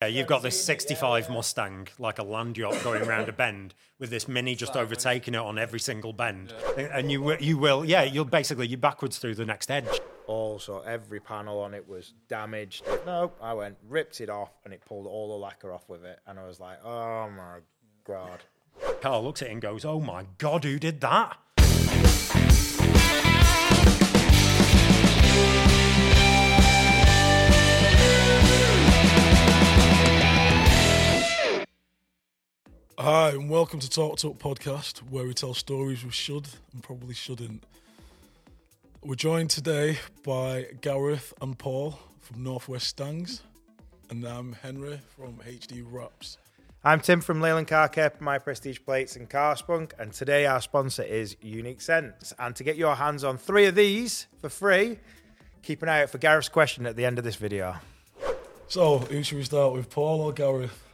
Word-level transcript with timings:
Yeah, 0.00 0.06
you've 0.06 0.28
got 0.28 0.42
this 0.42 0.64
65 0.64 1.28
Mustang, 1.28 1.88
like 1.98 2.20
a 2.20 2.22
land 2.22 2.56
yacht, 2.56 2.76
going 2.84 3.02
around 3.02 3.28
a 3.28 3.32
bend 3.32 3.74
with 3.98 4.10
this 4.10 4.28
Mini 4.28 4.54
just 4.54 4.76
overtaking 4.76 5.34
it 5.34 5.40
on 5.40 5.58
every 5.58 5.80
single 5.80 6.12
bend, 6.12 6.54
and 6.76 7.10
you 7.10 7.36
you 7.38 7.58
will, 7.58 7.84
yeah, 7.84 8.04
you'll 8.04 8.24
basically 8.24 8.68
you're 8.68 8.78
backwards 8.78 9.18
through 9.18 9.34
the 9.34 9.44
next 9.44 9.72
edge. 9.72 9.88
Also, 10.28 10.82
every 10.82 11.18
panel 11.18 11.58
on 11.58 11.74
it 11.74 11.88
was 11.88 12.14
damaged. 12.28 12.84
No, 13.06 13.32
I 13.42 13.54
went, 13.54 13.76
ripped 13.88 14.20
it 14.20 14.30
off, 14.30 14.52
and 14.64 14.72
it 14.72 14.82
pulled 14.86 15.08
all 15.08 15.30
the 15.30 15.44
lacquer 15.44 15.72
off 15.72 15.88
with 15.88 16.04
it. 16.04 16.20
And 16.28 16.38
I 16.38 16.46
was 16.46 16.60
like, 16.60 16.78
oh 16.84 17.28
my 17.30 17.58
God. 18.04 18.44
Carl 19.00 19.24
looks 19.24 19.42
at 19.42 19.48
it 19.48 19.50
and 19.50 19.60
goes, 19.60 19.84
"Oh 19.84 19.98
my 19.98 20.26
god, 20.38 20.62
who 20.62 20.78
did 20.78 21.00
that?" 21.00 21.38
Hi, 33.00 33.28
and 33.28 33.48
welcome 33.48 33.78
to 33.78 33.86
Torqued 33.88 34.28
Up 34.28 34.40
Podcast, 34.40 35.08
where 35.08 35.24
we 35.24 35.32
tell 35.32 35.54
stories 35.54 36.02
we 36.04 36.10
should 36.10 36.48
and 36.72 36.82
probably 36.82 37.14
shouldn't. 37.14 37.62
We're 39.04 39.14
joined 39.14 39.50
today 39.50 40.00
by 40.24 40.66
Gareth 40.80 41.32
and 41.40 41.56
Paul 41.56 41.96
from 42.20 42.42
Northwest 42.42 42.88
Stangs, 42.88 43.42
and 44.10 44.24
I'm 44.24 44.52
Henry 44.52 45.00
from 45.16 45.34
HD 45.46 45.84
Wraps. 45.88 46.38
I'm 46.82 46.98
Tim 46.98 47.20
from 47.20 47.40
Leyland 47.40 47.68
Car 47.68 47.88
Care, 47.88 48.12
My 48.18 48.36
Prestige 48.40 48.80
Plates 48.84 49.14
and 49.14 49.30
Carspunk, 49.30 49.92
and 50.00 50.12
today 50.12 50.46
our 50.46 50.60
sponsor 50.60 51.04
is 51.04 51.36
Unique 51.40 51.80
Scents. 51.80 52.34
And 52.36 52.56
to 52.56 52.64
get 52.64 52.74
your 52.74 52.96
hands 52.96 53.22
on 53.22 53.38
three 53.38 53.66
of 53.66 53.76
these 53.76 54.26
for 54.40 54.48
free, 54.48 54.98
keep 55.62 55.84
an 55.84 55.88
eye 55.88 56.02
out 56.02 56.10
for 56.10 56.18
Gareth's 56.18 56.48
question 56.48 56.84
at 56.84 56.96
the 56.96 57.04
end 57.04 57.18
of 57.18 57.22
this 57.22 57.36
video. 57.36 57.76
So, 58.66 58.98
who 58.98 59.22
should 59.22 59.38
we 59.38 59.44
start 59.44 59.72
with, 59.72 59.88
Paul 59.88 60.20
or 60.20 60.32
Gareth? 60.32 60.87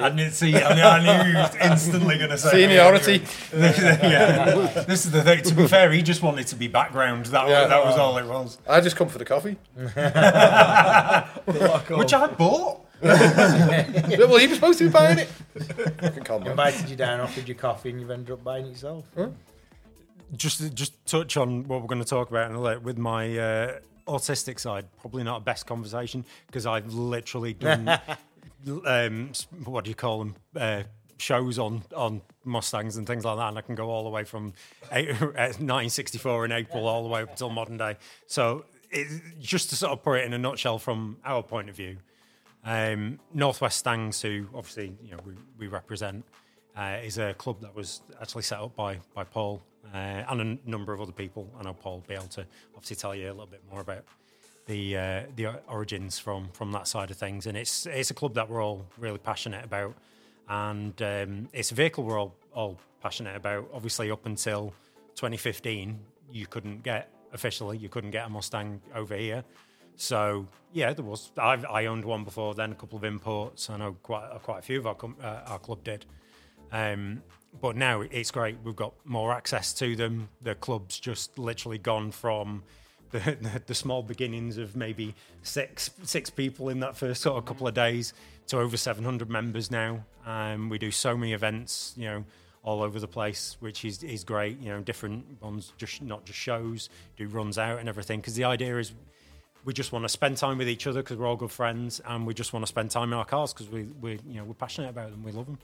I 0.00 0.10
didn't 0.10 0.32
see. 0.32 0.54
I 0.56 0.74
knew, 0.74 0.82
I 0.82 1.00
knew 1.02 1.30
he 1.30 1.34
was 1.36 1.54
instantly 1.56 2.18
going 2.18 2.30
to 2.30 2.38
say 2.38 2.50
Seniority. 2.50 3.22
yeah, 3.54 4.84
this 4.86 5.06
is 5.06 5.10
the 5.12 5.22
thing. 5.22 5.42
To 5.44 5.54
be 5.54 5.66
fair, 5.74 5.90
he 5.92 6.02
just 6.02 6.22
wanted 6.22 6.46
to 6.48 6.56
be 6.56 6.68
background. 6.68 7.26
That, 7.26 7.48
Yeah. 7.48 7.60
was, 7.62 7.68
that 7.70 7.84
was 7.84 7.96
all 7.96 8.18
it 8.18 8.26
was. 8.26 8.58
I 8.68 8.80
just 8.80 8.96
come 8.96 9.08
for 9.08 9.18
the 9.18 9.24
coffee. 9.24 9.56
Which 11.94 12.12
I 12.14 12.26
bought. 12.26 12.84
Well, 13.00 14.36
he 14.38 14.46
was 14.46 14.56
supposed 14.56 14.78
to 14.78 14.84
be 14.84 14.90
buying 14.90 15.18
it. 15.18 15.28
Fucking 16.00 16.24
con 16.24 16.40
man. 16.42 16.50
Invited 16.50 16.88
you 16.90 16.96
down, 16.96 17.20
offered 17.20 17.48
you 17.48 17.54
coffee, 17.54 17.90
and 17.90 18.00
you've 18.00 18.10
ended 18.10 18.32
up 18.32 18.42
buying 18.44 18.66
it 18.66 18.70
yourself. 18.70 19.06
just 20.36 20.74
just 20.74 21.06
touch 21.06 21.36
on 21.36 21.66
what 21.68 21.80
we're 21.80 21.86
going 21.88 22.02
to 22.02 22.08
talk 22.08 22.28
about 22.30 22.50
in 22.50 22.56
a 22.56 22.60
little 22.60 22.82
with 22.82 22.98
my 22.98 23.38
uh, 23.38 23.78
autistic 24.06 24.58
side. 24.58 24.86
Probably 25.00 25.22
not 25.22 25.36
a 25.38 25.40
best 25.44 25.66
conversation 25.66 26.24
because 26.46 26.66
I've 26.66 26.92
literally 26.92 27.54
done 27.54 27.98
um, 28.86 29.32
what 29.64 29.84
do 29.84 29.90
you 29.90 29.94
call 29.94 30.18
them 30.18 30.36
uh, 30.56 30.82
shows 31.18 31.58
on 31.58 31.82
on 31.94 32.22
Mustangs 32.44 32.96
and 32.96 33.06
things 33.06 33.24
like 33.24 33.36
that, 33.36 33.48
and 33.48 33.58
I 33.58 33.60
can 33.60 33.74
go 33.74 33.90
all 33.90 34.04
the 34.04 34.10
way 34.10 34.24
from 34.24 34.54
eight, 34.92 35.10
uh, 35.22 35.54
1964 35.58 36.46
in 36.46 36.52
April 36.52 36.86
all 36.86 37.02
the 37.02 37.08
way 37.08 37.22
up 37.22 37.30
until 37.30 37.50
modern 37.50 37.76
day. 37.76 37.96
So 38.26 38.64
it, 38.90 39.08
just 39.40 39.70
to 39.70 39.76
sort 39.76 39.92
of 39.92 40.02
put 40.02 40.20
it 40.20 40.24
in 40.24 40.32
a 40.32 40.38
nutshell 40.38 40.78
from 40.78 41.18
our 41.24 41.42
point 41.42 41.68
of 41.68 41.76
view. 41.76 41.98
Um, 42.64 43.20
Northwest 43.32 43.78
Stangs, 43.78 44.20
who 44.20 44.46
obviously 44.54 44.96
you 45.02 45.12
know 45.12 45.18
we, 45.24 45.34
we 45.58 45.66
represent, 45.68 46.24
uh, 46.76 46.98
is 47.02 47.18
a 47.18 47.34
club 47.34 47.60
that 47.60 47.74
was 47.74 48.02
actually 48.20 48.42
set 48.42 48.58
up 48.58 48.74
by 48.74 48.98
by 49.14 49.24
Paul 49.24 49.62
uh, 49.94 49.96
and 49.96 50.40
a 50.40 50.68
number 50.68 50.92
of 50.92 51.00
other 51.00 51.12
people. 51.12 51.48
I 51.58 51.62
know 51.62 51.74
Paul 51.74 51.96
will 51.96 52.04
be 52.08 52.14
able 52.14 52.26
to 52.28 52.46
obviously 52.74 52.96
tell 52.96 53.14
you 53.14 53.28
a 53.28 53.32
little 53.32 53.46
bit 53.46 53.62
more 53.70 53.80
about 53.80 54.04
the 54.68 54.96
uh, 54.96 55.22
the 55.34 55.60
origins 55.66 56.18
from 56.18 56.48
from 56.52 56.70
that 56.72 56.86
side 56.86 57.10
of 57.10 57.16
things. 57.16 57.46
And 57.46 57.56
it's 57.56 57.86
it's 57.86 58.10
a 58.10 58.14
club 58.14 58.34
that 58.34 58.48
we're 58.48 58.62
all 58.62 58.86
really 58.96 59.18
passionate 59.18 59.64
about, 59.64 59.94
and 60.48 61.00
um, 61.02 61.48
it's 61.52 61.72
a 61.72 61.74
vehicle 61.74 62.04
we're 62.04 62.20
all 62.20 62.34
all 62.54 62.78
passionate 63.02 63.34
about. 63.34 63.68
Obviously, 63.74 64.10
up 64.10 64.26
until 64.26 64.72
2015, 65.16 65.98
you 66.30 66.46
couldn't 66.46 66.84
get 66.84 67.10
officially 67.32 67.78
you 67.78 67.88
couldn't 67.88 68.10
get 68.12 68.26
a 68.26 68.28
Mustang 68.28 68.80
over 68.94 69.16
here. 69.16 69.42
So 69.96 70.46
yeah, 70.72 70.92
there 70.92 71.04
was. 71.04 71.32
I, 71.36 71.54
I 71.68 71.86
owned 71.86 72.04
one 72.04 72.22
before 72.22 72.54
then, 72.54 72.70
a 72.70 72.74
couple 72.76 72.98
of 72.98 73.04
imports. 73.04 73.70
I 73.70 73.78
know 73.78 73.96
quite 74.02 74.28
quite 74.42 74.60
a 74.60 74.62
few 74.62 74.78
of 74.78 74.86
our 74.86 74.94
com- 74.94 75.16
uh, 75.20 75.40
our 75.46 75.58
club 75.58 75.82
did. 75.82 76.04
Um, 76.70 77.22
but 77.62 77.76
now 77.76 78.02
it's 78.02 78.30
great. 78.30 78.58
We've 78.62 78.76
got 78.76 78.92
more 79.06 79.32
access 79.32 79.72
to 79.74 79.96
them. 79.96 80.28
The 80.42 80.54
club's 80.54 81.00
just 81.00 81.38
literally 81.38 81.78
gone 81.78 82.10
from 82.10 82.62
the, 83.10 83.62
the, 83.66 83.74
small 83.74 84.02
beginnings 84.02 84.58
of 84.58 84.76
maybe 84.76 85.14
six 85.42 85.90
six 86.02 86.30
people 86.30 86.68
in 86.68 86.80
that 86.80 86.96
first 86.96 87.22
sort 87.22 87.38
of 87.38 87.44
couple 87.44 87.66
of 87.66 87.74
days 87.74 88.12
to 88.48 88.58
over 88.58 88.76
700 88.76 89.28
members 89.28 89.70
now. 89.70 90.04
Um, 90.26 90.68
we 90.68 90.78
do 90.78 90.90
so 90.90 91.16
many 91.16 91.32
events, 91.32 91.94
you 91.96 92.06
know, 92.06 92.24
all 92.62 92.82
over 92.82 92.98
the 92.98 93.08
place, 93.08 93.56
which 93.60 93.84
is 93.84 94.02
is 94.02 94.24
great. 94.24 94.58
You 94.60 94.70
know, 94.70 94.80
different 94.80 95.40
ones, 95.40 95.72
just 95.76 96.02
not 96.02 96.24
just 96.24 96.38
shows, 96.38 96.88
do 97.16 97.26
runs 97.28 97.58
out 97.58 97.78
and 97.78 97.88
everything. 97.88 98.20
Because 98.20 98.34
the 98.34 98.44
idea 98.44 98.78
is 98.78 98.92
we 99.64 99.72
just 99.72 99.92
want 99.92 100.04
to 100.04 100.08
spend 100.08 100.36
time 100.36 100.58
with 100.58 100.68
each 100.68 100.86
other 100.86 101.02
because 101.02 101.16
we're 101.16 101.26
all 101.26 101.36
good 101.36 101.50
friends, 101.50 102.00
and 102.06 102.26
we 102.26 102.34
just 102.34 102.52
want 102.52 102.64
to 102.64 102.68
spend 102.68 102.90
time 102.90 103.12
in 103.12 103.18
our 103.18 103.24
cars 103.24 103.52
because 103.52 103.68
we 103.68 103.84
we 104.00 104.12
you 104.26 104.36
know 104.36 104.44
we're 104.44 104.54
passionate 104.54 104.90
about 104.90 105.10
them, 105.10 105.22
we 105.22 105.32
love 105.32 105.46
them. 105.46 105.58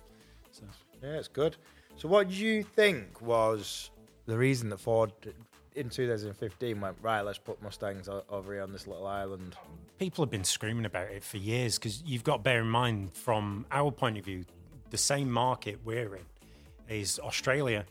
So. 0.50 0.64
Yeah, 1.02 1.18
it's 1.18 1.28
good. 1.28 1.56
So, 1.96 2.08
what 2.08 2.28
do 2.28 2.34
you 2.34 2.62
think 2.62 3.20
was 3.20 3.90
the 4.26 4.38
reason 4.38 4.70
that 4.70 4.80
Ford 4.80 5.12
in 5.74 5.88
2015 5.88 6.80
went, 6.80 6.96
right, 7.02 7.22
let's 7.22 7.38
put 7.38 7.60
Mustangs 7.62 8.08
over 8.28 8.52
here 8.52 8.62
on 8.62 8.72
this 8.72 8.86
little 8.86 9.06
island? 9.06 9.56
people 9.98 10.24
have 10.24 10.30
been 10.30 10.44
screaming 10.44 10.84
about 10.84 11.08
it 11.08 11.22
for 11.22 11.36
years 11.36 11.78
because 11.78 12.02
you've 12.04 12.24
got 12.24 12.38
to 12.38 12.42
bear 12.42 12.60
in 12.60 12.68
mind 12.68 13.12
from 13.12 13.64
our 13.70 13.90
point 13.90 14.18
of 14.18 14.24
view 14.24 14.44
the 14.90 14.96
same 14.96 15.30
market 15.30 15.78
we're 15.84 16.16
in 16.16 16.22
is 16.88 17.20
australia 17.22 17.84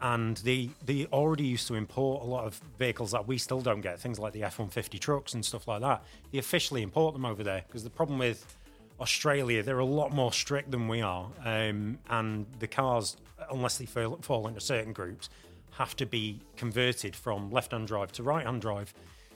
and 0.00 0.38
they 0.38 0.68
they 0.84 1.06
already 1.06 1.44
used 1.44 1.66
to 1.66 1.74
import 1.74 2.22
a 2.22 2.26
lot 2.26 2.44
of 2.44 2.60
vehicles 2.78 3.12
that 3.12 3.26
we 3.26 3.38
still 3.38 3.60
don't 3.60 3.80
get 3.80 3.98
things 4.00 4.18
like 4.18 4.32
the 4.32 4.42
f-150 4.42 4.98
trucks 4.98 5.34
and 5.34 5.44
stuff 5.44 5.68
like 5.68 5.80
that 5.80 6.02
they 6.32 6.38
officially 6.38 6.82
import 6.82 7.14
them 7.14 7.24
over 7.24 7.42
there 7.42 7.62
because 7.66 7.84
the 7.84 7.90
problem 7.90 8.18
with 8.18 8.56
australia 9.00 9.62
they're 9.62 9.78
a 9.78 9.84
lot 9.84 10.12
more 10.12 10.32
strict 10.32 10.70
than 10.70 10.88
we 10.88 11.00
are 11.00 11.30
um, 11.44 11.98
and 12.10 12.46
the 12.58 12.66
cars 12.66 13.16
unless 13.50 13.78
they 13.78 13.86
fall, 13.86 14.18
fall 14.22 14.46
into 14.48 14.60
certain 14.60 14.92
groups 14.92 15.28
have 15.76 15.96
to 15.96 16.06
be 16.06 16.40
converted 16.56 17.14
from 17.16 17.50
left-hand 17.50 17.86
drive 17.86 18.12
to 18.12 18.22
right-hand 18.22 18.60
drive 18.60 18.94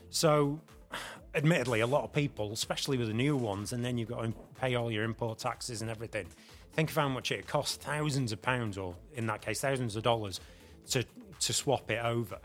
so 0.09 0.59
admittedly, 1.35 1.81
a 1.81 1.87
lot 1.87 2.03
of 2.03 2.13
people, 2.13 2.51
especially 2.51 2.97
with 2.97 3.07
the 3.07 3.13
new 3.13 3.35
ones, 3.35 3.73
and 3.73 3.83
then 3.83 3.97
you've 3.97 4.09
got 4.09 4.23
to 4.23 4.33
pay 4.59 4.75
all 4.75 4.91
your 4.91 5.03
import 5.03 5.39
taxes 5.39 5.81
and 5.81 5.89
everything. 5.89 6.27
Think 6.73 6.89
of 6.89 6.95
how 6.95 7.09
much 7.09 7.31
it 7.31 7.47
costs 7.47 7.77
thousands 7.77 8.31
of 8.31 8.41
pounds, 8.41 8.77
or 8.77 8.95
in 9.13 9.27
that 9.27 9.41
case, 9.41 9.61
thousands 9.61 9.95
of 9.95 10.03
dollars, 10.03 10.39
to 10.91 11.05
to 11.41 11.53
swap 11.53 11.89
it 11.89 12.03
over. 12.03 12.37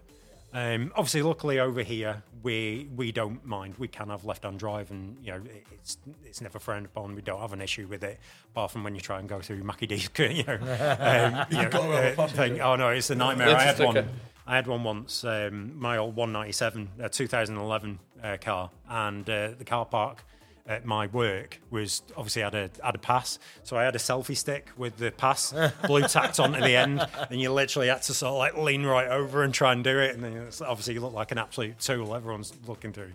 Um, 0.54 0.92
obviously, 0.94 1.22
luckily 1.22 1.58
over 1.58 1.82
here, 1.82 2.22
we 2.44 2.88
we 2.94 3.10
don't 3.10 3.44
mind. 3.44 3.74
We 3.76 3.88
can 3.88 4.08
have 4.08 4.24
left-hand 4.24 4.60
drive, 4.60 4.92
and 4.92 5.16
you 5.20 5.32
know 5.32 5.42
it's 5.72 5.98
it's 6.24 6.40
never 6.40 6.60
frowned 6.60 6.86
upon. 6.86 7.16
We 7.16 7.22
don't 7.22 7.40
have 7.40 7.52
an 7.52 7.60
issue 7.60 7.88
with 7.88 8.04
it, 8.04 8.20
apart 8.52 8.70
from 8.70 8.84
when 8.84 8.94
you 8.94 9.00
try 9.00 9.18
and 9.18 9.28
go 9.28 9.40
through 9.40 9.64
Mackie 9.64 9.88
D's, 9.88 10.08
you 10.18 10.44
know, 10.44 10.54
um, 10.54 11.46
you 11.50 11.62
know, 11.62 11.68
gotta 11.68 11.92
have 11.92 12.18
a 12.18 12.22
uh, 12.22 12.28
thing. 12.28 12.60
Oh 12.60 12.76
no, 12.76 12.90
it's 12.90 13.10
a 13.10 13.16
nightmare. 13.16 13.48
It's 13.48 13.56
I 13.56 13.64
a 13.64 13.66
had 13.66 13.78
one. 13.80 14.08
I 14.46 14.56
had 14.56 14.66
one 14.66 14.84
once, 14.84 15.24
um, 15.24 15.78
my 15.78 15.96
old 15.96 16.16
197, 16.16 16.88
uh, 17.02 17.08
2011 17.08 17.98
uh, 18.22 18.36
car, 18.40 18.70
and 18.88 19.28
uh, 19.28 19.52
the 19.58 19.64
car 19.64 19.86
park 19.86 20.24
at 20.66 20.84
my 20.86 21.06
work 21.08 21.60
was 21.70 22.02
obviously 22.16 22.42
had 22.42 22.54
a 22.54 22.70
had 22.82 22.94
a 22.94 22.98
pass, 22.98 23.38
so 23.64 23.76
I 23.76 23.84
had 23.84 23.94
a 23.94 23.98
selfie 23.98 24.36
stick 24.36 24.70
with 24.76 24.96
the 24.96 25.10
pass 25.10 25.52
blue 25.86 26.02
tacked 26.02 26.40
onto 26.40 26.60
the 26.60 26.74
end, 26.76 27.06
and 27.30 27.40
you 27.40 27.52
literally 27.52 27.88
had 27.88 28.02
to 28.02 28.14
sort 28.14 28.30
of 28.32 28.38
like 28.38 28.56
lean 28.56 28.84
right 28.84 29.08
over 29.08 29.42
and 29.42 29.52
try 29.52 29.72
and 29.72 29.84
do 29.84 29.98
it, 29.98 30.14
and 30.14 30.24
then 30.24 30.32
it's 30.36 30.60
obviously 30.62 30.94
you 30.94 31.00
look 31.00 31.12
like 31.12 31.32
an 31.32 31.38
absolute 31.38 31.78
tool. 31.78 32.14
Everyone's 32.14 32.52
looking 32.66 32.92
through. 32.92 33.12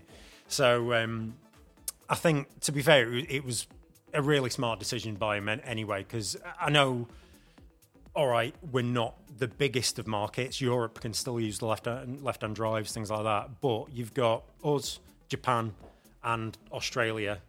So 0.47 0.93
um, 0.93 1.35
I 2.09 2.15
think, 2.15 2.47
to 2.61 2.71
be 2.71 2.81
fair, 2.81 3.11
it 3.13 3.43
was- 3.43 3.67
a 4.11 4.23
really 4.23 4.49
smart 4.49 4.79
decision 4.79 5.13
by 5.13 5.37
him 5.37 5.47
anyway, 5.47 5.99
because 5.99 6.35
I 6.59 6.71
know 6.71 7.07
all 8.15 8.25
right, 8.25 8.55
we're 8.71 8.83
not 8.83 9.13
the 9.37 9.47
biggest 9.47 9.99
of 9.99 10.07
markets. 10.07 10.59
Europe 10.59 10.99
can 10.99 11.13
still 11.13 11.39
use 11.39 11.59
the 11.59 11.67
left 11.67 11.85
hand, 11.85 12.23
left 12.23 12.41
hand 12.41 12.55
drives, 12.55 12.91
things 12.91 13.11
like 13.11 13.23
that. 13.23 13.61
But 13.61 13.85
you've 13.93 14.15
got 14.15 14.43
us, 14.63 14.99
Japan, 15.27 15.73
and 16.23 16.57
Australia, 16.71 17.39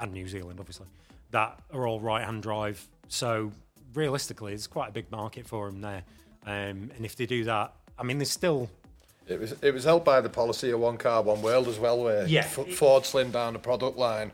and 0.00 0.12
New 0.12 0.28
Zealand, 0.28 0.58
obviously, 0.60 0.86
that 1.30 1.58
are 1.72 1.86
all 1.86 2.00
right 2.00 2.24
hand 2.24 2.42
drive. 2.42 2.86
So 3.08 3.52
realistically, 3.94 4.52
it's 4.52 4.66
quite 4.66 4.88
a 4.88 4.92
big 4.92 5.10
market 5.10 5.46
for 5.46 5.66
them 5.66 5.80
there. 5.80 6.02
Um, 6.46 6.90
and 6.96 7.04
if 7.04 7.16
they 7.16 7.26
do 7.26 7.44
that, 7.44 7.72
I 7.98 8.02
mean, 8.02 8.18
there's 8.18 8.30
still 8.30 8.68
It 9.28 9.38
was 9.38 9.52
it 9.62 9.72
was 9.74 9.84
held 9.84 10.04
by 10.04 10.20
the 10.20 10.28
policy 10.30 10.70
of 10.70 10.80
one 10.80 10.96
car, 10.96 11.22
one 11.22 11.42
world 11.42 11.68
as 11.68 11.78
well, 11.78 12.02
where 12.02 12.26
Yeah. 12.26 12.40
F- 12.40 12.72
Ford 12.74 13.04
slimmed 13.04 13.32
down 13.32 13.52
the 13.52 13.58
product 13.58 13.96
line 13.98 14.32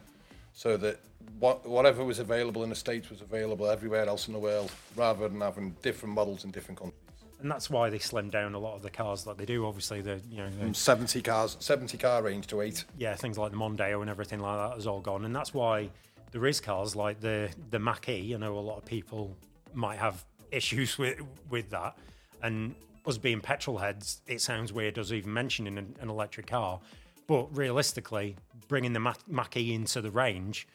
so 0.52 0.76
that 0.78 1.00
what, 1.40 1.66
whatever 1.68 2.04
was 2.04 2.18
available 2.18 2.62
in 2.62 2.70
the 2.70 2.76
States 2.76 3.10
was 3.10 3.20
available 3.20 3.68
everywhere 3.68 4.06
else 4.06 4.26
in 4.28 4.32
the 4.32 4.38
world, 4.38 4.70
rather 4.94 5.28
than 5.28 5.40
having 5.40 5.76
different 5.82 6.14
models 6.14 6.44
in 6.44 6.50
different 6.50 6.78
countries. 6.78 7.00
And 7.40 7.50
that's 7.50 7.68
why 7.68 7.90
they 7.90 7.98
slim 7.98 8.30
down 8.30 8.54
a 8.54 8.58
lot 8.58 8.74
of 8.74 8.82
the 8.82 8.90
cars 8.90 9.24
that 9.24 9.38
they 9.38 9.44
do. 9.44 9.66
Obviously, 9.66 10.00
the 10.00 10.20
you 10.30 10.38
know 10.38 10.50
the, 10.50 10.66
mm, 10.66 10.76
70 10.76 11.22
cars, 11.22 11.56
70 11.60 11.98
car 11.98 12.22
range 12.22 12.46
to 12.48 12.60
eight. 12.60 12.84
yeah, 12.98 13.14
things 13.14 13.38
like 13.38 13.52
the 13.52 13.58
Mondeo 13.58 14.00
and 14.00 14.10
everything 14.10 14.40
like 14.40 14.56
that 14.56 14.74
has 14.74 14.86
all 14.86 15.00
gone, 15.00 15.24
and 15.24 15.34
that's 15.34 15.52
why 15.52 15.90
there 16.32 16.46
is 16.46 16.60
cars 16.60 16.96
like 16.96 17.20
the 17.20 17.50
the 17.70 17.78
Mach 17.78 18.08
E. 18.08 18.34
I 18.34 18.38
know 18.38 18.58
a 18.58 18.60
lot 18.60 18.78
of 18.78 18.84
people 18.84 19.36
might 19.74 19.98
have 19.98 20.24
issues 20.50 20.98
with 20.98 21.20
with 21.50 21.70
that, 21.70 21.96
and 22.42 22.74
us 23.06 23.18
being 23.18 23.40
petrol 23.40 23.78
heads, 23.78 24.20
it 24.26 24.40
sounds 24.40 24.72
weird 24.72 24.98
us 24.98 25.12
even 25.12 25.32
mentioning 25.32 25.78
an, 25.78 25.94
an 26.00 26.10
electric 26.10 26.46
car. 26.46 26.80
But 27.26 27.56
realistically, 27.56 28.36
bringing 28.68 28.92
the 28.92 29.00
Mach 29.00 29.56
E 29.56 29.74
into 29.74 30.00
the 30.00 30.10
range, 30.10 30.68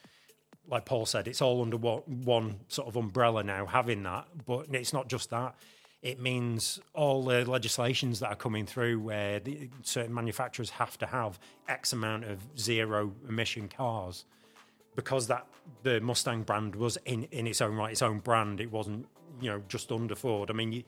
like 0.67 0.85
Paul 0.85 1.05
said, 1.05 1.27
it's 1.27 1.41
all 1.41 1.61
under 1.61 1.77
one, 1.77 2.01
one 2.23 2.59
sort 2.67 2.87
of 2.87 2.95
umbrella 2.97 3.43
now, 3.43 3.65
having 3.65 4.03
that. 4.03 4.27
But 4.45 4.67
it's 4.71 4.93
not 4.93 5.07
just 5.07 5.29
that. 5.29 5.55
It 6.01 6.19
means 6.19 6.79
all 6.93 7.23
the 7.23 7.49
legislations 7.49 8.19
that 8.21 8.29
are 8.29 8.35
coming 8.35 8.65
through 8.65 8.99
where 8.99 9.39
the, 9.39 9.69
certain 9.83 10.13
manufacturers 10.13 10.71
have 10.71 10.97
to 10.97 11.05
have 11.05 11.39
X 11.67 11.93
amount 11.93 12.23
of 12.23 12.39
zero 12.57 13.13
emission 13.29 13.67
cars. 13.67 14.25
Because 14.95 15.27
that 15.27 15.47
the 15.83 16.01
Mustang 16.01 16.43
brand 16.43 16.75
was 16.75 16.97
in, 17.05 17.23
in 17.25 17.47
its 17.47 17.61
own 17.61 17.75
right, 17.75 17.91
its 17.91 18.01
own 18.01 18.19
brand, 18.19 18.59
it 18.59 18.71
wasn't, 18.71 19.07
you 19.39 19.49
know, 19.49 19.61
just 19.67 19.91
under 19.91 20.15
Ford. 20.15 20.49
I 20.49 20.53
mean, 20.53 20.71
you, 20.71 20.83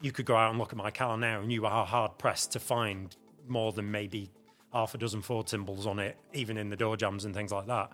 you 0.00 0.12
could 0.12 0.26
go 0.26 0.36
out 0.36 0.50
and 0.50 0.58
look 0.58 0.72
at 0.72 0.76
my 0.76 0.90
car 0.90 1.16
now 1.16 1.40
and 1.40 1.50
you 1.50 1.66
are 1.66 1.86
hard 1.86 2.18
pressed 2.18 2.52
to 2.52 2.60
find 2.60 3.16
more 3.48 3.72
than 3.72 3.90
maybe 3.90 4.30
half 4.72 4.94
a 4.94 4.98
dozen 4.98 5.22
Ford 5.22 5.48
symbols 5.48 5.86
on 5.86 5.98
it, 5.98 6.16
even 6.34 6.56
in 6.56 6.68
the 6.68 6.76
door 6.76 6.96
jams 6.96 7.24
and 7.24 7.34
things 7.34 7.50
like 7.50 7.66
that. 7.66 7.90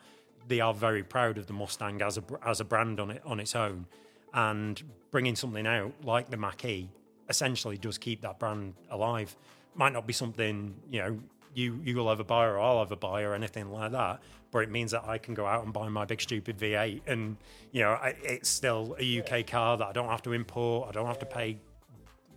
They 0.48 0.60
are 0.60 0.74
very 0.74 1.02
proud 1.02 1.38
of 1.38 1.46
the 1.46 1.52
Mustang 1.52 2.02
as 2.02 2.18
a 2.18 2.24
as 2.44 2.60
a 2.60 2.64
brand 2.64 3.00
on 3.00 3.10
it 3.10 3.22
on 3.24 3.40
its 3.40 3.54
own, 3.56 3.86
and 4.34 4.82
bringing 5.10 5.36
something 5.36 5.66
out 5.66 5.92
like 6.02 6.28
the 6.28 6.36
Mach 6.36 6.64
E 6.64 6.90
essentially 7.28 7.78
does 7.78 7.96
keep 7.96 8.20
that 8.20 8.38
brand 8.38 8.74
alive. 8.90 9.34
Might 9.74 9.92
not 9.92 10.06
be 10.06 10.12
something 10.12 10.74
you 10.90 11.00
know 11.00 11.18
you 11.54 11.80
you 11.84 11.96
will 11.96 12.10
ever 12.10 12.24
buy 12.24 12.44
or 12.44 12.58
I'll 12.58 12.82
ever 12.82 12.96
buy 12.96 13.22
or 13.22 13.34
anything 13.34 13.70
like 13.70 13.92
that, 13.92 14.20
but 14.50 14.58
it 14.58 14.70
means 14.70 14.90
that 14.90 15.04
I 15.06 15.18
can 15.18 15.34
go 15.34 15.46
out 15.46 15.64
and 15.64 15.72
buy 15.72 15.88
my 15.88 16.04
big 16.04 16.20
stupid 16.20 16.58
V8, 16.58 17.02
and 17.06 17.36
you 17.72 17.82
know 17.82 17.92
I, 17.92 18.14
it's 18.22 18.48
still 18.48 18.96
a 18.98 19.20
UK 19.20 19.46
car 19.46 19.76
that 19.78 19.86
I 19.86 19.92
don't 19.92 20.08
have 20.08 20.22
to 20.22 20.32
import. 20.32 20.88
I 20.88 20.92
don't 20.92 21.06
have 21.06 21.20
to 21.20 21.26
pay 21.26 21.58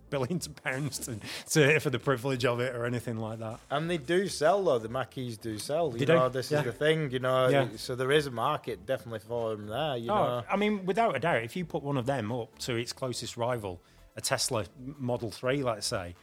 billions 0.10 0.46
of 0.46 0.62
pounds 0.62 0.98
to, 1.00 1.18
to, 1.50 1.80
for 1.80 1.90
the 1.90 1.98
privilege 1.98 2.44
of 2.44 2.60
it 2.60 2.74
or 2.74 2.84
anything 2.84 3.18
like 3.18 3.38
that. 3.38 3.60
And 3.70 3.90
they 3.90 3.98
do 3.98 4.28
sell 4.28 4.62
though. 4.62 4.78
The 4.78 4.88
Mach 4.88 5.16
Es 5.16 5.36
do 5.36 5.58
sell. 5.58 5.92
You 5.92 6.06
they 6.06 6.14
know, 6.14 6.28
do? 6.28 6.32
this 6.34 6.50
yeah. 6.50 6.58
is 6.60 6.64
the 6.64 6.72
thing. 6.72 7.10
You 7.10 7.18
know, 7.18 7.48
yeah. 7.48 7.68
so 7.76 7.94
there 7.94 8.12
is 8.12 8.26
a 8.26 8.30
market 8.30 8.86
definitely 8.86 9.20
for 9.20 9.56
them 9.56 9.66
there. 9.66 9.96
You 9.96 10.10
oh, 10.10 10.14
know, 10.14 10.42
I 10.50 10.56
mean, 10.56 10.84
without 10.86 11.16
a 11.16 11.18
doubt, 11.18 11.42
if 11.42 11.56
you 11.56 11.64
put 11.64 11.82
one 11.82 11.96
of 11.96 12.06
them 12.06 12.32
up 12.32 12.58
to 12.60 12.76
its 12.76 12.92
closest 12.92 13.36
rival, 13.36 13.82
a 14.16 14.20
Tesla 14.20 14.64
Model 14.98 15.30
Three, 15.30 15.62
let's 15.62 15.86
say. 15.86 16.14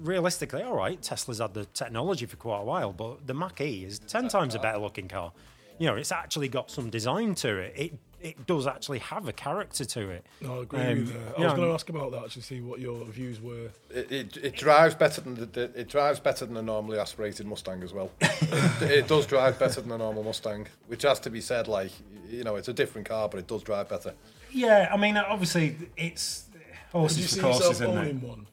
Realistically, 0.00 0.62
all 0.62 0.74
right, 0.74 1.00
Tesla's 1.00 1.38
had 1.38 1.54
the 1.54 1.66
technology 1.66 2.26
for 2.26 2.36
quite 2.36 2.60
a 2.62 2.64
while, 2.64 2.92
but 2.92 3.26
the 3.26 3.34
Mach 3.34 3.60
E 3.60 3.84
is 3.84 4.00
10 4.00 4.26
times 4.26 4.56
a 4.56 4.58
better 4.58 4.78
looking 4.78 5.06
car. 5.06 5.32
You 5.78 5.86
know, 5.86 5.94
it's 5.94 6.10
actually 6.10 6.48
got 6.48 6.68
some 6.68 6.90
design 6.90 7.36
to 7.36 7.58
it. 7.58 7.72
It 7.76 7.98
it 8.22 8.46
does 8.46 8.66
actually 8.66 9.00
have 9.00 9.28
a 9.28 9.32
character 9.32 9.84
to 9.84 10.10
it. 10.10 10.24
No, 10.40 10.60
I 10.60 10.62
agree 10.62 10.80
Um, 10.80 10.88
with 10.88 10.98
you 10.98 11.04
there. 11.14 11.22
I 11.36 11.40
you 11.40 11.44
was 11.44 11.54
going 11.54 11.68
to 11.68 11.74
ask 11.74 11.88
about 11.88 12.12
that 12.12 12.30
to 12.32 12.42
see 12.42 12.60
what 12.60 12.80
your 12.80 13.04
views 13.06 13.40
were. 13.40 13.70
It, 13.90 14.12
it, 14.12 14.36
it 14.38 14.56
drives 14.56 14.94
better 14.94 15.20
than 15.20 15.34
the, 15.34 15.46
the, 15.46 15.62
it 15.74 15.88
drives 15.88 16.20
better 16.20 16.46
than 16.46 16.56
a 16.56 16.62
normally 16.62 16.98
aspirated 16.98 17.46
Mustang 17.46 17.82
as 17.82 17.92
well. 17.92 18.10
it, 18.20 18.82
it 18.90 19.08
does 19.08 19.26
drive 19.26 19.58
better 19.58 19.80
than 19.80 19.92
a 19.92 19.98
normal 19.98 20.22
Mustang, 20.22 20.66
which 20.86 21.02
has 21.02 21.18
to 21.20 21.30
be 21.30 21.40
said. 21.40 21.68
Like 21.68 21.90
you 22.28 22.44
know, 22.44 22.56
it's 22.56 22.68
a 22.68 22.72
different 22.72 23.08
car, 23.08 23.28
but 23.28 23.40
it 23.40 23.46
does 23.46 23.62
drive 23.62 23.88
better. 23.88 24.14
Yeah, 24.50 24.88
I 24.92 24.96
mean, 24.96 25.16
obviously, 25.16 25.76
it's 25.96 26.44
Did 26.52 26.60
you 26.62 26.76
horses 26.92 27.30
see 27.30 27.40
for 27.40 27.46
courses, 27.48 27.80
yourself 27.80 27.96
isn't 27.98 28.16
it? 28.16 28.22
one? 28.22 28.46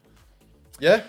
Yeah, 0.80 1.04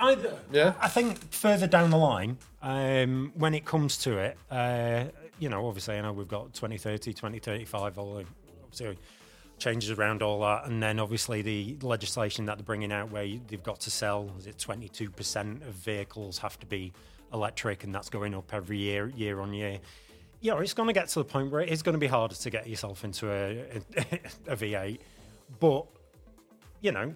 I, 0.00 0.16
Yeah. 0.52 0.74
I 0.80 0.88
think 0.88 1.32
further 1.32 1.66
down 1.66 1.90
the 1.90 1.96
line, 1.96 2.38
um, 2.62 3.32
when 3.34 3.52
it 3.54 3.64
comes 3.64 3.98
to 3.98 4.16
it, 4.18 4.36
uh, 4.50 5.04
you 5.38 5.48
know, 5.48 5.66
obviously, 5.66 5.96
I 5.96 6.02
know 6.02 6.12
we've 6.12 6.28
got 6.28 6.52
2030, 6.52 7.12
2035, 7.12 7.98
all 7.98 8.14
the 8.14 8.24
obviously 8.64 8.98
changes 9.58 9.90
around 9.90 10.22
all 10.22 10.40
that, 10.40 10.66
and 10.66 10.82
then 10.82 10.98
obviously 10.98 11.42
the 11.42 11.76
legislation 11.82 12.44
that 12.46 12.58
they're 12.58 12.64
bringing 12.64 12.92
out 12.92 13.10
where 13.10 13.24
you, 13.24 13.40
they've 13.48 13.62
got 13.62 13.80
to 13.80 13.90
sell 13.90 14.30
is 14.38 14.46
it 14.46 14.56
22% 14.58 15.66
of 15.66 15.74
vehicles 15.74 16.38
have 16.38 16.58
to 16.60 16.66
be 16.66 16.92
electric, 17.32 17.84
and 17.84 17.94
that's 17.94 18.08
going 18.08 18.34
up 18.34 18.52
every 18.52 18.78
year, 18.78 19.08
year 19.08 19.40
on 19.40 19.52
year. 19.52 19.78
Know, 20.42 20.58
it's 20.58 20.74
going 20.74 20.86
to 20.86 20.92
get 20.92 21.08
to 21.08 21.18
the 21.18 21.24
point 21.24 21.50
where 21.50 21.62
it's 21.62 21.82
going 21.82 21.94
to 21.94 21.98
be 21.98 22.06
harder 22.06 22.34
to 22.34 22.50
get 22.50 22.68
yourself 22.68 23.04
into 23.04 23.30
a, 23.30 23.80
a, 23.96 24.20
a 24.52 24.56
V8, 24.56 24.98
but 25.60 25.86
you 26.80 26.92
know, 26.92 27.12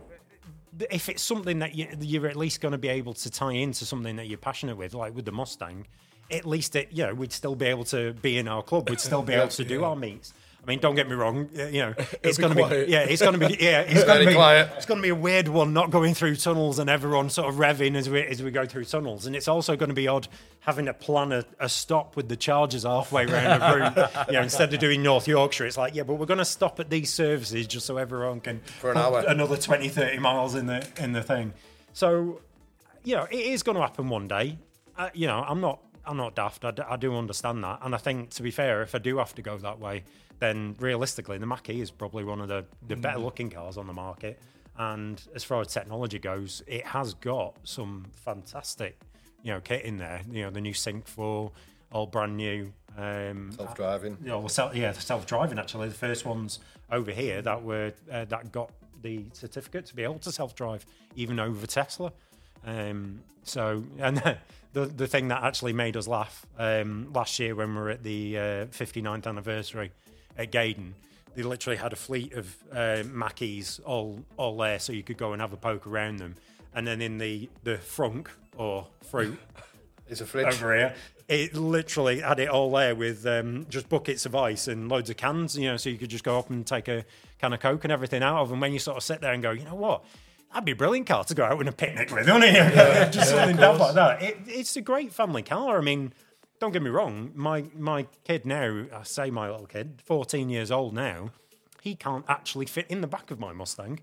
if 0.90 1.08
it's 1.08 1.22
something 1.22 1.60
that 1.60 1.74
you, 1.74 1.86
you're 2.00 2.26
at 2.26 2.36
least 2.36 2.60
going 2.60 2.72
to 2.72 2.78
be 2.78 2.88
able 2.88 3.14
to 3.14 3.30
tie 3.30 3.52
into 3.52 3.84
something 3.84 4.16
that 4.16 4.28
you're 4.28 4.38
passionate 4.38 4.76
with, 4.76 4.94
like 4.94 5.14
with 5.14 5.24
the 5.24 5.32
Mustang, 5.32 5.86
at 6.30 6.46
least 6.46 6.76
it, 6.76 6.88
you 6.92 7.06
know, 7.06 7.14
we'd 7.14 7.32
still 7.32 7.54
be 7.54 7.66
able 7.66 7.84
to 7.84 8.12
be 8.14 8.38
in 8.38 8.48
our 8.48 8.62
club. 8.62 8.88
We'd 8.88 9.00
still 9.00 9.22
be 9.22 9.32
able 9.34 9.48
to 9.48 9.64
do 9.64 9.84
our 9.84 9.96
meets. 9.96 10.32
I 10.64 10.68
mean, 10.68 10.78
don't 10.78 10.94
get 10.94 11.08
me 11.08 11.16
wrong. 11.16 11.50
uh, 11.58 11.64
You 11.64 11.80
know, 11.80 11.94
it's 12.22 12.38
going 12.38 12.54
to 12.56 12.68
be 12.68 12.88
yeah, 12.88 13.00
it's 13.00 13.20
going 13.20 13.38
to 13.38 13.48
be 13.48 13.56
yeah, 13.60 13.80
it's 13.80 14.04
going 14.04 14.20
to 14.20 14.26
be 14.28 14.32
quiet. 14.34 14.70
it's 14.76 14.86
going 14.86 14.98
to 14.98 15.02
be 15.02 15.08
a 15.08 15.14
weird 15.14 15.48
one, 15.48 15.72
not 15.72 15.90
going 15.90 16.14
through 16.14 16.36
tunnels 16.36 16.78
and 16.78 16.88
everyone 16.88 17.30
sort 17.30 17.48
of 17.48 17.56
revving 17.56 17.96
as 17.96 18.08
we 18.08 18.22
as 18.22 18.40
we 18.44 18.52
go 18.52 18.64
through 18.64 18.84
tunnels. 18.84 19.26
And 19.26 19.34
it's 19.34 19.48
also 19.48 19.74
going 19.74 19.88
to 19.88 19.94
be 19.94 20.06
odd 20.06 20.28
having 20.60 20.86
to 20.86 20.94
plan 20.94 21.32
a, 21.32 21.44
a 21.58 21.68
stop 21.68 22.14
with 22.14 22.28
the 22.28 22.36
chargers 22.36 22.84
halfway 22.84 23.24
around 23.26 23.58
the 23.58 23.76
room. 23.76 24.08
you 24.28 24.34
know, 24.34 24.42
instead 24.42 24.72
of 24.72 24.78
doing 24.78 25.02
North 25.02 25.26
Yorkshire, 25.26 25.66
it's 25.66 25.76
like 25.76 25.96
yeah, 25.96 26.04
but 26.04 26.14
we're 26.14 26.26
going 26.26 26.38
to 26.38 26.44
stop 26.44 26.78
at 26.78 26.88
these 26.90 27.12
services 27.12 27.66
just 27.66 27.84
so 27.84 27.96
everyone 27.96 28.38
can 28.40 28.60
For 28.80 28.92
an 28.92 28.98
hour. 28.98 29.24
another 29.26 29.56
20, 29.56 29.88
30 29.88 30.18
miles 30.20 30.54
in 30.54 30.66
the 30.66 30.86
in 30.96 31.10
the 31.12 31.24
thing. 31.24 31.54
So, 31.92 32.40
you 33.02 33.16
know, 33.16 33.24
it 33.24 33.34
is 33.34 33.64
going 33.64 33.74
to 33.74 33.82
happen 33.82 34.08
one 34.08 34.28
day. 34.28 34.58
Uh, 34.96 35.10
you 35.12 35.26
know, 35.26 35.44
I'm 35.44 35.60
not 35.60 35.80
I'm 36.04 36.16
not 36.16 36.34
daft. 36.34 36.64
I, 36.64 36.70
d- 36.72 36.82
I 36.88 36.96
do 36.96 37.16
understand 37.16 37.62
that, 37.64 37.80
and 37.82 37.94
I 37.94 37.98
think 37.98 38.30
to 38.30 38.42
be 38.42 38.50
fair, 38.50 38.82
if 38.82 38.94
I 38.94 38.98
do 38.98 39.18
have 39.18 39.34
to 39.36 39.42
go 39.42 39.56
that 39.58 39.78
way, 39.78 40.04
then 40.38 40.74
realistically, 40.80 41.38
the 41.38 41.46
Mach 41.46 41.68
E 41.70 41.80
is 41.80 41.90
probably 41.90 42.24
one 42.24 42.40
of 42.40 42.48
the 42.48 42.64
the 42.88 42.96
better 42.96 43.18
looking 43.18 43.50
cars 43.50 43.76
on 43.76 43.86
the 43.86 43.92
market. 43.92 44.40
And 44.78 45.22
as 45.34 45.44
far 45.44 45.60
as 45.60 45.68
technology 45.68 46.18
goes, 46.18 46.62
it 46.66 46.86
has 46.86 47.14
got 47.14 47.56
some 47.62 48.06
fantastic, 48.24 48.98
you 49.42 49.52
know, 49.52 49.60
kit 49.60 49.84
in 49.84 49.98
there. 49.98 50.22
You 50.30 50.44
know, 50.44 50.50
the 50.50 50.62
new 50.62 50.72
Sync 50.72 51.06
4, 51.06 51.52
all 51.92 52.06
brand 52.06 52.36
new. 52.38 52.72
Um, 52.96 53.52
self-driving. 53.52 54.18
you 54.22 54.28
know, 54.28 54.38
well, 54.40 54.48
self, 54.48 54.74
yeah, 54.74 54.92
self-driving 54.92 55.58
actually. 55.58 55.88
The 55.88 55.94
first 55.94 56.24
ones 56.24 56.58
over 56.90 57.10
here 57.10 57.42
that 57.42 57.62
were 57.62 57.92
uh, 58.10 58.24
that 58.26 58.50
got 58.50 58.70
the 59.02 59.26
certificate 59.34 59.86
to 59.86 59.94
be 59.94 60.02
able 60.02 60.18
to 60.20 60.32
self-drive, 60.32 60.86
even 61.16 61.38
over 61.38 61.66
Tesla. 61.66 62.12
Um, 62.66 63.20
so, 63.44 63.84
and 63.98 64.36
the 64.72 64.86
the 64.86 65.06
thing 65.06 65.28
that 65.28 65.42
actually 65.42 65.72
made 65.72 65.96
us 65.96 66.08
laugh 66.08 66.46
um, 66.58 67.12
last 67.12 67.38
year 67.38 67.54
when 67.54 67.74
we 67.74 67.80
were 67.80 67.90
at 67.90 68.02
the 68.02 68.38
uh, 68.38 68.42
59th 68.66 69.26
anniversary 69.26 69.92
at 70.36 70.50
Gaydon, 70.50 70.94
they 71.34 71.42
literally 71.42 71.76
had 71.76 71.92
a 71.92 71.96
fleet 71.96 72.32
of 72.32 72.56
uh, 72.72 73.02
Mach 73.10 73.42
Es 73.42 73.80
all 73.80 74.20
all 74.36 74.56
there, 74.56 74.78
so 74.78 74.92
you 74.92 75.02
could 75.02 75.18
go 75.18 75.32
and 75.32 75.40
have 75.40 75.52
a 75.52 75.56
poke 75.56 75.86
around 75.86 76.18
them. 76.18 76.36
And 76.74 76.86
then 76.86 77.00
in 77.02 77.18
the 77.18 77.48
the 77.64 77.76
frunk 77.76 78.28
or 78.56 78.86
fruit 79.02 79.38
It's 80.08 80.20
a 80.20 80.26
fridge. 80.26 80.46
over 80.46 80.76
here. 80.76 80.94
It 81.28 81.54
literally 81.54 82.20
had 82.20 82.38
it 82.38 82.48
all 82.50 82.70
there 82.70 82.94
with 82.94 83.24
um, 83.24 83.66
just 83.70 83.88
buckets 83.88 84.26
of 84.26 84.34
ice 84.34 84.68
and 84.68 84.90
loads 84.90 85.08
of 85.08 85.16
cans, 85.16 85.56
you 85.56 85.68
know, 85.68 85.78
so 85.78 85.88
you 85.88 85.96
could 85.96 86.10
just 86.10 86.24
go 86.24 86.38
up 86.38 86.50
and 86.50 86.66
take 86.66 86.88
a 86.88 87.06
can 87.38 87.54
of 87.54 87.60
Coke 87.60 87.84
and 87.84 87.92
everything 87.92 88.22
out 88.22 88.42
of. 88.42 88.48
Them 88.48 88.56
and 88.56 88.62
when 88.62 88.72
you 88.74 88.78
sort 88.78 88.98
of 88.98 89.02
sit 89.02 89.22
there 89.22 89.32
and 89.32 89.42
go, 89.42 89.52
you 89.52 89.64
know 89.64 89.74
what? 89.74 90.04
That'd 90.52 90.64
be 90.66 90.72
a 90.72 90.76
brilliant 90.76 91.06
car 91.06 91.24
to 91.24 91.34
go 91.34 91.44
out 91.44 91.58
on 91.58 91.66
a 91.68 91.72
picnic 91.72 92.10
with, 92.10 92.26
wouldn't 92.26 92.44
it? 92.44 93.12
just 93.12 93.30
something 93.30 93.56
daft 93.56 93.80
like 93.80 93.94
that. 93.94 94.22
It, 94.22 94.38
it's 94.46 94.76
a 94.76 94.82
great 94.82 95.12
family 95.12 95.42
car. 95.42 95.78
I 95.78 95.80
mean, 95.80 96.12
don't 96.60 96.72
get 96.72 96.82
me 96.82 96.90
wrong. 96.90 97.32
My 97.34 97.64
my 97.76 98.06
kid 98.24 98.44
now, 98.44 98.84
I 98.94 99.02
say 99.02 99.30
my 99.30 99.50
little 99.50 99.66
kid, 99.66 100.00
14 100.04 100.50
years 100.50 100.70
old 100.70 100.92
now, 100.94 101.30
he 101.80 101.94
can't 101.94 102.24
actually 102.28 102.66
fit 102.66 102.86
in 102.88 103.00
the 103.00 103.06
back 103.06 103.30
of 103.30 103.40
my 103.40 103.52
Mustang. 103.52 104.00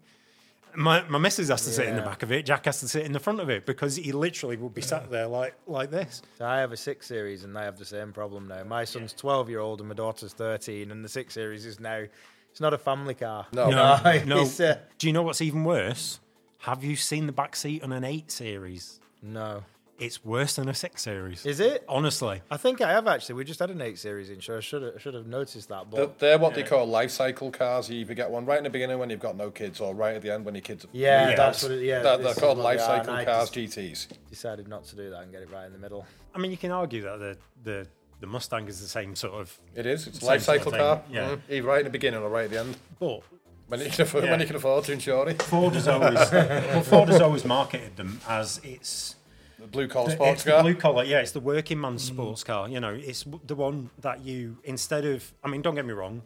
My 0.75 1.01
my 1.07 1.17
missus 1.19 1.49
has 1.49 1.63
to 1.65 1.71
sit 1.71 1.87
in 1.87 1.95
the 1.95 2.01
back 2.01 2.21
of 2.23 2.31
it. 2.31 2.45
Jack 2.45 2.65
has 2.65 2.79
to 2.81 2.87
sit 2.87 3.05
in 3.05 3.11
the 3.11 3.19
front 3.19 3.39
of 3.39 3.49
it 3.49 3.65
because 3.65 3.95
he 3.95 4.11
literally 4.11 4.55
would 4.57 4.73
be 4.73 4.81
sat 4.81 5.09
there 5.09 5.27
like 5.27 5.55
like 5.67 5.89
this. 5.91 6.21
So 6.37 6.45
I 6.45 6.59
have 6.59 6.71
a 6.71 6.77
six 6.77 7.07
series, 7.07 7.43
and 7.43 7.55
they 7.55 7.61
have 7.61 7.77
the 7.77 7.85
same 7.85 8.11
problem 8.11 8.47
now. 8.47 8.63
My 8.63 8.85
son's 8.85 9.13
twelve 9.13 9.49
year 9.49 9.59
old, 9.59 9.79
and 9.79 9.89
my 9.89 9.95
daughter's 9.95 10.33
thirteen, 10.33 10.91
and 10.91 11.03
the 11.05 11.09
six 11.09 11.33
series 11.33 11.65
is 11.65 11.79
now. 11.79 12.03
It's 12.51 12.59
not 12.61 12.73
a 12.73 12.77
family 12.79 13.13
car. 13.13 13.45
No. 13.53 13.69
No, 13.69 13.99
No, 14.03 14.23
no. 14.25 14.41
it's, 14.41 14.59
uh, 14.59 14.79
Do 14.97 15.05
you 15.05 15.13
know 15.13 15.21
what's 15.21 15.39
even 15.41 15.63
worse? 15.63 16.19
Have 16.59 16.83
you 16.83 16.95
seen 16.95 17.25
the 17.25 17.31
back 17.31 17.55
seat 17.55 17.83
on 17.83 17.91
an 17.91 18.03
eight 18.03 18.31
series? 18.31 18.99
No, 19.21 19.63
It's 19.97 20.23
worse 20.23 20.55
than 20.55 20.69
a 20.69 20.73
six 20.73 21.01
series. 21.01 21.45
is 21.45 21.59
it? 21.59 21.83
Honestly, 21.87 22.41
I 22.51 22.57
think 22.57 22.79
I 22.81 22.91
have 22.91 23.07
actually. 23.07 23.35
We 23.35 23.43
just 23.45 23.59
had 23.59 23.69
an 23.69 23.81
eight 23.81 23.97
series 23.99 24.29
in, 24.29 24.41
so 24.41 24.57
I 24.57 24.59
should 24.61 24.81
have, 24.81 25.01
should 25.01 25.13
have 25.13 25.27
noticed 25.27 25.67
that. 25.69 25.89
They're, 25.91 26.05
But 26.07 26.19
they're 26.19 26.37
what 26.37 26.53
they 26.55 26.63
call 26.63 26.85
life 26.85 27.11
cycle 27.11 27.51
cars. 27.51 27.89
You 27.89 27.99
either 27.99 28.13
get 28.13 28.29
one 28.29 28.45
right 28.45 28.57
in 28.57 28.63
the 28.63 28.69
beginning 28.69 28.97
when 28.99 29.09
you've 29.09 29.19
got 29.19 29.35
no 29.35 29.51
kids, 29.51 29.79
or 29.81 29.93
right 29.93 30.15
at 30.15 30.21
the 30.21 30.33
end 30.33 30.45
when 30.45 30.55
your 30.55 30.61
kids. 30.61 30.85
Are 30.85 30.89
yeah, 30.93 31.29
Yeah. 31.29 31.35
that's 31.35 31.63
what. 31.63 31.71
It, 31.73 31.83
yeah, 31.83 32.01
They're, 32.01 32.17
they're 32.17 32.33
called 32.33 32.57
what 32.57 32.63
life 32.65 32.79
cycle 32.81 33.13
and 33.13 33.25
cars, 33.27 33.49
just 33.49 33.77
GTs. 33.77 34.07
Decided 34.29 34.67
not 34.67 34.85
to 34.85 34.95
do 34.95 35.09
that 35.09 35.23
and 35.23 35.31
get 35.31 35.41
it 35.41 35.49
right 35.51 35.65
in 35.65 35.73
the 35.73 35.79
middle. 35.79 36.05
I 36.33 36.39
mean, 36.39 36.51
you 36.51 36.57
can 36.57 36.71
argue 36.71 37.01
that 37.03 37.19
the 37.19 37.37
the, 37.63 37.87
the 38.21 38.27
Mustang 38.27 38.67
is 38.69 38.79
the 38.81 38.87
same 38.87 39.15
sort 39.15 39.33
of, 39.33 39.57
It 39.75 39.85
is. 39.85 40.07
It's 40.07 40.17
a 40.17 40.21
Same 40.21 40.27
life 40.29 40.43
sort 40.43 40.57
of 40.59 40.63
cycle 40.63 40.77
car. 40.79 41.01
yeah. 41.11 41.29
Mm, 41.31 41.39
Either 41.49 41.67
right 41.67 41.79
in 41.79 41.85
the 41.85 41.89
beginning 41.89 42.21
or 42.21 42.29
right 42.29 42.45
at 42.45 42.51
the 42.51 42.59
end. 42.59 42.77
but 42.99 43.21
When 43.69 43.79
you 43.81 43.89
can 43.89 44.01
afford, 44.01 44.23
when 44.23 44.33
Yeah. 44.33 44.39
you 44.39 44.47
can 44.47 44.55
afford 44.55 44.83
to 44.85 44.91
insure 44.93 45.29
it. 45.29 45.41
Ford 45.43 45.73
has 45.75 45.87
always 45.87 46.15
well, 46.31 46.81
Ford 46.81 47.09
has 47.09 47.21
always 47.21 47.45
marketed 47.45 47.95
them 47.95 48.19
as 48.27 48.59
it's 48.63 49.15
The 49.59 49.67
blue 49.67 49.87
collar 49.87 50.09
sports 50.11 50.43
car. 50.43 50.61
blue 50.63 50.75
collar, 50.75 51.03
yeah, 51.03 51.19
it's 51.19 51.31
the 51.31 51.39
working 51.39 51.79
man's 51.79 52.03
mm. 52.09 52.13
sports 52.13 52.43
car. 52.43 52.67
You 52.67 52.79
know, 52.79 52.93
it's 52.93 53.25
the 53.45 53.55
one 53.55 53.91
that 54.01 54.21
you 54.21 54.57
instead 54.63 55.05
of. 55.05 55.31
I 55.43 55.49
mean, 55.49 55.61
don't 55.61 55.75
get 55.75 55.85
me 55.85 55.93
wrong. 55.93 56.23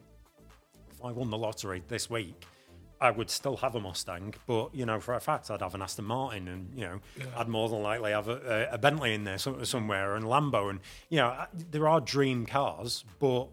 If 0.92 1.04
I 1.04 1.12
won 1.12 1.30
the 1.30 1.38
lottery 1.38 1.84
this 1.90 2.10
week, 2.10 2.46
I 3.02 3.12
would 3.12 3.30
still 3.30 3.58
have 3.58 3.76
a 3.76 3.80
Mustang, 3.82 4.34
but 4.48 4.74
you 4.74 4.86
know, 4.86 5.02
for 5.02 5.14
a 5.14 5.20
fact, 5.20 5.52
I'd 5.52 5.60
have 5.62 5.76
an 5.76 5.82
Aston 5.82 6.06
Martin, 6.06 6.48
and 6.48 6.70
you 6.74 6.86
know, 6.86 7.00
I'd 7.36 7.50
more 7.50 7.68
than 7.68 7.84
likely 7.84 8.12
have 8.12 8.30
a, 8.30 8.68
a, 8.72 8.76
a 8.76 8.78
Bentley 8.78 9.14
in 9.14 9.26
there 9.26 9.38
somewhere, 9.38 10.16
and 10.16 10.24
Lambo, 10.24 10.70
and 10.70 10.80
you 11.10 11.18
know, 11.18 11.28
I- 11.28 11.48
there 11.72 11.90
are 11.90 12.00
dream 12.00 12.46
cars, 12.46 13.04
but 13.20 13.50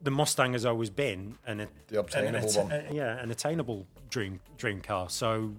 the 0.00 0.10
Mustang 0.10 0.52
has 0.52 0.64
always 0.64 0.90
been 0.90 1.36
an 1.46 1.66
The 1.88 2.00
obtainable 2.00 2.48
an 2.48 2.54
one. 2.54 2.72
uh, 2.72 2.82
yeah, 2.92 3.18
an 3.18 3.30
attainable 3.30 3.86
dream 4.10 4.40
dream 4.56 4.80
car. 4.80 5.08
So 5.08 5.54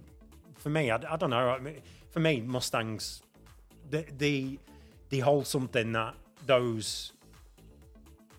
for 0.55 0.69
me, 0.69 0.91
I, 0.91 0.95
I 1.09 1.15
don't 1.17 1.29
know. 1.29 1.49
I 1.49 1.59
mean, 1.59 1.81
for 2.09 2.19
me, 2.19 2.41
Mustangs, 2.41 3.21
the 3.89 4.05
the 4.17 4.59
they 5.09 5.19
hold 5.19 5.47
something 5.47 5.91
that 5.93 6.15
those 6.45 7.13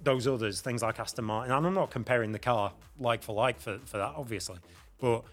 those 0.02 0.26
others, 0.26 0.60
things 0.60 0.82
like 0.82 1.00
Aston 1.00 1.24
Martin, 1.24 1.52
and 1.52 1.66
I'm 1.66 1.74
not 1.74 1.90
comparing 1.90 2.32
the 2.32 2.38
car 2.38 2.72
like 2.98 3.22
for 3.22 3.34
like 3.34 3.60
for, 3.60 3.78
for 3.84 3.98
that, 3.98 4.12
obviously, 4.16 4.58
but 5.00 5.24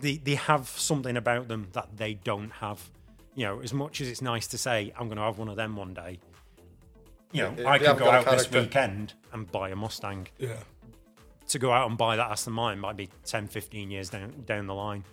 they 0.00 0.16
they 0.16 0.36
have 0.36 0.68
something 0.68 1.16
about 1.16 1.48
them 1.48 1.68
that 1.72 1.88
they 1.96 2.14
don't 2.14 2.50
have. 2.50 2.90
You 3.34 3.46
know, 3.46 3.60
as 3.60 3.72
much 3.72 4.00
as 4.02 4.08
it's 4.08 4.20
nice 4.20 4.46
to 4.48 4.58
say 4.58 4.92
I'm 4.98 5.08
going 5.08 5.16
to 5.16 5.24
have 5.24 5.38
one 5.38 5.48
of 5.48 5.56
them 5.56 5.74
one 5.74 5.94
day. 5.94 6.18
You 7.32 7.42
know, 7.44 7.54
They- 7.54 7.64
I 7.64 7.78
they 7.78 7.86
could 7.86 7.98
go 7.98 8.10
out 8.10 8.24
this 8.30 8.50
weekend 8.50 9.14
and 9.32 9.50
buy 9.50 9.70
a 9.70 9.76
Mustang 9.76 10.28
Yeah. 10.38 10.56
to 11.48 11.58
go 11.58 11.72
out 11.72 11.88
and 11.88 11.96
buy 11.98 12.16
that 12.16 12.30
Aston 12.30 12.52
Martin 12.52 12.78
might 12.78 12.96
be 12.96 13.08
10, 13.24 13.48
15 13.48 13.90
years 13.90 14.10
down 14.10 14.42
down 14.46 14.66
the 14.66 14.74
line. 14.74 15.04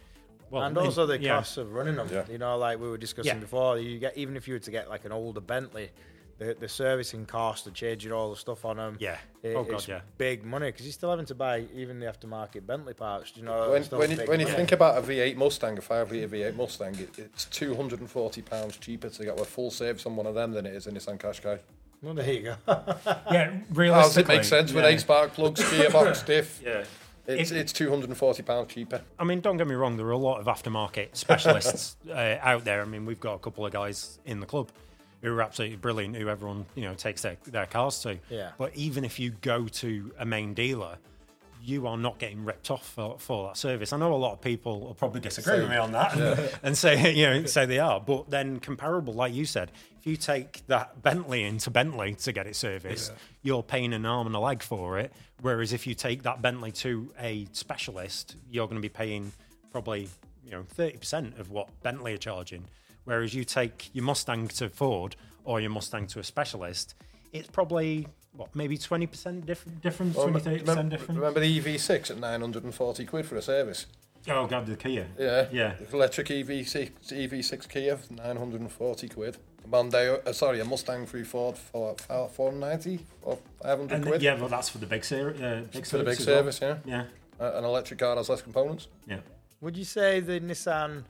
Well, 0.50 0.64
and 0.64 0.76
in- 0.78 0.84
also 0.84 1.06
the 1.06 1.20
yeah. 1.20 1.36
costs 1.38 1.58
of 1.58 1.74
running 1.74 1.96
them. 1.96 2.10
Yeah. 2.12 2.26
You 2.30 2.38
know, 2.40 2.58
like 2.58 2.80
we 2.80 2.90
were 2.90 2.98
discussing 2.98 3.36
Yeah. 3.36 3.40
before, 3.40 3.78
you 3.78 4.00
get 4.00 4.18
even 4.18 4.36
if 4.36 4.48
you 4.48 4.56
were 4.56 4.60
to 4.60 4.72
get 4.72 4.90
like 4.90 5.06
an 5.06 5.12
older 5.12 5.40
Bentley, 5.42 5.92
the, 6.40 6.56
the 6.60 6.68
servicing 6.70 7.26
cost, 7.26 7.66
the 7.66 7.72
changing 7.72 8.12
all 8.14 8.30
the 8.32 8.36
stuff 8.38 8.64
on 8.66 8.78
them. 8.78 8.98
Yeah. 9.00 9.18
it- 9.44 9.56
Oh, 9.56 9.64
God, 9.64 9.76
it's 9.76 9.88
yeah. 9.88 10.02
big 10.18 10.44
money 10.44 10.68
because 10.70 10.86
you're 10.86 10.94
still 10.94 11.10
having 11.12 11.26
to 11.28 11.36
buy 11.36 11.66
even 11.74 12.00
the 12.00 12.06
aftermarket 12.08 12.66
Bentley 12.66 12.94
parts. 12.94 13.34
You 13.36 13.44
know, 13.44 13.70
When, 13.72 13.84
when, 13.84 14.12
you, 14.12 14.18
when 14.26 14.40
you 14.40 14.46
think 14.48 14.72
about 14.72 14.98
a 14.98 15.02
V8 15.02 15.36
Mustang, 15.38 15.78
a 15.78 15.82
5 15.82 16.12
litre 16.12 16.28
V8 16.30 16.56
Mustang, 16.56 16.96
it, 17.00 17.18
it's 17.20 17.46
£240 17.46 18.80
cheaper 18.80 19.10
to 19.10 19.24
get 19.26 19.40
a 19.40 19.46
full 19.46 19.70
service 19.72 20.06
on 20.06 20.16
one 20.16 20.26
of 20.26 20.36
them 20.36 20.52
than 20.52 20.66
it 20.66 20.74
is 20.74 20.88
in 20.88 20.96
a 20.96 21.00
Nissan 21.00 21.18
Qashqai. 21.20 21.60
Well, 22.02 22.14
there 22.14 22.32
you 22.34 22.42
go. 22.42 22.56
Yeah, 23.32 23.52
How 23.76 24.02
does 24.04 24.18
it 24.18 24.28
make 24.28 24.44
sense 24.44 24.72
with 24.74 24.84
yeah. 24.84 24.92
8 24.92 25.00
spark 25.00 25.34
plugs, 25.34 25.62
gearbox, 25.64 26.26
diff? 26.26 26.62
Yeah. 26.64 26.84
It's, 27.28 27.52
If- 27.52 27.58
it's 27.58 27.74
£240 27.74 28.68
cheaper. 28.68 29.02
I 29.20 29.24
mean, 29.24 29.40
don't 29.42 29.58
get 29.58 29.68
me 29.68 29.76
wrong. 29.76 29.98
There 29.98 30.08
are 30.08 30.12
a 30.12 30.18
lot 30.18 30.40
of 30.40 30.46
aftermarket 30.48 31.10
specialists 31.16 31.96
uh, 32.10 32.38
out 32.42 32.64
there. 32.66 32.82
I 32.82 32.86
mean, 32.86 33.06
we've 33.06 33.20
got 33.20 33.34
a 33.36 33.40
couple 33.40 33.66
of 33.66 33.72
guys 33.72 34.20
in 34.26 34.40
the 34.40 34.46
club 34.48 34.70
who 35.22 35.32
are 35.36 35.42
absolutely 35.42 35.78
brilliant, 35.78 36.16
who 36.16 36.30
everyone 36.30 36.66
you 36.76 36.84
know 36.84 36.94
takes 36.96 37.22
their, 37.22 37.38
their 37.46 37.66
cars 37.66 38.00
to. 38.04 38.18
Yeah. 38.30 38.52
But 38.58 38.76
even 38.76 39.04
if 39.04 39.20
you 39.20 39.32
go 39.42 39.68
to 39.68 40.12
a 40.18 40.26
main 40.26 40.54
dealer, 40.54 40.98
you 41.62 41.88
are 41.88 41.98
not 41.98 42.20
getting 42.20 42.46
ripped 42.46 42.72
off 42.72 42.88
for, 42.88 43.18
for 43.20 43.48
that 43.48 43.58
service. 43.58 43.92
I 43.92 43.98
know 43.98 44.14
a 44.14 44.16
lot 44.16 44.34
of 44.34 44.42
people 44.42 44.80
will 44.80 44.94
probably 44.94 45.22
disagree 45.22 45.60
with 45.60 45.70
me 45.70 45.78
on 45.78 45.92
that 45.92 46.60
and 46.64 46.78
say 46.78 47.14
you 47.14 47.26
know 47.26 47.46
say 47.46 47.66
they 47.66 47.80
are. 47.80 48.00
But 48.00 48.30
then 48.30 48.60
comparable, 48.60 49.14
like 49.14 49.34
you 49.34 49.46
said, 49.46 49.72
if 50.00 50.08
you 50.08 50.16
take 50.16 50.66
that 50.68 51.02
Bentley 51.02 51.44
into 51.44 51.70
Bentley 51.70 52.16
to 52.16 52.32
get 52.32 52.48
it 52.48 52.56
serviced, 52.56 53.12
you're 53.42 53.64
paying 53.64 53.94
an 53.94 54.06
arm 54.06 54.28
and 54.28 54.36
a 54.36 54.40
leg 54.40 54.64
for 54.64 55.00
it. 55.00 55.12
Whereas 55.42 55.74
if 55.74 55.86
you 55.88 55.94
take 55.94 56.24
that 56.24 56.42
Bentley 56.42 56.72
to 56.74 57.12
a 57.20 57.48
specialist, 57.52 58.36
you're 58.50 58.68
going 58.68 58.82
to 58.82 58.82
be 58.82 58.90
paying 58.90 59.32
probably 59.72 60.10
you 60.44 60.52
know 60.52 60.64
thirty 60.70 60.98
percent 60.98 61.38
of 61.40 61.52
what 61.52 61.68
Bentley 61.84 62.14
are 62.14 62.18
charging. 62.18 62.66
Whereas 63.06 63.34
you 63.34 63.44
take 63.44 63.90
your 63.94 64.04
Mustang 64.04 64.48
to 64.50 64.70
Ford 64.70 65.16
or 65.44 65.60
your 65.60 65.72
Mustang 65.72 66.06
to 66.08 66.20
a 66.20 66.24
specialist, 66.24 66.96
it's 67.34 67.48
probably 67.48 68.08
what 68.34 68.56
maybe 68.56 68.78
twenty 68.78 69.08
percent 69.08 69.46
different 69.46 69.82
difference, 69.82 70.16
20 70.16 70.40
30 70.40 70.60
percent 70.60 70.68
remember, 70.68 70.90
different. 70.98 71.20
remember 71.20 71.40
the 71.42 71.60
EV6 71.60 72.12
at 72.12 72.18
940 72.20 73.06
quid 73.06 73.26
for 73.26 73.36
a 73.36 73.42
service? 73.42 73.86
Oh 74.28 74.48
god, 74.48 74.66
the 74.66 74.76
Kia. 74.76 75.08
Yeah. 75.18 75.48
Yeah. 75.52 75.74
The 75.80 75.96
electric 75.96 76.30
E 76.32 76.44
EV6, 76.44 76.92
EV6 77.12 77.70
Kia, 77.70 77.98
940 78.12 79.10
quid. 79.10 79.38
A 79.64 79.68
Mondeo, 79.68 80.26
uh, 80.28 80.34
sorry, 80.34 80.60
a 80.60 80.66
Mustang 80.66 81.06
through 81.06 81.26
Ford 81.26 81.58
for 81.58 81.96
490 81.98 83.06
or 83.24 83.38
500 83.64 83.92
And 83.96 84.06
quid 84.06 84.22
yeah, 84.22 84.36
well, 84.40 84.50
that's 84.50 84.70
for 84.70 84.78
the 84.78 84.86
big 84.86 85.04
service. 85.06 85.42
Uh, 85.42 85.64
big 85.72 85.86
for 85.86 85.98
the 86.00 86.04
big 86.04 86.20
as 86.20 86.28
well. 86.28 86.38
service, 86.38 86.60
yeah. 86.62 86.78
Yeah, 86.86 87.06
Uh, 87.40 87.54
an 87.56 87.64
electric 87.66 88.00
car 88.00 88.16
has 88.18 88.30
less 88.30 88.42
components. 88.42 88.88
yeah. 89.08 89.20
Would 89.62 89.76
you 89.76 89.84
say 89.86 90.20
the 90.22 90.40
Nissan 90.40 91.04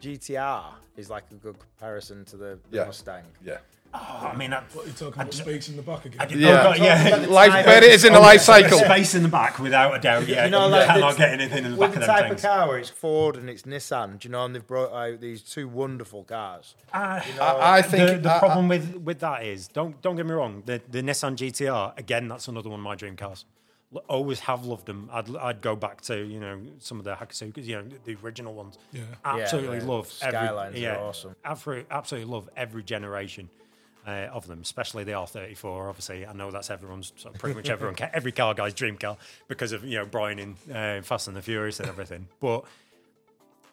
GTR 0.00 0.64
is 0.96 1.10
like 1.10 1.24
a 1.30 1.34
good 1.34 1.56
comparison 1.58 2.24
to 2.26 2.36
the, 2.36 2.58
the 2.70 2.78
Yeah. 2.78 2.84
Mustang? 2.84 3.24
Yeah. 3.44 3.58
Oh, 3.92 4.30
I 4.32 4.36
mean, 4.36 4.52
I, 4.52 4.60
What 4.72 4.84
are 4.84 4.86
you 4.88 4.92
talking 4.94 5.20
about? 5.20 5.34
Space 5.34 5.68
in 5.68 5.74
the 5.74 5.82
back 5.82 6.04
again? 6.04 6.20
I 6.20 6.24
did, 6.26 6.38
Yeah. 6.38 6.60
oh 6.60 6.62
god, 6.62 6.78
yeah. 6.78 7.26
Life, 7.28 7.66
where 7.66 7.78
it 7.78 7.90
is 7.90 8.04
in 8.04 8.12
the 8.12 8.20
life 8.20 8.40
cycle. 8.40 8.78
Space 8.78 9.16
in 9.16 9.24
the 9.24 9.28
back, 9.28 9.58
without 9.58 9.96
a 9.96 9.98
doubt. 9.98 10.28
Yeah, 10.28 10.44
You 10.44 10.50
know, 10.52 10.66
you 10.66 10.70
like 10.70 10.86
cannot 10.86 11.12
the- 11.14 11.18
get 11.18 11.32
anything 11.32 11.64
in 11.64 11.72
the 11.72 11.76
With 11.76 11.90
back 11.90 11.94
the 11.94 12.00
of 12.02 12.06
them 12.06 12.16
type 12.16 12.28
things. 12.28 12.44
of 12.44 12.50
car 12.50 12.68
where 12.68 12.78
it's 12.78 12.88
Ford 12.90 13.34
and 13.36 13.50
it's 13.50 13.62
Nissan, 13.62 14.20
do 14.20 14.28
you 14.28 14.32
know, 14.32 14.44
and 14.44 14.54
they've 14.54 14.64
brought 14.64 14.92
out 14.92 15.20
these 15.20 15.42
two 15.42 15.66
wonderful 15.66 16.22
cars. 16.22 16.76
Uh, 16.94 17.20
I, 17.40 17.78
I 17.78 17.82
think 17.82 18.08
the, 18.08 18.18
the 18.18 18.30
I- 18.30 18.36
I- 18.36 18.38
problem 18.38 18.68
with, 18.68 18.94
with 18.98 19.18
that 19.20 19.42
is 19.44 19.66
don't 19.66 20.00
don't 20.02 20.14
get 20.14 20.24
me 20.26 20.32
wrong 20.34 20.62
the 20.66 20.80
the 20.88 21.02
Nissan 21.02 21.34
GTR 21.34 21.98
again 21.98 22.28
that's 22.28 22.46
another 22.46 22.70
one 22.70 22.78
of 22.78 22.84
my 22.84 22.94
dream 22.94 23.16
cars. 23.16 23.44
L- 23.94 24.04
Always 24.08 24.40
have 24.40 24.64
loved 24.64 24.86
them. 24.86 25.08
I'd 25.12 25.34
I'd 25.36 25.60
go 25.60 25.74
back 25.76 26.00
to 26.02 26.16
you 26.24 26.40
know 26.40 26.60
some 26.78 26.98
of 26.98 27.04
the 27.04 27.14
Hakosukas, 27.14 27.64
you 27.64 27.76
know 27.76 27.84
the 28.04 28.16
original 28.24 28.54
ones. 28.54 28.78
Yeah. 28.92 29.02
absolutely 29.24 29.78
Yeah, 29.78 29.84
the 29.84 29.90
love 29.90 30.06
Skylines 30.06 30.36
are 30.36 30.66
every, 30.66 30.80
yeah, 30.82 30.96
awesome. 30.98 31.36
Absolutely, 31.44 31.86
absolutely 31.90 32.32
love 32.32 32.48
every 32.56 32.82
generation. 32.82 33.48
Uh, 34.06 34.30
of 34.32 34.46
them, 34.46 34.60
especially 34.62 35.04
the 35.04 35.12
R34. 35.12 35.88
Obviously, 35.90 36.24
I 36.26 36.32
know 36.32 36.50
that's 36.50 36.70
everyone's, 36.70 37.12
sort 37.16 37.34
of 37.34 37.40
pretty 37.40 37.54
much 37.54 37.68
everyone, 37.68 37.96
every 38.14 38.32
car 38.32 38.54
guy's 38.54 38.72
dream 38.72 38.96
car 38.96 39.18
because 39.46 39.72
of 39.72 39.84
you 39.84 39.98
know 39.98 40.06
Brian 40.06 40.38
in 40.38 40.56
uh, 40.74 41.02
Fast 41.02 41.28
and 41.28 41.36
the 41.36 41.42
Furious 41.42 41.80
and 41.80 41.88
everything. 41.90 42.26
But 42.40 42.64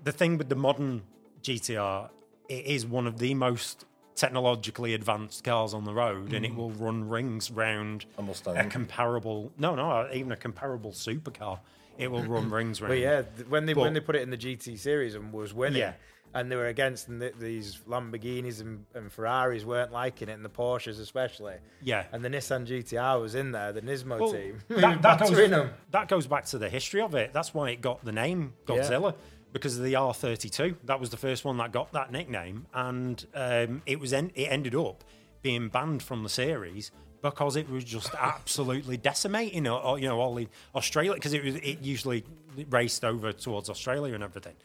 the 0.04 0.12
thing 0.12 0.38
with 0.38 0.50
the 0.50 0.56
modern 0.56 1.04
GTR, 1.44 2.10
it 2.50 2.66
is 2.66 2.86
one 2.86 3.08
of 3.08 3.20
the 3.20 3.36
most 3.36 3.86
technologically 4.18 4.94
advanced 4.94 5.44
cars 5.44 5.74
on 5.74 5.86
the 5.86 5.94
road, 5.94 6.34
and 6.34 6.46
it 6.46 6.52
hmm. 6.52 6.58
will 6.58 6.72
run 6.72 7.08
rings 7.08 7.50
round 7.50 8.06
A 8.18 8.52
a 8.52 8.66
comparable. 8.66 9.52
No, 9.58 9.76
no, 9.76 9.90
uh, 9.90 10.10
even 10.14 10.32
a 10.32 10.36
comparable 10.36 10.92
supercar. 10.92 11.60
It 11.98 12.12
will 12.12 12.24
run 12.24 12.50
rings 12.52 12.82
round. 12.82 12.92
But 12.92 13.00
yeah, 13.00 13.22
when 13.48 13.66
they 13.66 13.74
But- 13.74 13.82
when 13.82 13.94
they 13.94 14.02
put 14.02 14.16
it 14.16 14.24
in 14.24 14.30
the 14.30 14.38
GT 14.38 14.78
series 14.78 15.16
and 15.16 15.32
was 15.32 15.54
winning, 15.54 15.80
Yeah. 15.80 15.94
and 16.34 16.52
they 16.52 16.56
were 16.56 16.68
against 16.68 17.08
and 17.08 17.22
these 17.40 17.78
Lamborghinis 17.88 18.60
and, 18.60 18.86
and 18.94 19.12
Ferraris 19.12 19.64
weren't 19.64 19.92
liking 19.92 20.30
it, 20.30 20.34
and 20.34 20.44
the 20.44 20.50
Porsches 20.50 21.00
especially. 21.00 21.56
Yeah. 21.82 22.06
And 22.12 22.26
the 22.26 22.30
Nissan 22.30 22.68
GTR 22.68 23.22
was 23.22 23.36
in 23.36 23.52
there, 23.52 23.72
the 23.72 23.82
Nismo 23.82 24.20
Well, 24.20 24.32
team. 24.34 24.60
that, 24.70 25.02
that, 25.02 25.20
goes, 25.20 25.50
them. 25.50 25.72
that 25.92 26.08
goes 26.08 26.28
back 26.28 26.46
to 26.48 26.58
the 26.58 26.70
history 26.70 27.02
of 27.02 27.16
it. 27.16 27.34
That's 27.34 27.54
why 27.54 27.70
it 27.70 27.82
got 27.82 28.04
the 28.04 28.12
name 28.12 28.54
Godzilla 28.66 29.16
because 29.54 29.78
of 29.78 29.84
the 29.84 29.94
R32. 29.94 30.76
That 30.86 31.00
was 31.00 31.10
the 31.10 31.18
first 31.18 31.46
one 31.46 31.58
that 31.58 31.72
got 31.72 31.92
that 31.94 32.12
nickname, 32.12 32.68
and 32.74 33.26
um, 33.34 33.82
it 33.86 34.00
was 34.00 34.14
en- 34.14 34.32
it 34.36 34.46
ended 34.46 34.76
up 34.76 35.04
being 35.42 35.70
banned 35.70 36.04
from 36.04 36.24
the 36.24 36.30
series 36.30 36.92
because 37.22 37.56
it 37.56 37.70
was 37.70 37.84
just 37.84 38.14
absolutely 38.20 38.98
decimating, 38.98 39.68
or, 39.68 39.80
or, 39.80 40.00
you 40.00 40.08
know, 40.08 40.20
all 40.20 40.36
the 40.36 40.48
Australia 40.76 41.14
because 41.14 41.34
it 41.34 41.44
was 41.44 41.56
it 41.56 41.82
usually 41.82 42.24
raced 42.70 43.04
over 43.06 43.32
towards 43.32 43.70
Australia 43.70 44.14
and 44.14 44.24
everything. 44.24 44.56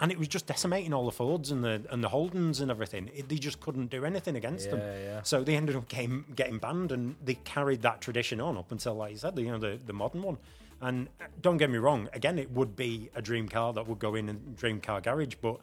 And 0.00 0.12
it 0.12 0.18
was 0.18 0.28
just 0.28 0.46
decimating 0.46 0.92
all 0.92 1.06
the 1.06 1.12
Fords 1.12 1.50
and 1.50 1.64
the 1.64 1.82
and 1.90 2.04
the 2.04 2.08
Holdens 2.08 2.60
and 2.60 2.70
everything. 2.70 3.10
It, 3.14 3.28
they 3.28 3.36
just 3.36 3.58
couldn't 3.58 3.90
do 3.90 4.04
anything 4.04 4.36
against 4.36 4.70
them. 4.70 4.78
Yeah, 4.78 4.98
yeah. 4.98 5.22
So 5.22 5.42
they 5.42 5.56
ended 5.56 5.74
up 5.74 5.88
getting, 5.88 6.24
getting 6.36 6.58
banned, 6.58 6.92
and 6.92 7.16
they 7.24 7.34
carried 7.34 7.82
that 7.82 8.00
tradition 8.00 8.40
on 8.40 8.56
up 8.56 8.70
until, 8.70 8.94
like 8.94 9.10
you 9.10 9.18
said, 9.18 9.34
the, 9.34 9.42
you 9.42 9.50
know, 9.50 9.58
the, 9.58 9.78
the 9.84 9.92
modern 9.92 10.22
one. 10.22 10.38
And 10.80 11.08
uh, 11.20 11.24
don't 11.40 11.56
get 11.56 11.70
me 11.70 11.78
wrong, 11.78 12.08
again, 12.12 12.38
it 12.38 12.50
would 12.52 12.76
be 12.76 13.10
a 13.14 13.22
dream 13.22 13.48
car 13.48 13.72
that 13.72 13.86
would 13.86 13.98
go 13.98 14.14
in 14.14 14.28
a 14.28 14.34
dream 14.34 14.80
car 14.80 15.00
garage, 15.00 15.34
but 15.40 15.60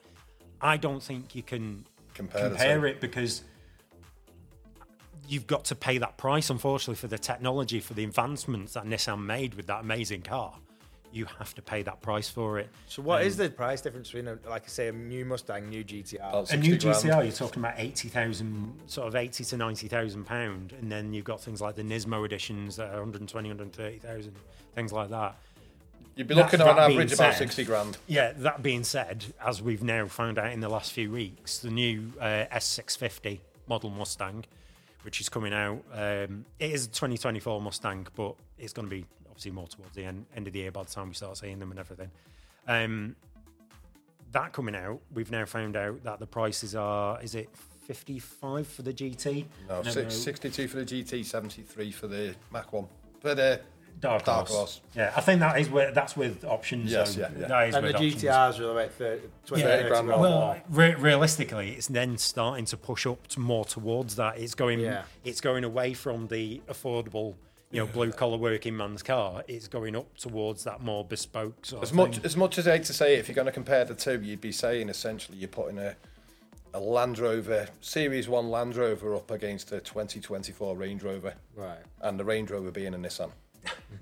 I 0.60 0.77
don't 0.77 1.01
think 1.01 1.36
you 1.36 1.43
can 1.43 1.86
Compare 2.13 2.50
compare 2.50 2.86
it 2.86 3.01
because 3.01 3.43
you've 5.27 5.48
got 5.48 5.65
to 5.65 5.75
pay 5.75 5.98
that 5.98 6.17
price, 6.17 6.50
unfortunately, 6.50 6.95
for 6.95 7.07
the 7.07 7.17
technology, 7.17 7.79
for 7.79 7.93
the 7.93 8.03
advancements 8.03 8.74
that 8.74 8.86
Nissan 8.86 9.24
made 9.24 9.53
with 9.55 9.67
that 9.67 9.81
amazing 9.81 10.22
car. 10.22 10.55
You 11.15 11.25
have 11.39 11.53
to 11.55 11.62
pay 11.62 11.81
that 11.84 12.01
price 12.01 12.27
for 12.27 12.60
it. 12.60 12.67
So 12.88 13.01
what 13.01 13.24
is 13.24 13.38
the 13.38 13.50
price 13.50 13.79
difference 13.79 14.10
between, 14.12 14.27
a, 14.27 14.38
like 14.50 14.65
I 14.65 14.67
say, 14.67 14.89
a 14.89 14.91
new 14.91 15.24
Mustang, 15.24 15.69
new 15.69 15.81
GTR? 15.81 16.51
A 16.51 16.57
new 16.57 16.74
60 16.74 16.77
grand. 16.77 16.98
GTR, 16.98 17.24
you're 17.24 17.31
talking 17.31 17.62
about 17.63 17.75
eighty 17.77 18.10
thousand, 18.10 18.77
sort 18.88 19.07
of 19.07 19.15
eighty 19.15 19.45
to 19.45 19.55
ninety 19.55 19.88
thousand 19.88 20.25
pound, 20.25 20.74
and 20.74 20.91
then 20.91 21.13
you've 21.13 21.24
got 21.24 21.39
things 21.39 21.62
like 21.62 21.75
the 21.75 21.84
Nismo 21.84 22.25
editions 22.25 22.75
that 22.75 22.89
are 22.89 23.00
120, 23.00 23.48
130,000, 23.48 24.34
things 24.75 24.91
like 24.91 25.10
that. 25.12 25.38
You'd 26.17 26.27
be 26.27 26.36
That- 26.36 26.43
looking 26.51 26.60
on 26.62 26.75
that 26.75 26.88
being 26.88 27.00
average 27.00 27.13
about 27.13 27.36
60 27.36 27.63
grand. 27.63 27.98
Yeah, 28.07 28.34
that 28.39 28.62
being 28.62 28.84
said, 28.84 29.25
as 29.45 29.62
we've 29.62 29.84
now 29.84 30.07
found 30.07 30.38
out 30.38 30.51
in 30.51 30.60
the 30.60 30.69
last 30.69 30.91
few 30.91 31.12
weeks, 31.12 31.60
the 31.60 31.72
new 31.72 32.12
uh, 32.19 32.43
S650 32.51 33.39
model 33.67 33.89
Mustang, 33.89 34.43
which 35.03 35.22
is 35.22 35.29
coming 35.29 35.53
out, 35.53 35.81
um, 35.93 36.43
it 36.60 36.72
is 36.72 36.86
a 36.88 36.89
2024 36.89 37.62
Mustang, 37.62 38.05
but 38.15 38.36
it's 38.57 38.74
going 38.74 38.89
to 38.89 38.93
be 38.93 39.05
obviously 39.36 39.51
more 39.51 39.68
towards 39.68 39.94
the 39.96 40.06
end, 40.06 40.25
end 40.34 40.48
of 40.48 40.54
the 40.54 40.60
year 40.60 40.72
by 40.72 40.82
the 40.84 40.89
time 40.89 41.10
we 41.10 41.13
start 41.13 41.36
seeing 41.38 41.60
them 41.60 41.70
and 41.72 41.80
everything. 41.80 42.10
Um, 42.70 43.18
that 44.32 44.54
coming 44.54 44.75
out, 44.75 45.01
we've 45.13 45.30
now 45.30 45.44
found 45.44 45.75
out 45.75 46.04
that 46.06 46.20
the 46.20 46.25
prices 46.25 46.74
are 46.74 47.22
is 47.22 47.36
it 47.36 47.50
55 47.88 48.65
for 48.65 48.82
the 48.82 48.94
GT? 48.94 49.46
No, 49.68 49.82
No, 49.82 49.92
six, 49.92 49.96
no. 50.06 50.10
62 50.10 50.68
for 50.70 50.77
the 50.77 50.86
GT, 50.86 51.25
73 51.25 51.92
for 51.92 52.08
the 52.08 52.34
Mach 52.51 52.72
1. 52.72 52.86
For 53.20 53.36
the 53.36 53.60
Dark, 54.00 54.24
Dark 54.24 54.48
Horse. 54.48 54.58
Horse. 54.58 54.82
Yeah, 54.96 55.13
I 55.15 55.22
think 55.22 55.39
that 55.42 55.60
is 55.60 55.70
with, 55.70 55.94
that's 55.94 56.15
with 56.18 56.44
options. 56.46 56.92
Yes, 56.92 57.15
though. 57.15 57.22
yeah, 57.24 57.30
yeah. 57.39 57.48
That 57.48 57.70
is 57.70 57.75
And 57.75 57.84
the 57.84 57.88
with 57.88 57.96
options. 57.98 58.24
GTRs 58.24 58.60
are 58.60 58.74
like 58.74 58.92
30, 58.94 59.22
20, 59.48 59.63
Yeah, 59.63 59.70
30 59.77 59.89
grand 59.89 60.08
grand 60.08 60.22
Well, 60.22 60.32
more. 60.39 60.62
re- 60.70 60.96
realistically, 60.96 61.72
it's 61.72 61.88
then 61.88 62.18
starting 62.18 62.65
to 62.65 62.77
push 62.77 63.06
up 63.06 63.27
to 63.27 63.39
more 63.42 63.65
towards 63.65 64.15
that. 64.15 64.38
It's 64.38 64.56
going, 64.56 64.80
Yeah. 64.80 65.04
it's 65.25 65.42
going 65.42 65.63
away 65.65 65.94
from 65.94 66.27
the 66.27 66.62
affordable, 66.70 67.36
you 67.75 67.82
know, 67.82 67.88
blue 67.88 68.12
collar 68.12 68.38
working 68.38 68.75
man's 68.77 69.03
car. 69.03 69.44
It's 69.48 69.67
going 69.67 69.96
up 69.96 70.17
towards 70.17 70.63
that 70.63 70.82
more 70.82 71.03
bespoke 71.03 71.65
sort 71.65 71.84
As 71.84 71.89
of 71.91 71.96
much 71.96 72.15
thing. 72.15 72.25
as 72.25 72.38
much 72.38 72.58
as 72.58 72.67
I 72.67 72.74
hate 72.77 72.84
to 72.86 72.94
say 72.94 73.15
it, 73.15 73.20
if 73.20 73.27
you're 73.27 73.36
going 73.36 73.46
to 73.48 73.51
compare 73.51 73.84
the 73.86 73.94
two, 73.96 74.22
you'd 74.22 74.41
be 74.41 74.51
saying 74.51 74.89
essentially 74.89 75.38
you're 75.38 75.48
putting 75.48 75.77
a 75.77 75.96
a 76.74 76.79
Land 76.79 77.20
Rover 77.20 77.70
Series 77.79 78.27
One 78.27 78.50
Land 78.50 78.75
Rover 78.75 79.15
up 79.15 79.32
against 79.32 79.72
a 79.72 79.79
2024 79.79 80.75
Range 80.75 81.01
Rover, 81.03 81.36
Right. 81.55 81.77
and 82.01 82.20
the 82.20 82.25
Range 82.25 82.51
Rover 82.51 82.70
being 82.70 82.94
a 82.94 82.98
Nissan. 82.98 83.32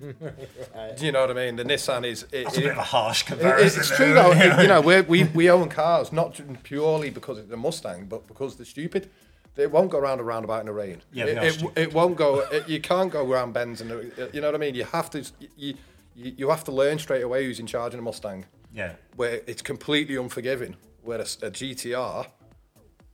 Do 0.00 1.06
you 1.06 1.12
know 1.12 1.20
what 1.22 1.30
I 1.30 1.34
mean? 1.34 1.56
The 1.56 1.64
Nissan 1.64 2.04
is. 2.04 2.24
It, 2.32 2.44
That's 2.44 2.58
a 2.58 2.60
bit 2.60 2.70
of 2.72 2.78
a 2.78 2.82
harsh 2.82 3.22
it- 3.22 3.26
comparison. 3.26 3.80
it's 3.80 3.96
true 3.96 4.12
though. 4.12 4.32
You 4.32 4.66
know, 4.68 4.80
we're, 4.84 5.02
we 5.04 5.24
we 5.24 5.48
own 5.50 5.68
cars 5.68 6.12
not 6.12 6.38
purely 6.64 7.10
because 7.10 7.38
it's 7.38 7.50
a 7.52 7.56
Mustang, 7.56 8.06
but 8.06 8.26
because 8.26 8.56
they're 8.56 8.66
stupid. 8.66 9.08
It 9.56 9.70
won't 9.70 9.90
go 9.90 9.98
round 10.00 10.20
a 10.20 10.24
roundabout 10.24 10.60
in 10.60 10.66
the 10.66 10.72
rain. 10.72 11.00
Yeah, 11.12 11.26
it, 11.26 11.62
it, 11.62 11.78
it 11.78 11.94
won't 11.94 12.16
go. 12.16 12.40
It, 12.50 12.68
you 12.68 12.80
can't 12.80 13.10
go 13.10 13.24
round 13.24 13.54
bends, 13.54 13.80
and 13.80 13.90
you 14.32 14.40
know 14.40 14.48
what 14.48 14.54
I 14.54 14.58
mean. 14.58 14.74
You 14.74 14.84
have 14.84 15.10
to. 15.10 15.24
You, 15.56 15.74
you, 16.16 16.34
you 16.36 16.50
have 16.50 16.64
to 16.64 16.72
learn 16.72 16.98
straight 16.98 17.22
away 17.22 17.44
who's 17.44 17.60
in 17.60 17.66
charge 17.66 17.92
in 17.92 17.98
a 17.98 18.02
Mustang 18.02 18.46
yeah. 18.72 18.92
where 19.16 19.40
it's 19.46 19.62
completely 19.62 20.16
unforgiving. 20.16 20.76
Whereas 21.02 21.38
a 21.42 21.50
GTR 21.50 22.26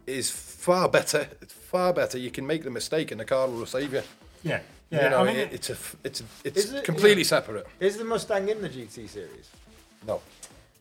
is 0.07 0.31
far 0.31 0.89
better. 0.89 1.29
It's 1.41 1.53
far 1.53 1.93
better. 1.93 2.19
You 2.19 2.31
can 2.31 2.47
make 2.47 2.63
the 2.65 2.71
mistake 2.71 3.11
and 3.11 3.21
the 3.21 3.25
car 3.25 3.49
will 3.49 3.67
save 3.67 3.93
you. 3.93 4.03
Yeah. 4.43 4.61
Yeah. 4.91 5.05
you 5.05 5.11
know, 5.11 5.19
I 5.21 5.25
mean, 5.25 5.37
it, 5.37 5.53
it's 5.53 5.71
a, 5.71 5.75
f- 5.75 5.97
it's 6.03 6.21
a, 6.21 6.25
it's 6.43 6.73
it- 6.73 6.85
completely 6.85 7.23
yeah. 7.23 7.29
separate. 7.29 7.67
Is 7.79 7.97
the 7.97 8.05
Mustang 8.05 8.49
in 8.49 8.61
the 8.61 8.69
GT 8.69 9.09
series? 9.09 9.51
No, 10.07 10.21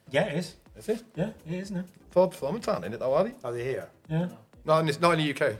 yeah, 0.09 0.23
it 0.25 0.37
is. 0.39 0.55
is 0.77 0.89
it? 0.89 1.03
Yeah, 1.15 1.29
it 1.47 1.53
is 1.53 1.69
now. 1.69 1.83
Ford 2.09 2.31
Performance 2.31 2.67
aren't 2.67 2.85
in 2.85 2.93
it 2.93 2.99
though, 2.99 3.13
are 3.13 3.25
they? 3.25 3.33
Are 3.43 3.51
they 3.51 3.63
here? 3.63 3.87
Yeah. 4.09 4.29
Not 4.69 4.81
in, 4.81 4.85
this- 4.85 5.01
not 5.01 5.17
in 5.17 5.25
the 5.25 5.33
UK. 5.45 5.55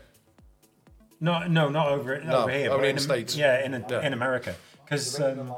No, 1.19 1.47
no, 1.47 1.67
not 1.67 1.87
over, 1.89 2.21
No, 2.21 2.43
over 2.43 2.51
here. 2.51 2.69
only 2.69 2.83
but 2.83 2.89
in 2.89 2.95
the 2.95 3.01
States. 3.01 3.35
Yeah, 3.35 3.65
in, 3.65 3.83
Yeah. 3.89 4.05
in 4.05 4.13
America. 4.13 4.55
Because 4.85 5.19
um, 5.19 5.51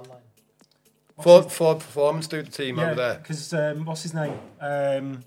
Ford, 1.22 1.52
Ford 1.52 1.80
Performance 1.80 2.28
do 2.28 2.42
the 2.42 2.50
team 2.50 2.78
yeah, 2.80 2.86
over 2.86 2.96
there. 2.96 3.14
because 3.16 3.54
um, 3.54 3.84
what's 3.86 4.04
his 4.04 4.14
name? 4.14 4.40
Um, 4.62 5.24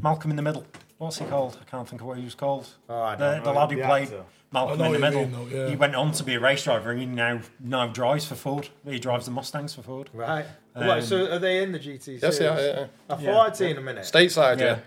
Malcolm 0.00 0.30
in 0.30 0.36
the 0.36 0.42
Middle. 0.42 0.64
What's 0.98 1.18
he 1.18 1.24
called? 1.26 1.58
I 1.60 1.64
can't 1.68 1.86
think 1.88 2.00
of 2.00 2.06
what 2.06 2.16
he 2.16 2.24
was 2.24 2.36
called. 2.36 2.68
Oh, 2.88 3.02
I 3.02 3.16
the, 3.16 3.40
the 3.42 3.52
lad 3.52 3.70
who 3.72 3.76
The 3.78 3.82
played 3.84 4.02
actor. 4.04 4.24
Malcolm 4.52 4.80
in 4.80 4.92
the 4.92 4.98
Middle. 5.00 5.26
mean, 5.26 5.32
though, 5.50 5.64
yeah. 5.64 5.68
He 5.70 5.74
went 5.76 5.96
on 5.96 6.12
to 6.12 6.22
be 6.22 6.34
a 6.34 6.40
race 6.40 6.62
driver, 6.62 6.92
and 6.92 7.00
he 7.00 7.06
now 7.06 7.40
now 7.58 7.88
drives 7.88 8.24
for 8.24 8.36
Ford. 8.36 8.68
He 8.88 9.00
drives 9.00 9.24
the 9.26 9.32
Mustangs 9.32 9.74
for 9.74 9.82
Ford. 9.82 10.10
Right. 10.14 10.46
Um, 10.76 10.86
what, 10.86 11.02
so 11.02 11.26
are 11.30 11.40
they 11.40 11.62
in 11.64 11.72
the 11.72 11.80
GT 11.80 12.02
series? 12.04 12.22
Yes, 12.22 12.40
yeah, 12.40 12.56
yeah, 12.56 12.66
yeah. 12.66 12.86
I 13.10 13.14
thought 13.16 13.22
Yeah. 13.22 13.38
I'd 13.40 13.56
seen 13.56 13.74
them 13.76 13.88
in 13.88 13.98
it. 13.98 14.02
Stateside, 14.04 14.60
yeah. 14.60 14.78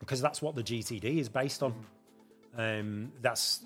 Yeah. 0.00 0.04
because 0.06 0.20
that's 0.20 0.42
what 0.42 0.54
the 0.54 0.62
GTD 0.62 1.18
is 1.18 1.28
based 1.28 1.62
on. 1.62 1.74
Um, 2.56 3.12
that's 3.22 3.62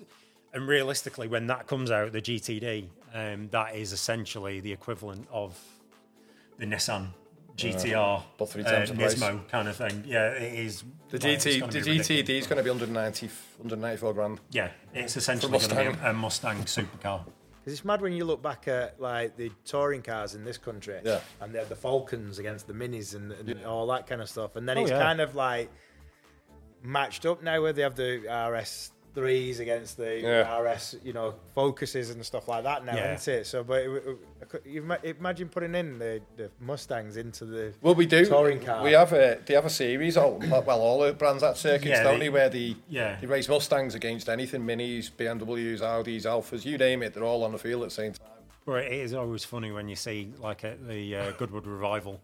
and 0.53 0.67
realistically, 0.67 1.27
when 1.27 1.47
that 1.47 1.67
comes 1.67 1.91
out, 1.91 2.11
the 2.11 2.21
GTD, 2.21 2.87
um, 3.13 3.49
that 3.49 3.75
is 3.75 3.91
essentially 3.91 4.59
the 4.61 4.71
equivalent 4.71 5.27
of 5.31 5.59
the 6.57 6.65
Nissan 6.65 7.07
GTR, 7.57 8.23
but 8.37 8.49
three 8.49 8.63
uh, 8.63 8.71
times 8.71 8.89
the 8.89 8.95
price. 8.95 9.15
Nismo 9.15 9.47
kind 9.49 9.67
of 9.67 9.75
thing. 9.75 10.03
Yeah, 10.05 10.29
it 10.29 10.59
is. 10.59 10.83
The 11.09 11.17
like, 11.17 11.39
GT, 11.39 11.59
gonna 11.61 11.71
the. 11.71 11.79
GTD 11.81 12.29
is 12.29 12.47
going 12.47 12.57
to 12.57 12.63
be 12.63 12.69
190, 12.69 13.27
194 13.57 14.13
grand. 14.13 14.39
Yeah, 14.51 14.69
it's 14.93 15.17
essentially 15.17 15.51
going 15.51 15.69
to 15.69 15.75
be 15.75 15.81
a, 16.05 16.09
a 16.11 16.13
Mustang 16.13 16.57
supercar. 16.63 17.25
Because 17.59 17.79
it's 17.79 17.85
mad 17.85 18.01
when 18.01 18.13
you 18.13 18.25
look 18.25 18.41
back 18.43 18.67
at 18.67 19.01
like 19.01 19.35
the 19.37 19.51
touring 19.65 20.03
cars 20.03 20.35
in 20.35 20.43
this 20.45 20.57
country, 20.57 20.99
Yeah. 21.03 21.19
and 21.41 21.53
they 21.53 21.59
have 21.59 21.69
the 21.69 21.75
Falcons 21.75 22.37
against 22.39 22.67
the 22.67 22.73
Minis 22.73 23.15
and, 23.15 23.31
and 23.31 23.65
all 23.65 23.87
that 23.87 24.05
kind 24.05 24.21
of 24.21 24.29
stuff, 24.29 24.55
and 24.55 24.69
then 24.69 24.77
Oh, 24.77 24.81
it's 24.81 24.91
yeah. 24.91 25.01
kind 25.01 25.19
of 25.19 25.33
like 25.35 25.71
matched 26.85 27.25
up 27.25 27.41
now 27.43 27.61
where 27.61 27.73
they 27.73 27.81
have 27.81 27.95
the 27.95 28.21
RS 28.51 28.91
threes 29.13 29.61
against 29.61 29.95
the 29.95 30.19
Yeah. 30.19 30.57
RS, 30.59 30.97
you 31.01 31.13
know, 31.13 31.35
focuses 31.53 32.09
and 32.09 32.25
stuff 32.25 32.49
like 32.49 32.63
that 32.65 32.83
now, 32.85 32.95
Yeah. 32.95 33.13
isn't 33.15 33.33
it? 33.33 33.47
So, 33.47 33.63
but 33.63 33.81
it, 33.83 33.89
it, 33.89 34.17
I 34.53 34.57
you 34.67 34.97
imagine 35.17 35.47
putting 35.47 35.73
in 35.73 35.97
the, 35.99 36.21
the 36.35 36.51
Mustangs 36.59 37.15
into 37.15 37.45
the 37.45 37.73
Well, 37.81 37.95
we 37.95 38.05
do. 38.07 38.25
Touring 38.25 38.59
car. 38.59 38.83
We 38.83 38.91
have 38.91 39.13
a 39.13 39.39
they 39.45 39.53
have 39.53 39.65
a 39.65 39.69
series. 39.69 40.17
All, 40.17 40.37
well, 40.49 40.81
all 40.81 40.99
the 40.99 41.13
brands 41.13 41.43
at 41.43 41.55
circuits, 41.55 41.87
Yeah, 41.91 42.03
don't 42.03 42.19
they- 42.19 42.25
they? 42.25 42.29
Where 42.29 42.49
the 42.49 42.75
Yeah. 42.89 43.17
they 43.21 43.25
race 43.27 43.47
Mustangs 43.47 43.95
against 43.95 44.27
anything, 44.27 44.63
Minis, 44.63 45.09
BMWs, 45.11 45.79
Audis, 45.79 46.23
Alfas, 46.25 46.65
you 46.65 46.77
name 46.77 47.01
it. 47.01 47.13
They're 47.13 47.23
all 47.23 47.43
on 47.45 47.53
the 47.53 47.57
field 47.57 47.83
at 47.83 47.89
the 47.89 47.95
same 47.95 48.11
time. 48.13 48.27
Well, 48.65 48.77
it 48.77 48.91
is 48.91 49.13
always 49.13 49.45
funny 49.45 49.71
when 49.71 49.87
you 49.87 49.95
see 49.95 50.33
like 50.39 50.65
at 50.65 50.85
the 50.89 51.15
uh, 51.15 51.31
Goodwood 51.31 51.67
Revival, 51.67 52.19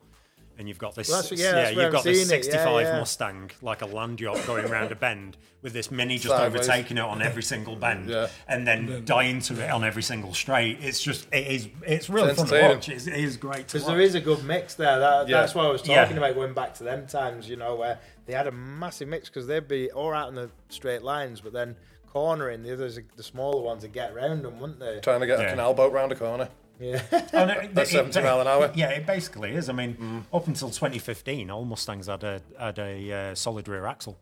and 0.61 0.69
you've 0.69 0.77
got 0.77 0.95
this. 0.95 1.09
Well, 1.09 1.21
that's- 1.21 1.37
yeah, 1.37 1.51
that's 1.51 1.71
you've 1.75 1.79
I'm 1.85 1.91
got 1.91 2.03
this 2.05 2.17
seeing 2.29 2.39
it, 2.39 2.45
yeah, 2.45 2.51
65 2.51 2.85
yeah. 2.87 2.99
Mustang, 2.99 3.51
like 3.61 3.81
a 3.81 3.85
land 3.85 4.21
yacht 4.21 4.39
going 4.47 4.63
around 4.65 4.91
a 4.91 4.95
bend, 4.95 5.35
with 5.61 5.73
this 5.73 5.91
mini 5.91 6.15
just 6.17 6.29
Sideways. 6.29 6.61
overtaking 6.61 6.97
it 6.97 7.03
on 7.03 7.21
every 7.21 7.43
single 7.43 7.75
bend, 7.75 8.09
Yeah. 8.09 8.27
and 8.47 8.65
then 8.65 9.03
dying 9.03 9.41
to 9.41 9.61
it 9.61 9.69
on 9.69 9.83
every 9.83 10.03
single 10.03 10.33
straight. 10.33 10.77
It's 10.81 11.01
just, 11.01 11.27
it 11.33 11.45
is, 11.47 11.67
it's 11.85 12.09
really 12.09 12.29
It's 12.29 12.39
fun 12.39 12.47
to 12.47 12.61
watch. 12.61 12.87
It's, 12.89 13.07
it 13.07 13.15
is 13.15 13.35
great 13.37 13.65
Because 13.67 13.85
there 13.85 13.99
is 13.99 14.15
a 14.15 14.21
good 14.21 14.43
mix 14.45 14.75
there. 14.75 14.97
That, 14.99 15.27
Yeah. 15.27 15.41
That's 15.41 15.53
what 15.53 15.65
I 15.65 15.69
was 15.69 15.85
Yeah. 15.85 16.01
talking 16.03 16.17
about 16.17 16.35
going 16.35 16.53
back 16.53 16.75
to 16.75 16.83
them 16.85 17.07
times, 17.07 17.49
you 17.49 17.57
know, 17.57 17.75
where 17.75 17.99
they 18.27 18.33
had 18.33 18.47
a 18.47 18.51
massive 18.51 19.07
mix 19.09 19.27
because 19.29 19.47
they'd 19.47 19.67
be 19.67 19.91
all 19.91 20.13
out 20.13 20.29
in 20.29 20.35
the 20.35 20.49
straight 20.69 21.01
lines, 21.01 21.41
but 21.41 21.51
then 21.53 21.75
cornering 22.07 22.61
the 22.63 22.73
others, 22.73 22.99
the 23.15 23.23
smaller 23.23 23.61
ones, 23.61 23.83
would 23.83 23.93
get 23.93 24.13
round 24.13 24.43
them, 24.43 24.59
wouldn't 24.59 24.79
they? 24.79 24.99
Trying 25.01 25.21
to 25.21 25.27
get 25.27 25.39
Yeah. 25.39 25.45
a 25.45 25.49
canal 25.51 25.73
boat 25.73 25.91
round 25.93 26.11
a 26.11 26.15
corner. 26.15 26.49
Yeah. 26.81 27.01
No, 27.33 27.47
it- 27.47 27.77
At 27.77 27.87
70 27.87 28.21
mile 28.21 28.41
an 28.41 28.47
hour. 28.47 28.71
Yeah, 28.75 28.89
it 28.89 29.05
basically 29.05 29.51
is. 29.51 29.69
I 29.69 29.73
mean, 29.73 30.25
up 30.33 30.47
until 30.47 30.69
2015, 30.69 31.49
all 31.51 31.63
Mustangs 31.63 32.07
had 32.07 32.23
a 32.23 32.41
had 32.59 32.79
a 32.79 33.11
uh, 33.31 33.35
solid 33.35 33.67
rear 33.67 33.85
axle. 33.85 34.17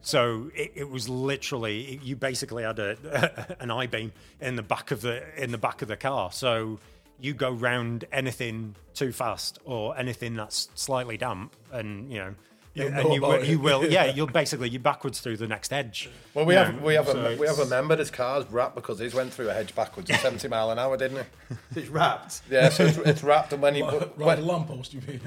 So 0.00 0.50
it, 0.54 0.72
it 0.76 0.88
was 0.90 1.08
literally 1.08 1.98
you 2.02 2.14
basically 2.14 2.62
had 2.62 2.78
a 2.78 3.56
an 3.60 3.70
I 3.70 3.86
beam 3.86 4.12
in 4.40 4.54
the 4.56 4.62
back 4.62 4.90
of 4.90 5.00
the 5.00 5.22
in 5.42 5.50
the 5.50 5.58
back 5.58 5.82
of 5.82 5.88
the 5.88 5.96
car. 5.96 6.30
So 6.30 6.78
you 7.18 7.34
go 7.34 7.50
round 7.50 8.04
anything 8.12 8.76
too 8.94 9.10
fast 9.10 9.58
or 9.64 9.96
anything 9.98 10.36
that's 10.36 10.68
slightly 10.74 11.16
damp, 11.16 11.56
and 11.72 12.12
you 12.12 12.18
know. 12.18 12.34
You'll 12.78 12.88
and 12.88 12.96
know 12.96 13.14
you, 13.14 13.20
will- 13.22 13.44
you 13.44 13.58
will, 13.60 13.84
yeah. 13.90 14.04
You'll 14.14 14.26
basically 14.26 14.68
you're 14.70 14.80
backwards 14.80 15.20
through 15.20 15.36
the 15.36 15.46
next 15.46 15.72
edge. 15.72 16.08
Well, 16.34 16.44
we 16.44 16.54
have 16.54 16.74
know, 16.76 16.82
we 16.86 16.94
have 16.94 17.06
so 17.06 17.18
a 17.18 17.36
we 17.36 17.46
have 17.46 17.58
a 17.58 17.62
it's- 17.62 17.68
member 17.70 17.96
that's 17.96 18.10
car's 18.10 18.44
wrapped 18.50 18.74
because 18.74 18.98
he's 18.98 19.14
went 19.14 19.32
through 19.32 19.50
a 19.50 19.54
hedge 19.54 19.74
backwards 19.74 20.10
at 20.10 20.20
70 20.22 20.48
mile 20.48 20.70
an 20.70 20.78
hour, 20.78 20.96
didn't 20.96 21.26
he? 21.50 21.56
it's 21.80 21.88
wrapped. 21.88 22.42
Yeah, 22.50 22.68
so 22.68 22.84
it's, 22.86 22.96
it's 22.98 23.22
wrapped, 23.22 23.52
and 23.52 23.60
when 23.62 23.74
he 23.74 23.82
Round 23.82 24.00
the 24.16 24.24
when, 24.24 24.46
lamppost, 24.46 24.94
you 24.94 25.00
mean? 25.06 25.20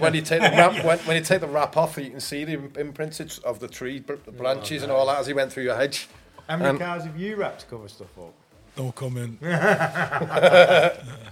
when 0.00 0.14
you 0.14 0.22
take 0.22 0.40
the 0.42 0.50
wrap 0.50 0.84
when, 0.84 0.98
when 1.00 1.16
you 1.16 1.22
take 1.22 1.40
the 1.40 1.46
wrap 1.48 1.76
off, 1.76 1.96
you 1.98 2.10
can 2.10 2.20
see 2.20 2.44
the 2.44 2.60
imprints 2.80 3.20
of 3.38 3.60
the 3.60 3.68
tree 3.68 3.98
the 4.00 4.32
branches 4.32 4.82
and 4.82 4.90
all 4.92 5.06
that 5.06 5.18
as 5.20 5.26
he 5.26 5.32
went 5.32 5.52
through 5.52 5.64
your 5.64 5.76
hedge. 5.76 6.08
How 6.48 6.56
many 6.56 6.70
Um, 6.70 6.78
cars 6.78 7.04
have 7.04 7.16
you 7.18 7.36
wrapped 7.36 7.60
to 7.60 7.66
cover 7.66 7.88
stuff 7.88 8.08
up? 8.18 8.34
No 8.76 8.92
comment. 8.92 9.38
I, 9.42 10.90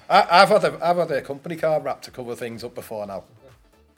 I've 0.09 0.49
had 0.49 0.65
a 0.65 0.79
I've 0.83 0.97
had 0.97 1.11
a 1.11 1.23
company 1.23 1.57
car 1.57 1.81
wrapped 1.81 2.05
to 2.05 2.11
cover 2.11 2.35
things 2.35 2.65
up 2.65 2.75
before 2.75 3.07
now, 3.07 3.25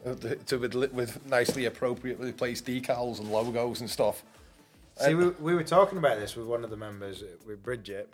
to 0.04 0.56
with, 0.58 0.74
with 0.92 1.26
nicely 1.26 1.66
appropriately 1.66 2.32
placed 2.32 2.66
decals 2.66 3.18
and 3.20 3.30
logos 3.30 3.80
and 3.80 3.90
stuff. 3.90 4.22
See, 4.96 5.14
we, 5.14 5.28
we 5.28 5.54
were 5.54 5.62
talking 5.64 5.98
about 5.98 6.18
this 6.18 6.36
with 6.36 6.46
one 6.46 6.62
of 6.64 6.70
the 6.70 6.76
members, 6.76 7.22
uh, 7.22 7.26
with 7.46 7.62
Bridget, 7.62 8.12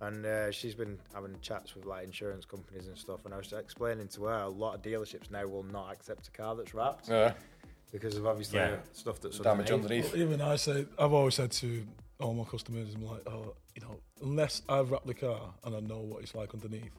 and 0.00 0.24
uh, 0.26 0.50
she's 0.50 0.74
been 0.74 0.98
having 1.14 1.34
chats 1.40 1.74
with 1.74 1.86
like 1.86 2.04
insurance 2.04 2.44
companies 2.44 2.86
and 2.86 2.98
stuff. 2.98 3.24
And 3.24 3.32
I 3.32 3.38
was 3.38 3.52
explaining 3.52 4.08
to 4.08 4.24
her 4.24 4.40
a 4.42 4.48
lot 4.48 4.74
of 4.74 4.82
dealerships 4.82 5.30
now 5.30 5.46
will 5.46 5.62
not 5.62 5.92
accept 5.92 6.28
a 6.28 6.30
car 6.30 6.54
that's 6.54 6.74
wrapped 6.74 7.08
Yeah, 7.08 7.32
because 7.92 8.16
of 8.16 8.26
obviously 8.26 8.58
Yeah. 8.58 8.76
stuff 8.92 9.20
that's 9.20 9.38
damage 9.38 9.70
underneath. 9.70 10.06
underneath. 10.06 10.28
Even 10.28 10.40
I 10.42 10.56
say, 10.56 10.86
I've 10.98 11.12
always 11.12 11.34
said 11.34 11.50
to 11.52 11.86
all 12.20 12.34
my 12.34 12.44
customers, 12.44 12.94
I'm 12.94 13.06
like, 13.06 13.22
oh, 13.26 13.54
you 13.74 13.82
know, 13.82 13.96
unless 14.22 14.62
I've 14.68 14.90
wrapped 14.90 15.06
the 15.06 15.14
car 15.14 15.40
and 15.64 15.74
I 15.74 15.80
know 15.80 15.98
what 15.98 16.22
it's 16.22 16.34
like 16.34 16.52
underneath, 16.52 16.90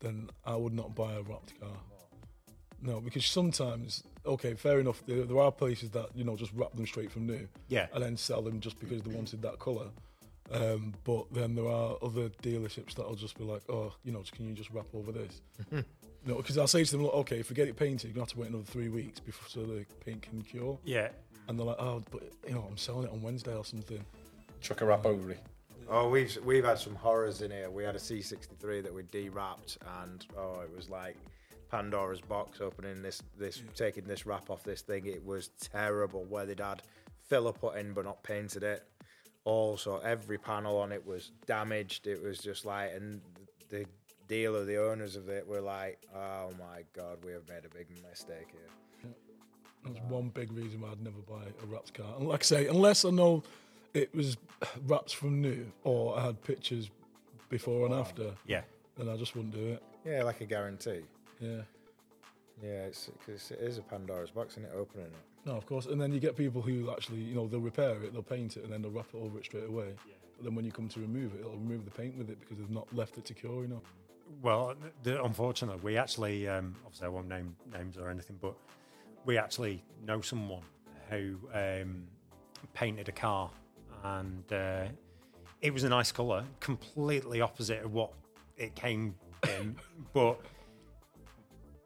then 0.00 0.30
I 0.44 0.54
would 0.54 0.72
not 0.74 0.94
buy 0.94 1.14
a 1.14 1.22
wrapped 1.22 1.58
car. 1.58 1.70
No, 2.80 3.00
because 3.00 3.26
sometimes, 3.26 4.04
okay, 4.24 4.54
fair 4.54 4.78
enough. 4.80 5.02
There, 5.06 5.24
there 5.24 5.38
are 5.40 5.50
places 5.50 5.90
that 5.90 6.06
you 6.14 6.24
know 6.24 6.36
just 6.36 6.52
wrap 6.54 6.72
them 6.74 6.86
straight 6.86 7.10
from 7.10 7.26
new, 7.26 7.48
Yeah. 7.68 7.86
and 7.92 8.02
then 8.02 8.16
sell 8.16 8.42
them 8.42 8.60
just 8.60 8.78
because 8.78 9.02
they 9.02 9.14
wanted 9.14 9.42
that 9.42 9.58
color. 9.58 9.88
Um, 10.50 10.94
but 11.04 11.26
then 11.32 11.54
there 11.54 11.68
are 11.68 11.96
other 12.02 12.30
dealerships 12.42 12.94
that'll 12.94 13.16
just 13.16 13.36
be 13.36 13.44
like, 13.44 13.62
oh, 13.68 13.92
you 14.04 14.12
know, 14.12 14.22
can 14.32 14.46
you 14.48 14.54
just 14.54 14.70
wrap 14.70 14.86
over 14.94 15.12
this? 15.12 15.42
no, 16.24 16.36
because 16.36 16.56
I'll 16.56 16.66
say 16.66 16.84
to 16.84 16.90
them, 16.90 17.02
look, 17.02 17.12
okay, 17.14 17.38
if 17.40 17.50
we 17.50 17.54
get 17.56 17.68
it 17.68 17.76
painted, 17.76 18.04
you're 18.08 18.14
gonna 18.14 18.22
have 18.22 18.30
to 18.32 18.38
wait 18.40 18.48
another 18.48 18.64
three 18.64 18.88
weeks 18.88 19.20
before 19.20 19.48
so 19.48 19.66
the 19.66 19.84
paint 20.04 20.22
can 20.22 20.40
cure. 20.40 20.78
Yeah, 20.84 21.08
And 21.48 21.58
they're 21.58 21.66
like, 21.66 21.78
oh, 21.80 22.02
but 22.10 22.22
you 22.46 22.54
know, 22.54 22.64
I'm 22.70 22.78
selling 22.78 23.04
it 23.04 23.10
on 23.12 23.20
Wednesday 23.20 23.54
or 23.54 23.64
something. 23.64 24.02
Chuck 24.62 24.80
a 24.80 24.86
wrap 24.86 25.04
over 25.04 25.32
it. 25.32 25.40
Oh, 25.90 26.08
we've 26.08 26.36
we've 26.44 26.64
had 26.64 26.78
some 26.78 26.94
horrors 26.94 27.40
in 27.42 27.50
here. 27.50 27.70
We 27.70 27.82
had 27.82 27.94
a 27.96 27.98
C63 27.98 28.82
that 28.82 28.92
we 28.94 29.02
de-wrapped, 29.04 29.78
and 30.02 30.26
oh, 30.36 30.60
it 30.60 30.74
was 30.74 30.88
like 30.90 31.16
Pandora's 31.70 32.20
box 32.20 32.60
opening 32.60 33.02
this 33.02 33.22
this 33.38 33.62
taking 33.74 34.04
this 34.04 34.26
wrap 34.26 34.50
off 34.50 34.62
this 34.62 34.82
thing. 34.82 35.06
It 35.06 35.24
was 35.24 35.48
terrible 35.60 36.24
where 36.24 36.46
they'd 36.46 36.60
had 36.60 36.82
filler 37.28 37.52
put 37.52 37.76
in 37.76 37.92
but 37.92 38.04
not 38.04 38.22
painted 38.22 38.62
it. 38.62 38.84
Also, 39.44 39.98
every 39.98 40.38
panel 40.38 40.78
on 40.78 40.92
it 40.92 41.06
was 41.06 41.32
damaged. 41.46 42.06
It 42.06 42.22
was 42.22 42.38
just 42.38 42.64
like, 42.66 42.92
and 42.94 43.20
the 43.70 43.86
dealer, 44.26 44.64
the 44.64 44.76
owners 44.76 45.16
of 45.16 45.28
it 45.28 45.46
were 45.46 45.60
like, 45.62 45.98
"Oh 46.14 46.50
my 46.58 46.84
god, 46.94 47.24
we 47.24 47.32
have 47.32 47.48
made 47.48 47.64
a 47.64 47.68
big 47.74 47.86
mistake 48.08 48.48
here." 48.52 49.12
That's 49.84 50.00
one 50.08 50.28
big 50.28 50.52
reason 50.52 50.80
why 50.80 50.90
I'd 50.90 51.00
never 51.02 51.20
buy 51.28 51.44
a 51.62 51.66
wrapped 51.66 51.94
car. 51.94 52.14
And 52.18 52.28
like 52.28 52.42
I 52.42 52.44
say, 52.44 52.66
unless 52.66 53.04
I 53.04 53.10
know 53.10 53.42
it 53.94 54.14
was 54.14 54.36
wraps 54.86 55.12
from 55.12 55.40
new 55.40 55.70
or 55.84 56.18
I 56.18 56.24
had 56.26 56.42
pictures 56.42 56.90
before 57.48 57.86
and 57.86 57.94
after, 57.94 58.32
Yeah. 58.46 58.62
then 58.98 59.08
I 59.08 59.16
just 59.16 59.34
wouldn't 59.34 59.54
do 59.54 59.68
it. 59.68 59.82
Yeah, 60.04 60.24
like 60.24 60.40
a 60.42 60.46
guarantee. 60.46 61.02
Yeah. 61.40 61.62
Yeah, 62.62 62.86
it's 62.86 63.10
because 63.24 63.50
it 63.50 63.60
is 63.60 63.78
a 63.78 63.82
Pandora's 63.82 64.30
box, 64.30 64.56
and 64.56 64.66
it 64.66 64.72
opening 64.74 65.06
it. 65.06 65.12
No, 65.46 65.52
of 65.52 65.66
course. 65.66 65.86
And 65.86 66.00
then 66.00 66.12
you 66.12 66.20
get 66.20 66.36
people 66.36 66.60
who 66.60 66.90
actually, 66.90 67.20
you 67.20 67.34
know, 67.34 67.46
they'll 67.46 67.60
repair 67.60 68.02
it, 68.02 68.12
they'll 68.12 68.22
paint 68.22 68.56
it, 68.56 68.64
and 68.64 68.72
then 68.72 68.82
they'll 68.82 68.90
wrap 68.90 69.06
it 69.14 69.16
over 69.16 69.38
it 69.38 69.44
straight 69.44 69.68
away. 69.68 69.94
But 70.36 70.44
then 70.44 70.54
when 70.54 70.64
you 70.64 70.72
come 70.72 70.88
to 70.88 71.00
remove 71.00 71.34
it, 71.34 71.40
it'll 71.40 71.52
remove 71.52 71.84
the 71.84 71.90
paint 71.90 72.16
with 72.16 72.30
it 72.30 72.40
because 72.40 72.58
they've 72.58 72.70
not 72.70 72.92
left 72.94 73.18
it 73.18 73.24
to 73.26 73.34
cure, 73.34 73.62
you 73.62 73.68
know. 73.68 73.82
Well, 74.42 74.74
the, 75.04 75.22
unfortunately, 75.22 75.80
we 75.82 75.96
actually, 75.96 76.48
um, 76.48 76.74
obviously, 76.84 77.06
I 77.06 77.08
won't 77.08 77.28
name 77.28 77.56
names 77.72 77.96
or 77.96 78.10
anything, 78.10 78.38
but 78.40 78.54
we 79.24 79.38
actually 79.38 79.82
know 80.04 80.20
someone 80.20 80.62
who 81.10 81.38
um, 81.54 82.04
painted 82.74 83.08
a 83.08 83.12
car, 83.12 83.50
and 84.04 84.52
uh, 84.52 84.84
it 85.62 85.72
was 85.72 85.84
a 85.84 85.88
nice 85.88 86.12
colour, 86.12 86.44
completely 86.60 87.40
opposite 87.40 87.84
of 87.84 87.92
what 87.92 88.12
it 88.56 88.74
came 88.74 89.14
in. 89.58 89.76
but 90.12 90.40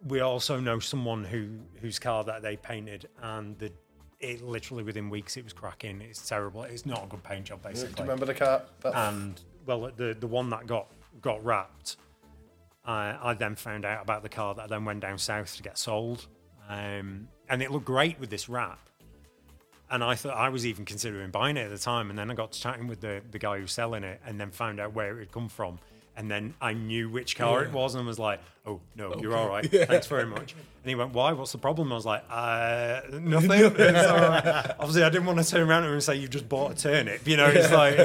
we 0.06 0.20
also 0.20 0.58
know 0.58 0.78
someone 0.78 1.24
who 1.24 1.48
whose 1.80 1.98
car 1.98 2.24
that 2.24 2.42
they 2.42 2.56
painted, 2.56 3.08
and 3.22 3.58
the 3.58 3.72
it 4.20 4.42
literally 4.42 4.84
within 4.84 5.10
weeks 5.10 5.36
it 5.36 5.44
was 5.44 5.52
cracking. 5.52 6.00
It's 6.00 6.28
terrible. 6.28 6.62
It's 6.62 6.86
not 6.86 7.04
a 7.04 7.06
good 7.08 7.22
paint 7.22 7.46
job, 7.46 7.62
Do 7.62 7.68
you 7.68 7.74
basically 7.74 8.02
remember 8.02 8.26
the 8.26 8.34
car? 8.34 8.62
And 8.84 9.40
well, 9.66 9.90
the 9.96 10.16
the 10.18 10.26
one 10.26 10.50
that 10.50 10.66
got 10.66 10.88
got 11.20 11.44
wrapped, 11.44 11.96
I 12.84 13.16
I 13.20 13.34
then 13.34 13.56
found 13.56 13.84
out 13.84 14.02
about 14.02 14.22
the 14.22 14.28
car 14.28 14.54
that 14.54 14.68
then 14.68 14.84
went 14.84 15.00
down 15.00 15.18
south 15.18 15.56
to 15.56 15.62
get 15.62 15.78
sold, 15.78 16.26
um, 16.68 17.28
and 17.48 17.62
it 17.62 17.70
looked 17.70 17.86
great 17.86 18.18
with 18.18 18.30
this 18.30 18.48
wrap. 18.48 18.88
And 19.90 20.02
I 20.02 20.14
thought 20.14 20.34
I 20.34 20.48
was 20.48 20.64
even 20.64 20.86
considering 20.86 21.30
buying 21.30 21.58
it 21.58 21.64
at 21.64 21.70
the 21.70 21.78
time, 21.78 22.08
and 22.08 22.18
then 22.18 22.30
I 22.30 22.34
got 22.34 22.52
to 22.52 22.60
chatting 22.60 22.86
with 22.86 23.00
the 23.00 23.22
the 23.30 23.38
guy 23.38 23.56
who 23.56 23.62
was 23.62 23.72
selling 23.72 24.04
it, 24.04 24.20
and 24.26 24.40
then 24.40 24.50
found 24.50 24.80
out 24.80 24.94
where 24.94 25.16
it 25.16 25.20
had 25.20 25.32
come 25.32 25.48
from. 25.48 25.78
And 26.16 26.30
then 26.30 26.54
I 26.60 26.74
knew 26.74 27.08
which 27.08 27.36
car 27.36 27.62
it 27.64 27.72
was, 27.72 27.94
and 27.94 28.06
was 28.06 28.18
like, 28.18 28.40
"Oh 28.66 28.80
no, 28.96 29.14
you're 29.20 29.34
all 29.34 29.48
right. 29.48 29.66
Yeah. 29.72 29.86
Thanks 29.86 30.06
very 30.06 30.26
much." 30.26 30.52
And 30.52 30.88
he 30.90 30.94
went, 30.94 31.14
"Why? 31.14 31.32
What's 31.32 31.52
the 31.52 31.58
problem?" 31.58 31.90
I 31.90 31.94
was 31.94 32.04
like, 32.04 32.22
"Uh, 32.28 33.00
nothing." 33.12 33.50
It's 33.76 34.06
all 34.08 34.18
right. 34.18 34.74
Obviously, 34.78 35.04
I 35.04 35.08
didn't 35.08 35.24
want 35.26 35.38
to 35.38 35.50
turn 35.50 35.66
around 35.66 35.82
to 35.82 35.88
him 35.88 35.94
and 35.94 36.02
say, 36.02 36.16
"You've 36.16 36.28
just 36.30 36.48
bought 36.50 36.72
a 36.72 36.74
turnip." 36.74 37.26
You 37.26 37.38
know, 37.38 37.46
it's 37.46 37.72
like, 37.72 37.98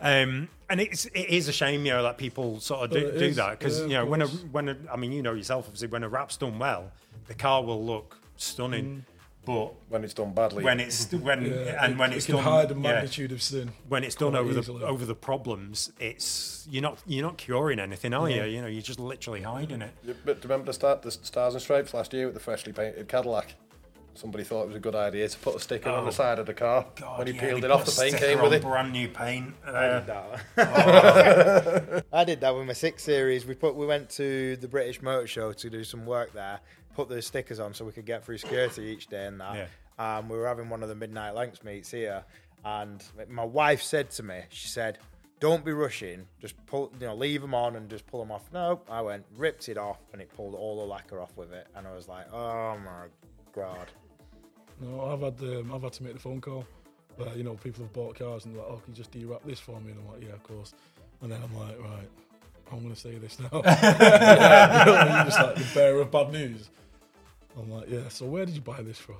um, 0.00 0.48
and 0.70 0.80
it's 0.80 1.04
it 1.06 1.28
is 1.28 1.46
a 1.48 1.52
shame, 1.52 1.84
you 1.84 1.92
know, 1.92 2.02
that 2.04 2.16
people 2.16 2.58
sort 2.60 2.84
of 2.84 2.90
do, 2.90 3.04
Well, 3.04 3.18
do 3.18 3.24
is. 3.26 3.36
that 3.36 3.58
because 3.58 3.80
Yeah, 3.80 3.86
you 3.86 3.92
know 3.94 4.06
when 4.06 4.22
a 4.22 4.26
when 4.28 4.68
a, 4.70 4.76
I 4.90 4.96
mean, 4.96 5.12
you 5.12 5.20
know 5.22 5.34
yourself, 5.34 5.66
obviously, 5.66 5.88
when 5.88 6.04
a 6.04 6.08
wrap's 6.08 6.38
done 6.38 6.58
well, 6.58 6.90
the 7.26 7.34
car 7.34 7.62
will 7.62 7.84
look 7.84 8.16
stunning, 8.38 9.04
but 9.44 9.74
when 9.88 10.04
it's 10.04 10.14
done 10.14 10.32
badly. 10.32 10.62
when 10.62 10.78
it's 10.80 11.10
when 11.12 11.44
Yeah, 11.46 11.84
and 11.84 11.94
it- 11.94 11.98
when 11.98 12.12
it 12.12 12.16
it's 12.16 12.26
can 12.26 12.36
done, 12.36 12.44
hide 12.44 12.68
the 12.68 12.74
yeah, 12.74 12.80
magnitude 12.80 13.32
of 13.32 13.42
sin. 13.42 13.72
when 13.88 14.04
it's 14.04 14.14
done 14.14 14.32
quite 14.32 14.40
over 14.40 14.60
the 14.60 14.86
over 14.86 15.04
the 15.04 15.14
problems, 15.14 15.92
it's 15.98 16.66
you're 16.70 16.82
not 16.82 16.98
you're 17.06 17.24
not 17.26 17.38
curing 17.38 17.78
anything, 17.80 18.14
are 18.14 18.30
you? 18.30 18.44
You 18.44 18.60
know, 18.62 18.68
you're 18.68 18.82
just 18.82 19.00
literally 19.00 19.42
hiding 19.42 19.82
it. 19.82 19.90
You- 20.04 20.16
But 20.24 20.40
do 20.40 20.46
you 20.46 20.52
remember 20.52 20.66
the 20.66 20.72
start 20.74 21.02
the 21.02 21.10
stars 21.10 21.54
and 21.54 21.62
stripes 21.62 21.92
last 21.94 22.12
year 22.12 22.26
with 22.26 22.34
the 22.34 22.40
freshly 22.40 22.72
painted 22.72 23.08
Cadillac? 23.08 23.54
Somebody 24.14 24.44
thought 24.44 24.64
it 24.64 24.66
was 24.66 24.76
a 24.76 24.80
good 24.80 24.94
idea 24.94 25.26
to 25.26 25.38
put 25.38 25.56
a 25.56 25.58
sticker 25.58 25.88
on 25.88 26.02
Oh. 26.02 26.04
the 26.04 26.12
side 26.12 26.38
of 26.38 26.44
the 26.44 26.52
car. 26.52 26.84
God, 26.96 27.16
when 27.18 27.26
he 27.28 27.32
yeah, 27.32 27.40
peeled 27.40 27.64
it 27.64 27.70
off, 27.70 27.86
the 27.86 27.98
paint 27.98 28.14
sticker 28.16 28.26
came 28.34 28.42
with 28.42 28.52
it. 28.52 28.60
Brand 28.60 28.92
new 28.92 29.08
paint. 29.08 29.54
I 29.66 29.70
Uh, 29.70 30.00
did 30.00 30.06
that. 30.56 32.04
I 32.12 32.24
did 32.24 32.40
that 32.42 32.54
with 32.54 32.66
my 32.66 32.74
six 32.74 33.02
series. 33.02 33.46
We 33.46 33.54
put 33.54 33.74
we 33.74 33.86
went 33.86 34.10
to 34.10 34.56
the 34.56 34.68
British 34.68 35.00
Motor 35.00 35.26
Show 35.26 35.52
to 35.54 35.70
do 35.70 35.82
some 35.82 36.04
work 36.04 36.32
there. 36.34 36.60
Put 36.94 37.08
the 37.08 37.22
stickers 37.22 37.60
on 37.60 37.74
so 37.74 37.84
we 37.84 37.92
could 37.92 38.06
get 38.06 38.24
through 38.24 38.38
security 38.38 38.84
each 38.84 39.06
day 39.06 39.26
and 39.26 39.40
that. 39.40 39.68
Yeah. 39.98 40.18
Um, 40.18 40.28
we 40.28 40.36
were 40.36 40.46
having 40.46 40.68
one 40.68 40.82
of 40.82 40.88
the 40.88 40.94
midnight 40.94 41.34
lengths 41.34 41.62
meets 41.62 41.90
here, 41.90 42.24
and 42.64 43.02
my 43.28 43.44
wife 43.44 43.82
said 43.82 44.10
to 44.12 44.22
me, 44.22 44.40
she 44.48 44.68
said, 44.68 44.98
"Don't 45.38 45.64
be 45.64 45.72
rushing. 45.72 46.26
Just 46.40 46.54
pull, 46.66 46.92
you 46.98 47.06
know, 47.06 47.14
leave 47.14 47.40
them 47.40 47.54
on 47.54 47.76
and 47.76 47.88
just 47.90 48.06
pull 48.06 48.20
them 48.20 48.32
off." 48.32 48.50
No, 48.52 48.80
I 48.90 49.00
went, 49.02 49.24
ripped 49.36 49.68
it 49.68 49.78
off, 49.78 49.98
and 50.12 50.20
it 50.20 50.30
pulled 50.34 50.54
all 50.54 50.80
the 50.80 50.86
lacquer 50.86 51.20
off 51.20 51.36
with 51.36 51.52
it, 51.52 51.66
and 51.76 51.86
I 51.86 51.94
was 51.94 52.08
like, 52.08 52.32
"Oh 52.32 52.78
my 52.78 53.06
god." 53.54 53.88
No, 54.80 55.02
I've 55.02 55.20
had 55.20 55.40
um, 55.40 55.72
I've 55.72 55.82
had 55.82 55.92
to 55.94 56.02
make 56.02 56.14
the 56.14 56.18
phone 56.18 56.40
call 56.40 56.66
where 57.16 57.34
you 57.36 57.42
know 57.42 57.54
people 57.54 57.84
have 57.84 57.92
bought 57.92 58.18
cars 58.18 58.44
and 58.44 58.54
they're 58.54 58.62
like, 58.62 58.72
oh, 58.72 58.76
can 58.76 58.92
you 58.92 58.96
just 58.96 59.10
de-wrap 59.10 59.42
this 59.44 59.60
for 59.60 59.80
me? 59.80 59.92
And 59.92 60.00
I'm 60.00 60.08
like, 60.08 60.22
yeah, 60.22 60.32
of 60.32 60.42
course. 60.42 60.74
And 61.20 61.30
then 61.30 61.40
I'm 61.42 61.54
like, 61.56 61.78
right, 61.78 62.08
I'm 62.70 62.78
going 62.80 62.94
to 62.94 63.00
say 63.00 63.16
this 63.18 63.38
now. 63.38 63.48
you 63.52 63.60
know, 63.62 65.14
you're 65.14 65.24
just 65.24 65.40
like 65.40 65.54
the 65.56 65.70
bearer 65.74 66.00
of 66.00 66.10
bad 66.10 66.32
news. 66.32 66.70
I'm 67.58 67.70
like, 67.70 67.88
yeah. 67.88 68.08
So 68.08 68.26
where 68.26 68.44
did 68.46 68.54
you 68.54 68.60
buy 68.60 68.82
this 68.82 68.98
from? 68.98 69.16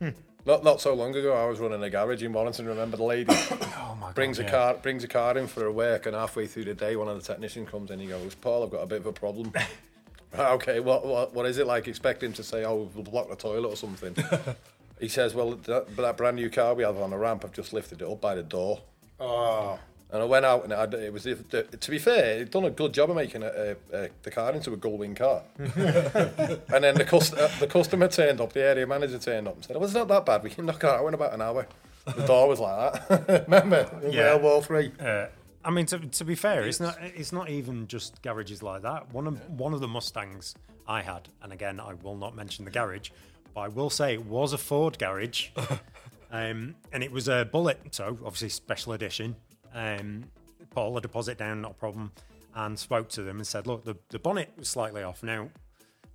Not 0.46 0.62
not 0.62 0.78
so 0.80 0.92
long 0.92 1.16
ago, 1.16 1.34
I 1.34 1.48
was 1.48 1.58
running 1.58 1.82
a 1.82 1.88
garage 1.88 2.22
in 2.22 2.32
Warrington. 2.32 2.66
Remember 2.66 2.98
the 2.98 3.02
lady 3.02 3.30
oh 3.32 3.96
my 3.98 4.12
brings 4.12 4.38
God, 4.38 4.46
a 4.46 4.50
car 4.50 4.74
brings 4.74 5.02
a 5.02 5.08
car 5.08 5.38
in 5.38 5.46
for 5.46 5.60
her 5.60 5.72
work, 5.72 6.04
and 6.04 6.14
halfway 6.14 6.46
through 6.46 6.64
the 6.64 6.74
day, 6.74 6.96
one 6.96 7.08
of 7.08 7.16
the 7.16 7.22
technicians 7.22 7.70
comes 7.70 7.90
in. 7.90 7.98
He 7.98 8.06
goes, 8.06 8.34
"Paul, 8.34 8.62
I've 8.62 8.70
got 8.70 8.82
a 8.82 8.86
bit 8.86 9.00
of 9.00 9.06
a 9.06 9.12
problem." 9.12 9.52
okay, 10.38 10.80
what 10.80 11.06
what 11.06 11.32
what 11.32 11.46
is 11.46 11.56
it 11.56 11.66
like? 11.66 11.88
Expect 11.88 12.22
him 12.22 12.34
to 12.34 12.42
say, 12.42 12.62
"Oh, 12.64 12.90
we'll 12.94 13.04
block 13.04 13.30
the 13.30 13.36
toilet 13.36 13.68
or 13.68 13.76
something." 13.76 14.14
he 15.00 15.08
says, 15.08 15.34
"Well, 15.34 15.52
that, 15.52 15.96
that 15.96 16.16
brand 16.18 16.36
new 16.36 16.50
car 16.50 16.74
we 16.74 16.82
have 16.82 16.98
on 16.98 17.08
the 17.08 17.16
ramp, 17.16 17.42
I've 17.42 17.52
just 17.52 17.72
lifted 17.72 18.02
it 18.02 18.08
up 18.08 18.20
by 18.20 18.34
the 18.34 18.42
door." 18.42 18.82
Oh, 19.18 19.78
And 20.14 20.22
I 20.22 20.26
went 20.26 20.46
out 20.46 20.62
and 20.62 20.72
it, 20.94 21.02
it 21.02 21.12
was, 21.12 21.24
to 21.24 21.90
be 21.90 21.98
fair, 21.98 22.38
it 22.42 22.52
done 22.52 22.64
a 22.64 22.70
good 22.70 22.94
job 22.94 23.10
of 23.10 23.16
making 23.16 23.42
a, 23.42 23.48
a, 23.92 24.04
a, 24.04 24.08
the 24.22 24.30
car 24.30 24.52
into 24.52 24.72
a 24.72 24.76
gullwing 24.76 25.16
car. 25.16 25.42
and 25.58 26.84
then 26.84 26.94
the, 26.94 27.04
cust- 27.04 27.34
uh, 27.34 27.48
the 27.58 27.66
customer 27.66 28.06
turned 28.06 28.40
up, 28.40 28.52
the 28.52 28.62
area 28.62 28.86
manager 28.86 29.18
turned 29.18 29.48
up 29.48 29.56
and 29.56 29.64
said, 29.64 29.74
oh, 29.76 29.82
it's 29.82 29.92
not 29.92 30.06
that 30.06 30.24
bad, 30.24 30.44
we 30.44 30.50
can 30.50 30.66
knock 30.66 30.76
it 30.84 30.88
out 30.88 31.04
in 31.08 31.14
about 31.14 31.34
an 31.34 31.42
hour. 31.42 31.66
The 32.06 32.26
door 32.26 32.48
was 32.48 32.60
like 32.60 33.08
that. 33.08 33.44
Remember? 33.48 33.90
In 34.04 34.12
Yeah. 34.12 34.36
World 34.36 34.42
War 34.42 34.62
Three. 34.62 34.92
Uh, 35.00 35.26
I 35.64 35.70
mean, 35.70 35.86
to, 35.86 35.98
to 35.98 36.24
be 36.24 36.34
fair, 36.34 36.62
it's 36.64 36.78
not 36.78 36.96
it's 37.00 37.32
not 37.32 37.48
even 37.48 37.86
just 37.86 38.20
garages 38.22 38.62
like 38.62 38.82
that. 38.82 39.12
One 39.12 39.26
of 39.26 39.40
one 39.50 39.72
of 39.72 39.80
the 39.80 39.88
Mustangs 39.88 40.54
I 40.86 41.00
had, 41.00 41.30
and 41.42 41.50
again, 41.52 41.80
I 41.80 41.94
will 41.94 42.16
not 42.16 42.36
mention 42.36 42.66
the 42.66 42.70
garage, 42.70 43.08
but 43.54 43.62
I 43.62 43.68
will 43.68 43.88
say 43.88 44.12
it 44.12 44.26
was 44.26 44.52
a 44.52 44.58
Ford 44.58 44.98
garage, 44.98 45.48
um, 46.30 46.74
and 46.92 47.02
it 47.02 47.10
was 47.10 47.26
a 47.28 47.48
Bullitt, 47.50 47.94
so 47.94 48.18
obviously 48.22 48.50
special 48.50 48.92
edition. 48.92 49.36
Um, 49.74 50.24
put 50.70 50.80
all 50.80 50.94
the 50.94 51.00
deposit 51.00 51.36
down, 51.38 51.62
not 51.62 51.72
a 51.72 51.74
problem, 51.74 52.12
and 52.54 52.78
spoke 52.78 53.08
to 53.10 53.22
them 53.22 53.36
and 53.36 53.46
said, 53.46 53.66
"Look, 53.66 53.84
the 53.84 53.96
the 54.08 54.18
bonnet 54.18 54.52
was 54.56 54.68
slightly 54.68 55.02
off. 55.02 55.22
Now, 55.22 55.50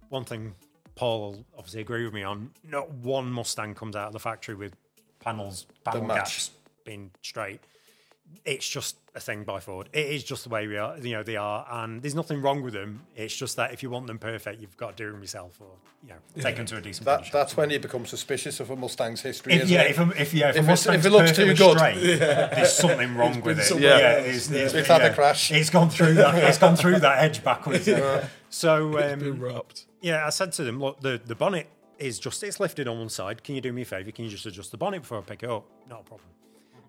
one 0.09 0.25
thing 0.25 0.55
Paul 0.95 1.19
will 1.19 1.45
obviously 1.57 1.81
agree 1.81 2.05
with 2.05 2.13
me 2.13 2.23
on: 2.23 2.51
not 2.63 2.89
one 2.91 3.31
Mustang 3.31 3.75
comes 3.75 3.95
out 3.95 4.07
of 4.07 4.13
the 4.13 4.19
factory 4.19 4.55
with 4.55 4.75
panels, 5.19 5.67
panel 5.83 6.07
gaps 6.07 6.51
being 6.85 7.11
straight." 7.21 7.61
it's 8.45 8.67
just 8.67 8.97
a 9.19 9.21
thing 9.21 9.43
by 9.43 9.59
Ford. 9.59 9.89
It 9.93 10.07
is 10.07 10.23
just 10.23 10.43
the 10.43 10.49
way 10.49 10.65
we 10.67 10.77
are, 10.77 10.97
you 10.97 11.11
know, 11.13 11.23
they 11.23 11.35
are, 11.35 11.65
and 11.69 12.01
there's 12.01 12.15
nothing 12.15 12.41
wrong 12.41 12.61
with 12.61 12.73
them. 12.73 13.01
It's 13.15 13.35
just 13.35 13.55
that 13.57 13.71
if 13.73 13.83
you 13.83 13.89
want 13.89 14.07
them 14.07 14.17
perfect, 14.17 14.59
you've 14.61 14.75
got 14.77 14.97
to 14.97 15.03
do 15.05 15.11
them 15.11 15.21
yourself, 15.21 15.59
or 15.61 15.67
you 16.03 16.09
know, 16.09 16.15
take 16.41 16.55
them 16.55 16.65
to 16.67 16.77
a 16.77 16.81
decent 16.81 17.05
That, 17.05 17.29
that's 17.31 17.55
when 17.57 17.69
you 17.69 17.79
become 17.79 18.05
suspicious 18.05 18.59
of 18.59 18.69
a 18.71 18.75
Mustang's 18.75 19.21
history. 19.21 19.53
If, 19.53 19.63
isn't 19.63 19.73
yeah, 19.75 19.81
it? 19.83 19.91
if, 19.91 19.99
a, 19.99 20.21
if 20.21 20.33
yeah, 20.33 20.49
if, 20.49 20.55
If 20.55 20.63
it's- 20.63 20.67
Mustang's 20.85 21.05
if 21.05 21.05
it 21.05 21.09
looks 21.15 21.31
too 21.33 21.53
good. 21.53 21.77
straight, 21.77 21.99
there's 22.19 22.73
something 22.73 23.15
wrong 23.15 23.41
with 23.41 23.59
it. 23.59 23.63
somewhere 23.63 23.99
Yeah, 23.99 24.17
else. 24.27 24.27
it's, 24.27 24.51
it's, 24.51 24.73
It's 24.73 24.87
had 24.87 25.01
a 25.01 25.13
crash. 25.13 25.51
It's 25.51 25.69
gone 25.69 25.89
through 25.89 26.13
that. 26.15 26.35
It's 26.43 26.57
gone 26.57 26.75
through 26.75 26.99
that 26.99 27.19
edge 27.23 27.43
backwards. 27.43 27.89
So 28.49 28.91
Been 28.93 29.21
um, 29.33 29.39
wrapped. 29.39 29.85
yeah, 30.01 30.25
I 30.25 30.29
said 30.29 30.51
to 30.53 30.63
them, 30.63 30.79
look, 30.79 31.01
the, 31.01 31.21
the 31.23 31.35
bonnet 31.35 31.67
is 31.99 32.17
just 32.17 32.41
it's 32.43 32.59
lifted 32.59 32.87
on 32.87 32.97
one 32.97 33.09
side. 33.09 33.43
Can 33.43 33.55
you 33.55 33.61
do 33.61 33.73
me 33.73 33.81
a 33.81 33.85
favour? 33.85 34.09
Can 34.11 34.23
you 34.25 34.31
just 34.31 34.45
adjust 34.45 34.71
the 34.71 34.77
bonnet 34.77 35.01
before 35.01 35.17
I 35.17 35.21
pick 35.21 35.43
it 35.43 35.49
up? 35.49 35.65
Not 35.89 35.99
a 35.99 36.03
problem. 36.03 36.29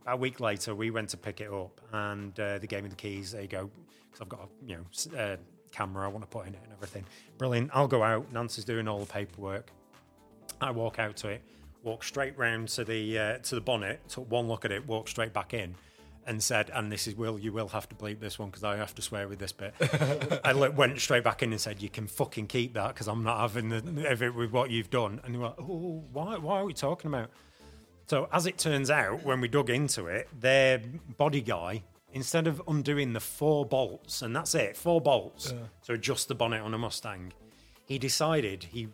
A 0.07 0.17
week 0.17 0.41
later, 0.41 0.75
we 0.75 0.91
went 0.91 1.11
to 1.11 1.17
pick 1.17 1.41
it 1.41 1.53
up, 1.53 1.81
and 1.93 2.39
uh, 2.41 2.59
they 2.59 2.67
gave 2.67 2.83
me 2.83 2.89
the 2.89 2.97
keys. 2.97 3.33
There 3.33 3.43
you 3.43 3.49
go, 3.49 3.71
because 4.07 4.21
I've 4.23 4.29
got 4.29 4.41
a 4.41 4.67
you 4.67 4.77
know 4.77 5.19
uh, 5.19 5.37
camera 5.73 6.05
I 6.05 6.09
want 6.09 6.23
to 6.25 6.29
put 6.29 6.47
in 6.47 6.55
it 6.55 6.61
and 6.65 6.73
everything. 6.73 7.05
Brilliant. 7.39 7.71
I'll 7.75 7.89
go 7.89 8.03
out. 8.03 8.33
Nancy's 8.33 8.65
doing 8.65 8.89
all 8.89 9.01
the 9.01 9.07
paperwork. 9.13 9.71
I 10.61 10.71
walk 10.71 10.99
out 10.99 11.17
to 11.19 11.29
it, 11.29 11.43
walk 11.83 12.05
straight 12.05 12.37
round 12.39 12.69
to 12.69 12.85
the 12.85 13.19
uh, 13.19 13.39
to 13.39 13.55
the 13.55 13.61
bonnet, 13.61 14.01
took 14.09 14.31
one 14.31 14.49
look 14.49 14.65
at 14.65 14.73
it, 14.73 14.87
walked 14.87 15.11
straight 15.11 15.33
back 15.33 15.55
in, 15.55 15.75
and 16.27 16.43
said, 16.43 16.71
"And 16.73 16.91
this 16.91 17.07
is 17.07 17.15
Will. 17.15 17.39
You 17.39 17.53
will 17.53 17.69
have 17.69 17.89
to 17.89 17.95
bleep 17.95 18.21
this 18.21 18.39
one 18.39 18.51
because 18.51 18.65
I 18.65 18.77
have 18.77 18.95
to 18.97 19.03
swear 19.03 19.29
with 19.29 19.39
this 19.39 19.53
bit." 19.53 19.75
I 20.45 20.53
went 20.53 21.01
straight 21.01 21.25
back 21.25 21.43
in 21.43 21.53
and 21.53 21.61
said, 21.61 21.83
"You 21.83 21.89
can 21.89 22.07
fucking 22.07 22.47
keep 22.47 22.75
that 22.75 22.89
because 22.89 23.09
I'm 23.09 23.23
not 23.23 23.39
having 23.41 23.69
the, 23.69 24.33
with 24.35 24.51
what 24.51 24.71
you've 24.71 24.91
done." 24.91 25.21
And 25.25 25.35
they 25.35 25.39
were 25.39 25.47
like, 25.47 25.61
"Oh, 25.61 26.05
why? 26.13 26.37
Why 26.37 26.61
are 26.61 26.65
we 26.65 26.75
talking 26.75 27.09
about?" 27.09 27.31
So 28.11 28.29
as 28.33 28.45
it 28.47 28.59
turns 28.59 28.91
out, 28.91 29.23
when 29.25 29.41
we 29.41 29.47
dug 29.47 29.71
into 29.71 30.07
it, 30.07 30.27
their 30.37 30.81
body 31.17 31.41
guy, 31.41 31.85
instead 32.13 32.49
of 32.49 32.61
undoing 32.67 33.13
the 33.13 33.21
four 33.21 33.65
bolts, 33.65 34.21
and 34.21 34.35
that's 34.35 34.53
it, 34.57 34.77
four 34.77 35.01
bolts 35.01 35.55
to 35.85 35.93
adjust 35.93 36.27
the 36.27 36.35
bonnet 36.35 36.61
on 36.61 36.75
a 36.75 36.79
Mustang, 36.79 37.33
he 37.85 38.01
decided 38.01 38.65
he 38.73 38.89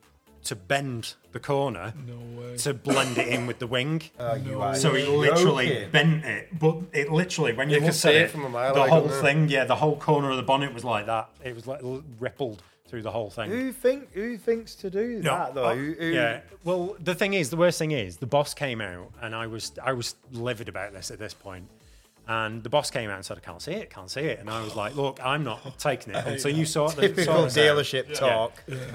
to 0.44 0.55
bend 0.55 1.14
the 1.33 1.40
corner 1.40 1.94
No 2.07 2.18
way. 2.38 2.57
to 2.59 2.74
blend 2.74 3.16
it 3.16 3.29
in 3.29 3.46
with 3.46 3.59
the 3.59 3.66
wing. 3.66 4.02
you 4.44 4.61
are 4.61 4.74
So 4.74 4.92
he 4.92 5.07
literally 5.07 5.68
joking. 5.68 5.90
bent 5.92 6.24
it, 6.26 6.59
but 6.59 6.76
it 6.92 7.11
literally 7.11 7.55
when 7.55 7.70
you, 7.70 7.76
You 7.76 7.83
can 7.85 7.92
see 7.94 8.11
at 8.11 8.14
it 8.16 8.20
it 8.24 8.31
from 8.33 8.44
a 8.44 8.50
mile 8.50 8.74
the 8.74 8.81
away, 8.83 8.90
whole 8.90 9.09
thing, 9.09 9.48
yeah, 9.48 9.64
the 9.64 9.76
whole 9.76 9.96
corner 9.96 10.31
of 10.31 10.37
the 10.37 10.42
bonnet 10.42 10.74
was 10.74 10.85
like 10.85 11.07
that. 11.07 11.31
It 11.42 11.55
was 11.55 11.66
like 11.66 11.83
l- 11.83 12.05
rippled 12.20 12.62
through 12.88 13.03
the 13.03 13.11
whole 13.11 13.31
thing. 13.31 13.51
Who 13.51 13.72
think 13.72 14.12
who 14.12 14.37
thinks 14.38 14.75
to 14.77 14.90
do 14.90 15.20
No, 15.22 15.31
that 15.38 15.55
though? 15.55 15.64
uh, 15.66 15.75
Who- 15.75 15.94
who- 15.99 16.07
yeah. 16.07 16.40
Well, 16.64 16.96
the 17.01 17.14
thing 17.14 17.35
is, 17.35 17.51
the 17.51 17.57
worst 17.57 17.79
thing 17.79 17.90
is, 17.90 18.16
the 18.18 18.27
boss 18.27 18.55
came 18.55 18.81
out, 18.81 19.12
and 19.20 19.35
I 19.35 19.46
was 19.46 19.72
I 19.83 19.92
was 19.92 20.14
livid 20.33 20.68
about 20.68 20.92
this 20.92 21.11
at 21.11 21.18
this 21.18 21.35
point. 21.35 21.68
And 22.29 22.64
the 22.64 22.68
boss 22.70 22.90
came 22.90 23.09
out 23.09 23.16
and 23.16 23.25
said, 23.25 23.37
"I 23.37 23.40
can't 23.40 23.62
see 23.62 23.70
it, 23.72 23.88
can't 23.88 24.11
see 24.11 24.22
it." 24.22 24.40
And 24.40 24.51
I 24.51 24.61
was 24.61 24.75
like, 24.75 24.96
"Look, 24.96 25.20
I'm 25.25 25.44
not 25.44 25.79
taking 25.79 26.12
it 26.14 26.27
until 26.27 26.51
you 26.51 26.64
sort 26.77 26.96
the 26.96 27.03
Typical 27.03 27.25
sort 27.25 27.53
this 27.53 27.59
out." 27.59 27.77
dealership 27.77 28.14
talk. 28.18 28.53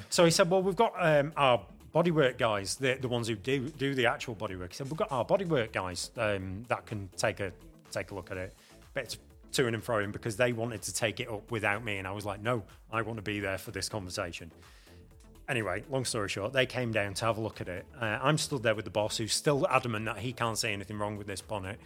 So 0.09 0.25
he 0.25 0.31
said, 0.31 0.49
"Well, 0.49 0.61
we've 0.61 0.75
got 0.75 0.93
um, 0.99 1.31
our 1.37 1.61
bodywork 1.95 2.37
guys, 2.37 2.75
the, 2.75 2.95
the 2.99 3.07
ones 3.07 3.29
who 3.29 3.35
do 3.35 3.69
do 3.69 3.95
the 3.95 4.05
actual 4.07 4.35
bodywork." 4.35 4.69
He 4.69 4.75
said, 4.75 4.87
"We've 4.89 4.97
got 4.97 5.11
our 5.13 5.23
bodywork 5.25 5.71
guys 5.71 6.11
um, 6.17 6.63
that 6.67 6.85
can 6.85 7.09
take 7.15 7.39
a 7.39 7.53
take 7.89 8.11
a 8.11 8.15
look 8.15 8.31
at 8.31 8.37
it." 8.37 8.53
But 8.93 9.03
it's 9.05 9.17
to 9.53 9.67
and 9.67 9.83
fro 9.83 10.07
because 10.07 10.37
they 10.37 10.53
wanted 10.53 10.81
to 10.83 10.93
take 10.93 11.19
it 11.19 11.29
up 11.29 11.51
without 11.51 11.83
me, 11.83 11.97
and 11.97 12.07
I 12.07 12.11
was 12.11 12.25
like, 12.25 12.41
"No, 12.41 12.63
I 12.91 13.01
want 13.01 13.17
to 13.17 13.23
be 13.23 13.39
there 13.39 13.57
for 13.57 13.71
this 13.71 13.89
conversation." 13.89 14.51
Anyway, 15.49 15.83
long 15.89 16.05
story 16.05 16.29
short, 16.29 16.53
they 16.53 16.65
came 16.65 16.91
down 16.91 17.13
to 17.15 17.25
have 17.25 17.37
a 17.37 17.41
look 17.41 17.59
at 17.59 17.67
it. 17.67 17.85
Uh, 17.99 18.19
I'm 18.21 18.37
stood 18.37 18.63
there 18.63 18.75
with 18.75 18.85
the 18.85 18.91
boss, 18.91 19.17
who's 19.17 19.33
still 19.33 19.67
adamant 19.67 20.05
that 20.05 20.19
he 20.19 20.31
can't 20.31 20.57
see 20.57 20.71
anything 20.71 20.97
wrong 20.97 21.17
with 21.17 21.27
this 21.27 21.41
bonnet. 21.41 21.79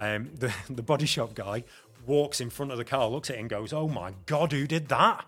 Um, 0.00 0.30
the 0.38 0.52
the 0.68 0.82
body 0.82 1.06
shop 1.06 1.34
guy 1.34 1.64
walks 2.06 2.40
in 2.40 2.50
front 2.50 2.72
of 2.72 2.78
the 2.78 2.84
car, 2.84 3.08
looks 3.08 3.30
at 3.30 3.36
it, 3.36 3.40
and 3.40 3.48
goes, 3.48 3.72
"Oh 3.72 3.88
my 3.88 4.12
god, 4.26 4.52
who 4.52 4.66
did 4.66 4.88
that?" 4.88 5.24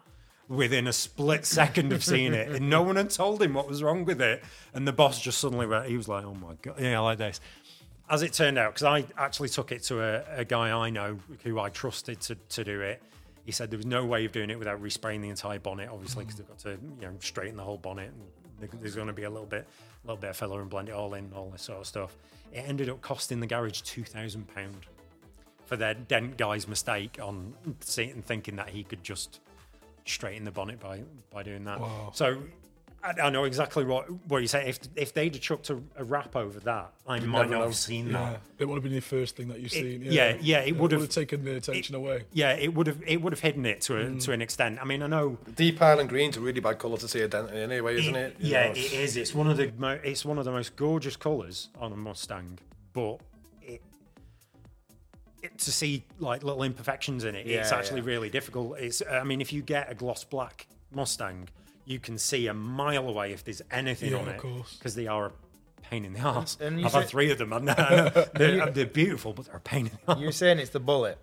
Within 0.49 0.87
a 0.87 0.93
split 0.93 1.45
second 1.61 1.93
of 1.93 2.03
seeing 2.03 2.33
it, 2.35 2.49
and 2.49 2.71
no 2.71 2.83
one 2.83 2.97
had 2.97 3.11
told 3.11 3.43
him 3.43 3.55
what 3.55 3.69
was 3.69 3.83
wrong 3.83 4.05
with 4.05 4.21
it. 4.21 4.43
And 4.73 4.87
the 4.89 4.93
boss 4.93 5.21
just 5.21 5.39
suddenly 5.39 5.67
went, 5.67 5.87
he 5.87 5.97
was 5.97 6.09
like, 6.09 6.25
"Oh 6.25 6.35
my 6.35 6.55
god," 6.63 6.77
yeah, 6.81 6.99
like 7.01 7.19
this. 7.19 7.41
As 8.11 8.23
it 8.23 8.33
turned 8.33 8.57
out, 8.59 8.73
because 8.75 8.85
I 8.85 9.05
actually 9.19 9.49
took 9.51 9.71
it 9.73 9.83
to 9.85 10.01
a, 10.03 10.41
a 10.41 10.45
guy 10.45 10.71
I 10.71 10.91
know 10.91 11.19
who 11.45 11.59
I 11.61 11.69
trusted 11.69 12.21
to, 12.23 12.35
to 12.35 12.65
do 12.65 12.81
it. 12.81 13.03
He 13.45 13.53
said 13.53 13.71
there 13.71 13.77
was 13.79 13.87
no 13.87 14.05
way 14.05 14.25
of 14.25 14.33
doing 14.33 14.51
it 14.51 14.59
without 14.59 14.83
respraying 14.83 15.21
the 15.23 15.29
entire 15.29 15.59
bonnet, 15.59 15.89
obviously, 15.91 16.25
because 16.25 16.39
they've 16.39 16.49
got 16.49 16.59
to 16.61 16.71
you 16.71 17.03
know 17.03 17.13
straighten 17.21 17.57
the 17.57 17.63
whole 17.65 17.79
bonnet. 17.79 18.11
And 18.11 18.23
there- 18.71 18.81
there's 18.81 18.95
going 18.95 19.07
to 19.09 19.13
be 19.13 19.23
a 19.25 19.31
little 19.31 19.47
bit, 19.47 19.67
a 20.05 20.07
little 20.07 20.21
bit 20.21 20.31
of 20.31 20.37
filler 20.37 20.61
and 20.61 20.69
blend 20.71 20.89
it 20.89 20.93
all 20.93 21.15
in, 21.15 21.33
all 21.35 21.51
this 21.51 21.63
sort 21.63 21.79
of 21.81 21.87
stuff. 21.87 22.17
It 22.53 22.61
ended 22.67 22.89
up 22.89 23.01
costing 23.03 23.41
the 23.41 23.47
garage 23.47 23.83
two 23.83 24.05
thousand 24.05 24.49
pound 24.55 24.87
for 25.67 25.77
their 25.77 25.93
dent 25.95 26.39
guy's 26.39 26.67
mistake 26.67 27.19
on 27.23 27.55
seeing 27.81 28.11
and 28.13 28.25
thinking 28.25 28.57
that 28.57 28.71
he 28.71 28.85
could 28.85 29.05
just 29.05 29.41
straighten 30.07 30.45
the 30.45 30.51
bonnet 30.51 30.81
by 30.81 31.03
by 31.31 31.43
doing 31.43 31.65
that. 31.65 31.79
Wow. 31.81 32.11
So 32.15 32.39
I, 33.03 33.15
I 33.25 33.31
know 33.31 33.45
exactly 33.45 33.85
what 33.85 34.11
what 34.29 34.43
you 34.43 34.49
say. 34.49 34.69
If 34.69 34.81
if 34.97 35.15
they'd 35.15 35.33
have 35.35 35.43
chucked 35.43 35.71
a, 35.71 35.81
a 35.97 36.03
wrap 36.05 36.35
over 36.35 36.59
that, 36.61 36.93
I 37.07 37.21
might 37.21 37.27
never 37.27 37.29
not 37.45 37.51
know. 37.51 37.63
have 37.63 37.77
seen 37.77 38.09
Yeah, 38.09 38.13
that. 38.31 38.41
it 38.59 38.65
would 38.69 38.75
have 38.75 38.83
been 38.83 38.93
the 38.93 39.01
first 39.01 39.37
thing 39.37 39.49
that 39.49 39.61
you've 39.61 39.71
seen. 39.71 40.03
yeah, 40.03 40.37
yeah, 40.41 40.61
it 40.61 40.77
would 40.77 40.91
have- 40.93 41.09
taken 41.09 41.45
the 41.45 41.57
attention 41.57 41.95
away. 41.95 42.25
Yeah, 42.33 42.53
it 42.55 42.75
would 42.75 42.87
have 42.89 43.01
it 43.07 43.23
would 43.23 43.33
have 43.33 43.41
hidden 43.41 43.65
it 43.67 43.81
to 43.83 43.97
a, 43.99 44.05
mm. 44.05 44.23
to 44.25 44.33
an 44.33 44.43
extent. 44.43 44.79
I 44.81 44.85
mean, 44.85 45.03
I 45.03 45.07
know 45.07 45.39
Deep 45.55 45.79
Highland 45.79 46.09
Green's 46.09 46.37
a 46.37 46.41
really 46.41 46.61
bad 46.61 46.79
colour 46.79 46.97
to 46.99 47.09
see 47.09 47.21
a 47.21 47.29
dent 47.29 47.53
anyway, 47.53 47.99
isn't 47.99 48.17
it? 48.17 48.37
You 48.41 48.51
Yeah, 48.53 48.65
know, 48.67 48.71
it 48.73 48.93
is. 48.93 49.17
It's 49.17 49.35
one 49.35 49.49
of 49.49 49.57
the 49.57 49.73
mo- 49.79 50.01
it's 50.03 50.25
one 50.25 50.39
of 50.39 50.45
the 50.45 50.53
most 50.53 50.75
gorgeous 50.77 51.17
colours 51.17 51.69
on 51.79 51.93
a 51.93 51.97
Mustang, 51.97 52.59
but 52.93 53.21
it, 53.63 53.81
it 55.43 55.57
to 55.59 55.71
see 55.73 56.05
like 56.19 56.43
little 56.43 56.63
imperfections 56.65 57.25
in 57.25 57.35
it, 57.37 57.47
it's 57.47 57.71
Yeah, 57.71 57.79
actually 57.79 58.01
yeah. 58.01 58.07
really 58.09 58.29
difficult. 58.31 58.79
It's 58.79 59.03
I 59.09 59.23
mean, 59.25 59.41
if 59.41 59.53
you 59.53 59.63
get 59.63 59.91
a 59.91 59.95
gloss 59.95 60.25
black 60.25 60.67
Mustang, 60.93 61.49
you 61.89 61.99
can 61.99 62.19
see 62.19 62.47
a 62.47 62.55
mile 62.55 63.09
away 63.09 63.33
if 63.33 63.43
there's 63.45 63.63
anything 63.71 64.13
Yeah, 64.13 64.19
on 64.19 64.29
of 64.29 64.35
it 64.35 64.39
course. 64.39 64.77
because 64.79 64.95
they 64.95 65.07
are 65.07 65.27
a 65.27 65.33
pain 65.83 66.05
in 66.05 66.13
the 66.13 66.21
ass. 66.21 66.57
and 66.61 66.79
you 66.79 66.87
I've 66.87 66.93
had 66.93 67.07
three 67.07 67.31
of 67.31 67.39
them, 67.39 67.53
and 67.53 67.67
they're, 68.35 68.63
uh, 68.63 68.71
they're 68.71 68.87
beautiful, 68.87 69.33
but 69.33 69.47
they're 69.47 69.57
a 69.57 69.61
pain 69.61 69.87
in 69.87 69.93
the 70.07 70.13
ass. 70.13 70.19
You're 70.21 70.33
saying 70.33 70.59
it's 70.59 70.71
the 70.71 70.81
Bullitt. 70.81 71.19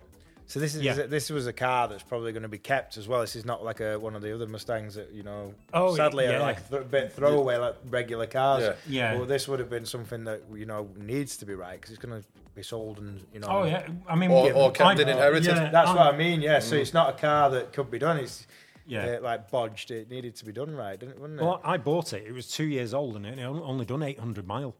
So 0.48 0.60
this 0.60 0.76
is 0.76 0.82
Yeah. 0.82 0.94
this 0.94 1.28
was 1.30 1.48
a 1.48 1.52
car 1.52 1.88
that's 1.88 2.04
probably 2.04 2.30
going 2.32 2.44
to 2.44 2.48
be 2.48 2.58
kept 2.58 2.96
as 2.98 3.08
well. 3.08 3.20
This 3.20 3.34
is 3.34 3.44
not 3.44 3.64
like 3.64 3.80
a 3.80 3.98
one 3.98 4.14
of 4.14 4.22
the 4.22 4.32
other 4.32 4.46
Mustangs 4.46 4.94
that 4.94 5.12
you 5.12 5.24
know. 5.24 5.54
Oh, 5.74 5.96
sadly, 5.96 6.24
yeah. 6.24 6.36
are 6.36 6.40
like 6.40 6.68
th- 6.68 6.82
a 6.82 6.84
bit 6.84 7.12
throwaway 7.12 7.56
like 7.56 7.74
regular 7.88 8.26
cars. 8.28 8.62
Yeah. 8.62 8.74
Yeah. 9.12 9.16
Well, 9.16 9.26
this 9.26 9.48
would 9.48 9.58
have 9.58 9.68
been 9.70 9.84
something 9.86 10.22
that 10.24 10.42
you 10.54 10.64
know 10.66 10.88
needs 10.96 11.36
to 11.38 11.46
be 11.46 11.54
right 11.54 11.80
because 11.80 11.90
it's 11.90 12.04
going 12.04 12.22
to 12.22 12.28
be 12.54 12.62
sold 12.62 12.98
and 12.98 13.24
you 13.34 13.40
know. 13.40 13.48
Oh 13.50 13.64
yeah, 13.64 13.88
I 14.08 14.14
mean, 14.14 14.30
Or- 14.30 14.52
or 14.52 14.70
kept 14.70 14.86
I'm- 14.88 15.00
in 15.00 15.08
inherited. 15.08 15.46
yeah, 15.46 15.68
That's 15.70 15.88
I'm- 15.88 15.96
what 15.96 16.14
I 16.14 16.16
mean. 16.16 16.40
Yeah. 16.42 16.60
So 16.60 16.76
mm. 16.76 16.80
it's 16.80 16.94
not 16.94 17.10
a 17.10 17.18
car 17.18 17.50
that 17.50 17.72
could 17.72 17.90
be 17.90 17.98
done. 17.98 18.18
It's 18.18 18.46
Yeah. 18.86 19.16
uh, 19.18 19.20
like 19.22 19.50
bodged. 19.50 19.90
It 19.90 20.10
needed 20.10 20.36
to 20.36 20.44
be 20.44 20.52
done 20.52 20.74
right, 20.74 20.98
didn't 20.98 21.16
it? 21.16 21.20
Wouldn't 21.20 21.40
it? 21.40 21.42
Well, 21.42 21.60
I 21.64 21.76
bought 21.76 22.12
it. 22.12 22.24
It 22.26 22.32
was 22.32 22.48
two 22.48 22.64
years 22.66 22.94
old 22.94 23.16
and 23.16 23.26
it 23.26 23.38
only 23.42 23.84
done 23.84 24.02
800 24.02 24.46
mile. 24.46 24.74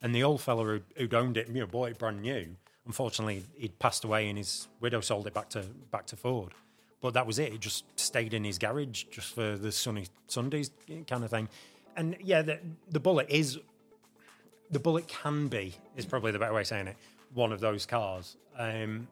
And 0.00 0.14
the 0.14 0.22
old 0.22 0.40
fella 0.40 0.64
who, 0.64 0.80
who'd 0.96 1.14
owned 1.14 1.36
it, 1.36 1.48
you 1.48 1.60
know, 1.60 1.66
bought 1.66 1.90
it 1.90 1.98
brand 1.98 2.22
new. 2.22 2.56
Unfortunately, 2.86 3.44
he'd 3.56 3.78
passed 3.78 4.04
away 4.04 4.28
and 4.28 4.38
his 4.38 4.68
widow 4.80 5.00
sold 5.00 5.26
it 5.26 5.34
back 5.34 5.48
to 5.50 5.60
back 5.90 6.06
to 6.06 6.16
Ford. 6.16 6.52
But 7.00 7.14
that 7.14 7.26
was 7.26 7.38
it. 7.38 7.52
It 7.52 7.60
just 7.60 7.84
stayed 7.98 8.32
in 8.34 8.44
his 8.44 8.58
garage 8.58 9.04
just 9.10 9.34
for 9.34 9.56
the 9.56 9.70
sunny 9.70 10.06
Sundays 10.26 10.70
kind 11.06 11.22
of 11.24 11.30
thing. 11.30 11.48
And 11.96 12.16
yeah, 12.20 12.42
the, 12.42 12.60
the 12.90 13.00
Bullitt 13.00 13.28
is 13.28 13.58
the 14.70 14.78
Bullitt 14.78 15.08
can 15.08 15.48
be 15.48 15.74
is 15.96 16.06
probably 16.06 16.32
the 16.32 16.38
better 16.38 16.54
way 16.54 16.62
of 16.62 16.66
saying 16.66 16.86
it. 16.86 16.96
One 17.34 17.52
of 17.52 17.60
those 17.60 17.86
cars. 17.86 18.36
Um, 18.56 19.08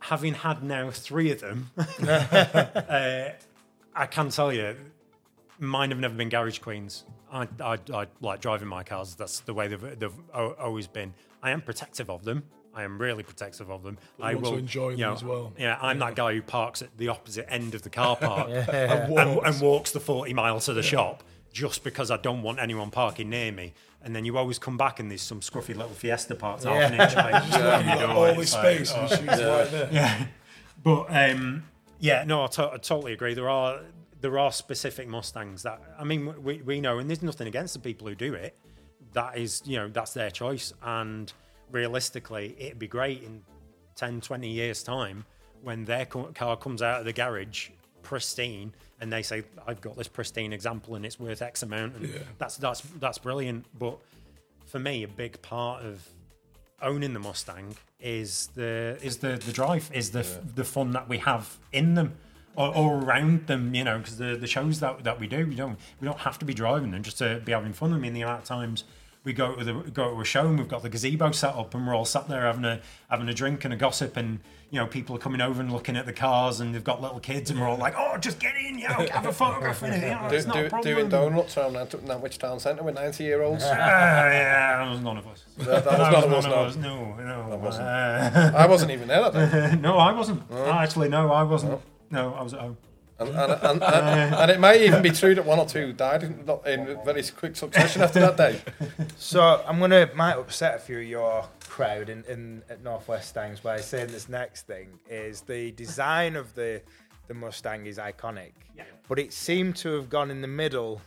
having 0.00 0.34
had 0.34 0.62
now 0.62 0.90
three 0.90 1.30
of 1.30 1.40
them, 1.40 1.70
uh, 1.76 3.30
I 3.94 4.06
can 4.06 4.30
tell 4.30 4.52
you, 4.52 4.76
mine 5.58 5.90
have 5.90 5.98
never 5.98 6.14
been 6.14 6.28
garage 6.28 6.58
queens. 6.58 7.04
I, 7.30 7.48
I, 7.60 7.78
I 7.92 8.06
like 8.20 8.40
driving 8.40 8.68
my 8.68 8.82
cars. 8.84 9.14
That's 9.14 9.40
the 9.40 9.52
way 9.54 9.68
they've, 9.68 9.98
they've 9.98 10.12
always 10.32 10.86
been. 10.86 11.14
I 11.42 11.50
am 11.50 11.60
protective 11.60 12.08
of 12.08 12.24
them. 12.24 12.44
I 12.74 12.84
am 12.84 12.98
really 12.98 13.22
protective 13.22 13.70
of 13.70 13.82
them. 13.82 13.98
I 14.20 14.34
want 14.34 14.44
to 14.44 14.50
will 14.52 14.58
enjoy 14.58 14.90
them 14.92 15.00
know, 15.00 15.12
as 15.14 15.24
well. 15.24 15.52
Yeah, 15.58 15.78
I'm 15.80 15.98
that 15.98 16.14
guy 16.14 16.34
who 16.34 16.42
parks 16.42 16.80
at 16.80 16.96
the 16.96 17.08
opposite 17.08 17.52
end 17.52 17.74
of 17.74 17.82
the 17.82 17.90
car 17.90 18.14
park 18.16 18.48
And 18.50 18.70
and, 18.70 19.10
walks. 19.10 19.48
and 19.48 19.60
walks 19.60 19.90
the 19.90 20.00
40 20.00 20.32
miles 20.34 20.66
to 20.66 20.74
the 20.74 20.82
shop 20.82 21.24
just 21.58 21.82
because 21.82 22.08
I 22.12 22.16
don't 22.18 22.42
want 22.42 22.60
anyone 22.60 22.88
parking 22.90 23.30
near 23.30 23.50
me. 23.50 23.74
And 24.02 24.14
then 24.14 24.24
you 24.24 24.38
always 24.38 24.60
come 24.60 24.76
back 24.76 25.00
and 25.00 25.10
there's 25.10 25.22
some 25.22 25.40
scruffy 25.40 25.74
little 25.76 25.88
Fiesta 25.88 26.36
parked 26.36 26.62
half 26.62 26.92
an 26.92 27.00
inch 27.00 27.14
away. 27.14 28.00
You've 28.00 28.10
all 28.10 28.34
this 28.34 28.52
space 28.52 28.92
and 28.94 29.08
she's 29.10 29.26
right 29.26 29.68
there. 29.70 29.88
Yeah, 29.90 30.26
but 30.84 31.06
um, 31.08 31.64
yeah, 31.98 32.22
no, 32.24 32.44
I, 32.44 32.46
to- 32.46 32.70
I 32.74 32.76
totally 32.76 33.12
agree. 33.12 33.34
There 33.34 33.48
are 33.48 33.80
there 34.20 34.38
are 34.38 34.52
specific 34.52 35.08
Mustangs 35.08 35.64
that 35.64 35.80
I 35.98 36.04
mean 36.04 36.42
we, 36.44 36.62
we 36.62 36.80
know, 36.80 36.98
and 36.98 37.10
there's 37.10 37.22
nothing 37.24 37.48
against 37.48 37.74
the 37.74 37.80
people 37.80 38.06
who 38.06 38.14
do 38.14 38.34
it. 38.34 38.56
That 39.14 39.36
is, 39.36 39.62
you 39.64 39.76
know, 39.78 39.88
that's 39.88 40.12
their 40.14 40.30
choice. 40.30 40.72
And 40.82 41.32
realistically, 41.72 42.54
it'd 42.58 42.78
be 42.78 42.86
great 42.88 43.22
in 43.24 43.42
10, 43.96 44.20
20 44.20 44.48
years' 44.48 44.84
time 44.84 45.24
when 45.62 45.84
their 45.86 46.04
co- 46.06 46.30
car 46.34 46.56
comes 46.56 46.82
out 46.82 47.00
of 47.00 47.04
the 47.04 47.12
garage 47.12 47.70
pristine 48.02 48.72
and 49.00 49.12
they 49.12 49.22
say 49.22 49.44
I've 49.66 49.80
got 49.80 49.96
this 49.96 50.08
pristine 50.08 50.52
example 50.52 50.94
and 50.94 51.04
it's 51.06 51.18
worth 51.18 51.42
X 51.42 51.62
amount 51.62 51.96
and 51.96 52.24
that's 52.38 52.56
that's 52.56 52.80
that's 52.98 53.18
brilliant. 53.18 53.66
But 53.78 53.98
for 54.66 54.78
me 54.78 55.02
a 55.02 55.08
big 55.08 55.40
part 55.42 55.84
of 55.84 56.08
owning 56.82 57.12
the 57.12 57.20
Mustang 57.20 57.76
is 58.00 58.48
the 58.54 58.98
is 59.02 59.18
the 59.18 59.36
the 59.36 59.52
drive 59.52 59.90
is 59.92 60.10
the 60.10 60.24
the 60.54 60.64
fun 60.64 60.92
that 60.92 61.08
we 61.08 61.18
have 61.18 61.58
in 61.72 61.94
them 61.94 62.16
or, 62.54 62.74
or 62.76 62.98
around 62.98 63.46
them 63.46 63.74
you 63.74 63.82
know 63.82 63.98
because 63.98 64.18
the 64.18 64.36
the 64.36 64.46
shows 64.46 64.80
that 64.80 65.02
that 65.04 65.18
we 65.18 65.26
do 65.26 65.46
we 65.46 65.54
don't 65.54 65.78
we 66.00 66.06
don't 66.06 66.20
have 66.20 66.38
to 66.38 66.44
be 66.44 66.54
driving 66.54 66.90
them 66.90 67.02
just 67.02 67.18
to 67.18 67.40
be 67.44 67.52
having 67.52 67.72
fun. 67.72 67.92
I 67.92 67.98
mean 67.98 68.14
the 68.14 68.22
amount 68.22 68.42
of 68.42 68.44
times 68.46 68.84
we 69.28 69.34
go 69.34 69.54
to 69.54 69.62
the 69.62 69.74
go 69.90 70.14
to 70.14 70.20
a 70.20 70.24
show 70.24 70.46
and 70.46 70.58
we've 70.58 70.68
got 70.68 70.82
the 70.82 70.88
gazebo 70.88 71.30
set 71.32 71.54
up 71.54 71.74
and 71.74 71.86
we're 71.86 71.94
all 71.94 72.06
sat 72.06 72.26
there 72.28 72.42
having 72.42 72.64
a 72.64 72.80
having 73.10 73.28
a 73.28 73.34
drink 73.34 73.62
and 73.62 73.74
a 73.74 73.76
gossip 73.76 74.16
and 74.16 74.40
you 74.70 74.80
know 74.80 74.86
people 74.86 75.14
are 75.14 75.18
coming 75.18 75.42
over 75.42 75.60
and 75.60 75.70
looking 75.70 75.96
at 75.96 76.06
the 76.06 76.14
cars 76.14 76.60
and 76.60 76.74
they've 76.74 76.82
got 76.82 77.02
little 77.02 77.20
kids 77.20 77.50
and 77.50 77.60
we're 77.60 77.68
all 77.68 77.76
like 77.76 77.94
oh 77.98 78.16
just 78.16 78.38
get 78.38 78.56
in 78.56 78.78
you 78.78 78.88
know 78.88 79.06
have 79.12 79.26
a 79.26 79.32
photograph 79.32 79.82
in 79.82 79.92
it 79.92 80.02
you 80.02 80.08
know, 80.08 80.28
Do, 80.30 80.34
it's 80.34 80.46
not 80.46 80.56
a 80.56 80.68
problem 80.70 80.94
doing 80.94 81.08
donuts 81.10 81.58
around 81.58 81.74
Nantwich 81.74 82.38
Town 82.38 82.58
Centre 82.58 82.82
with 82.82 82.94
90 82.94 83.22
year 83.22 83.42
olds. 83.42 83.64
Ah, 83.68 83.74
yeah, 84.30 84.84
that 84.84 84.90
was 84.90 85.00
none 85.00 85.18
of 85.18 85.26
us. 85.26 85.44
That, 85.58 85.84
that 85.84 85.98
was 85.98 86.12
none 86.12 86.24
of 86.24 86.32
us, 86.32 86.44
none 86.44 86.52
no. 86.52 86.62
of 86.62 86.68
us. 86.68 86.76
No, 87.18 87.48
no. 87.48 87.56
wasn't. 87.56 87.86
uh, 87.86 88.52
I 88.56 88.66
wasn't 88.66 88.90
even 88.92 89.08
there 89.08 89.30
that 89.30 89.50
day. 89.52 89.76
no, 89.80 89.98
I 89.98 90.12
wasn't. 90.12 90.42
Actually, 90.50 91.08
no, 91.10 91.30
I 91.30 91.42
wasn't. 91.42 91.80
No, 92.10 92.34
I 92.34 92.42
was 92.42 92.54
at 92.54 92.60
home. 92.60 92.76
And, 93.20 93.30
and, 93.30 93.52
and, 93.52 93.82
and, 93.82 94.34
and 94.34 94.50
it 94.50 94.60
might 94.60 94.80
even 94.82 95.02
be 95.02 95.10
true 95.10 95.34
that 95.34 95.44
one 95.44 95.58
or 95.58 95.66
two 95.66 95.92
died 95.92 96.22
in, 96.22 96.48
in 96.66 96.98
very 97.04 97.22
quick 97.24 97.56
succession 97.56 98.02
after 98.02 98.20
that 98.20 98.36
day. 98.36 98.60
So 99.16 99.62
I'm 99.66 99.80
gonna 99.80 100.08
might 100.14 100.34
upset 100.36 100.76
a 100.76 100.78
few 100.78 100.98
of 101.00 101.04
your 101.04 101.44
crowd 101.68 102.08
in, 102.10 102.22
in 102.28 102.62
at 102.70 102.82
Northwest 102.84 103.30
Stangs 103.30 103.58
by 103.60 103.80
saying 103.80 104.08
this 104.12 104.28
next 104.28 104.66
thing 104.68 104.88
is 105.10 105.40
the 105.42 105.72
design 105.72 106.36
of 106.36 106.54
the 106.54 106.80
the 107.26 107.34
Mustang 107.34 107.84
is 107.86 107.98
iconic, 107.98 108.52
Yeah. 108.74 108.84
but 109.08 109.18
it 109.18 109.32
seemed 109.34 109.76
to 109.78 109.94
have 109.96 110.08
gone 110.08 110.30
in 110.30 110.40
the 110.40 110.48
middle, 110.48 111.02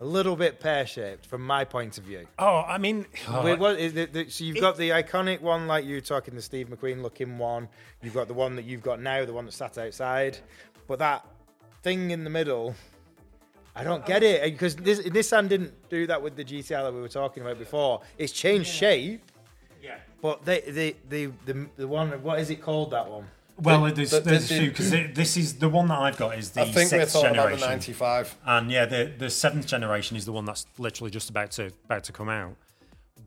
a 0.00 0.04
little 0.04 0.36
bit 0.36 0.58
pear 0.58 0.86
shaped 0.86 1.26
from 1.26 1.42
my 1.46 1.64
point 1.64 1.98
of 1.98 2.04
view. 2.04 2.26
Oh, 2.38 2.60
I 2.66 2.78
mean, 2.78 3.04
Wait, 3.42 3.52
oh, 3.52 3.56
what 3.56 3.78
is 3.78 3.94
it, 3.94 4.14
the- 4.14 4.30
so 4.30 4.42
you've 4.42 4.58
got 4.60 4.78
the 4.78 4.88
iconic 4.90 5.42
one, 5.42 5.66
like 5.66 5.84
you 5.84 5.96
were 5.96 6.00
talking 6.00 6.34
the 6.34 6.40
Steve 6.40 6.68
McQueen 6.68 7.02
looking 7.02 7.36
one. 7.36 7.68
You've 8.02 8.14
got 8.14 8.26
the 8.26 8.32
one 8.32 8.56
that 8.56 8.64
you've 8.64 8.82
got 8.82 9.02
now, 9.02 9.24
the 9.26 9.34
one 9.34 9.44
that 9.44 9.52
sat 9.52 9.76
outside. 9.76 10.38
But 10.86 10.98
that 10.98 11.24
thing 11.82 12.10
in 12.10 12.24
the 12.24 12.30
middle, 12.30 12.74
I 13.74 13.84
don't 13.84 14.04
get 14.06 14.22
it 14.22 14.42
because 14.52 14.76
this 14.76 15.00
Nissan 15.00 15.48
didn't 15.48 15.72
do 15.88 16.06
that 16.06 16.20
with 16.22 16.36
the 16.36 16.44
GTR 16.44 16.82
that 16.84 16.92
we 16.94 17.00
were 17.00 17.08
talking 17.08 17.42
about 17.42 17.58
before. 17.58 18.02
It's 18.18 18.32
changed 18.32 18.68
shape, 18.70 19.22
Yeah. 19.82 19.96
but 20.22 20.44
they, 20.44 20.60
the 20.60 20.96
the 21.08 21.26
the 21.46 21.66
the 21.76 21.88
one 21.88 22.10
what 22.22 22.38
is 22.40 22.50
it 22.50 22.60
called 22.62 22.90
that 22.92 23.08
one? 23.08 23.26
Well, 23.56 23.84
The- 23.84 23.92
there's, 23.92 24.10
the- 24.10 24.20
there's 24.20 24.48
the- 24.48 24.58
two 24.58 24.68
because 24.70 24.90
this 24.90 25.36
is 25.36 25.54
the 25.58 25.68
one 25.68 25.86
that 25.88 25.98
I've 25.98 26.16
got 26.16 26.36
is 26.38 26.50
the 26.50 26.62
I 26.62 26.64
think 26.64 26.90
we're 26.92 27.00
sixth 27.00 27.14
talking 27.14 27.30
about 27.32 27.50
the 27.58 27.64
95. 27.66 28.36
And 28.44 28.70
yeah, 28.70 28.84
the 28.84 29.12
the 29.16 29.30
seventh 29.30 29.66
generation 29.66 30.16
is 30.16 30.24
the 30.24 30.32
one 30.32 30.44
that's 30.44 30.66
literally 30.78 31.10
just 31.10 31.30
about 31.30 31.50
to 31.52 31.66
about 31.86 32.04
to 32.04 32.12
come 32.12 32.28
out. 32.28 32.56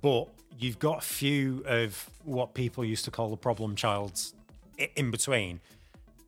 But 0.01 0.27
you've 0.59 0.79
got 0.79 0.99
a 0.99 1.05
few 1.07 1.63
of 1.65 2.09
what 2.23 2.53
people 2.53 2.83
used 2.85 3.05
to 3.05 3.11
call 3.11 3.29
the 3.29 3.37
problem 3.37 3.75
childs 3.75 4.33
in 4.95 5.11
between. 5.11 5.59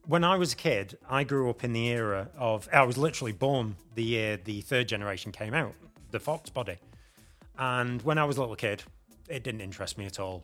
When 0.06 0.24
I 0.24 0.36
was 0.36 0.52
a 0.54 0.56
kid, 0.56 0.98
I 1.08 1.24
grew 1.24 1.50
up 1.50 1.62
in 1.62 1.72
the 1.72 1.88
era 1.88 2.30
of 2.36 2.68
I 2.72 2.82
was 2.82 2.98
literally 2.98 3.32
born 3.32 3.76
the 3.94 4.02
year 4.02 4.36
the 4.36 4.60
third 4.62 4.88
generation 4.88 5.30
came 5.30 5.54
out, 5.54 5.74
the 6.10 6.18
Fox 6.18 6.50
body. 6.50 6.78
And 7.58 8.02
when 8.02 8.18
I 8.18 8.24
was 8.24 8.36
a 8.36 8.40
little 8.40 8.56
kid, 8.56 8.82
it 9.28 9.44
didn't 9.44 9.60
interest 9.60 9.98
me 9.98 10.06
at 10.06 10.18
all 10.18 10.42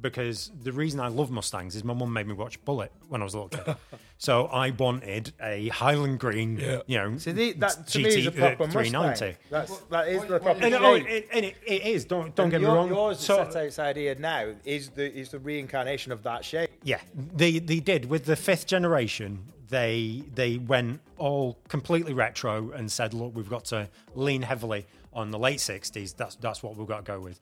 because 0.00 0.50
the 0.62 0.72
reason 0.72 1.00
I 1.00 1.08
love 1.08 1.30
Mustangs 1.30 1.74
is 1.74 1.82
my 1.84 1.94
mum 1.94 2.12
made 2.12 2.26
me 2.26 2.34
watch 2.34 2.62
Bullitt 2.64 2.92
when 3.08 3.20
I 3.20 3.24
was 3.24 3.34
a 3.34 3.40
little 3.40 3.64
kid. 3.64 3.76
so 4.18 4.46
I 4.46 4.70
wanted 4.70 5.32
a 5.42 5.68
Highland 5.68 6.20
Green, 6.20 6.58
Yeah. 6.58 6.80
you 6.86 6.98
know, 6.98 7.18
See, 7.18 7.32
the, 7.32 7.52
that 7.54 7.86
to 7.88 7.98
GT, 7.98 8.02
me 8.04 8.08
is 8.10 8.26
a 8.26 8.30
uh, 8.30 8.54
proper 8.56 8.70
390. 8.72 9.08
Mustang. 9.08 9.36
That's 9.50 9.78
that 9.90 10.08
is 10.08 10.24
the 10.26 10.38
proper 10.38 10.64
And, 10.64 10.74
oh, 10.74 10.96
shape. 10.98 11.08
it, 11.08 11.28
and 11.32 11.44
it, 11.46 11.56
it 11.66 11.82
is. 11.82 12.04
Don't 12.04 12.34
don't 12.34 12.44
And 12.44 12.50
get 12.52 12.60
your, 12.60 12.70
me 12.70 12.76
wrong. 12.76 12.88
Yours 12.88 13.18
So- 13.20 13.36
that's 13.38 13.56
outside 13.56 13.96
here 13.96 14.14
now 14.14 14.52
is 14.64 14.90
the 14.90 15.12
is 15.12 15.30
the 15.30 15.38
reincarnation 15.38 16.12
of 16.12 16.22
that 16.22 16.44
shape. 16.44 16.70
yeah, 16.84 17.00
they 17.14 17.58
they 17.58 17.80
did 17.80 18.04
with 18.08 18.24
the 18.24 18.36
fifth 18.36 18.66
generation. 18.66 19.40
They 19.68 20.22
they 20.34 20.58
went 20.58 21.00
all 21.18 21.58
completely 21.68 22.14
retro 22.14 22.70
and 22.70 22.90
said, 22.90 23.12
look, 23.12 23.34
we've 23.34 23.50
got 23.50 23.64
to 23.66 23.88
lean 24.14 24.40
heavily 24.42 24.86
on 25.12 25.30
the 25.30 25.38
late 25.38 25.58
'60s. 25.58 26.16
That's 26.16 26.36
that's 26.36 26.62
what 26.62 26.76
we've 26.76 26.86
got 26.88 27.04
to 27.04 27.12
go 27.12 27.20
with. 27.20 27.40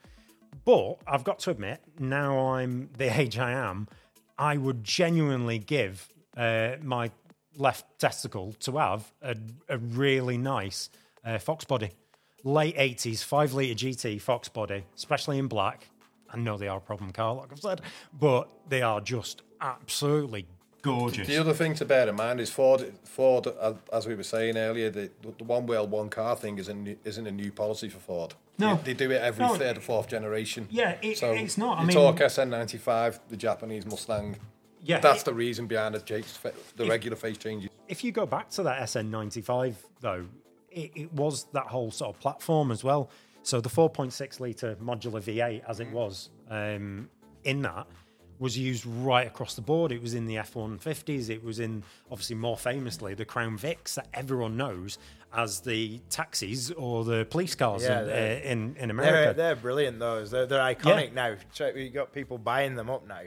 But 0.66 0.96
I've 1.06 1.22
got 1.22 1.38
to 1.40 1.50
admit, 1.50 1.80
now 1.98 2.54
I'm 2.54 2.90
the 2.98 3.18
age 3.18 3.38
I 3.38 3.52
am, 3.52 3.88
I 4.36 4.58
would 4.58 4.84
genuinely 4.84 5.58
give 5.58 6.12
uh, 6.36 6.72
my 6.82 7.10
left 7.56 7.98
testicle 7.98 8.52
to 8.60 8.76
have 8.76 9.10
a, 9.22 9.36
a 9.68 9.78
really 9.78 10.36
nice 10.36 10.90
uh, 11.24 11.38
Fox 11.38 11.64
body. 11.64 11.92
Late 12.44 12.76
80s, 12.76 13.24
5 13.24 13.54
litre 13.54 13.74
GT 13.74 14.20
Fox 14.20 14.48
body, 14.48 14.84
especially 14.94 15.38
in 15.38 15.46
black. 15.46 15.88
I 16.28 16.36
know 16.36 16.58
they 16.58 16.68
are 16.68 16.78
a 16.78 16.80
problem 16.80 17.12
car, 17.12 17.34
like 17.34 17.52
I've 17.52 17.60
said, 17.60 17.80
but 18.12 18.50
they 18.68 18.82
are 18.82 19.00
just 19.00 19.42
absolutely 19.60 20.46
gorgeous. 20.86 21.26
The 21.28 21.36
other 21.38 21.52
thing 21.52 21.74
to 21.74 21.84
bear 21.84 22.08
in 22.08 22.14
mind 22.16 22.40
is 22.40 22.50
Ford. 22.50 22.92
Ford, 23.04 23.46
as 23.92 24.06
we 24.06 24.14
were 24.14 24.22
saying 24.22 24.56
earlier, 24.56 24.90
the, 24.90 25.10
the 25.38 25.44
one 25.44 25.66
world, 25.66 25.90
one 25.90 26.08
car 26.08 26.36
thing 26.36 26.58
isn't 26.58 26.98
isn't 27.04 27.26
a 27.26 27.32
new 27.32 27.50
policy 27.52 27.88
for 27.88 27.98
Ford. 27.98 28.34
No. 28.58 28.76
they, 28.76 28.92
they 28.92 28.94
do 28.94 29.10
it 29.10 29.20
every 29.20 29.44
No. 29.44 29.54
third 29.54 29.76
or 29.78 29.80
fourth 29.80 30.08
generation. 30.08 30.66
Yeah, 30.70 30.96
it- 31.02 31.18
so 31.18 31.32
it's 31.32 31.58
not, 31.58 31.78
I 31.78 31.80
You 31.82 31.86
mean- 31.88 31.96
talk 31.96 32.16
SN95, 32.16 33.20
the 33.28 33.36
Japanese 33.36 33.84
Mustang. 33.86 34.36
Yeah, 34.82 34.98
that's 35.00 35.22
it- 35.22 35.24
the 35.26 35.34
reason 35.34 35.66
behind 35.66 35.94
the, 35.94 36.52
the 36.76 36.86
regular 36.86 37.16
face 37.16 37.36
changes. 37.38 37.68
if 37.88 38.02
you 38.04 38.12
go 38.12 38.24
back 38.26 38.48
to 38.50 38.62
that 38.62 38.80
SN95, 38.82 39.74
though, 40.00 40.26
it, 40.70 40.90
it 40.94 41.12
was 41.12 41.44
that 41.52 41.66
whole 41.66 41.90
sort 41.90 42.14
of 42.14 42.20
platform 42.20 42.70
as 42.70 42.82
well. 42.84 43.10
So 43.42 43.60
the 43.60 43.68
4.6 43.68 44.40
litre 44.40 44.76
modular 44.82 45.22
V8, 45.22 45.62
as 45.68 45.78
it 45.80 45.90
was 45.90 46.30
um, 46.50 47.08
in 47.44 47.62
that, 47.62 47.86
was 48.38 48.58
used 48.58 48.84
right 48.86 49.26
across 49.26 49.54
the 49.54 49.62
board. 49.62 49.92
It 49.92 50.02
was 50.02 50.14
in 50.14 50.26
the 50.26 50.36
F150s. 50.36 51.30
It 51.30 51.42
was 51.42 51.58
in, 51.60 51.82
obviously, 52.10 52.36
more 52.36 52.56
famously, 52.56 53.14
the 53.14 53.24
Crown 53.24 53.58
Vics 53.58 53.94
that 53.94 54.08
everyone 54.12 54.56
knows 54.56 54.98
as 55.34 55.60
the 55.60 56.00
taxis 56.10 56.70
or 56.72 57.04
the 57.04 57.26
police 57.30 57.54
cars 57.54 57.82
Yeah, 57.82 57.98
in, 58.00 58.04
uh, 58.04 58.06
they're- 58.06 58.38
in, 58.44 58.58
in 58.58 58.74
They're 58.74 58.90
America. 58.90 59.34
they're 59.36 59.56
brilliant 59.56 59.98
those. 59.98 60.30
They're, 60.30 60.46
they're 60.46 60.74
iconic 60.74 61.12
now. 61.12 61.36
So 61.52 61.68
you 61.68 61.90
got 61.90 62.12
people 62.12 62.38
buying 62.38 62.74
them 62.74 62.88
up 62.90 63.06
now. 63.06 63.20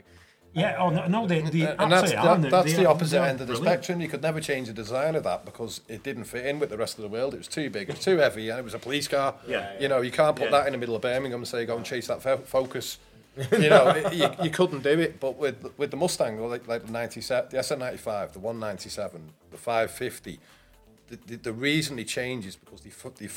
yeah, 0.52 0.76
oh, 0.80 0.90
no, 0.90 1.06
no 1.06 1.26
they, 1.28 1.42
they 1.42 1.60
and 1.66 1.92
that's, 1.92 2.12
absolutely 2.12 2.16
that, 2.22 2.40
They- 2.42 2.48
that's 2.50 2.72
they 2.72 2.82
the 2.82 2.88
are- 2.88 2.94
opposite 2.94 3.20
end 3.20 3.40
of 3.40 3.46
the 3.46 3.52
brilliant. 3.54 3.66
spectrum. 3.66 4.00
You 4.00 4.08
could 4.08 4.22
never 4.22 4.40
change 4.40 4.66
the 4.68 4.74
design 4.74 5.14
of 5.14 5.22
that 5.24 5.44
because 5.44 5.80
it 5.88 6.02
didn't 6.02 6.24
fit 6.24 6.44
in 6.46 6.58
with 6.58 6.70
the 6.70 6.76
rest 6.78 6.98
of 6.98 7.02
the 7.02 7.08
world. 7.08 7.34
It 7.34 7.38
was 7.38 7.48
too 7.48 7.70
big, 7.70 7.88
it 7.88 7.96
was 7.96 8.04
too 8.04 8.16
heavy, 8.18 8.48
and 8.48 8.58
it 8.58 8.64
was 8.64 8.74
a 8.74 8.78
police 8.80 9.06
car. 9.06 9.34
Yeah. 9.46 9.78
You 9.78 9.86
know, 9.88 10.00
you 10.00 10.10
can't 10.10 10.34
put 10.36 10.50
that 10.50 10.66
in 10.66 10.72
the 10.72 10.78
middle 10.78 10.96
of 10.96 11.02
Birmingham 11.02 11.40
and 11.40 11.48
say, 11.48 11.64
go 11.66 11.76
and 11.76 11.84
chase 11.86 12.06
that 12.08 12.22
fo- 12.22 12.38
Focus. 12.38 12.98
You 13.52 13.70
know, 13.70 13.94
you, 14.12 14.30
you 14.42 14.50
couldn't 14.50 14.82
do 14.82 14.98
it. 15.00 15.20
But 15.20 15.36
with 15.36 15.72
with 15.76 15.90
the 15.90 15.96
Mustang, 15.96 16.38
or 16.38 16.48
like, 16.48 16.66
like 16.68 16.86
the 16.86 16.92
97, 16.92 17.50
the 17.50 17.58
SN95, 17.58 18.32
the 18.32 18.38
197, 18.40 19.32
the 19.50 19.56
550, 19.56 20.38
the, 21.08 21.18
the, 21.26 21.36
the 21.36 21.52
reason 21.52 21.96
they 21.96 22.04
change 22.04 22.46
is 22.46 22.56
because 22.56 22.80
they, 22.80 22.90
they 23.18 23.32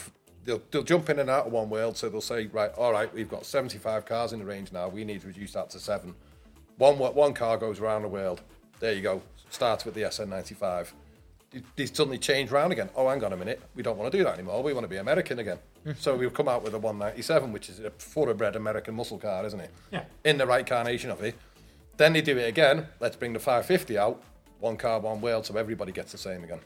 they'll, 0.45 0.61
they'll 0.71 0.83
jump 0.83 1.09
in 1.09 1.19
and 1.19 1.29
out 1.29 1.47
of 1.47 1.51
one 1.51 1.69
world. 1.69 1.97
So 1.97 2.09
they'll 2.09 2.21
say, 2.21 2.47
right, 2.47 2.71
all 2.77 2.91
right, 2.91 3.13
we've 3.13 3.29
got 3.29 3.45
75 3.45 4.05
cars 4.05 4.33
in 4.33 4.39
the 4.39 4.45
range 4.45 4.71
now. 4.71 4.87
We 4.87 5.03
need 5.03 5.21
to 5.21 5.27
reduce 5.27 5.53
that 5.53 5.69
to 5.71 5.79
seven. 5.79 6.15
One 6.77 6.97
one 6.97 7.33
car 7.33 7.57
goes 7.57 7.79
around 7.79 8.01
the 8.01 8.07
world. 8.07 8.41
There 8.79 8.93
you 8.93 9.01
go. 9.01 9.21
Starts 9.49 9.85
with 9.85 9.93
the 9.93 10.01
SN95. 10.01 10.91
They- 11.53 11.61
They 11.75 11.85
suddenly 11.85 12.17
change 12.17 12.51
round 12.51 12.71
again. 12.73 12.89
Oh, 12.95 13.07
hang 13.07 13.23
on 13.23 13.31
a 13.33 13.37
minute. 13.37 13.61
We 13.75 13.83
don't 13.83 13.97
want 13.97 14.11
to 14.11 14.17
do 14.17 14.23
that 14.23 14.33
anymore. 14.33 14.61
We 14.63 14.73
want 14.73 14.83
to 14.85 14.89
be 14.89 14.97
American 14.97 15.39
again. 15.39 15.59
Mm. 15.85 15.97
so 15.99 16.15
we've 16.15 16.33
come 16.33 16.47
out 16.47 16.63
with 16.63 16.73
a 16.73 16.79
197, 16.79 17.51
which 17.51 17.69
is 17.69 17.79
a 17.79 17.89
thoroughbred 17.89 18.55
American 18.55 18.95
muscle 18.95 19.17
car, 19.17 19.45
isn't 19.45 19.59
it? 19.59 19.69
Yeah. 19.91 20.05
In 20.23 20.37
the 20.37 20.45
right 20.47 20.65
carnation 20.65 21.09
of 21.11 21.21
it. 21.21 21.35
Then 21.97 22.13
they 22.13 22.21
do 22.21 22.37
it 22.37 22.47
again. 22.47 22.87
Let's 22.99 23.15
bring 23.15 23.33
the 23.33 23.39
550 23.39 23.97
out. 23.97 24.21
One 24.59 24.77
car, 24.77 24.99
one 24.99 25.19
world, 25.21 25.45
so 25.45 25.55
everybody 25.57 25.91
gets 25.91 26.11
the 26.13 26.17
same 26.17 26.43
again. 26.43 26.59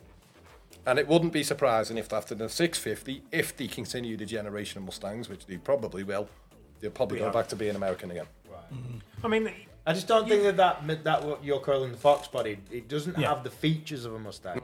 And 0.86 1.00
it 1.00 1.08
wouldn't 1.08 1.34
be 1.34 1.44
surprising 1.44 1.98
if 1.98 2.14
after 2.14 2.36
the 2.36 2.48
650, 2.48 3.24
if 3.32 3.58
they 3.58 3.68
continue 3.68 4.16
the 4.16 4.26
generation 4.26 4.78
of 4.78 4.86
Mustangs, 4.86 5.28
which 5.28 5.46
they 5.48 5.58
probably 5.58 6.04
will, 6.04 6.30
they'll 6.80 6.92
probably 6.92 7.20
go 7.20 7.32
back 7.32 7.48
to 7.50 7.56
being 7.56 7.76
American 7.76 8.12
again. 8.12 8.28
Mm-hmm. 8.72 9.26
I 9.26 9.28
mean, 9.28 9.52
I 9.86 9.94
just 9.94 10.08
don't 10.08 10.30
think 10.30 10.44
that 10.44 10.58
that, 10.58 11.04
that 11.04 11.24
what 11.26 11.44
you're 11.44 11.60
calling 11.60 11.92
the 11.92 11.98
Fox 11.98 12.28
body, 12.28 12.60
it 12.72 12.88
doesn't 12.88 13.18
Yeah. 13.18 13.30
have 13.34 13.44
the 13.44 13.50
features 13.50 14.06
of 14.06 14.14
a 14.14 14.20
Mustang. 14.20 14.62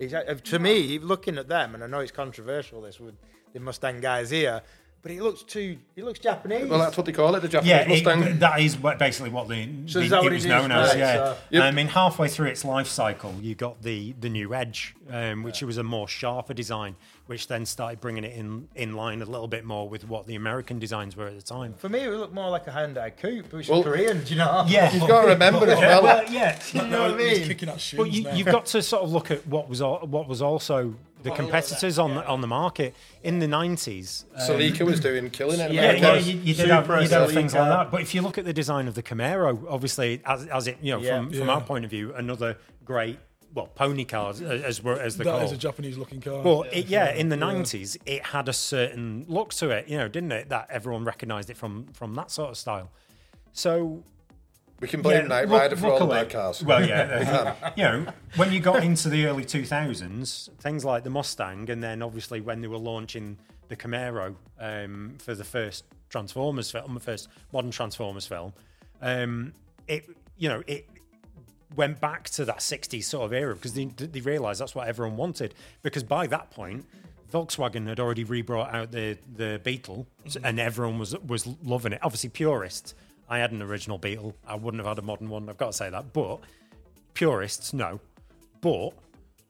Uh, 0.00 0.34
to 0.34 0.58
me, 0.58 0.98
looking 0.98 1.36
at 1.36 1.48
them, 1.48 1.74
and 1.74 1.84
I 1.84 1.86
know 1.86 1.98
it's 2.00 2.10
controversial 2.10 2.80
this 2.80 2.98
with 2.98 3.16
the 3.52 3.60
Mustang 3.60 4.00
guys 4.00 4.30
here, 4.30 4.62
but 5.02 5.12
it 5.12 5.22
looks 5.22 5.42
too, 5.42 5.78
it 5.96 6.04
looks 6.04 6.18
Japanese. 6.18 6.68
Well, 6.68 6.78
that's 6.78 6.96
what 6.96 7.06
they 7.06 7.12
call 7.12 7.34
it, 7.34 7.40
the 7.40 7.48
Japanese 7.48 7.70
yeah, 7.70 7.86
Mustang. 7.88 8.22
it, 8.22 8.40
that 8.40 8.60
is 8.60 8.76
what, 8.76 8.98
basically 8.98 9.30
what 9.30 9.48
the, 9.48 9.68
So 9.86 9.98
the- 9.98 10.04
is 10.04 10.10
that 10.10 10.18
it 10.18 10.22
what 10.24 10.32
was 10.32 10.44
it 10.44 10.48
known 10.48 10.70
as. 10.72 10.88
Right, 10.90 10.98
Yeah, 10.98 11.14
so- 11.16 11.36
Yep. 11.50 11.62
I 11.62 11.70
mean, 11.70 11.86
halfway 11.88 12.28
through 12.28 12.48
its 12.48 12.64
life 12.64 12.86
cycle, 12.86 13.34
you 13.40 13.54
got 13.54 13.82
the 13.82 14.12
the 14.20 14.28
new 14.28 14.54
Edge, 14.54 14.94
um, 15.10 15.42
which 15.42 15.62
was 15.62 15.78
a 15.78 15.82
more 15.82 16.06
sharper 16.06 16.52
design, 16.54 16.96
which 17.26 17.48
then 17.48 17.64
started 17.66 18.00
bringing 18.00 18.24
it 18.24 18.36
in 18.36 18.68
in 18.74 18.94
line 18.94 19.22
a 19.22 19.24
little 19.26 19.48
bit 19.48 19.64
more 19.64 19.88
with 19.88 20.06
what 20.06 20.26
the 20.26 20.34
American 20.34 20.78
designs 20.78 21.16
were 21.16 21.26
at 21.28 21.36
the 21.36 21.42
time. 21.42 21.74
For 21.78 21.88
me, 21.88 22.00
it 22.00 22.10
looked 22.10 22.34
more 22.34 22.50
like 22.50 22.66
a 22.66 22.70
Hyundai 22.70 23.16
Coupe, 23.16 23.52
which 23.52 23.68
Well- 23.68 23.80
is 23.80 23.84
Korean, 23.86 24.22
do 24.24 24.30
you 24.34 24.36
know? 24.38 24.64
Yeah, 24.68 24.92
You've 24.92 25.08
got 25.08 25.22
to 25.22 25.28
remember 25.28 25.66
as 25.70 25.78
well. 25.78 26.02
well, 26.02 26.24
yeah. 26.30 26.58
you 26.72 26.82
know 26.86 27.10
what 27.12 27.20
I 27.20 27.24
He's 27.28 27.38
mean? 27.40 27.48
kicking 27.48 27.68
at 27.70 27.80
shins 27.80 27.98
But 28.02 28.12
you, 28.12 28.22
now. 28.24 28.34
you've 28.34 28.46
got 28.46 28.66
to 28.66 28.82
sort 28.82 29.02
of 29.02 29.10
look 29.12 29.30
at 29.30 29.46
what 29.46 29.68
was 29.68 29.80
al- 29.80 30.06
what 30.06 30.28
was 30.28 30.42
also 30.42 30.94
the 31.22 31.30
competitors 31.30 31.98
on 31.98 32.14
the, 32.14 32.26
on 32.26 32.40
the 32.40 32.46
market 32.46 32.94
in 33.22 33.38
the 33.38 33.48
nineties. 33.48 34.24
Celica 34.38 34.82
was 34.86 34.96
um, 34.96 35.00
doing 35.02 35.30
killing 35.30 35.60
it. 35.60 35.72
Yeah, 35.72 35.92
yeah, 35.92 36.14
you, 36.14 36.38
you 36.38 36.54
did 36.54 36.68
have, 36.68 36.88
you 36.88 37.08
did 37.08 37.10
have 37.12 37.30
things 37.32 37.54
like 37.54 37.68
that. 37.68 37.90
But 37.90 38.00
if 38.02 38.14
you 38.14 38.22
look 38.22 38.38
at 38.38 38.44
the 38.44 38.52
design 38.52 38.88
of 38.88 38.94
the 38.94 39.02
Camaro, 39.02 39.64
obviously, 39.68 40.20
as, 40.24 40.46
as 40.46 40.66
it 40.66 40.78
you 40.80 40.92
know 40.92 41.00
Yeah. 41.00 41.18
from, 41.18 41.30
from 41.30 41.46
Yeah. 41.48 41.54
our 41.54 41.60
point 41.60 41.84
of 41.84 41.90
view, 41.90 42.14
another 42.14 42.56
great 42.84 43.18
well 43.52 43.66
pony 43.66 44.04
car 44.04 44.30
as 44.30 44.40
as, 44.40 44.80
as 44.80 45.16
the 45.16 45.24
That 45.24 45.30
call. 45.38 45.40
is 45.42 45.52
a 45.52 45.56
Japanese 45.56 45.98
looking 45.98 46.20
car. 46.20 46.42
But 46.42 46.72
it, 46.72 46.86
yeah, 46.86 47.12
in 47.12 47.28
the 47.30 47.36
nineties, 47.36 47.96
it 48.06 48.24
had 48.26 48.48
a 48.48 48.52
certain 48.52 49.24
look 49.28 49.52
to 49.54 49.70
it, 49.70 49.88
you 49.88 49.98
know, 49.98 50.08
didn't 50.08 50.32
it? 50.32 50.48
That 50.50 50.68
everyone 50.70 51.04
recognised 51.04 51.50
it 51.50 51.56
from 51.56 51.86
from 51.92 52.14
that 52.14 52.30
sort 52.30 52.50
of 52.50 52.56
style. 52.56 52.90
So 53.52 54.04
We 54.80 54.88
can 54.88 55.02
blame 55.02 55.22
yeah, 55.22 55.28
Knight 55.28 55.48
look- 55.48 55.60
Rider 55.60 55.76
for 55.76 55.88
all 55.88 55.98
the 55.98 56.06
bad 56.06 56.30
cars. 56.30 56.64
Well, 56.64 56.86
yeah, 56.86 57.54
uh, 57.62 57.70
you 57.76 57.82
know, 57.84 58.06
when 58.36 58.50
you 58.52 58.60
got 58.60 58.82
into 58.82 59.10
the 59.10 59.26
early 59.26 59.44
2000s, 59.44 60.50
things 60.58 60.84
like 60.84 61.04
the 61.04 61.10
Mustang, 61.10 61.68
and 61.68 61.82
then 61.82 62.02
obviously 62.02 62.40
when 62.40 62.62
they 62.62 62.68
were 62.68 62.78
launching 62.78 63.38
the 63.68 63.76
Camaro 63.76 64.34
um, 64.58 65.16
for 65.18 65.34
the 65.34 65.44
first 65.44 65.84
Transformers 66.08 66.70
film, 66.70 66.94
the 66.94 67.00
first 67.00 67.28
modern 67.52 67.70
Transformers 67.70 68.26
film, 68.26 68.52
um, 69.02 69.52
it 69.86 70.04
you 70.38 70.48
know 70.48 70.62
it 70.66 70.88
went 71.76 72.00
back 72.00 72.28
to 72.30 72.44
that 72.44 72.58
60s 72.58 73.04
sort 73.04 73.24
of 73.24 73.32
era 73.32 73.54
because 73.54 73.74
they, 73.74 73.84
they 73.84 74.20
realized 74.20 74.60
that's 74.60 74.74
what 74.74 74.88
everyone 74.88 75.16
wanted. 75.16 75.54
Because 75.82 76.02
by 76.02 76.26
that 76.26 76.50
point, 76.50 76.84
Volkswagen 77.32 77.86
had 77.86 78.00
already 78.00 78.24
rebrought 78.24 78.74
out 78.74 78.92
the 78.92 79.18
the 79.36 79.60
Beetle, 79.62 80.06
and 80.42 80.58
everyone 80.58 80.98
was 80.98 81.16
was 81.20 81.46
loving 81.62 81.92
it. 81.92 82.00
Obviously, 82.02 82.30
purists. 82.30 82.94
I 83.30 83.38
had 83.38 83.52
an 83.52 83.62
original 83.62 83.96
Beetle. 83.96 84.34
I 84.46 84.56
wouldn't 84.56 84.80
have 84.80 84.88
had 84.88 84.98
a 84.98 85.02
modern 85.02 85.30
one. 85.30 85.48
I've 85.48 85.56
got 85.56 85.68
to 85.68 85.72
say 85.72 85.88
that. 85.88 86.12
But 86.12 86.40
purists, 87.14 87.72
no. 87.72 88.00
But 88.60 88.90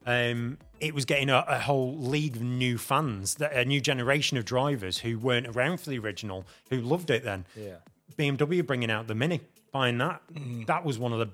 um, 0.06 0.58
it 0.80 0.94
was 0.94 1.04
getting 1.06 1.30
a, 1.30 1.44
a 1.48 1.58
whole 1.58 1.96
league 1.96 2.36
of 2.36 2.42
new 2.42 2.76
fans, 2.78 3.36
that 3.36 3.54
a 3.54 3.64
new 3.64 3.80
generation 3.80 4.36
of 4.36 4.44
drivers 4.44 4.98
who 4.98 5.18
weren't 5.18 5.46
around 5.48 5.78
for 5.80 5.90
the 5.90 5.98
original, 5.98 6.44
who 6.68 6.80
loved 6.80 7.10
it 7.10 7.24
then. 7.24 7.46
Yeah. 7.56 7.76
BMW 8.16 8.64
bringing 8.64 8.90
out 8.90 9.06
the 9.06 9.14
Mini, 9.14 9.40
buying 9.72 9.98
that. 9.98 10.20
That 10.66 10.84
was 10.84 10.98
one 10.98 11.12
of 11.12 11.18
the 11.18 11.30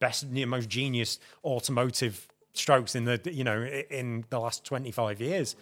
best, 0.00 0.26
most 0.28 0.68
genius 0.68 1.20
automotive 1.44 2.26
strokes 2.54 2.94
in 2.94 3.04
the 3.04 3.20
you 3.32 3.42
know 3.42 3.64
in 3.64 4.24
the 4.30 4.38
last 4.38 4.64
twenty 4.64 4.90
five 4.92 5.20
years. 5.20 5.56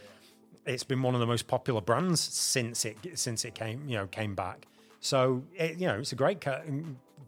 it's 0.66 0.84
been 0.84 1.02
one 1.02 1.14
of 1.14 1.20
the 1.20 1.26
most 1.26 1.46
popular 1.46 1.80
brands 1.80 2.20
since 2.20 2.84
it 2.84 2.96
since 3.14 3.46
it 3.46 3.54
came 3.54 3.88
you 3.88 3.96
know 3.96 4.06
came 4.06 4.34
back. 4.34 4.66
So 5.02 5.42
it, 5.56 5.78
you 5.78 5.86
know 5.88 5.98
it's 5.98 6.12
a 6.12 6.16
great 6.16 6.42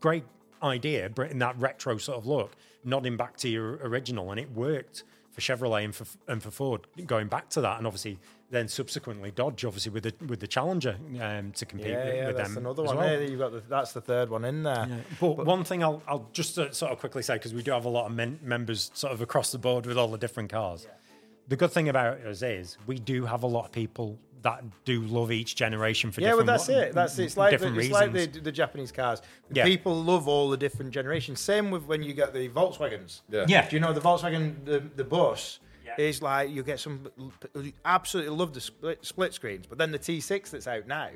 great 0.01 0.25
idea, 0.63 1.09
bringing 1.11 1.41
that 1.41 1.59
retro 1.59 1.99
sort 1.99 2.17
of 2.17 2.27
look, 2.27 2.53
nodding 2.85 3.17
back 3.17 3.37
to 3.39 3.49
your 3.49 3.75
original, 3.83 4.31
and 4.31 4.41
it 4.41 4.51
worked 4.53 5.03
for 5.33 5.41
Chevrolet 5.41 5.85
and 5.85 5.95
for 5.95 6.07
and 6.29 6.41
for 6.43 6.51
Ford 6.53 6.87
going 7.05 7.27
back 7.27 7.51
to 7.51 7.61
that, 7.61 7.79
and 7.79 7.87
obviously 7.87 8.19
then 8.51 8.69
subsequently 8.69 9.33
Dodge, 9.33 9.65
obviously 9.65 9.91
with 9.91 10.05
the 10.05 10.15
with 10.27 10.39
the 10.39 10.47
Challenger 10.47 10.97
um, 11.21 11.51
to 11.53 11.67
compete 11.67 11.89
Yeah, 11.89 12.05
with, 12.05 12.15
yeah, 12.15 12.27
with 12.29 12.37
that's 12.37 12.55
them. 12.55 12.59
another 12.65 12.85
one. 12.85 12.97
well. 12.97 13.09
there. 13.09 13.25
You've 13.25 13.41
got 13.41 13.51
the, 13.51 13.63
that's 13.69 13.93
the 13.93 14.01
third 14.01 14.31
one 14.31 14.45
in 14.45 14.63
there. 14.63 14.89
But, 15.21 15.45
one 15.45 15.65
thing 15.65 15.83
I'll, 15.83 16.01
I'll 16.07 16.29
just 16.33 16.57
uh, 16.57 16.71
sort 16.71 16.93
of 16.93 17.01
quickly 17.01 17.23
say 17.25 17.35
because 17.35 17.53
we 17.53 17.65
do 17.65 17.73
have 17.73 17.85
a 17.85 17.89
lot 17.89 18.07
of 18.07 18.13
men- 18.13 18.39
members 18.43 18.93
sort 18.95 19.13
of 19.13 19.21
across 19.21 19.51
the 19.51 19.59
board 19.59 19.87
with 19.87 19.99
all 19.99 20.07
the 20.09 20.19
different 20.19 20.51
cars. 20.51 20.87
The 21.49 21.57
good 21.57 21.71
thing 21.73 21.89
about 21.89 22.19
us 22.21 22.43
is 22.43 22.79
we 22.87 22.99
do 22.99 23.25
have 23.27 23.43
a 23.43 23.47
lot 23.47 23.67
of 23.67 23.73
people 23.73 24.19
that 24.43 24.63
do 24.85 25.01
love 25.03 25.33
each 25.33 25.55
generation 25.57 26.11
for 26.13 26.21
Yeah, 26.21 26.35
well, 26.35 26.45
that's 26.45 26.69
mo- 26.69 26.79
it. 26.79 26.93
That's 26.95 27.19
it's 27.19 27.37
like 27.37 27.51
the, 27.53 27.57
different 27.57 27.79
it's 27.79 27.91
like 27.91 28.13
the, 28.13 28.27
the 28.27 28.53
Japanese 28.53 28.93
cars. 28.93 29.23
Yeah. 29.53 29.65
People 29.65 30.03
love 30.03 30.29
all 30.29 30.51
the 30.51 30.57
different 30.59 30.91
generations. 30.93 31.41
Same 31.41 31.71
with 31.71 31.85
when 31.85 32.03
you 32.03 32.13
get 32.13 32.35
the 32.35 32.49
Volkswagens. 32.51 33.23
Yeah. 33.31 33.47
yeah, 33.49 33.69
Do 33.69 33.77
you 33.77 33.81
know 33.81 33.93
the 33.95 34.03
Volkswagen 34.03 34.65
the, 34.67 34.81
the 34.97 35.05
bus 35.05 35.61
Yeah. 35.85 35.95
is 35.99 36.21
like 36.21 36.51
you 36.51 36.63
get 36.63 36.79
some 36.81 37.09
absolutely 37.85 38.37
love 38.37 38.53
the 38.53 38.61
split, 38.61 39.05
split 39.05 39.33
screens, 39.33 39.67
but 39.67 39.79
then 39.79 39.91
the 39.93 39.99
T6 39.99 40.51
that's 40.51 40.67
out 40.67 40.87
now, 40.87 41.09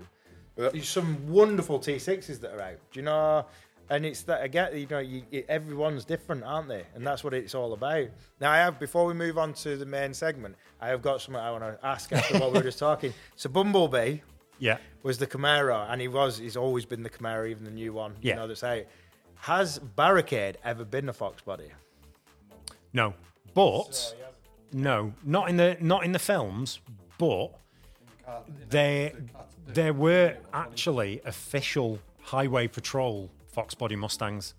Yeah. 0.57 0.71
there's 0.71 0.89
some 0.89 1.29
wonderful 1.29 1.79
T6s 1.81 2.41
that 2.41 2.53
are 2.55 2.63
out. 2.63 2.79
Do 2.93 3.01
you 3.01 3.05
know? 3.05 3.45
And 3.91 4.05
it's 4.05 4.23
that 4.23 4.43
again, 4.43 4.77
you 4.77 4.87
know, 4.87 4.99
you, 4.99 5.23
it, 5.31 5.47
everyone's 5.49 6.05
different, 6.05 6.45
aren't 6.45 6.69
they? 6.69 6.85
And 6.95 7.07
that's 7.07 7.25
what 7.25 7.33
it's 7.33 7.55
all 7.55 7.73
about. 7.73 8.09
Now, 8.41 8.51
I 8.51 8.59
have 8.59 8.79
before 8.79 9.07
we 9.07 9.15
move 9.15 9.39
on 9.39 9.55
to 9.55 9.77
the 9.77 9.87
main 9.87 10.13
segment, 10.13 10.57
I 10.81 10.89
have 10.89 11.01
got 11.01 11.23
something 11.23 11.41
I 11.41 11.51
want 11.51 11.65
to 11.65 11.79
ask 11.87 12.13
after 12.13 12.39
what 12.39 12.53
we 12.53 12.59
were 12.59 12.65
just 12.65 12.79
talking. 12.79 13.15
So, 13.37 13.49
Bumblebee 13.49 14.19
yeah. 14.59 14.79
was 15.03 15.19
the 15.19 15.27
Camaro, 15.27 15.91
and 15.91 16.01
he 16.01 16.09
was 16.09 16.39
he's 16.39 16.57
always 16.57 16.85
been 16.85 17.03
the 17.03 17.11
Camaro, 17.11 17.49
even 17.49 17.65
the 17.65 17.71
new 17.71 17.93
one. 17.93 18.15
Yeah. 18.21 18.35
You 18.35 18.41
know 18.41 18.49
that's 18.49 18.65
out. 18.65 18.83
Has 19.37 19.79
Barricade 19.79 20.59
ever 20.65 20.85
been 20.85 21.09
a 21.09 21.13
Fox 21.13 21.43
body? 21.43 21.71
No, 22.93 23.15
but 23.55 24.15
no, 24.73 25.13
not 25.25 25.49
in 25.49 25.57
the 25.57 25.77
not 25.81 26.05
in 26.05 26.13
the 26.13 26.19
films, 26.19 26.81
but 27.17 27.49
there 28.69 29.13
there 29.67 29.93
were 29.93 30.37
actually 30.53 31.21
official 31.25 31.99
highway 32.23 32.67
patrol 32.67 33.31
Fox 33.53 33.75
body 33.75 33.97
Mustangs. 33.97 34.55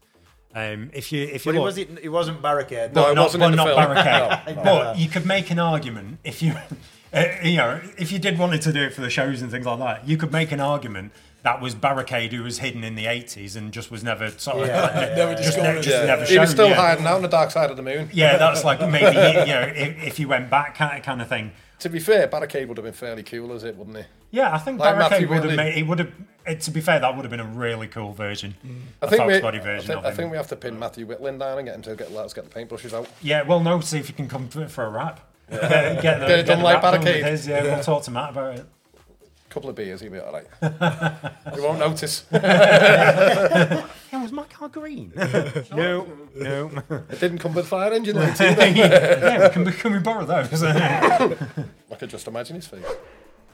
Um, 0.56 0.90
if 0.94 1.12
you 1.12 1.24
if 1.24 1.46
you 1.46 1.52
But 1.52 1.56
he 1.56 1.60
look, 1.60 1.66
wasn't. 1.68 2.00
He 2.00 2.10
wasn't 2.10 2.42
Barricade. 2.42 2.94
No, 2.96 3.04
but 3.04 3.12
it 3.12 3.16
not, 3.16 3.22
wasn't 3.24 3.42
but 3.42 3.46
in 3.46 3.52
the 3.52 3.56
not 3.58 3.68
film. 3.68 3.78
barricade. 3.78 4.56
No. 4.58 4.64
But 4.64 4.98
you 4.98 5.08
could 5.08 5.26
make 5.26 5.52
an 5.52 5.60
argument 5.60 6.20
if 6.24 6.42
you, 6.42 6.54
uh, 7.14 7.26
you 7.44 7.58
know, 7.58 7.80
if 7.98 8.12
you 8.12 8.18
did 8.20 8.40
wanted 8.40 8.62
to 8.64 8.74
do 8.74 8.82
it 8.82 8.94
for 8.94 9.02
the 9.02 9.10
shows 9.12 9.42
and 9.44 9.52
things 9.52 9.66
like 9.68 9.78
that. 9.80 10.08
You 10.08 10.18
could 10.18 10.32
make 10.32 10.52
an 10.52 10.60
argument 10.60 11.12
that 11.44 11.62
was 11.62 11.74
barricade 11.76 12.34
who 12.34 12.42
was 12.44 12.58
hidden 12.60 12.84
in 12.84 12.96
the 12.96 13.06
eighties 13.06 13.56
and 13.56 13.72
just 13.72 13.92
was 13.92 14.04
never 14.04 14.30
sort 14.32 14.58
of 14.62 14.68
Yeah, 14.68 15.14
Never 15.16 15.34
just, 15.36 15.46
discovered. 15.50 15.76
ne- 15.76 15.82
just 15.82 15.96
Yeah. 15.98 16.06
never 16.06 16.26
he 16.26 16.34
shown. 16.34 16.42
was 16.42 16.50
still 16.50 16.70
yeah. 16.70 16.76
hiding 16.76 17.06
out 17.06 17.14
on 17.16 17.22
the 17.22 17.28
dark 17.30 17.52
side 17.52 17.70
of 17.70 17.78
the 17.78 17.84
moon. 17.84 18.10
Yeah, 18.12 18.38
that's 18.38 18.64
like 18.64 18.80
maybe 18.90 19.06
you 19.06 19.54
know 19.54 19.72
if, 19.76 20.04
if 20.04 20.20
you 20.20 20.28
went 20.28 20.50
back 20.50 20.76
kind 20.76 21.02
kind 21.04 21.22
of 21.22 21.30
thing. 21.30 21.52
To 21.80 21.90
be 21.90 22.00
fair, 22.00 22.28
Barricade 22.28 22.68
would 22.68 22.76
have 22.78 22.84
been 22.84 22.92
fairly 22.94 23.24
cool 23.24 23.54
as 23.54 23.64
it, 23.64 23.78
wouldn't 23.78 23.96
he? 23.98 24.04
Yeah, 24.32 24.54
I 24.54 24.58
think 24.60 24.80
Like 24.80 24.96
barricade 24.98 25.30
would 25.30 25.44
have 25.44 25.56
made 25.56 25.78
it 25.78 25.88
would 25.88 26.00
have. 26.00 26.12
To 26.62 26.72
be 26.72 26.82
fair, 26.82 27.00
that 27.00 27.16
would 27.16 27.24
have 27.24 27.30
been 27.30 27.40
a 27.40 27.46
really 27.46 27.88
cool 27.88 28.12
version. 28.14 28.56
Mm. 28.66 28.80
I 29.02 29.06
a 29.06 29.10
think, 29.10 29.22
Fox 29.22 29.34
we, 29.34 29.40
body 29.42 29.60
I, 29.60 29.62
version 29.62 29.88
think, 29.88 30.00
of 30.00 30.06
I 30.06 30.12
think 30.12 30.32
we 30.32 30.38
have 30.38 30.48
to 30.48 30.56
pin 30.56 30.80
Matthew 30.80 31.06
Whitland 31.06 31.40
down 31.40 31.60
and 31.60 31.68
get 31.68 31.76
him 31.76 31.82
to 31.84 31.96
get 31.96 32.12
let 32.12 32.26
us 32.26 32.34
get 32.34 32.50
the 32.50 32.60
paintbrushes 32.60 32.94
out. 32.94 33.08
Yeah, 33.22 33.44
well, 33.44 33.60
no, 33.60 33.80
see 33.82 34.00
if 34.00 34.08
you 34.10 34.16
can 34.16 34.28
come 34.28 34.48
for, 34.48 34.68
for 34.68 34.86
a 34.86 34.90
rap. 34.90 35.20
get, 35.50 35.60
the, 36.02 36.02
Get 36.02 36.40
it 36.40 36.44
done 36.44 36.60
the 36.60 36.64
like 36.64 36.82
rap 36.82 36.94
done 36.94 37.04
Barricade. 37.04 37.26
his, 37.26 37.48
yeah, 37.48 37.64
we'll 37.64 37.84
talk 37.84 38.04
to 38.04 38.12
Matt 38.12 38.32
about 38.32 38.56
it. 38.56 38.66
couple 39.50 39.70
of 39.70 39.76
beers, 39.76 40.02
he'll 40.02 40.12
be 40.12 40.20
all 40.20 40.32
right. 40.32 40.48
he 41.54 41.60
won't 41.62 41.80
notice. 41.80 42.26
Yeah, 44.12 44.24
was 44.24 44.32
my 44.32 44.44
car 44.46 44.70
green? 44.70 45.12
no, 45.16 46.08
no. 46.36 46.72
It 47.12 47.20
didn't 47.20 47.38
come 47.38 47.54
with 47.54 47.68
fire 47.68 47.94
engine 47.94 48.16
lights 48.16 48.42
either. 48.42 48.68
yeah, 48.70 49.50
can 49.50 49.64
we, 49.64 49.72
can 49.72 49.94
we 49.94 50.00
borrow 50.00 50.26
those? 50.26 50.64
I 50.64 51.36
could 52.00 52.10
just 52.10 52.28
imagine 52.28 52.56
his 52.56 52.66
face. 52.66 52.84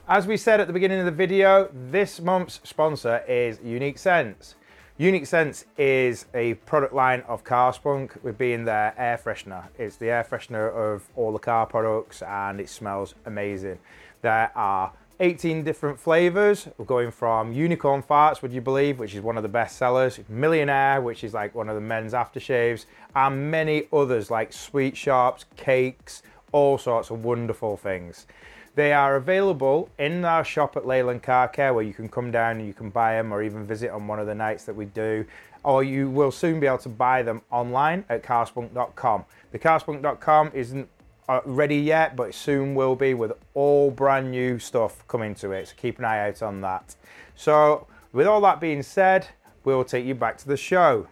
As 0.08 0.24
we 0.24 0.36
said 0.36 0.60
at 0.60 0.68
the 0.68 0.72
beginning 0.72 1.00
of 1.00 1.04
the 1.04 1.10
video, 1.10 1.68
this 1.90 2.20
month's 2.20 2.60
sponsor 2.62 3.24
is 3.26 3.58
Unique 3.60 3.98
Scents. 3.98 4.54
Unique 4.98 5.26
Scents 5.26 5.64
is 5.76 6.26
a 6.32 6.54
product 6.54 6.94
line 6.94 7.22
of 7.22 7.42
car 7.42 7.72
Carspunk 7.72 8.22
with 8.22 8.38
being 8.38 8.66
their 8.66 8.94
air 8.96 9.18
freshener. 9.18 9.64
It's 9.76 9.96
the 9.96 10.10
air 10.10 10.22
freshener 10.22 10.72
of 10.72 11.08
all 11.16 11.32
the 11.32 11.40
car 11.40 11.66
products 11.66 12.22
and 12.22 12.60
it 12.60 12.68
smells 12.68 13.16
amazing. 13.24 13.80
There 14.22 14.52
are 14.54 14.92
18 15.18 15.64
different 15.64 15.98
flavors. 15.98 16.68
We're 16.78 16.84
going 16.84 17.10
from 17.10 17.52
unicorn 17.52 18.04
farts, 18.04 18.42
would 18.42 18.52
you 18.52 18.60
believe, 18.60 19.00
which 19.00 19.16
is 19.16 19.22
one 19.22 19.36
of 19.36 19.42
the 19.42 19.48
best 19.48 19.76
sellers, 19.76 20.20
millionaire, 20.28 21.00
which 21.00 21.24
is 21.24 21.34
like 21.34 21.52
one 21.52 21.68
of 21.68 21.74
the 21.74 21.80
men's 21.80 22.12
aftershaves, 22.12 22.86
and 23.16 23.50
many 23.50 23.88
others 23.92 24.30
like 24.30 24.52
sweet 24.52 24.96
sharps, 24.96 25.46
cakes, 25.56 26.22
all 26.52 26.78
sorts 26.78 27.10
of 27.10 27.24
wonderful 27.24 27.76
things. 27.76 28.28
They 28.76 28.92
are 28.92 29.16
available 29.16 29.88
in 29.98 30.22
our 30.26 30.44
shop 30.44 30.76
at 30.76 30.86
Leyland 30.86 31.22
Car 31.22 31.48
Care 31.48 31.72
where 31.72 31.82
you 31.82 31.94
can 31.94 32.10
come 32.10 32.30
down 32.30 32.58
and 32.58 32.66
you 32.66 32.74
can 32.74 32.90
buy 32.90 33.14
them 33.14 33.32
or 33.32 33.42
even 33.42 33.66
visit 33.66 33.90
on 33.90 34.06
one 34.06 34.20
of 34.20 34.26
the 34.26 34.34
nights 34.34 34.64
that 34.64 34.76
we 34.76 34.84
do. 34.84 35.24
Or 35.64 35.82
you 35.82 36.10
will 36.10 36.30
soon 36.30 36.60
be 36.60 36.66
able 36.66 36.78
to 36.78 36.90
buy 36.90 37.22
them 37.22 37.40
online 37.50 38.04
at 38.10 38.22
carspunk.com. 38.22 39.24
The 39.52 39.58
carspunk.com 39.58 40.50
isn't 40.52 40.88
uh, 41.26 41.40
ready 41.46 41.78
yet, 41.78 42.16
but 42.16 42.28
it 42.28 42.34
soon 42.34 42.74
will 42.74 42.94
be 42.94 43.14
with 43.14 43.32
all 43.54 43.90
brand 43.90 44.30
new 44.30 44.58
stuff 44.58 45.08
coming 45.08 45.34
to 45.36 45.52
it. 45.52 45.68
So 45.68 45.74
keep 45.78 45.98
an 45.98 46.04
eye 46.04 46.28
out 46.28 46.42
on 46.42 46.60
that. 46.60 46.94
So, 47.34 47.86
with 48.12 48.26
all 48.26 48.42
that 48.42 48.60
being 48.60 48.82
said, 48.82 49.26
we'll 49.64 49.84
take 49.84 50.04
you 50.04 50.14
back 50.14 50.36
to 50.38 50.46
the 50.46 50.56
show. 50.56 51.08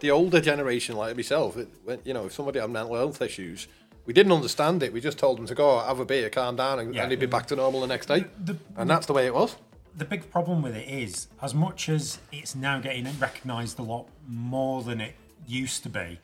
The 0.00 0.10
older 0.10 0.40
generation, 0.40 0.96
like 0.96 1.16
myself, 1.16 1.56
it, 1.56 1.68
you 2.04 2.12
know, 2.12 2.26
if 2.26 2.32
somebody 2.32 2.60
had 2.60 2.70
mental 2.70 2.94
health 2.94 3.20
issues, 3.20 3.66
we 4.08 4.14
didn't 4.14 4.32
understand 4.32 4.82
it. 4.82 4.90
We 4.90 5.02
just 5.02 5.18
told 5.18 5.36
them 5.36 5.44
to 5.46 5.54
go 5.54 5.78
have 5.80 6.00
a 6.00 6.04
beer, 6.06 6.30
calm 6.30 6.56
down, 6.56 6.78
and, 6.78 6.94
Yeah. 6.94 7.02
and 7.02 7.10
he'd 7.12 7.20
be 7.20 7.26
back 7.26 7.44
to 7.48 7.56
normal 7.56 7.82
the 7.82 7.86
next 7.86 8.06
day. 8.06 8.24
The- 8.42 8.56
and 8.74 8.88
that's 8.88 9.04
the 9.06 9.12
way 9.12 9.26
it 9.26 9.34
was. 9.34 9.54
the 9.94 10.04
big 10.04 10.30
problem 10.30 10.62
with 10.62 10.74
it 10.76 10.88
is, 10.88 11.26
as 11.42 11.52
much 11.52 11.88
as 11.88 12.18
it's 12.30 12.54
now 12.54 12.78
getting 12.78 13.04
recognised 13.18 13.78
a 13.80 13.82
lot 13.82 14.06
more 14.28 14.82
than 14.84 15.00
it 15.00 15.14
used 15.46 15.82
to 15.82 15.88
be. 15.88 16.20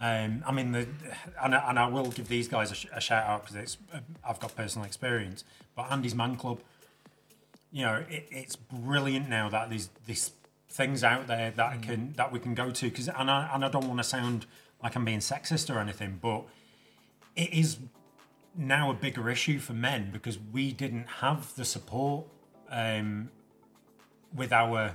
Um, 0.00 0.42
I 0.46 0.50
mean, 0.50 0.72
the, 0.72 0.88
and, 1.42 1.54
I, 1.54 1.68
and 1.68 1.78
I 1.78 1.86
will 1.88 2.10
give 2.10 2.28
these 2.28 2.48
guys 2.48 2.70
a, 2.70 2.74
sh- 2.74 2.86
a 2.92 3.00
shout 3.02 3.24
out 3.26 3.42
because 3.42 3.56
it's 3.56 3.76
I've 4.26 4.40
got 4.40 4.56
personal 4.56 4.86
experience. 4.86 5.44
But 5.76 5.92
Andy's 5.92 6.14
Man 6.14 6.36
Club, 6.36 6.60
you 7.70 7.84
know, 7.84 8.04
it, 8.08 8.26
it's 8.30 8.56
brilliant 8.56 9.28
now 9.28 9.48
that 9.50 9.68
there's 9.68 9.90
these 10.06 10.32
things 10.70 11.04
out 11.04 11.26
there 11.26 11.50
that 11.52 11.82
can 11.82 12.14
that 12.16 12.32
we 12.32 12.38
can 12.40 12.54
go 12.54 12.70
to. 12.70 12.88
Because 12.88 13.08
and 13.08 13.30
I 13.30 13.50
and 13.52 13.62
I 13.64 13.68
don't 13.68 13.86
want 13.86 13.98
to 13.98 14.04
sound 14.04 14.46
like 14.82 14.96
I'm 14.96 15.04
being 15.04 15.18
sexist 15.20 15.72
or 15.74 15.78
anything, 15.80 16.18
but 16.22 16.44
it 17.38 17.52
is 17.52 17.78
now 18.56 18.90
a 18.90 18.94
bigger 18.94 19.30
issue 19.30 19.58
for 19.58 19.72
men 19.72 20.10
because 20.12 20.36
we 20.52 20.72
didn't 20.72 21.06
have 21.22 21.54
the 21.54 21.64
support 21.64 22.26
um, 22.70 23.30
with 24.34 24.52
our 24.52 24.94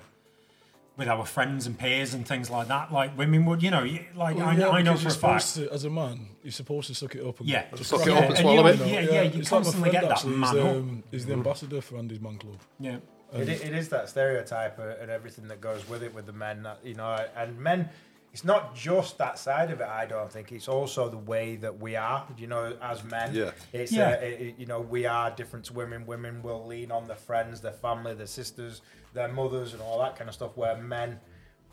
with 0.95 1.07
our 1.07 1.25
friends 1.25 1.65
and 1.65 1.79
peers 1.79 2.13
and 2.13 2.27
things 2.27 2.51
like 2.51 2.67
that. 2.67 2.91
Like 2.93 3.17
women 3.17 3.45
would, 3.45 3.63
you 3.63 3.71
know, 3.71 3.81
you- 3.83 4.05
like 4.15 4.37
I, 4.37 4.55
yeah, 4.57 4.69
I 4.69 4.81
know 4.83 4.93
because 4.93 5.15
for 5.15 5.27
a 5.27 5.39
fact. 5.39 5.55
to, 5.55 5.67
as 5.71 5.85
a 5.85 5.89
man, 5.89 6.27
you're 6.43 6.51
supposed 6.51 6.87
to 6.89 6.93
suck 6.95 7.15
it 7.15 7.25
up 7.25 7.39
and 7.39 7.49
Yeah, 7.49 7.65
just 7.75 7.89
Suck 7.89 8.05
it 8.05 8.09
up 8.13 8.17
and 8.19 8.25
and 8.25 8.37
swallow 8.37 8.67
you- 8.67 8.73
it. 8.73 8.79
Yeah, 8.79 8.99
yeah, 8.99 9.21
you 9.23 9.39
it's 9.39 9.51
like 9.51 9.61
my 9.61 9.71
constantly 9.71 9.89
friend 9.89 10.01
get 10.03 10.09
that 10.09 10.17
actually, 10.17 10.35
man 10.37 10.55
he's, 10.55 10.63
um, 10.65 11.03
he's 11.09 11.25
the 11.25 11.33
ambassador 11.33 11.81
for 11.81 11.97
Andy's 11.97 12.19
Man 12.21 12.37
Club. 12.37 12.59
Yeah, 12.79 12.97
It, 13.33 13.49
it 13.49 13.73
is 13.73 13.89
that 13.89 14.07
stereotype 14.09 14.77
uh, 14.77 15.01
and 15.01 15.09
everything 15.09 15.47
that 15.47 15.61
goes 15.61 15.87
with 15.89 16.03
it 16.03 16.13
with 16.13 16.27
the 16.27 16.33
men 16.33 16.61
that 16.63 16.77
you 16.83 16.93
know 16.93 17.25
and 17.35 17.57
men 17.57 17.89
it's 18.33 18.43
not 18.43 18.75
just 18.75 19.17
that 19.19 19.37
side 19.37 19.69
of 19.71 19.79
it 19.79 19.87
i 19.87 20.05
don't 20.05 20.31
think. 20.31 20.51
It's 20.51 20.67
also 20.67 21.07
the 21.07 21.17
way 21.33 21.55
that 21.57 21.79
we 21.79 21.95
are 21.95 22.27
you 22.37 22.47
know 22.47 22.75
as 22.81 23.03
men. 23.03 23.33
Yeah. 23.33 23.51
it's 23.71 23.91
Yeah. 23.91 24.09
Uh, 24.09 24.25
it- 24.25 24.41
it- 24.41 24.55
you 24.57 24.65
know 24.65 24.81
we 24.81 25.05
are 25.05 25.29
different 25.31 25.65
to 25.65 25.73
women. 25.73 26.05
Women 26.07 26.41
will 26.41 26.65
lean 26.65 26.91
on 26.91 27.07
their 27.07 27.15
friends 27.29 27.61
their 27.61 27.71
family 27.87 28.13
their 28.15 28.27
sisters 28.27 28.81
their 29.13 29.27
mothers 29.27 29.73
and 29.73 29.81
all 29.81 29.99
that 29.99 30.15
kind 30.17 30.27
of 30.27 30.33
stuff 30.33 30.57
where 30.57 30.75
men 30.75 31.19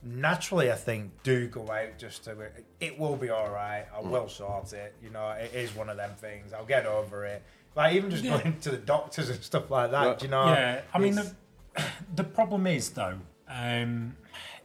naturally 0.02 0.70
i 0.72 0.74
think 0.74 1.10
do 1.22 1.46
go 1.48 1.70
out 1.70 1.98
just 1.98 2.24
to 2.24 2.34
it 2.80 2.98
will 2.98 3.16
be 3.16 3.28
all 3.30 3.50
right. 3.50 3.86
I 3.94 4.00
will 4.00 4.28
sort 4.28 4.72
it. 4.72 4.94
You 5.02 5.10
know 5.10 5.30
it 5.30 5.52
is 5.54 5.74
one 5.74 5.88
of 5.88 5.96
them 5.96 6.12
things. 6.16 6.52
I'll 6.52 6.64
get 6.64 6.86
over 6.86 7.24
it. 7.26 7.42
Like 7.76 7.94
even 7.94 8.10
just 8.10 8.24
going 8.24 8.58
to 8.60 8.70
the 8.70 8.76
doctors 8.78 9.28
and 9.30 9.42
stuff 9.42 9.70
like 9.70 9.90
that 9.92 10.06
Right. 10.06 10.18
do 10.18 10.24
you 10.26 10.30
know? 10.30 10.46
Yeah. 10.46 10.80
I 10.92 10.98
mean, 10.98 11.14
the, 11.16 11.34
the 12.16 12.24
problem 12.24 12.66
is 12.66 12.90
though, 12.90 13.18
um, 13.48 14.16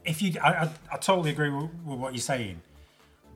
if 0.06 0.22
you, 0.22 0.34
I, 0.42 0.48
I, 0.48 0.70
I 0.92 0.96
totally 0.96 1.30
agree 1.30 1.50
with, 1.50 1.70
with 1.84 1.98
what 1.98 2.12
you're 2.14 2.20
saying, 2.20 2.60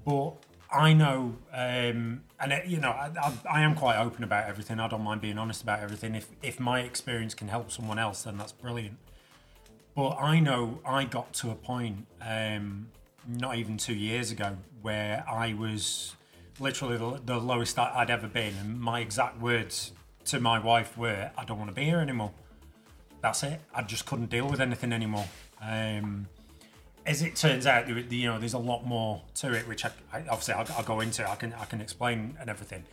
but 0.05 0.33
I 0.73 0.93
know, 0.93 1.37
um, 1.53 2.23
and 2.39 2.53
it, 2.53 2.67
you 2.67 2.79
know, 2.79 2.91
I, 2.91 3.11
I, 3.21 3.33
I 3.51 3.61
am 3.63 3.75
quite 3.75 3.99
open 3.99 4.23
about 4.23 4.49
everything. 4.49 4.79
I 4.79 4.89
don't 4.89 5.03
mind 5.03 5.21
being 5.21 5.39
honest 5.39 5.63
about 5.63 5.81
everything. 5.81 6.15
If 6.15 6.29
if 6.43 6.61
my 6.61 6.81
experience 6.81 7.35
can 7.35 7.49
help 7.49 7.73
someone 7.73 7.99
else, 7.99 8.23
then 8.23 8.39
that's 8.39 8.53
brilliant. 8.53 8.97
But 9.97 10.11
I 10.21 10.39
know 10.39 10.81
I 10.87 11.05
got 11.05 11.33
to 11.35 11.51
a 11.51 11.55
point, 11.57 12.07
um, 12.23 12.89
not 13.27 13.57
even 13.57 13.77
two 13.77 13.95
years 13.95 14.31
ago, 14.31 14.57
where 14.81 15.25
I 15.29 15.55
was 15.55 16.15
literally 16.61 16.97
the, 16.97 17.21
the 17.25 17.39
lowest 17.39 17.79
I'd 17.79 18.11
ever 18.11 18.29
been, 18.29 18.55
and 18.61 18.81
my 18.81 19.01
exact 19.01 19.41
words 19.41 19.93
to 20.27 20.39
my 20.39 20.59
wife 20.59 20.97
were, 20.97 21.31
I 21.37 21.45
don't 21.45 21.59
want 21.59 21.71
to 21.71 21.75
be 21.75 21.85
here 21.85 21.99
anymore. 21.99 22.33
That's 23.21 23.43
it. 23.43 23.61
I 23.75 23.83
just 23.83 24.07
couldn't 24.07 24.31
deal 24.31 24.49
with 24.49 24.61
anything 24.61 24.93
anymore. 24.93 25.27
Um, 25.61 26.29
as 27.07 27.23
it 27.23 27.37
turns 27.37 27.67
out, 27.67 27.87
there- 27.87 27.99
you 27.99 28.27
know, 28.29 28.39
there's 28.39 28.55
a 28.55 28.59
lot 28.59 28.87
more 28.87 29.23
to 29.37 29.53
it, 29.53 29.67
which 29.69 29.85
I, 29.85 29.91
I 30.13 30.19
obviously 30.31 30.55
I'll, 30.55 30.67
I'll 30.77 30.85
go 30.85 31.01
into. 31.01 31.29
I 31.29 31.35
can 31.37 31.53
I 31.55 31.65
can 31.65 31.81
explain 31.81 32.37
and 32.41 32.49
everything. 32.51 32.85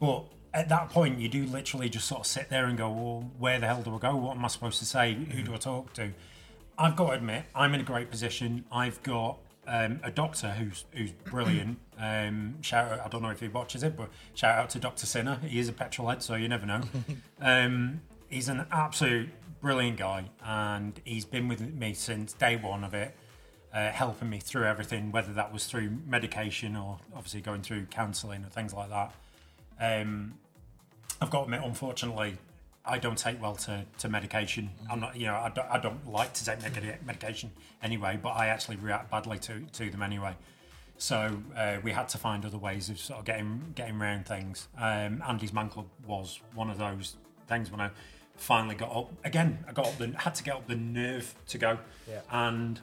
But 0.00 0.24
at 0.52 0.68
that 0.68 0.90
point, 0.90 1.18
you 1.18 1.28
do 1.28 1.44
literally 1.46 1.88
just 1.88 2.06
sort 2.06 2.20
of 2.20 2.26
sit 2.26 2.48
there 2.50 2.66
and 2.66 2.76
go, 2.78 2.90
well, 2.90 3.30
where 3.38 3.58
the 3.58 3.66
hell 3.66 3.82
do 3.82 3.94
I 3.94 3.98
go? 3.98 4.16
What 4.16 4.36
am 4.36 4.44
I 4.44 4.48
supposed 4.48 4.78
to 4.78 4.84
say? 4.86 5.14
Who 5.14 5.42
do 5.42 5.54
I 5.54 5.56
talk 5.58 5.92
to? 5.94 6.12
I've 6.78 6.96
got 6.96 7.06
to 7.08 7.12
admit, 7.12 7.44
I'm 7.54 7.72
in 7.74 7.80
a 7.80 7.84
great 7.84 8.10
position. 8.10 8.64
I've 8.70 9.02
got 9.02 9.38
um, 9.66 10.00
a 10.02 10.10
doctor 10.10 10.50
who's 10.50 10.84
who's 10.92 11.12
brilliant. 11.12 11.78
Um, 11.98 12.60
shout 12.60 12.92
out, 12.92 13.00
I 13.06 13.08
don't 13.08 13.22
know 13.22 13.30
if 13.30 13.40
he 13.40 13.48
watches 13.48 13.82
it, 13.82 13.96
but 13.96 14.10
shout 14.34 14.58
out 14.58 14.68
to 14.68 14.78
Dr. 14.78 15.06
Sinner. 15.06 15.38
He 15.48 15.58
is 15.58 15.70
a 15.70 15.72
petrol 15.72 16.08
head, 16.10 16.22
so 16.22 16.34
you 16.34 16.46
never 16.46 16.66
know. 16.66 16.82
um, 17.40 18.02
he's 18.28 18.50
an 18.50 18.66
absolute 18.70 19.30
brilliant 19.62 19.96
guy, 19.96 20.26
and 20.44 21.00
he's 21.04 21.24
been 21.24 21.48
with 21.48 21.62
me 21.72 21.94
since 21.94 22.34
day 22.34 22.56
one 22.56 22.84
of 22.84 22.92
it, 22.92 23.16
uh, 23.72 23.90
helping 23.90 24.30
me 24.30 24.38
through 24.38 24.64
everything, 24.64 25.12
whether 25.12 25.32
that 25.32 25.52
was 25.52 25.66
through 25.66 25.90
medication 26.06 26.76
or 26.76 26.98
obviously 27.14 27.40
going 27.40 27.62
through 27.62 27.86
counselling 27.86 28.42
and 28.42 28.52
things 28.52 28.72
like 28.72 28.90
that. 28.90 29.12
Um, 29.80 30.34
I've 31.20 31.30
got 31.30 31.40
to 31.40 31.44
admit, 31.44 31.60
unfortunately, 31.64 32.38
I 32.84 32.98
don't 32.98 33.18
take 33.18 33.40
well 33.42 33.56
to, 33.56 33.84
to 33.98 34.08
medication. 34.08 34.70
I'm 34.90 35.00
not, 35.00 35.16
you 35.16 35.26
know, 35.26 35.34
I 35.34 35.50
don't, 35.50 35.68
I 35.68 35.78
don't 35.78 36.06
like 36.10 36.32
to 36.34 36.44
take 36.44 36.62
medica- 36.62 36.98
medication 37.04 37.50
anyway, 37.82 38.18
but 38.22 38.30
I 38.30 38.46
actually 38.46 38.76
react 38.76 39.10
badly 39.10 39.38
to, 39.40 39.60
to 39.60 39.90
them 39.90 40.02
anyway. 40.02 40.36
So 40.98 41.42
uh, 41.56 41.76
we 41.82 41.92
had 41.92 42.08
to 42.10 42.18
find 42.18 42.44
other 42.44 42.58
ways 42.58 42.88
of 42.88 42.98
sort 42.98 43.18
of 43.18 43.24
getting 43.26 43.72
getting 43.74 44.00
around 44.00 44.26
things. 44.26 44.68
Um, 44.78 45.22
Andy's 45.28 45.52
Man 45.52 45.68
Club 45.68 45.86
was 46.06 46.40
one 46.54 46.70
of 46.70 46.78
those 46.78 47.16
things 47.48 47.70
when 47.70 47.80
I 47.80 47.90
finally 48.36 48.74
got 48.76 48.96
up. 48.96 49.12
Again, 49.24 49.58
I 49.68 49.72
got 49.72 49.88
up 49.88 49.98
the, 49.98 50.14
had 50.16 50.34
to 50.36 50.42
get 50.42 50.54
up 50.54 50.66
the 50.66 50.76
nerve 50.76 51.34
to 51.48 51.58
go. 51.58 51.78
Yeah. 52.08 52.20
And 52.30 52.80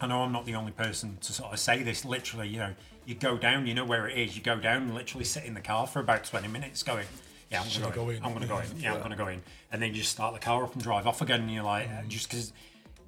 I 0.00 0.06
know 0.06 0.20
I'm 0.22 0.32
not 0.32 0.44
the 0.46 0.54
only 0.54 0.72
person 0.72 1.18
to 1.22 1.32
sort 1.32 1.52
of 1.52 1.58
say 1.58 1.82
this. 1.82 2.04
Literally, 2.04 2.48
you 2.48 2.58
know, 2.58 2.74
you 3.04 3.14
go 3.14 3.36
down, 3.36 3.66
you 3.66 3.74
know 3.74 3.84
where 3.84 4.08
it 4.08 4.18
is. 4.18 4.36
You 4.36 4.42
go 4.42 4.56
down 4.56 4.82
and 4.82 4.94
literally 4.94 5.24
sit 5.24 5.44
in 5.44 5.54
the 5.54 5.60
car 5.60 5.86
for 5.86 6.00
about 6.00 6.24
20 6.24 6.48
minutes, 6.48 6.82
going, 6.82 7.06
"Yeah, 7.50 7.62
I'm 7.62 7.68
going 7.68 7.90
to 7.92 7.96
go 7.96 8.08
in. 8.10 8.22
I'm 8.24 8.30
going 8.30 8.42
to 8.42 8.48
go 8.48 8.58
in. 8.58 8.66
Yeah, 8.80 8.92
I'm 8.92 8.98
going 8.98 9.10
to 9.10 9.16
go 9.16 9.28
in." 9.28 9.42
And 9.72 9.80
then 9.80 9.90
you 9.90 9.96
just 10.00 10.12
start 10.12 10.34
the 10.34 10.40
car 10.40 10.64
up 10.64 10.74
and 10.74 10.82
drive 10.82 11.06
off 11.06 11.20
again, 11.22 11.40
and 11.42 11.50
you're 11.50 11.64
like, 11.64 11.88
Mm. 11.88 12.08
just 12.08 12.28
because. 12.30 12.52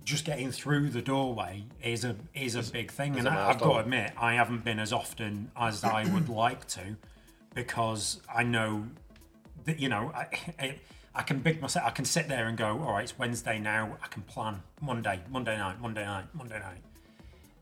Just 0.05 0.25
getting 0.25 0.51
through 0.51 0.89
the 0.89 1.03
doorway 1.03 1.65
is 1.83 2.03
a 2.03 2.17
is 2.33 2.55
a 2.55 2.63
big 2.73 2.91
thing, 2.91 3.19
and 3.19 3.29
I've 3.29 3.59
got 3.61 3.75
to 3.75 3.79
admit 3.81 4.13
I 4.19 4.33
haven't 4.37 4.65
been 4.65 4.79
as 4.79 4.91
often 4.91 5.51
as 5.55 5.85
I 5.85 6.07
would 6.11 6.29
like 6.45 6.67
to, 6.69 6.97
because 7.55 8.19
I 8.35 8.43
know 8.43 8.87
that 9.65 9.79
you 9.79 9.91
know 9.91 10.11
I, 10.15 10.27
I, 10.59 10.79
I 11.15 11.23
can 11.23 11.41
big 11.41 11.61
myself. 11.61 11.87
I 11.87 11.91
can 11.91 12.05
sit 12.05 12.29
there 12.29 12.47
and 12.47 12.57
go, 12.57 12.67
all 12.67 12.93
right, 12.93 13.03
it's 13.05 13.19
Wednesday 13.19 13.59
now. 13.59 13.97
I 14.03 14.07
can 14.09 14.23
plan 14.23 14.63
Monday, 14.81 15.21
Monday 15.31 15.57
night, 15.57 15.81
Monday 15.81 16.05
night, 16.05 16.25
Monday 16.33 16.59
night, 16.59 16.79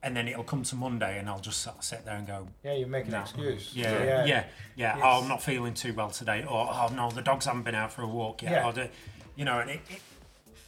and 0.02 0.16
then 0.16 0.28
it'll 0.28 0.44
come 0.44 0.62
to 0.64 0.76
Monday, 0.76 1.18
and 1.18 1.28
I'll 1.28 1.40
just 1.40 1.60
sort 1.62 1.78
of 1.78 1.84
sit 1.84 2.04
there 2.04 2.16
and 2.16 2.26
go, 2.26 2.48
Yeah, 2.62 2.74
you 2.74 2.86
make 2.86 3.06
an 3.06 3.12
No. 3.12 3.20
excuse. 3.22 3.72
yeah, 3.74 4.24
yeah, 4.26 4.44
yeah. 4.76 4.96
It's- 4.96 5.02
Oh, 5.02 5.22
I'm 5.22 5.28
not 5.28 5.42
feeling 5.42 5.74
too 5.74 5.94
well 5.94 6.10
today, 6.10 6.44
or 6.44 6.68
oh 6.70 6.88
no, 6.94 7.10
the 7.10 7.22
dogs 7.22 7.46
haven't 7.46 7.62
been 7.62 7.74
out 7.74 7.92
for 7.92 8.02
a 8.02 8.06
walk 8.08 8.42
yet. 8.42 8.52
Yeah. 8.52 8.66
Or 8.66 8.72
the, 8.72 8.90
you 9.36 9.44
know, 9.44 9.58
and 9.60 9.70
it, 9.70 9.80
it 9.88 10.00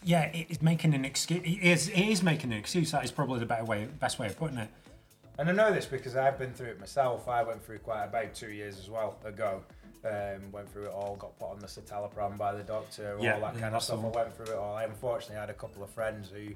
yeah, 0.04 0.24
it 0.26 0.46
is 0.48 0.62
making 0.62 0.94
an 0.94 1.04
excuse. 1.04 1.42
It 1.44 1.62
is, 1.62 1.88
it 1.88 1.98
is 2.00 2.22
making 2.22 2.52
an 2.52 2.58
excuse. 2.58 2.92
That 2.92 3.04
is 3.04 3.10
probably 3.10 3.40
the 3.40 3.46
better 3.46 3.64
way, 3.64 3.86
best 3.98 4.18
way 4.18 4.28
of 4.28 4.38
putting 4.38 4.58
it. 4.58 4.68
And 5.38 5.48
I 5.48 5.52
know 5.52 5.72
this 5.72 5.86
because 5.86 6.16
I've 6.16 6.38
been 6.38 6.52
through 6.52 6.68
it 6.68 6.80
myself. 6.80 7.28
I 7.28 7.42
went 7.42 7.64
through 7.64 7.78
quite 7.80 8.04
about 8.04 8.34
two 8.34 8.50
years 8.50 8.78
as 8.78 8.88
well 8.88 9.18
ago. 9.24 9.62
Um, 10.04 10.52
went 10.52 10.70
through 10.72 10.84
it 10.84 10.92
all, 10.92 11.16
got 11.16 11.38
put 11.38 11.50
on 11.50 11.58
the 11.58 11.66
citalopram 11.66 12.38
by 12.38 12.54
the 12.54 12.62
doctor, 12.62 13.16
all 13.16 13.22
that 13.40 13.54
kind 13.60 13.74
of 13.74 13.82
stuff. 13.82 13.98
I 13.98 14.08
went 14.22 14.36
through 14.36 14.54
it 14.54 14.58
all. 14.58 14.74
I 14.76 14.84
unfortunately 14.84 15.36
had 15.36 15.50
a 15.50 15.54
couple 15.54 15.82
of 15.82 15.90
friends 15.90 16.30
who 16.30 16.54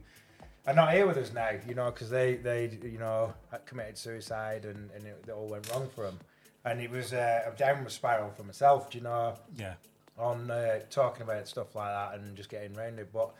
are 0.66 0.74
not 0.74 0.92
here 0.92 1.06
with 1.06 1.16
us 1.16 1.32
now, 1.32 1.50
you 1.68 1.74
know, 1.74 1.86
because 1.90 2.08
they, 2.08 2.36
they, 2.36 2.70
you 2.84 2.98
know, 2.98 3.34
had 3.50 3.66
committed 3.66 3.98
suicide 3.98 4.64
and, 4.64 4.90
and 4.94 5.04
it, 5.06 5.24
it 5.26 5.30
all 5.32 5.48
went 5.48 5.68
wrong 5.72 5.88
for 5.94 6.04
them. 6.04 6.18
And 6.64 6.80
it 6.80 6.90
was 6.90 7.12
uh, 7.12 7.50
a 7.52 7.56
downward 7.56 7.90
spiral 7.90 8.30
for 8.30 8.44
myself, 8.44 8.90
do 8.90 8.98
you 8.98 9.04
know, 9.04 9.34
Yeah, 9.58 9.74
on 10.16 10.48
uh, 10.50 10.78
talking 10.90 11.22
about 11.22 11.48
stuff 11.48 11.74
like 11.74 11.90
that 11.90 12.20
and 12.20 12.36
just 12.36 12.48
getting 12.48 12.76
around 12.76 13.00
it. 13.00 13.08
But 13.12 13.34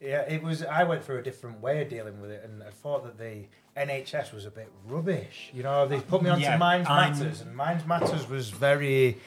yeah, 0.00 0.22
it 0.22 0.42
was. 0.42 0.64
I 0.64 0.84
went 0.84 1.04
through 1.04 1.18
a 1.18 1.22
different 1.22 1.60
way 1.60 1.82
of 1.82 1.88
dealing 1.90 2.20
with 2.20 2.30
it, 2.30 2.42
and 2.44 2.62
I 2.62 2.70
thought 2.70 3.04
that 3.04 3.18
the 3.18 3.44
NHS 3.76 4.32
was 4.32 4.46
a 4.46 4.50
bit 4.50 4.70
rubbish. 4.86 5.50
You 5.54 5.62
know, 5.62 5.86
they 5.86 6.00
put 6.00 6.22
me 6.22 6.30
onto 6.30 6.42
Yeah, 6.42 6.56
Minds 6.56 6.88
Matters, 6.88 7.40
and 7.42 7.54
Minds 7.54 7.86
Matters 7.86 8.28
was 8.28 8.48
very. 8.50 9.18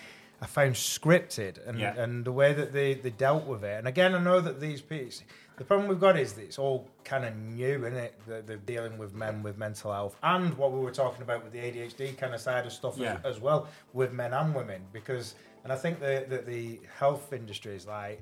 I 0.46 0.48
found 0.48 0.76
scripted, 0.76 1.58
and 1.68 1.80
Yeah. 1.80 1.96
and 1.98 2.24
the 2.24 2.32
way 2.32 2.54
that 2.54 2.72
they, 2.72 2.94
they 2.94 3.10
dealt 3.10 3.48
with 3.48 3.64
it. 3.64 3.80
And 3.80 3.88
again, 3.88 4.14
I 4.14 4.20
know 4.20 4.40
that 4.42 4.60
these 4.60 4.80
pieces. 4.80 5.24
The 5.58 5.64
problem 5.64 5.88
we've 5.90 6.00
got 6.00 6.20
is 6.20 6.34
that 6.34 6.44
it's 6.44 6.60
all 6.60 6.88
kind 7.04 7.26
of 7.26 7.36
new, 7.36 7.84
isn't 7.86 7.98
it? 7.98 8.14
That 8.28 8.46
they're 8.46 8.58
dealing 8.58 9.00
with 9.00 9.16
men 9.16 9.42
with 9.42 9.58
mental 9.58 9.92
health, 9.92 10.16
and 10.22 10.56
what 10.56 10.72
we 10.72 10.80
were 10.80 10.92
talking 10.92 11.24
about 11.24 11.44
with 11.44 11.52
the 11.52 11.58
ADHD 11.60 12.16
kind 12.16 12.36
of 12.36 12.42
side 12.42 12.64
of 12.68 12.74
stuff 12.74 12.96
Yeah. 12.96 13.18
as, 13.24 13.38
as 13.38 13.40
well, 13.42 13.68
with 13.94 14.14
men 14.14 14.34
and 14.34 14.54
women. 14.54 14.82
Because, 14.94 15.34
and 15.64 15.74
I 15.74 15.78
think 15.78 16.00
that 16.02 16.30
the, 16.30 16.38
the 16.40 16.80
health 17.00 17.34
industry 17.34 17.76
is 17.76 17.88
like 17.88 18.22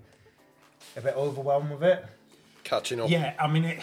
a 0.95 1.01
bit 1.01 1.15
overwhelmed 1.17 1.71
with 1.71 1.83
it. 1.83 2.05
Catching 2.63 3.01
up. 3.01 3.09
Yeah, 3.09 3.33
I 3.37 3.47
mean, 3.49 3.65
it, 3.65 3.81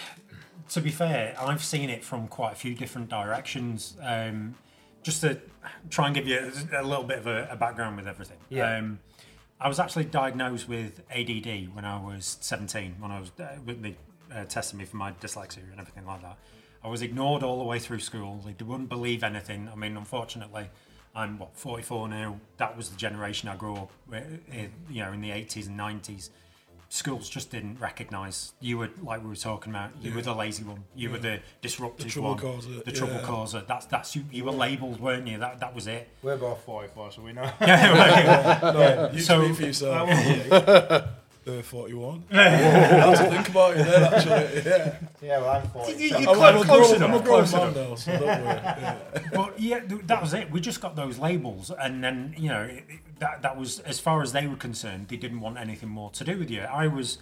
to 0.70 0.80
be 0.80 0.90
fair, 0.90 1.36
I've 1.38 1.62
seen 1.62 1.90
it 1.90 2.02
from 2.02 2.26
quite 2.28 2.52
a 2.52 2.56
few 2.56 2.74
different 2.74 3.10
directions. 3.10 3.98
Um, 4.00 4.54
just 5.02 5.20
to 5.22 5.40
try 5.88 6.06
and 6.06 6.14
give 6.14 6.26
you 6.26 6.52
a, 6.72 6.82
a 6.82 6.84
little 6.84 7.04
bit 7.04 7.18
of 7.18 7.26
a, 7.26 7.48
a 7.50 7.56
background 7.56 7.96
with 7.96 8.06
everything. 8.06 8.38
Yeah. 8.48 8.78
Um, 8.78 8.98
I 9.60 9.68
was 9.68 9.78
actually 9.78 10.04
diagnosed 10.04 10.68
with 10.68 11.02
ADD 11.10 11.74
when 11.74 11.84
I 11.84 12.00
was 12.00 12.38
17, 12.40 12.96
when 12.98 13.10
I 13.10 13.20
was 13.20 13.30
uh, 13.38 13.56
when 13.64 13.82
they 13.82 13.96
uh, 14.34 14.44
tested 14.44 14.78
me 14.78 14.84
for 14.84 14.96
my 14.96 15.12
dyslexia 15.12 15.70
and 15.70 15.80
everything 15.80 16.06
like 16.06 16.22
that. 16.22 16.38
I 16.82 16.88
was 16.88 17.02
ignored 17.02 17.42
all 17.42 17.58
the 17.58 17.64
way 17.64 17.78
through 17.78 18.00
school. 18.00 18.42
They 18.44 18.64
wouldn't 18.64 18.88
believe 18.88 19.22
anything. 19.22 19.68
I 19.70 19.76
mean, 19.76 19.98
unfortunately, 19.98 20.70
I'm 21.14 21.38
what 21.38 21.56
44 21.56 22.08
now. 22.08 22.40
That 22.56 22.76
was 22.76 22.88
the 22.88 22.96
generation 22.96 23.48
I 23.50 23.56
grew 23.56 23.74
up, 23.74 23.90
with, 24.08 24.40
uh, 24.50 24.56
you 24.88 25.04
know, 25.04 25.12
in 25.12 25.20
the 25.20 25.30
80s 25.30 25.66
and 25.66 25.78
90s 25.78 26.30
schools 26.92 27.28
just 27.28 27.50
didn't 27.52 27.78
recognise 27.80 28.52
you 28.60 28.76
were 28.76 28.90
like 29.02 29.22
we 29.22 29.28
were 29.28 29.36
talking 29.36 29.72
about. 29.72 29.90
You 30.02 30.12
were 30.12 30.22
the 30.22 30.34
lazy 30.34 30.64
one. 30.64 30.84
You 30.94 31.10
were 31.10 31.18
the 31.18 31.40
disruptive 31.62 32.06
The 32.06 32.12
trouble 32.12 32.30
one. 32.30 32.38
causer, 32.38 32.70
The 32.84 32.92
trouble 32.92 33.14
yeah. 33.14 33.22
causer. 33.22 33.62
That's 33.66 33.86
that's 33.86 34.14
you. 34.16 34.24
You 34.32 34.44
were 34.44 34.50
labelled, 34.52 35.00
weren't 35.00 35.26
you? 35.26 35.38
That 35.38 35.60
that 35.60 35.74
was 35.74 35.86
it. 35.86 36.08
We're 36.22 36.36
both 36.36 36.62
44, 36.64 37.12
so 37.12 37.22
we 37.22 37.32
know. 37.32 37.42
No, 37.60 39.10
you 39.12 39.20
So- 39.20 39.44
speak 39.44 39.56
for 39.56 39.62
yourself. 39.62 40.10
Uh, 41.46 41.62
41. 41.62 42.24
I 42.32 42.42
have 42.42 43.18
to 43.18 43.30
think 43.30 43.48
about 43.48 43.76
it 43.76 43.84
then, 43.86 44.02
actually. 44.14 44.62
Yeah. 44.70 44.96
yeah, 45.22 45.38
well, 45.40 45.50
I'm 45.50 45.68
40. 45.68 45.92
You- 45.92 46.08
so- 46.10 46.18
you- 46.18 46.30
I'm, 46.30 46.40
I'm 46.42 46.56
a 46.56 46.64
Close 46.64 46.88
grown, 46.90 47.02
I'm 47.02 47.10
a 47.10 47.14
enough, 47.14 47.24
grown 47.24 47.44
close 47.46 47.52
man 47.54 47.74
now, 47.88 47.94
so 47.94 48.12
don't 48.12 48.22
worry. 48.22 48.36
Yeah. 48.44 48.96
but 49.32 49.60
yeah, 49.60 49.80
th- 49.80 50.02
that 50.06 50.20
was 50.22 50.34
it. 50.34 50.50
We 50.50 50.60
just 50.60 50.80
got 50.82 50.96
those 50.96 51.18
labels, 51.18 51.70
and 51.78 52.04
then 52.04 52.34
you 52.36 52.50
know 52.50 52.62
it, 52.62 52.84
it- 52.88 53.00
that 53.20 53.42
that 53.42 53.56
was 53.58 53.80
as 53.80 53.98
far 54.00 54.22
as 54.22 54.32
they 54.32 54.46
were 54.46 54.56
concerned. 54.56 55.08
They 55.08 55.16
didn't 55.16 55.40
want 55.40 55.56
anything 55.58 55.88
more 55.88 56.10
to 56.12 56.24
do 56.24 56.38
with 56.38 56.50
you. 56.50 56.62
I 56.62 56.86
was 56.88 57.18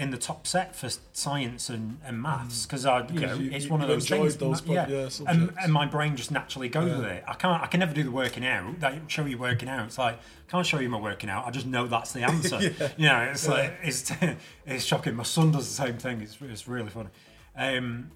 in 0.00 0.10
the 0.10 0.16
top 0.16 0.46
set 0.46 0.74
for 0.74 0.88
science 1.12 1.68
and, 1.68 1.98
and 2.04 2.20
maths 2.22 2.64
because 2.64 2.86
I, 2.86 3.06
you 3.08 3.20
know, 3.20 3.34
you- 3.34 3.50
it's 3.52 3.66
you- 3.66 3.70
one 3.70 3.82
of 3.82 3.88
those 3.88 4.08
things. 4.08 4.36
those 4.38 4.60
pub- 4.62 4.74
yeah, 4.74 5.08
and, 5.26 5.52
and 5.62 5.72
my 5.72 5.84
brain 5.86 6.16
just 6.16 6.30
naturally 6.30 6.68
goes 6.68 6.90
with 6.96 7.04
it. 7.06 7.22
I 7.28 7.34
can't. 7.34 7.62
I 7.62 7.66
can 7.66 7.80
never 7.80 7.92
do 7.92 8.02
the 8.02 8.10
working 8.10 8.44
out. 8.46 8.80
They 8.80 9.00
show 9.08 9.26
you 9.26 9.36
working 9.38 9.68
out. 9.68 9.84
It's 9.86 9.98
like 9.98 10.14
I 10.16 10.50
can't 10.50 10.66
show 10.66 10.78
you 10.80 10.88
my 10.88 10.98
working 10.98 11.28
out. 11.30 11.46
I 11.46 11.50
just 11.50 11.66
know 11.66 11.86
that's 11.86 12.12
the 12.12 12.22
answer. 12.32 12.60
You 12.96 13.06
know, 13.06 13.20
it's 13.30 13.46
like 13.46 13.74
it's 13.82 14.10
it's 14.66 14.84
shocking. 14.84 15.14
My 15.14 15.22
son 15.24 15.52
does 15.52 15.68
the 15.68 15.74
same 15.84 15.98
thing. 15.98 16.20
It's 16.22 16.38
it's 16.40 16.66
really 16.66 16.90
funny. 16.90 17.10
Um, 17.56 18.10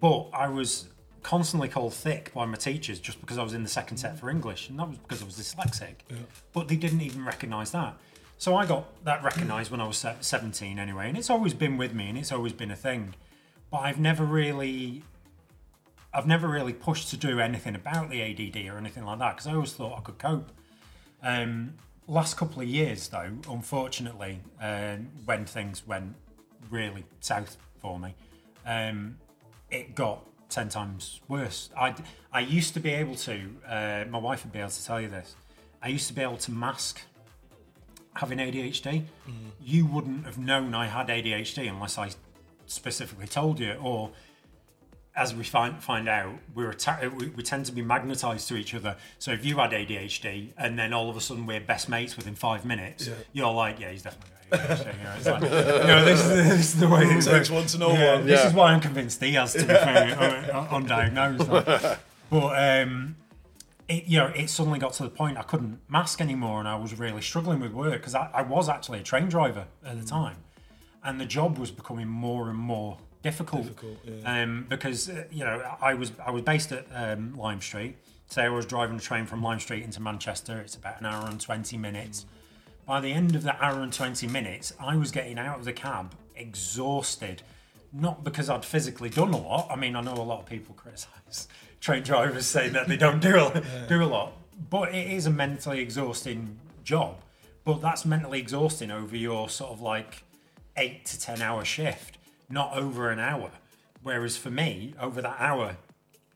but 0.00 0.28
I 0.32 0.48
was 0.48 0.88
constantly 1.24 1.68
called 1.68 1.92
thick 1.92 2.32
by 2.32 2.46
my 2.46 2.56
teachers 2.56 3.00
just 3.00 3.20
because 3.20 3.38
I 3.38 3.42
was 3.42 3.52
in 3.52 3.62
the 3.64 3.68
second 3.68 3.96
set 3.96 4.18
for 4.18 4.30
English, 4.30 4.68
and 4.70 4.78
that 4.78 4.88
was 4.88 4.98
because 4.98 5.20
I 5.20 5.24
was 5.24 5.34
dyslexic. 5.34 5.94
But 6.52 6.68
they 6.68 6.76
didn't 6.76 7.00
even 7.00 7.24
recognise 7.24 7.72
that. 7.72 7.96
So 8.40 8.54
I 8.54 8.66
got 8.66 9.04
that 9.04 9.24
recognised 9.24 9.72
when 9.72 9.80
I 9.80 9.86
was 9.88 10.06
17 10.20 10.78
anyway, 10.78 11.08
and 11.08 11.18
it's 11.18 11.28
always 11.28 11.54
been 11.54 11.76
with 11.76 11.92
me, 11.92 12.08
and 12.08 12.16
it's 12.16 12.30
always 12.30 12.52
been 12.52 12.70
a 12.70 12.76
thing. 12.76 13.16
But 13.68 13.78
I've 13.78 13.98
never 13.98 14.24
really, 14.24 15.02
I've 16.14 16.28
never 16.28 16.46
really 16.46 16.72
pushed 16.72 17.10
to 17.10 17.16
do 17.16 17.40
anything 17.40 17.74
about 17.74 18.10
the 18.10 18.22
ADD 18.22 18.72
or 18.72 18.78
anything 18.78 19.04
like 19.04 19.18
that 19.18 19.34
because 19.34 19.48
I 19.48 19.54
always 19.54 19.72
thought 19.72 19.98
I 19.98 20.02
could 20.02 20.18
cope. 20.18 20.52
Um, 21.20 21.74
last 22.06 22.36
couple 22.36 22.62
of 22.62 22.68
years, 22.68 23.08
though, 23.08 23.32
unfortunately, 23.50 24.40
um, 24.60 25.08
when 25.24 25.44
things 25.44 25.84
went 25.84 26.14
really 26.70 27.04
south 27.18 27.56
for 27.80 27.98
me, 27.98 28.14
um, 28.64 29.16
it 29.68 29.96
got 29.96 30.24
10 30.50 30.68
times 30.68 31.20
worse. 31.26 31.70
I, 31.76 31.92
I 32.32 32.40
used 32.40 32.72
to 32.74 32.80
be 32.80 32.90
able 32.90 33.16
to, 33.16 33.50
uh, 33.66 34.04
my 34.08 34.18
wife 34.18 34.44
would 34.44 34.52
be 34.52 34.60
able 34.60 34.70
to 34.70 34.84
tell 34.84 35.00
you 35.00 35.08
this, 35.08 35.34
I 35.82 35.88
used 35.88 36.06
to 36.06 36.12
be 36.12 36.22
able 36.22 36.36
to 36.38 36.52
mask 36.52 37.00
having 38.18 38.38
ADHD. 38.38 39.04
You 39.62 39.86
wouldn't 39.86 40.24
have 40.26 40.38
known 40.38 40.74
I 40.74 40.86
had 40.86 41.08
ADHD 41.08 41.68
unless 41.68 41.98
I 41.98 42.10
specifically 42.66 43.26
told 43.26 43.60
you, 43.60 43.74
or 43.82 44.10
as 45.14 45.34
we 45.34 45.44
find 45.44 45.82
find 45.82 46.08
out, 46.08 46.32
we're 46.54 46.70
atta- 46.70 47.10
we, 47.14 47.28
we 47.28 47.42
tend 47.42 47.66
to 47.66 47.72
be 47.72 47.82
magnetized 47.82 48.48
to 48.48 48.56
each 48.56 48.74
other. 48.74 48.96
So 49.18 49.30
if 49.32 49.44
you 49.44 49.56
had 49.56 49.70
ADHD 49.70 50.48
and 50.56 50.78
then 50.78 50.92
all 50.92 51.08
of 51.10 51.16
a 51.16 51.20
sudden 51.20 51.46
we're 51.46 51.60
best 51.60 51.88
mates 51.88 52.16
within 52.16 52.34
five 52.34 52.64
minutes, 52.64 53.06
Yeah. 53.08 53.14
you're 53.32 53.52
like, 53.52 53.78
yeah, 53.80 53.90
he's 53.90 54.02
definitely 54.02 54.30
ADHD. 54.52 54.98
You 54.98 55.04
know, 55.04 55.14
it's 55.16 55.26
like, 55.26 55.42
you 55.42 55.48
know, 55.88 56.04
this, 56.10 56.20
is, 56.24 56.28
this 56.28 56.74
is 56.74 56.80
the 56.80 56.88
way 56.88 57.02
it 57.02 57.22
Takes 57.22 57.50
one 57.50 57.66
to 57.66 57.78
know 57.78 57.92
yeah, 57.92 58.14
one. 58.14 58.26
This 58.26 58.40
Yeah. 58.40 58.48
is 58.48 58.54
why 58.54 58.72
I'm 58.72 58.80
convinced 58.80 59.22
he 59.22 59.32
has 59.34 59.52
to 59.52 59.58
be 59.60 59.64
fair, 59.66 60.50
un- 60.54 60.84
undiagnosed. 60.84 61.48
Like. 61.48 61.98
But 62.30 62.82
um, 62.82 63.16
it, 63.88 64.04
you 64.06 64.18
know, 64.18 64.26
it 64.26 64.50
suddenly 64.50 64.78
got 64.78 64.92
to 64.94 65.02
the 65.02 65.10
point 65.10 65.38
I 65.38 65.42
couldn't 65.42 65.80
mask 65.88 66.20
anymore, 66.20 66.58
and 66.60 66.68
I 66.68 66.76
was 66.76 66.98
really 66.98 67.22
struggling 67.22 67.60
with 67.60 67.72
work 67.72 67.94
because 67.94 68.14
I, 68.14 68.30
I 68.34 68.42
was 68.42 68.68
actually 68.68 69.00
a 69.00 69.02
train 69.02 69.28
driver 69.28 69.66
at 69.84 69.98
the 69.98 70.06
time, 70.06 70.36
and 71.02 71.20
the 71.20 71.26
job 71.26 71.58
was 71.58 71.70
becoming 71.70 72.06
more 72.06 72.50
and 72.50 72.58
more 72.58 72.98
difficult. 73.22 73.62
Difficult, 73.64 73.98
yeah. 74.04 74.42
Um, 74.42 74.66
because 74.68 75.08
uh, 75.08 75.24
you 75.30 75.44
know, 75.44 75.76
I 75.80 75.94
was 75.94 76.12
I 76.24 76.30
was 76.30 76.42
based 76.42 76.72
at 76.72 76.86
um, 76.92 77.36
Lime 77.36 77.60
Street. 77.60 77.96
Say 78.26 78.42
I 78.42 78.50
was 78.50 78.66
driving 78.66 78.98
a 78.98 79.00
train 79.00 79.24
from 79.24 79.42
Lime 79.42 79.60
Street 79.60 79.82
into 79.82 80.02
Manchester. 80.02 80.60
It's 80.60 80.74
about 80.74 81.00
an 81.00 81.06
hour 81.06 81.26
and 81.26 81.40
twenty 81.40 81.78
minutes. 81.78 82.26
By 82.84 83.00
the 83.00 83.12
end 83.12 83.36
of 83.36 83.42
that 83.42 83.58
hour 83.60 83.82
and 83.82 83.92
20 83.92 84.26
minutes, 84.28 84.72
I 84.80 84.96
was 84.96 85.10
getting 85.10 85.38
out 85.38 85.58
of 85.58 85.66
the 85.66 85.74
cab 85.74 86.14
exhausted. 86.34 87.42
Not 87.92 88.24
because 88.24 88.48
I'd 88.48 88.64
physically 88.64 89.10
done 89.10 89.34
a 89.34 89.36
lot. 89.36 89.68
I 89.70 89.76
mean, 89.76 89.94
I 89.94 90.00
know 90.00 90.14
a 90.14 90.24
lot 90.24 90.40
of 90.40 90.46
people 90.46 90.74
criticise 90.76 91.48
train 91.80 92.02
drivers 92.02 92.46
saying 92.46 92.72
that 92.72 92.88
they 92.88 92.96
don't 92.96 93.20
do 93.20 93.36
a, 93.36 93.62
do 93.88 94.02
a 94.02 94.06
lot, 94.06 94.32
but 94.70 94.94
it 94.94 95.10
is 95.10 95.26
a 95.26 95.30
mentally 95.30 95.80
exhausting 95.80 96.58
job. 96.84 97.16
But 97.64 97.80
that's 97.82 98.04
mentally 98.04 98.38
exhausting 98.40 98.90
over 98.90 99.16
your 99.16 99.48
sort 99.48 99.72
of 99.72 99.80
like 99.80 100.24
eight 100.76 101.04
to 101.06 101.20
10 101.20 101.42
hour 101.42 101.64
shift, 101.64 102.18
not 102.48 102.76
over 102.76 103.10
an 103.10 103.18
hour. 103.18 103.50
Whereas 104.02 104.36
for 104.36 104.50
me, 104.50 104.94
over 105.00 105.20
that 105.20 105.36
hour, 105.38 105.76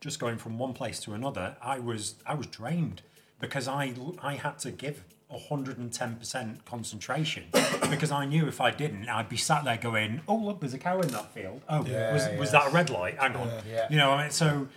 just 0.00 0.18
going 0.18 0.36
from 0.36 0.58
one 0.58 0.74
place 0.74 1.00
to 1.00 1.12
another, 1.14 1.56
I 1.62 1.78
was 1.78 2.16
I 2.26 2.34
was 2.34 2.46
drained 2.48 3.02
because 3.40 3.66
I 3.68 3.94
I 4.20 4.34
had 4.34 4.58
to 4.60 4.72
give 4.72 5.04
110% 5.32 6.64
concentration 6.64 7.44
because 7.90 8.10
I 8.10 8.26
knew 8.26 8.46
if 8.46 8.60
I 8.60 8.70
didn't, 8.70 9.08
I'd 9.08 9.28
be 9.28 9.36
sat 9.36 9.64
there 9.64 9.76
going, 9.76 10.20
"Oh 10.28 10.36
look, 10.36 10.60
there's 10.60 10.74
a 10.74 10.78
cow 10.78 11.00
in 11.00 11.08
that 11.08 11.32
field. 11.32 11.62
Oh, 11.68 11.84
Yeah, 11.86 12.12
was, 12.12 12.28
was 12.38 12.50
that 12.52 12.66
a 12.66 12.70
red 12.70 12.90
light? 12.90 13.18
Hang 13.18 13.36
on, 13.36 13.48
Yeah. 13.68 13.86
you 13.90 13.96
know." 13.96 14.10
I 14.12 14.22
mean, 14.22 14.30
so 14.30 14.68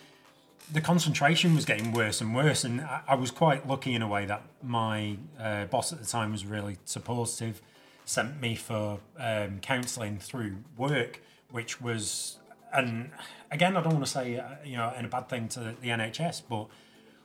the 0.72 0.82
concentration 0.82 1.56
was 1.56 1.66
getting 1.66 1.92
worse 1.92 2.22
and 2.22 2.36
worse, 2.36 2.64
and 2.64 2.82
I, 2.82 3.02
I 3.10 3.16
was 3.16 3.32
quite 3.32 3.68
lucky 3.68 3.94
in 3.94 4.02
a 4.02 4.08
way 4.08 4.26
that 4.26 4.44
my 4.64 5.18
uh, 5.40 5.66
boss 5.66 5.94
at 5.94 6.00
the 6.00 6.06
time 6.06 6.32
was 6.32 6.46
really 6.46 6.78
supportive, 6.86 7.62
sent 8.06 8.40
me 8.42 8.56
for 8.56 9.00
um, 9.18 9.60
counselling 9.62 10.18
through 10.20 10.58
work, 10.78 11.22
which 11.50 11.80
was, 11.82 12.38
and 12.74 13.12
again, 13.52 13.78
I 13.78 13.82
don't 13.82 13.94
want 13.94 14.06
to 14.06 14.12
say 14.12 14.38
uh, 14.40 14.44
you 14.64 14.78
know 14.78 14.94
in 14.98 15.06
a 15.06 15.10
bad 15.10 15.30
thing 15.30 15.48
to 15.50 15.76
the 15.82 15.90
NHS, 15.90 16.44
but 16.50 16.68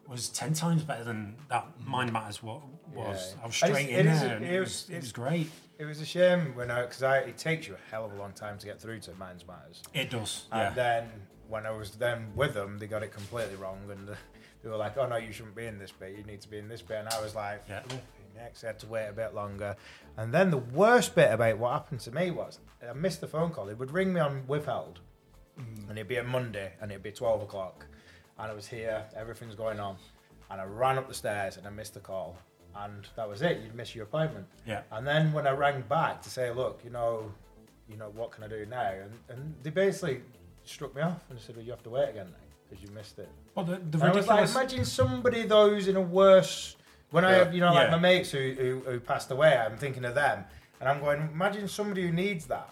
was 0.06 0.28
ten 0.28 0.52
times 0.54 0.82
better 0.82 1.04
than 1.04 1.36
that 1.48 1.66
Mind 1.86 2.12
Matters 2.12 2.42
what 2.42 2.60
was. 2.92 3.34
Yeah. 3.36 3.42
I 3.42 3.46
was 3.46 3.54
straight 3.56 3.88
in 3.88 4.06
there. 4.06 4.36
a- 4.38 4.42
it 4.42 4.54
it, 4.54 4.60
was- 4.60 4.86
was, 4.88 4.90
it 4.90 5.00
was 5.00 5.12
great. 5.12 5.50
It 5.78 5.84
was 5.86 6.00
a 6.02 6.04
shame 6.04 6.54
when 6.54 6.70
I 6.70 6.82
because 6.82 7.00
it 7.02 7.38
takes 7.38 7.66
you 7.66 7.74
a 7.74 7.90
hell 7.90 8.04
of 8.04 8.12
a 8.12 8.16
long 8.16 8.32
time 8.32 8.58
to 8.58 8.66
get 8.66 8.78
through 8.80 9.00
to 9.00 9.14
Minds 9.14 9.46
Matters. 9.46 9.82
It 9.94 10.10
does. 10.10 10.44
And 10.52 10.60
Yeah. 10.60 10.70
then 10.70 11.10
when 11.50 11.66
I 11.66 11.70
was 11.70 11.90
then 11.92 12.32
with 12.34 12.54
them, 12.54 12.78
they 12.78 12.86
got 12.86 13.02
it 13.02 13.12
completely 13.12 13.56
wrong, 13.56 13.78
and 13.90 14.08
they 14.62 14.68
were 14.68 14.76
like, 14.76 14.96
"Oh 14.96 15.06
no, 15.06 15.16
you 15.16 15.32
shouldn't 15.32 15.56
be 15.56 15.66
in 15.66 15.78
this 15.78 15.92
bit. 15.92 16.16
You 16.16 16.24
need 16.24 16.40
to 16.40 16.48
be 16.48 16.58
in 16.58 16.68
this 16.68 16.80
bit." 16.80 16.98
And 16.98 17.08
I 17.08 17.20
was 17.20 17.34
like, 17.34 17.64
Yeah. 17.68 17.82
"Next, 18.34 18.64
I 18.64 18.68
had 18.68 18.78
to 18.78 18.86
wait 18.86 19.08
a 19.08 19.12
bit 19.12 19.34
longer." 19.34 19.76
And 20.16 20.32
then 20.32 20.50
the 20.50 20.58
worst 20.58 21.14
bit 21.14 21.32
about 21.32 21.58
what 21.58 21.72
happened 21.72 22.00
to 22.00 22.12
me 22.12 22.30
was 22.30 22.60
I 22.88 22.92
missed 22.94 23.20
the 23.20 23.26
phone 23.26 23.50
call. 23.50 23.68
It 23.68 23.78
would 23.78 23.90
ring 23.90 24.12
me 24.12 24.20
on 24.20 24.44
withheld, 24.46 25.00
hmm. 25.56 25.88
and 25.88 25.98
it'd 25.98 26.08
be 26.08 26.16
a 26.16 26.24
Monday, 26.24 26.72
and 26.80 26.90
it'd 26.90 27.02
be 27.02 27.12
twelve 27.12 27.42
o'clock, 27.42 27.84
and 28.38 28.50
I 28.50 28.54
was 28.54 28.66
here, 28.66 29.04
everything's 29.14 29.56
going 29.56 29.80
on, 29.80 29.96
and 30.50 30.60
I 30.60 30.64
ran 30.64 30.98
up 30.98 31.08
the 31.08 31.14
stairs 31.14 31.56
and 31.56 31.66
I 31.66 31.70
missed 31.70 31.94
the 31.94 32.00
call, 32.00 32.38
and 32.76 33.06
that 33.16 33.28
was 33.28 33.42
it. 33.42 33.60
You'd 33.62 33.74
miss 33.74 33.94
your 33.94 34.04
appointment. 34.04 34.46
Yeah. 34.66 34.82
And 34.90 35.06
then 35.06 35.32
when 35.32 35.46
I 35.46 35.50
rang 35.50 35.82
back 35.82 36.22
to 36.22 36.30
say, 36.30 36.50
look, 36.50 36.80
you 36.84 36.90
know, 36.90 37.32
you 37.88 37.96
know, 37.96 38.10
what 38.14 38.30
can 38.30 38.44
I 38.44 38.48
do 38.48 38.64
now? 38.66 38.92
And, 38.92 39.12
and 39.28 39.54
they 39.62 39.70
basically 39.70 40.22
struck 40.70 40.94
me 40.94 41.02
off 41.02 41.20
and 41.30 41.38
said, 41.40 41.56
well, 41.56 41.64
you 41.64 41.70
have 41.72 41.82
to 41.82 41.90
wait 41.90 42.10
again 42.10 42.28
because 42.68 42.82
you 42.82 42.90
missed 42.94 43.18
it. 43.18 43.28
Well, 43.54 43.64
the, 43.64 43.76
the 43.76 43.98
And 43.98 44.12
I 44.12 44.14
was 44.14 44.26
like, 44.26 44.48
imagine 44.50 44.84
somebody 44.84 45.42
those 45.46 45.88
in 45.88 45.96
a 45.96 46.00
worse. 46.00 46.76
When 47.10 47.24
I 47.24 47.30
Yeah. 47.32 47.38
have, 47.38 47.54
you 47.54 47.60
know, 47.60 47.72
like 47.72 47.88
Yeah. 47.88 47.96
my 47.96 47.98
mates 47.98 48.30
who, 48.30 48.54
who 48.54 48.80
who 48.90 49.00
passed 49.00 49.30
away, 49.32 49.56
I'm 49.56 49.76
thinking 49.76 50.04
of 50.04 50.14
them, 50.14 50.44
and 50.78 50.88
I'm 50.88 51.00
going, 51.00 51.20
imagine 51.32 51.66
somebody 51.66 52.02
who 52.06 52.12
needs 52.12 52.46
that. 52.46 52.70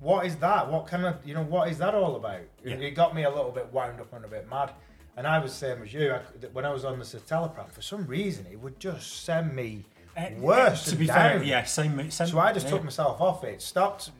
What 0.00 0.26
is 0.26 0.36
that? 0.36 0.70
What 0.70 0.86
kind 0.88 1.06
of, 1.06 1.24
you 1.24 1.34
know, 1.34 1.42
what 1.44 1.68
is 1.68 1.78
that 1.78 1.94
all 1.94 2.16
about? 2.16 2.40
It, 2.40 2.50
Yeah. 2.64 2.74
it 2.74 2.90
got 2.96 3.14
me 3.14 3.22
a 3.24 3.30
little 3.30 3.52
bit 3.52 3.72
wound 3.72 4.00
up 4.00 4.12
and 4.12 4.24
a 4.24 4.28
bit 4.28 4.50
mad. 4.50 4.72
And 5.16 5.26
I 5.26 5.38
was 5.38 5.54
same 5.54 5.82
as 5.82 5.94
you. 5.94 6.12
I, 6.12 6.18
when 6.52 6.66
I 6.66 6.70
was 6.70 6.84
on 6.84 6.98
the 6.98 7.04
citalopram, 7.04 7.70
for 7.70 7.80
some 7.80 8.06
reason, 8.06 8.44
it 8.50 8.60
would 8.60 8.78
just 8.80 9.24
send 9.24 9.54
me 9.54 9.84
Uh, 10.16 10.26
worse. 10.38 10.84
To 10.86 10.96
be 10.96 11.06
down. 11.06 11.16
fair, 11.16 11.42
yeah, 11.44 11.62
same. 11.64 12.10
same 12.10 12.26
So 12.26 12.38
I 12.38 12.52
just 12.52 12.66
yeah. 12.66 12.72
took 12.72 12.84
myself 12.84 13.20
off 13.20 13.44
it, 13.44 13.62
stopped, 13.62 14.10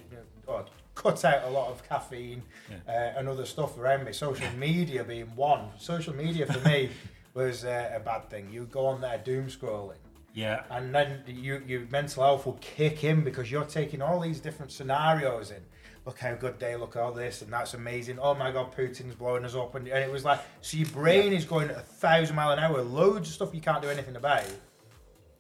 or 0.47 0.65
cut 0.97 1.25
out 1.25 1.45
a 1.45 1.51
lot 1.51 1.69
of 1.71 1.89
caffeine 1.89 2.43
Yeah. 2.69 2.77
uh, 2.89 3.19
and 3.19 3.29
other 3.29 3.47
stuff 3.47 3.79
around 3.79 4.05
me. 4.05 4.13
Social 4.13 4.51
media 4.59 5.05
being 5.05 5.27
one. 5.37 5.69
Social 5.79 6.15
media 6.17 6.47
for 6.47 6.59
me 6.69 6.91
was 7.35 7.65
uh, 7.65 7.93
a 7.95 8.01
bad 8.01 8.29
thing. 8.29 8.49
You 8.51 8.65
go 8.65 8.87
on 8.87 9.01
there 9.01 9.19
doom 9.19 9.47
scrolling, 9.47 10.01
Yeah. 10.35 10.63
and 10.71 10.93
then 10.95 11.23
you, 11.27 11.63
your 11.67 11.83
mental 11.91 12.25
health 12.25 12.47
will 12.47 12.59
kick 12.61 13.05
in 13.05 13.23
because 13.23 13.51
you're 13.53 13.65
taking 13.65 14.03
all 14.03 14.19
these 14.19 14.41
different 14.41 14.73
scenarios 14.73 15.51
in. 15.53 15.63
Look 16.07 16.19
how 16.21 16.35
good 16.35 16.59
they 16.61 16.77
look, 16.77 16.95
all 16.97 17.11
this, 17.13 17.43
and 17.43 17.53
that's 17.53 17.75
amazing. 17.75 18.19
Oh 18.21 18.33
my 18.35 18.53
God, 18.53 18.73
Putin's 18.75 19.17
blowing 19.17 19.45
us 19.45 19.57
up. 19.57 19.75
And, 19.75 19.89
and 19.89 20.03
it 20.05 20.11
was 20.11 20.25
like, 20.25 20.39
so 20.61 20.77
your 20.77 20.89
brain 20.91 21.33
is 21.33 21.45
going 21.45 21.69
at 21.69 21.77
a 21.77 21.81
thousand 21.81 22.37
mile 22.37 22.53
an 22.53 22.61
hour, 22.61 22.81
loads 22.81 23.29
of 23.29 23.35
stuff 23.35 23.53
you 23.53 23.61
can't 23.61 23.83
do 23.83 23.89
anything 23.89 24.15
about. 24.15 24.45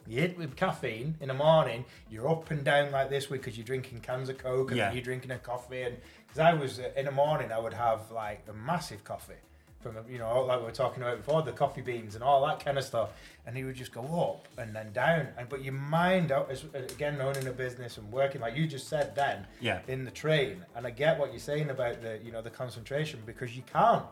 You 0.08 0.20
hit 0.20 0.38
with 0.38 0.56
caffeine 0.56 1.16
in 1.20 1.28
the 1.28 1.34
morning, 1.34 1.84
you're 2.10 2.28
up 2.28 2.50
and 2.50 2.64
down 2.64 2.92
like 2.92 3.10
this 3.10 3.26
because 3.26 3.56
you're 3.56 3.64
drinking 3.66 4.00
cans 4.00 4.28
of 4.28 4.38
Coke 4.38 4.70
and 4.70 4.78
Yeah. 4.78 4.92
you're 4.92 5.02
drinking 5.02 5.30
a 5.32 5.38
coffee. 5.38 5.82
And 5.82 5.96
because 6.26 6.38
I 6.40 6.54
was 6.54 6.78
uh, 6.78 6.90
in 6.96 7.06
the 7.06 7.10
morning, 7.12 7.50
I 7.52 7.58
would 7.58 7.74
have 7.74 8.10
like 8.10 8.44
a 8.48 8.52
massive 8.52 9.02
coffee 9.04 9.34
from, 9.80 9.96
you 10.08 10.18
know, 10.18 10.42
like 10.42 10.58
we 10.60 10.64
were 10.66 10.70
talking 10.72 11.02
about 11.02 11.18
before, 11.18 11.42
the 11.42 11.52
coffee 11.52 11.80
beans 11.82 12.14
and 12.14 12.22
all 12.24 12.44
that 12.46 12.64
kind 12.64 12.78
of 12.78 12.84
stuff. 12.84 13.10
And 13.46 13.56
he 13.56 13.64
would 13.64 13.74
just 13.76 13.92
go 13.92 14.02
up 14.02 14.48
and 14.58 14.74
then 14.74 14.92
down. 14.92 15.28
And 15.36 15.48
But 15.48 15.62
your 15.62 15.74
mind, 15.74 16.32
uh, 16.32 16.44
again, 16.74 17.20
owning 17.20 17.46
a 17.46 17.52
business 17.52 17.98
and 17.98 18.10
working, 18.12 18.40
like 18.40 18.56
you 18.56 18.66
just 18.66 18.88
said 18.88 19.14
then, 19.14 19.46
Yeah. 19.60 19.80
in 19.88 20.04
the 20.04 20.10
train. 20.10 20.64
And 20.74 20.86
I 20.86 20.90
get 20.90 21.18
what 21.18 21.30
you're 21.30 21.40
saying 21.40 21.70
about 21.70 22.00
the, 22.02 22.18
you 22.24 22.32
know, 22.32 22.42
the 22.42 22.50
concentration 22.50 23.20
because 23.26 23.56
you 23.56 23.62
can't. 23.72 24.04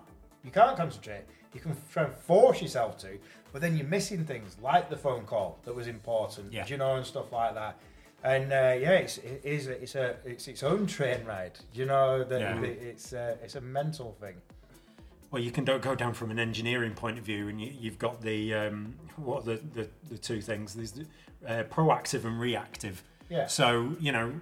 You 0.45 0.51
can't 0.51 0.77
concentrate. 0.77 1.25
You 1.55 1.61
can 1.61 1.77
try 1.93 2.05
and 2.05 2.15
force 2.15 2.61
yourself 2.61 2.99
to, 2.99 3.19
but 3.55 3.63
then 3.63 3.77
you're 3.77 3.87
missing 3.87 4.25
things 4.25 4.57
like 4.61 4.91
the 4.91 4.97
phone 4.97 5.23
call 5.25 5.61
that 5.65 5.73
was 5.73 5.87
important, 5.87 6.53
Yeah. 6.53 6.67
you 6.67 6.77
know, 6.77 6.97
and 6.97 7.07
stuff 7.07 7.31
like 7.31 7.55
that. 7.55 7.79
And 8.25 8.53
uh, 8.53 8.75
yeah, 8.85 8.95
it's 9.05 9.19
it 9.19 9.43
is 9.45 9.69
a, 9.69 9.81
it's 9.81 9.95
a 9.95 10.17
it's 10.25 10.49
its 10.49 10.65
own 10.65 10.89
train 10.89 11.25
ride. 11.25 11.57
You 11.73 11.85
know 11.87 12.25
that 12.25 12.41
Yeah. 12.41 12.61
it's 12.63 13.13
a, 13.13 13.39
it's 13.45 13.55
a 13.55 13.61
mental 13.61 14.17
thing. 14.21 14.35
Well, 15.31 15.41
you 15.41 15.53
can 15.53 15.65
go 15.65 15.95
down 15.95 16.15
from 16.15 16.33
an 16.33 16.39
engineering 16.41 16.95
point 16.95 17.17
of 17.17 17.25
view, 17.25 17.47
and 17.49 17.61
you, 17.61 17.73
you've 17.79 17.99
got 17.99 18.21
the 18.23 18.55
um, 18.55 18.95
what 19.17 19.43
are 19.47 19.55
the, 19.55 19.61
the 19.75 19.89
the 20.11 20.19
two 20.19 20.41
things. 20.41 20.75
There's 20.75 20.93
the, 20.93 21.07
uh, 21.47 21.63
proactive 21.65 22.25
and 22.25 22.41
reactive. 22.41 23.05
Yeah. 23.31 23.47
So 23.47 23.95
you 24.01 24.11
know, 24.11 24.33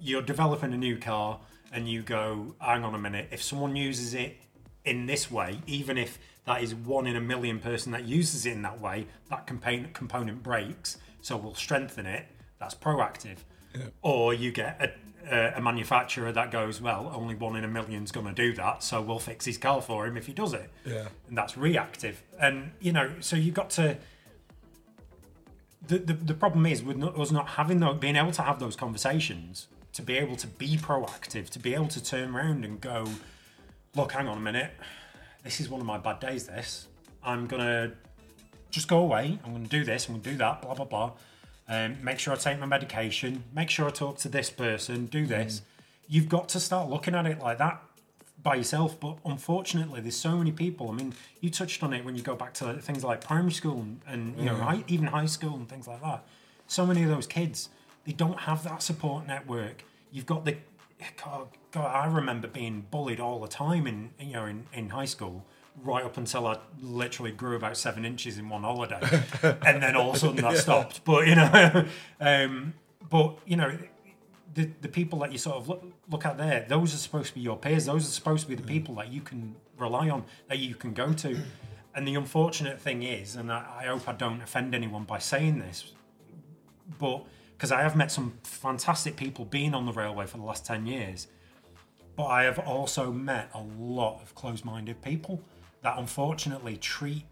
you're 0.00 0.22
developing 0.22 0.72
a 0.72 0.76
new 0.76 0.96
car, 0.96 1.40
and 1.72 1.88
you 1.88 2.02
go, 2.02 2.54
hang 2.60 2.84
on 2.84 2.94
a 2.94 2.98
minute. 2.98 3.30
If 3.32 3.42
someone 3.42 3.74
uses 3.74 4.14
it 4.14 4.36
in 4.84 5.06
this 5.06 5.28
way, 5.28 5.58
even 5.66 5.98
if 5.98 6.18
that 6.50 6.64
is 6.64 6.74
one 6.74 7.06
in 7.06 7.14
a 7.14 7.20
million 7.20 7.60
person 7.60 7.92
that 7.92 8.04
uses 8.04 8.44
it 8.44 8.52
in 8.52 8.62
that 8.62 8.80
way, 8.80 9.06
that 9.30 9.46
component 9.46 9.94
component 9.94 10.42
breaks. 10.42 10.98
So 11.20 11.36
we'll 11.36 11.54
strengthen 11.54 12.06
it. 12.06 12.26
That's 12.58 12.74
proactive. 12.74 13.36
Or 14.02 14.34
you 14.34 14.50
get 14.50 14.80
a, 14.80 15.32
a, 15.32 15.58
a 15.58 15.60
manufacturer 15.60 16.32
that 16.32 16.50
goes, 16.50 16.80
well, 16.80 17.12
only 17.14 17.36
one 17.36 17.54
in 17.54 17.62
a 17.62 17.68
million's 17.68 18.10
going 18.10 18.26
to 18.26 18.32
do 18.32 18.52
that, 18.54 18.82
so 18.82 19.00
we'll 19.00 19.20
fix 19.20 19.44
his 19.44 19.58
car 19.58 19.80
for 19.80 20.08
him 20.08 20.16
if 20.16 20.26
he 20.26 20.32
does 20.32 20.52
it. 20.52 20.68
Yeah. 20.84 21.06
And 21.28 21.38
that's 21.38 21.56
reactive. 21.56 22.20
And, 22.40 22.72
you 22.80 22.92
know, 22.92 23.12
so 23.20 23.36
you've 23.36 23.54
got 23.54 23.70
to. 23.70 23.96
The, 25.86 25.98
the, 25.98 26.14
the 26.14 26.34
problem 26.34 26.66
is 26.66 26.82
with 26.82 26.96
not, 26.96 27.16
us 27.16 27.30
not 27.30 27.46
having 27.50 27.78
those, 27.78 27.98
being 27.98 28.16
able 28.16 28.32
to 28.32 28.42
have 28.42 28.58
those 28.58 28.74
conversations, 28.74 29.68
to 29.92 30.02
be 30.02 30.18
able 30.18 30.34
to 30.36 30.48
be 30.48 30.76
proactive, 30.76 31.48
to 31.50 31.60
be 31.60 31.74
able 31.74 31.88
to 31.88 32.02
turn 32.02 32.34
around 32.34 32.64
and 32.64 32.80
go, 32.80 33.06
look, 33.94 34.12
hang 34.12 34.26
on 34.26 34.38
a 34.38 34.40
minute, 34.40 34.72
this 35.42 35.60
is 35.60 35.68
one 35.68 35.80
of 35.80 35.86
my 35.86 35.98
bad 35.98 36.20
days. 36.20 36.46
This 36.46 36.88
I'm 37.22 37.46
gonna 37.46 37.92
just 38.70 38.88
go 38.88 38.98
away. 38.98 39.38
I'm 39.44 39.52
gonna 39.52 39.66
do 39.66 39.84
this. 39.84 40.08
I'm 40.08 40.14
gonna 40.14 40.24
do 40.24 40.36
that. 40.38 40.62
Blah 40.62 40.74
blah 40.74 40.84
blah. 40.84 41.12
Um, 41.68 41.96
make 42.02 42.18
sure 42.18 42.32
I 42.32 42.36
take 42.36 42.58
my 42.58 42.66
medication. 42.66 43.44
Make 43.54 43.70
sure 43.70 43.86
I 43.86 43.90
talk 43.90 44.18
to 44.18 44.28
this 44.28 44.50
person. 44.50 45.06
Do 45.06 45.26
this. 45.26 45.62
You've 46.08 46.28
got 46.28 46.48
to 46.50 46.60
start 46.60 46.90
looking 46.90 47.14
at 47.14 47.26
it 47.26 47.38
like 47.38 47.58
that 47.58 47.80
by 48.42 48.56
yourself. 48.56 48.98
But 48.98 49.18
unfortunately, 49.24 50.00
there's 50.00 50.16
so 50.16 50.36
many 50.36 50.50
people. 50.50 50.90
I 50.90 50.94
mean, 50.94 51.14
you 51.40 51.50
touched 51.50 51.82
on 51.84 51.92
it 51.92 52.04
when 52.04 52.16
you 52.16 52.22
go 52.22 52.34
back 52.34 52.54
to 52.54 52.74
things 52.74 53.04
like 53.04 53.20
primary 53.20 53.52
school 53.52 53.80
and, 53.82 54.00
and 54.06 54.36
you 54.36 54.46
know 54.46 54.56
high, 54.56 54.82
even 54.88 55.06
high 55.06 55.26
school 55.26 55.54
and 55.54 55.68
things 55.68 55.86
like 55.86 56.02
that. 56.02 56.24
So 56.66 56.84
many 56.84 57.04
of 57.04 57.08
those 57.08 57.26
kids 57.26 57.68
they 58.04 58.12
don't 58.12 58.40
have 58.40 58.64
that 58.64 58.82
support 58.82 59.26
network. 59.26 59.84
You've 60.10 60.26
got 60.26 60.44
the 60.44 60.56
God, 61.22 61.48
God, 61.70 61.86
I 61.86 62.06
remember 62.06 62.48
being 62.48 62.86
bullied 62.90 63.20
all 63.20 63.40
the 63.40 63.48
time 63.48 63.86
in 63.86 64.10
you 64.18 64.32
know 64.32 64.46
in, 64.46 64.66
in 64.72 64.90
high 64.90 65.04
school, 65.04 65.44
right 65.82 66.04
up 66.04 66.16
until 66.16 66.46
I 66.46 66.58
literally 66.80 67.32
grew 67.32 67.56
about 67.56 67.76
seven 67.76 68.04
inches 68.04 68.38
in 68.38 68.48
one 68.48 68.62
holiday, 68.62 69.00
and 69.42 69.82
then 69.82 69.96
all 69.96 70.10
of 70.10 70.16
a 70.16 70.18
sudden 70.18 70.36
that 70.42 70.58
stopped. 70.58 71.04
But 71.04 71.26
you 71.26 71.34
know, 71.34 71.86
um, 72.20 72.74
but 73.08 73.38
you 73.46 73.56
know, 73.56 73.78
the 74.54 74.70
the 74.80 74.88
people 74.88 75.20
that 75.20 75.32
you 75.32 75.38
sort 75.38 75.56
of 75.56 75.68
look, 75.68 75.84
look 76.10 76.26
at 76.26 76.38
there, 76.38 76.66
those 76.68 76.94
are 76.94 76.98
supposed 76.98 77.28
to 77.28 77.34
be 77.34 77.40
your 77.40 77.56
peers. 77.56 77.86
Those 77.86 78.06
are 78.06 78.12
supposed 78.12 78.42
to 78.44 78.48
be 78.48 78.54
the 78.54 78.66
people 78.66 78.94
that 78.96 79.12
you 79.12 79.20
can 79.20 79.56
rely 79.78 80.10
on, 80.10 80.24
that 80.48 80.58
you 80.58 80.74
can 80.74 80.92
go 80.92 81.12
to. 81.12 81.38
And 81.92 82.06
the 82.06 82.14
unfortunate 82.14 82.80
thing 82.80 83.02
is, 83.02 83.34
and 83.34 83.50
I, 83.50 83.80
I 83.80 83.86
hope 83.86 84.08
I 84.08 84.12
don't 84.12 84.40
offend 84.40 84.76
anyone 84.76 85.02
by 85.02 85.18
saying 85.18 85.58
this, 85.58 85.92
but 87.00 87.24
because 87.60 87.72
I 87.72 87.82
have 87.82 87.94
met 87.94 88.10
some 88.10 88.32
fantastic 88.42 89.16
people 89.16 89.44
being 89.44 89.74
on 89.74 89.84
the 89.84 89.92
railway 89.92 90.24
for 90.24 90.38
the 90.38 90.44
last 90.44 90.64
10 90.64 90.86
years, 90.86 91.26
but 92.16 92.24
I 92.24 92.44
have 92.44 92.58
also 92.58 93.12
met 93.12 93.50
a 93.52 93.60
lot 93.78 94.22
of 94.22 94.34
closed 94.34 94.64
minded 94.64 95.02
people 95.02 95.42
that 95.82 95.98
unfortunately 95.98 96.78
treat 96.78 97.26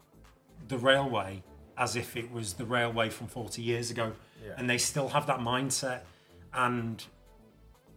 the 0.68 0.76
railway 0.76 1.43
as 1.79 1.97
if 1.97 2.14
it 2.14 2.31
was 2.31 2.53
the 2.53 2.66
railway 2.66 3.09
from 3.09 3.26
40 3.26 3.62
years 3.62 3.91
ago. 3.91 4.12
Yeah. 4.45 4.53
And 4.59 4.68
they 4.68 4.76
still 4.76 5.09
have 5.09 5.26
that 5.29 5.39
mindset. 5.39 6.01
And, 6.53 7.03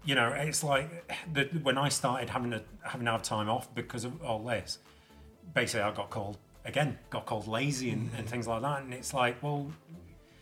you 0.06 0.16
know, 0.16 0.30
it's 0.30 0.64
like 0.64 1.14
the, 1.34 1.50
when 1.64 1.78
I 1.78 1.90
started 1.90 2.30
having 2.30 2.52
to, 2.52 2.64
having 2.82 3.08
to 3.08 3.12
have 3.12 3.24
time 3.24 3.50
off 3.50 3.76
because 3.76 4.06
of 4.06 4.24
all 4.24 4.40
this, 4.40 4.80
basically 5.54 5.82
I 5.82 5.92
got 5.92 6.10
called, 6.10 6.38
again, 6.64 6.98
got 7.10 7.26
called 7.26 7.50
lazy 7.50 7.90
and, 7.90 8.04
and 8.04 8.12
mm-hmm. 8.12 8.28
things 8.28 8.48
like 8.48 8.62
that. 8.62 8.84
And 8.84 8.94
it's 8.94 9.14
like, 9.14 9.44
well, 9.44 9.70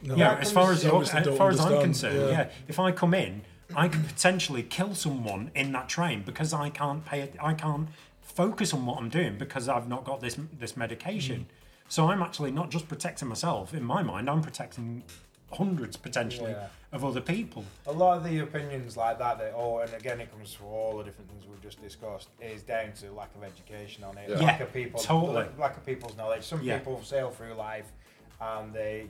No, 0.02 0.16
yeah, 0.16 0.36
as 0.40 0.52
far 0.52 0.72
as, 0.72 0.86
as 0.86 1.38
far 1.38 1.50
as 1.50 1.60
I'm 1.60 1.82
concerned, 1.82 2.30
yeah. 2.32 2.50
If 2.68 2.80
I 2.80 2.92
come 2.92 3.14
in, 3.14 3.42
I 3.76 3.88
could 3.88 4.08
potentially 4.08 4.64
kill 4.64 4.96
someone 4.96 5.52
in 5.56 5.72
that 5.74 5.90
train 5.90 6.24
because 6.26 6.54
I 6.54 6.70
can't 6.70 7.06
pay 7.06 7.22
it. 7.22 7.36
I 7.42 7.54
can't 7.54 7.90
focus 8.22 8.74
on 8.74 8.86
what 8.86 8.98
I'm 8.98 9.10
doing 9.10 9.38
because 9.38 9.68
I've 9.68 9.88
not 9.88 10.06
got 10.06 10.22
this 10.22 10.38
this 10.58 10.78
medication. 10.78 11.42
Mm. 11.42 11.46
So 11.90 12.08
I'm 12.10 12.22
actually 12.22 12.52
not 12.52 12.70
just 12.70 12.88
protecting 12.88 13.28
myself. 13.28 13.74
In 13.74 13.84
my 13.84 14.04
mind, 14.04 14.30
I'm 14.30 14.42
protecting 14.42 15.04
hundreds 15.52 15.98
potentially 15.98 16.52
Yeah. 16.52 16.68
of 16.92 17.04
other 17.04 17.22
people. 17.22 17.66
A 17.88 17.92
lot 17.92 18.18
of 18.18 18.24
the 18.24 18.38
opinions 18.40 18.96
like 18.96 19.18
that, 19.18 19.40
that 19.40 19.54
oh, 19.56 19.80
and 19.80 19.92
again, 19.96 20.22
it 20.22 20.32
comes 20.32 20.54
from 20.54 20.68
all 20.68 21.00
the 21.00 21.04
different 21.04 21.30
things 21.32 21.46
we've 21.48 21.62
just 21.62 21.82
discussed, 21.82 22.30
is 22.40 22.62
down 22.62 22.94
to 23.02 23.12
lack 23.12 23.34
of 23.36 23.44
education 23.44 24.04
on 24.04 24.18
it, 24.20 24.30
Yeah. 24.30 24.38
lack 24.40 24.60
Yeah, 24.60 24.66
of 24.66 24.74
people, 24.74 25.00
totally. 25.00 25.48
lack 25.58 25.76
of 25.76 25.86
people's 25.86 26.16
knowledge. 26.16 26.44
Some 26.44 26.62
Yeah. 26.62 26.78
people 26.78 27.02
sail 27.04 27.32
through 27.32 27.56
life, 27.56 27.92
and 28.40 28.72
they 28.72 29.08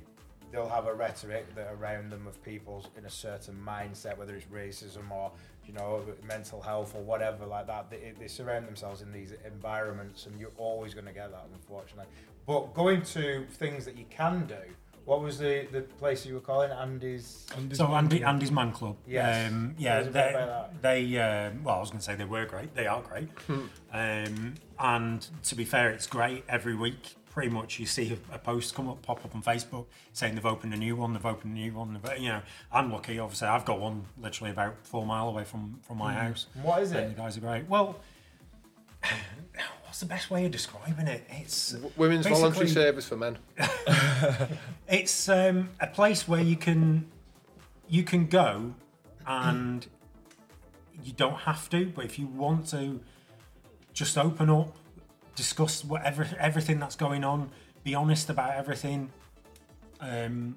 they'll 0.51 0.69
have 0.69 0.87
a 0.87 0.93
rhetoric 0.93 1.53
that 1.55 1.71
around 1.79 2.11
them 2.11 2.25
of 2.27 2.41
people 2.43 2.85
in 2.97 3.05
a 3.05 3.09
certain 3.09 3.55
mindset, 3.65 4.17
whether 4.17 4.35
it's 4.35 4.45
racism 4.45 5.11
or 5.11 5.31
you 5.65 5.73
know 5.73 6.01
mental 6.27 6.61
health 6.61 6.95
or 6.95 7.01
whatever 7.03 7.45
like 7.45 7.67
that. 7.67 7.89
They, 7.89 8.13
they 8.19 8.27
surround 8.27 8.67
themselves 8.67 9.01
in 9.01 9.11
these 9.11 9.33
environments, 9.45 10.25
and 10.25 10.39
you're 10.39 10.51
always 10.57 10.93
going 10.93 11.05
to 11.07 11.13
get 11.13 11.31
that, 11.31 11.45
unfortunately. 11.53 12.11
But 12.47 12.73
going 12.73 13.03
to 13.03 13.45
things 13.51 13.85
that 13.85 13.97
you 13.97 14.05
can 14.09 14.45
do. 14.47 14.55
What 15.05 15.21
was 15.21 15.39
the, 15.39 15.65
the 15.71 15.81
place 15.81 16.23
you 16.23 16.35
were 16.35 16.39
calling? 16.39 16.71
Andy's. 16.71 17.47
And 17.57 17.75
So 17.75 17.87
this- 17.87 17.93
Andy, 17.95 18.23
Andy's 18.23 18.51
Man 18.51 18.71
Club. 18.71 18.95
Yes. 19.07 19.51
Um, 19.51 19.73
Tell 19.75 19.83
yeah, 19.83 19.97
us 19.97 20.03
a 20.07 20.11
bit 20.11 20.13
they, 20.13 20.29
about 20.43 20.81
they 20.83 21.17
um, 21.17 21.63
well, 21.63 21.75
I 21.75 21.79
was 21.79 21.89
going 21.89 21.99
to 21.99 22.05
say 22.05 22.15
they 22.15 22.25
were 22.25 22.45
great. 22.45 22.75
They 22.75 22.85
are 22.85 23.01
great. 23.01 23.27
um, 23.91 24.53
and 24.79 25.27
to 25.43 25.55
be 25.55 25.65
fair, 25.65 25.89
it's 25.91 26.05
great 26.07 26.43
every 26.47 26.75
week. 26.75 27.15
Pretty 27.31 27.49
much, 27.49 27.79
you 27.79 27.85
see 27.85 28.11
a, 28.31 28.35
a 28.35 28.39
post 28.39 28.73
come 28.73 28.89
up, 28.89 29.01
pop 29.03 29.23
up 29.23 29.35
on 29.35 29.43
Facebook 29.43 29.85
saying 30.13 30.33
they've 30.35 30.45
opened 30.45 30.73
a 30.73 30.77
new 30.77 30.95
one. 30.95 31.13
They've 31.13 31.25
opened 31.25 31.53
a 31.55 31.59
new 31.59 31.71
one. 31.73 31.99
they've- 32.03 32.19
You 32.19 32.29
know, 32.29 32.41
I'm 32.71 32.91
lucky. 32.91 33.19
Obviously, 33.19 33.47
I've 33.47 33.65
got 33.65 33.79
one 33.79 34.05
literally 34.19 34.51
about 34.51 34.75
four 34.83 35.05
mile 35.05 35.27
away 35.29 35.43
from 35.43 35.79
from 35.83 35.97
my 35.99 36.13
house. 36.13 36.47
What 36.61 36.81
is 36.81 36.91
And 36.91 36.99
it? 37.11 37.15
the 37.15 37.21
guys 37.21 37.37
are 37.37 37.41
great. 37.41 37.67
Well, 37.69 37.99
what's 39.85 39.99
the 39.99 40.05
best 40.07 40.29
way 40.31 40.45
of 40.45 40.51
describing 40.51 41.07
it? 41.07 41.23
It's 41.29 41.71
W- 41.73 41.91
Women's 41.97 42.25
voluntary 42.27 42.67
service 42.67 43.07
for 43.07 43.15
men. 43.17 43.37
it's 44.87 45.29
um, 45.29 45.69
a 45.79 45.87
place 45.87 46.27
where 46.27 46.41
you 46.41 46.55
can 46.55 47.05
you 47.87 48.03
can 48.03 48.27
go 48.27 48.73
and 49.25 49.85
you 51.03 51.13
don't 51.13 51.35
have 51.41 51.69
to 51.69 51.85
but 51.95 52.05
if 52.05 52.19
you 52.19 52.27
want 52.27 52.67
to 52.67 52.99
just 53.93 54.17
open 54.17 54.49
up 54.49 54.75
discuss 55.35 55.83
whatever 55.85 56.27
everything 56.39 56.79
that's 56.79 56.95
going 56.95 57.23
on 57.23 57.49
be 57.83 57.95
honest 57.95 58.29
about 58.29 58.51
everything 58.55 59.09
um 60.01 60.55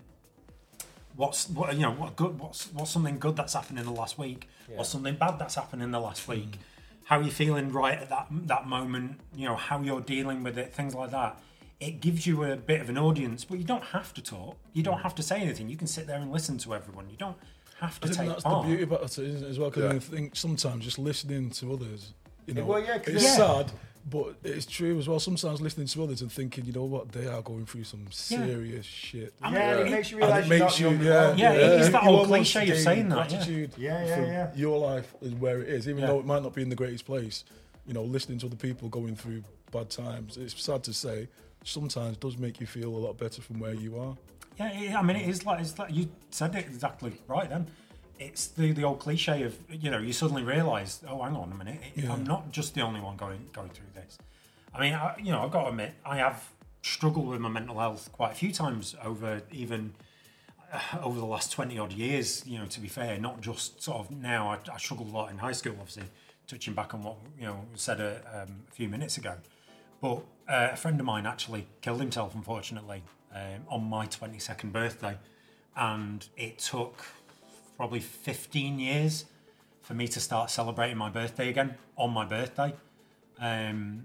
what's 1.16 1.49
what 1.51 1.75
you 1.75 1.83
know 1.83 1.93
what 1.93 2.16
good 2.16 2.39
what's 2.39 2.73
what's 2.73 2.91
something 2.91 3.18
good 3.18 3.37
that's 3.37 3.53
happened 3.55 3.79
in 3.79 3.85
the 3.85 3.93
last 3.93 4.18
week 4.18 4.49
or 4.77 4.85
something 4.85 5.14
bad 5.14 5.39
that's 5.39 5.55
happened 5.57 5.83
in 5.83 5.91
the 5.91 6.01
last 6.01 6.27
week 6.27 6.59
how 7.05 7.18
are 7.18 7.23
you 7.23 7.31
feeling 7.31 7.70
right 7.70 7.99
at 7.99 8.09
that 8.09 8.27
that 8.31 8.66
moment 8.66 9.20
you 9.37 9.47
know 9.47 9.57
how 9.57 9.81
you're 9.81 10.01
dealing 10.01 10.43
with 10.43 10.57
it 10.59 10.73
things 10.73 10.95
like 10.95 11.11
that. 11.11 11.37
It 11.81 12.01
gives 12.01 12.29
you 12.29 12.45
a 12.45 12.55
bit 12.55 12.81
of 12.81 12.89
an 12.89 12.97
audience 12.97 13.45
but 13.45 13.59
you 13.59 13.64
don't 13.64 13.83
have 13.83 14.14
to 14.14 14.23
talk. 14.23 14.57
You 14.73 14.85
don't 14.85 15.01
have 15.01 15.16
to 15.16 15.23
say 15.23 15.41
anything. 15.41 15.68
You 15.68 15.77
can 15.77 15.89
sit 15.89 16.07
there 16.07 16.20
and 16.20 16.31
listen 16.31 16.57
to 16.59 16.75
everyone. 16.77 17.11
You 17.11 17.16
don't 17.16 17.37
have 17.81 17.99
to 17.99 18.07
I 18.07 18.11
think 18.11 18.18
take 18.20 18.29
that's 18.29 18.45
part. 18.45 18.62
the 18.62 18.68
beauty 18.68 18.83
about 18.85 19.03
it, 19.03 19.18
isn't 19.18 19.43
it, 19.45 19.51
as 19.51 19.59
well? 19.59 19.68
Because 19.70 19.83
Yeah. 19.91 19.97
I 19.97 19.99
think 19.99 20.37
sometimes 20.37 20.85
just 20.85 21.01
listening 21.01 21.51
to 21.51 21.73
others, 21.73 22.12
you 22.47 22.55
know, 22.55 22.64
Well, 22.66 22.79
yeah, 22.85 22.99
'cause 23.01 23.14
it's 23.14 23.25
Yeah. 23.25 23.37
sad, 23.37 23.73
but 24.09 24.34
it's 24.42 24.66
true 24.66 24.98
as 24.98 25.09
well. 25.09 25.20
Sometimes 25.20 25.61
listening 25.61 25.86
to 25.86 26.03
others 26.03 26.22
and 26.22 26.30
thinking, 26.32 26.64
you 26.64 26.72
know 26.72 26.84
what, 26.84 27.12
they 27.12 27.26
are 27.26 27.40
going 27.42 27.66
through 27.66 27.84
some 27.84 28.00
Yeah. 28.05 28.11
serious 28.11 28.84
shit. 28.86 29.32
I 29.40 29.46
mean, 29.50 29.55
Yeah, 29.61 29.74
it- 29.78 29.86
it 29.86 29.90
makes 29.90 30.11
you 30.11 30.16
realise 30.18 30.44
it 30.44 30.48
you're 30.48 30.59
makes 30.59 30.80
not 30.80 30.80
you, 30.92 30.98
the 30.98 31.05
yeah. 31.05 31.34
Yeah, 31.36 31.53
it 31.53 31.80
is 31.82 31.90
that 31.92 32.03
You 32.03 32.09
old 32.09 32.18
almost 32.20 32.53
cliche 32.53 32.61
of 32.70 32.74
gain 32.74 32.84
saying 32.84 33.09
that, 33.11 33.16
yeah. 33.30 33.36
Gratitude 33.36 33.70
Yeah, 33.78 34.05
yeah, 34.07 34.16
for 34.16 34.22
yeah. 34.26 34.55
Your 34.57 34.78
life 34.78 35.14
is 35.22 35.32
where 35.34 35.62
it 35.62 35.68
is, 35.68 35.88
even 35.88 36.00
Yeah. 36.00 36.07
though 36.09 36.18
it 36.20 36.26
might 36.26 36.42
not 36.42 36.55
be 36.55 36.62
in 36.62 36.68
the 36.68 36.76
greatest 36.76 37.07
place. 37.07 37.44
You 37.86 37.94
know, 37.94 38.03
listening 38.03 38.38
to 38.40 38.46
other 38.46 38.57
people 38.57 38.88
going 38.88 39.16
through 39.16 39.44
bad 39.70 39.90
times. 39.90 40.36
It's 40.36 40.61
sad 40.62 40.82
to 40.84 40.92
say, 40.92 41.28
sometimes 41.64 42.16
does 42.16 42.36
make 42.36 42.61
you 42.61 42.66
feel 42.66 42.88
a 42.88 42.98
lot 42.98 43.16
better 43.18 43.40
from 43.40 43.61
where 43.61 43.74
you 43.74 43.98
are. 43.98 44.16
Yeah, 44.59 44.98
I 44.98 45.03
mean, 45.03 45.16
it 45.16 45.28
is 45.28 45.46
like 45.46 45.61
it's 45.61 45.78
like 45.78 45.94
you 45.94 46.11
said 46.30 46.55
it 46.55 46.66
exactly 46.66 47.14
right. 47.26 47.48
Then 47.48 47.66
it's 48.27 48.47
the 48.49 48.73
the 48.73 48.85
old 48.85 49.01
cliche 49.01 49.43
of 49.43 49.57
you 49.70 49.91
know 49.91 49.99
you 49.99 50.12
suddenly 50.12 50.43
realise, 50.43 51.03
oh, 51.09 51.23
hang 51.23 51.37
on 51.37 51.53
a 51.53 51.55
minute, 51.55 51.81
Yeah. 51.95 52.12
I'm 52.12 52.25
not 52.25 52.53
just 52.53 52.75
the 52.75 52.83
only 52.83 53.01
one 53.01 53.16
going 53.16 53.49
going 53.53 53.70
through 53.70 53.93
this. 53.95 54.18
I 54.75 54.81
mean, 54.81 54.95
I, 54.95 55.16
you 55.18 55.33
know, 55.33 55.43
I've 55.43 55.51
got 55.51 55.64
to 55.64 55.68
admit, 55.68 55.93
I 56.05 56.16
have 56.18 56.51
struggled 56.83 57.29
with 57.29 57.41
my 57.41 57.49
mental 57.49 57.79
health 57.79 58.11
quite 58.12 58.33
a 58.33 58.35
few 58.35 58.53
times 58.53 58.97
over 59.05 59.43
even 59.53 59.93
uh, 60.73 60.99
over 61.03 61.18
the 61.18 61.27
last 61.27 61.53
twenty 61.53 61.79
odd 61.79 61.93
years. 61.93 62.47
You 62.47 62.59
know, 62.59 62.66
to 62.66 62.81
be 62.81 62.89
fair, 62.89 63.18
not 63.18 63.41
just 63.41 63.83
sort 63.83 63.99
of 63.99 64.11
now. 64.11 64.49
I, 64.51 64.59
I 64.73 64.79
struggled 64.79 65.09
a 65.09 65.12
lot 65.12 65.31
in 65.31 65.39
high 65.39 65.53
school, 65.53 65.75
obviously. 65.79 66.05
Touching 66.49 66.75
back 66.75 66.93
on 66.93 67.03
what 67.03 67.16
you 67.39 67.47
know 67.47 67.61
was 67.73 67.83
said 67.83 68.01
a, 68.01 68.16
um, 68.43 68.64
a 68.68 68.73
few 68.75 68.89
minutes 68.89 69.16
ago, 69.16 69.35
but 70.01 70.16
uh, 70.49 70.70
a 70.73 70.77
friend 70.77 70.99
of 71.01 71.07
mine 71.07 71.25
actually 71.25 71.66
killed 71.81 72.01
himself, 72.01 72.35
unfortunately, 72.35 73.03
um, 73.35 73.64
on 73.68 73.85
my 73.85 74.07
22nd 74.07 74.73
birthday. 74.73 75.16
And 75.77 76.27
it 76.37 76.59
took 76.59 77.05
probably 77.83 77.99
15 77.99 78.78
years 78.78 79.24
for 79.80 79.95
me 79.95 80.07
to 80.07 80.20
start 80.20 80.53
celebrating 80.53 80.97
my 80.97 81.11
birthday 81.11 81.49
again 81.49 81.74
on 81.97 82.12
my 82.12 82.24
birthday. 82.24 82.72
Um, 83.41 84.05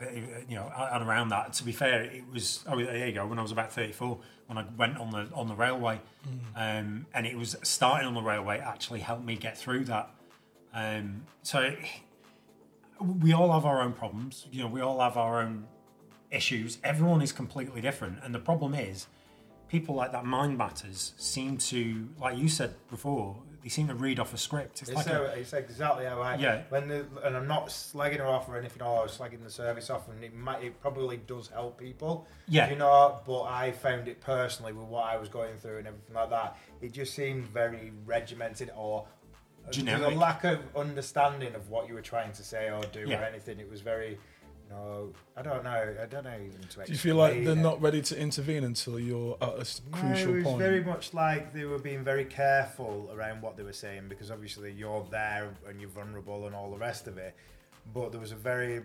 uh, 0.00 0.06
you 0.48 0.54
know, 0.54 0.72
and 0.90 1.06
around 1.06 1.28
that, 1.28 1.52
to 1.52 1.64
be 1.64 1.72
fair, 1.72 2.04
it 2.04 2.24
was, 2.32 2.64
oh, 2.66 2.82
there 2.82 3.06
you 3.06 3.12
go, 3.12 3.26
when 3.26 3.38
I 3.38 3.42
was 3.42 3.52
about 3.52 3.70
34, 3.70 4.18
when 4.46 4.56
I 4.56 4.64
went 4.78 4.96
on 4.96 5.10
the 5.10 5.28
on 5.34 5.46
the 5.46 5.54
railway. 5.54 6.00
Um, 6.56 7.04
and 7.12 7.26
it 7.26 7.36
was 7.36 7.54
starting 7.62 8.06
on 8.06 8.14
the 8.14 8.22
railway 8.22 8.60
actually 8.60 9.00
helped 9.00 9.26
me 9.26 9.36
get 9.36 9.58
through 9.58 9.84
that. 9.84 10.08
Um, 10.72 11.26
so 11.42 11.74
we 12.98 13.34
all 13.34 13.52
have 13.52 13.66
our 13.66 13.82
own 13.82 13.92
problems. 13.92 14.46
You 14.50 14.62
know, 14.62 14.68
we 14.68 14.80
all 14.80 15.00
have 15.00 15.18
our 15.18 15.42
own 15.42 15.66
issues. 16.30 16.78
Everyone 16.82 17.20
is 17.20 17.30
completely 17.30 17.82
different, 17.82 18.20
and 18.24 18.34
the 18.34 18.38
problem 18.38 18.72
is, 18.72 19.06
people 19.70 19.94
like 19.94 20.10
that 20.12 20.24
mind 20.26 20.58
matters 20.58 21.14
seem 21.16 21.56
to, 21.56 22.08
like 22.20 22.36
you 22.36 22.48
said 22.48 22.74
before, 22.90 23.36
they 23.62 23.68
seem 23.68 23.86
to 23.86 23.94
read 23.94 24.18
off 24.18 24.34
a 24.34 24.38
script. 24.38 24.80
It's, 24.82 24.90
It's, 24.90 24.96
like 24.96 25.06
a, 25.06 25.24
it's 25.38 25.52
exactly 25.52 26.06
how 26.06 26.20
I. 26.20 26.34
Yeah. 26.36 26.62
When 26.70 26.88
the, 26.88 27.06
and 27.22 27.36
I'm 27.36 27.46
not 27.46 27.68
slagging 27.68 28.16
her 28.18 28.26
off 28.26 28.48
or 28.48 28.58
anything, 28.58 28.82
or 28.82 29.06
slagging 29.06 29.44
the 29.44 29.50
service 29.50 29.90
off, 29.90 30.08
and 30.08 30.24
it 30.24 30.34
might, 30.34 30.64
it 30.64 30.80
probably 30.80 31.18
does 31.18 31.48
help 31.48 31.78
people. 31.78 32.26
Yeah. 32.48 32.68
You 32.70 32.76
know, 32.76 33.20
but 33.26 33.42
I 33.42 33.70
found 33.70 34.08
it 34.08 34.20
personally 34.20 34.72
with 34.72 34.86
what 34.86 35.04
I 35.04 35.18
was 35.18 35.28
going 35.28 35.56
through 35.58 35.78
and 35.78 35.86
everything 35.86 36.14
like 36.14 36.30
that. 36.30 36.56
It 36.80 36.92
just 36.92 37.14
seemed 37.14 37.46
very 37.46 37.92
regimented 38.04 38.70
or. 38.76 39.06
Generic. 39.70 40.00
The 40.00 40.16
lack 40.16 40.42
of 40.42 40.58
understanding 40.74 41.54
of 41.54 41.68
what 41.68 41.86
you 41.86 41.94
were 41.94 42.00
trying 42.00 42.32
to 42.32 42.42
say 42.42 42.70
or 42.70 42.80
do 42.92 43.04
Yeah. 43.06 43.20
or 43.20 43.24
anything. 43.24 43.60
It 43.60 43.70
was 43.70 43.82
very, 43.82 44.18
know, 44.70 45.12
I 45.36 45.42
don't 45.42 45.64
know. 45.64 45.94
I 46.02 46.06
don't 46.06 46.24
know 46.24 46.34
even 46.36 46.60
to 46.68 46.84
Do 46.84 46.92
you 46.92 46.98
feel 46.98 47.16
like 47.16 47.44
they're 47.44 47.52
it. 47.52 47.56
not 47.56 47.80
ready 47.82 48.00
to 48.02 48.18
intervene 48.18 48.64
until 48.64 48.98
you're 48.98 49.36
at 49.40 49.48
a 49.48 49.56
No, 49.58 49.64
crucial 49.92 50.32
it 50.32 50.36
was 50.36 50.44
point? 50.44 50.58
very 50.58 50.82
much 50.84 51.12
like 51.12 51.52
they 51.52 51.64
were 51.64 51.78
being 51.78 52.04
very 52.04 52.24
careful 52.24 53.10
around 53.14 53.42
what 53.42 53.56
they 53.56 53.62
were 53.62 53.72
saying 53.72 54.04
because 54.08 54.30
obviously 54.30 54.72
you're 54.72 55.04
there 55.10 55.48
and 55.68 55.80
you're 55.80 55.90
vulnerable 55.90 56.46
and 56.46 56.54
all 56.54 56.70
the 56.70 56.78
rest 56.78 57.06
of 57.06 57.18
it. 57.18 57.34
But 57.92 58.12
there 58.12 58.20
was 58.20 58.32
a 58.32 58.36
very, 58.36 58.78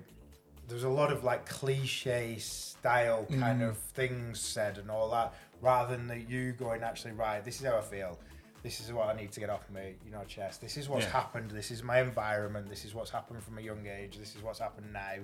there 0.67 0.75
was 0.75 0.83
a 0.83 0.89
lot 0.89 1.11
of 1.11 1.23
like 1.23 1.47
cliche 1.47 2.37
style 2.39 3.25
kind 3.39 3.61
Mm. 3.61 3.69
of 3.69 3.77
things 3.77 4.39
said 4.39 4.77
and 4.77 4.89
all 4.91 5.09
that, 5.11 5.33
rather 5.61 5.95
than 5.95 6.07
the, 6.07 6.19
you 6.19 6.51
going 6.53 6.83
actually 6.83 7.11
right. 7.13 7.43
This 7.43 7.59
is 7.61 7.65
how 7.67 7.77
I 7.77 7.81
feel. 7.81 8.17
this 8.63 8.79
is 8.79 8.91
what 8.91 9.07
I 9.07 9.15
need 9.15 9.31
to 9.31 9.39
get 9.39 9.51
off 9.51 9.69
me, 9.69 9.93
you 10.03 10.11
know 10.11 10.23
chest. 10.27 10.59
This 10.59 10.75
is 10.75 10.89
what's 10.89 11.05
Yeah. 11.05 11.11
happened. 11.11 11.51
This 11.51 11.69
is 11.69 11.83
my 11.83 11.99
environment. 12.01 12.67
This 12.67 12.83
is 12.83 12.95
what's 12.95 13.11
happened 13.11 13.43
from 13.43 13.59
a 13.59 13.61
young 13.61 13.85
age. 13.85 14.17
This 14.17 14.35
is 14.35 14.41
what's 14.41 14.57
happened 14.57 14.91
now. 14.91 15.17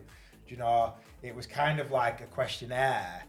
Do 0.51 0.55
you 0.57 0.61
know? 0.61 0.93
It 1.23 1.33
was 1.33 1.47
kind 1.47 1.79
of 1.79 1.91
like 1.91 2.19
a 2.19 2.25
questionnaire 2.25 3.23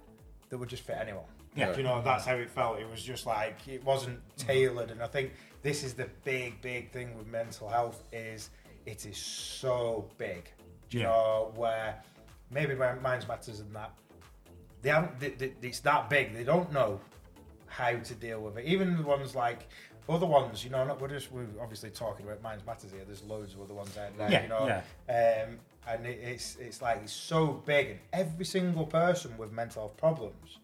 that 0.48 0.58
would 0.58 0.68
just 0.68 0.82
fit 0.82 0.96
anyone. 1.00 1.22
Yeah. 1.54 1.70
Do 1.70 1.78
you 1.78 1.84
know? 1.84 2.02
That's 2.02 2.24
how 2.24 2.34
it 2.34 2.50
felt. 2.50 2.80
It 2.80 2.90
was 2.90 3.00
just 3.00 3.26
like 3.26 3.68
it 3.68 3.84
wasn't 3.84 4.18
tailored. 4.36 4.90
And 4.90 5.00
I 5.00 5.06
think 5.06 5.30
this 5.62 5.84
is 5.84 5.94
the 5.94 6.08
big, 6.24 6.60
big 6.62 6.90
thing 6.90 7.16
with 7.16 7.28
mental 7.28 7.68
health 7.68 8.02
is 8.12 8.50
it 8.86 9.06
is 9.06 9.16
so 9.18 10.10
big. 10.18 10.50
Do 10.90 10.96
you 10.98 11.04
Yeah. 11.04 11.10
know 11.10 11.52
where 11.54 12.02
maybe 12.50 12.74
my 12.74 12.94
minds 12.94 13.28
matters 13.28 13.60
and 13.60 13.72
that 13.76 13.92
they 14.82 14.90
haven't. 14.90 15.20
They, 15.20 15.28
they, 15.30 15.52
it's 15.62 15.78
that 15.80 16.10
big. 16.10 16.34
They 16.34 16.42
don't 16.42 16.72
know 16.72 17.00
how 17.68 17.92
to 17.92 18.14
deal 18.16 18.40
with 18.40 18.58
it. 18.58 18.64
Even 18.64 18.96
the 18.96 19.04
ones 19.04 19.36
like 19.36 19.68
other 20.08 20.26
ones, 20.26 20.64
you 20.64 20.70
know, 20.70 20.84
not, 20.84 21.00
we're 21.00 21.06
just 21.06 21.30
we're 21.30 21.46
obviously 21.60 21.90
talking 21.90 22.26
about 22.26 22.42
Minds 22.42 22.66
Matters 22.66 22.90
here. 22.90 23.02
There's 23.06 23.22
loads 23.22 23.54
of 23.54 23.60
other 23.60 23.74
ones 23.74 23.96
out 23.96 24.18
there, 24.18 24.28
Yeah, 24.28 24.42
you 24.42 24.48
know. 24.48 24.82
Um, 25.48 25.58
and 25.89 26.07
it, 26.07 26.18
it's 26.22 26.57
it's 26.57 26.80
like 26.83 27.01
it's 27.03 27.12
so 27.12 27.47
big, 27.66 27.91
and 27.91 27.99
every 28.12 28.45
single 28.45 28.87
person 28.87 29.37
with 29.39 29.53
mental 29.53 29.83
health 29.83 29.97
problems 29.97 30.59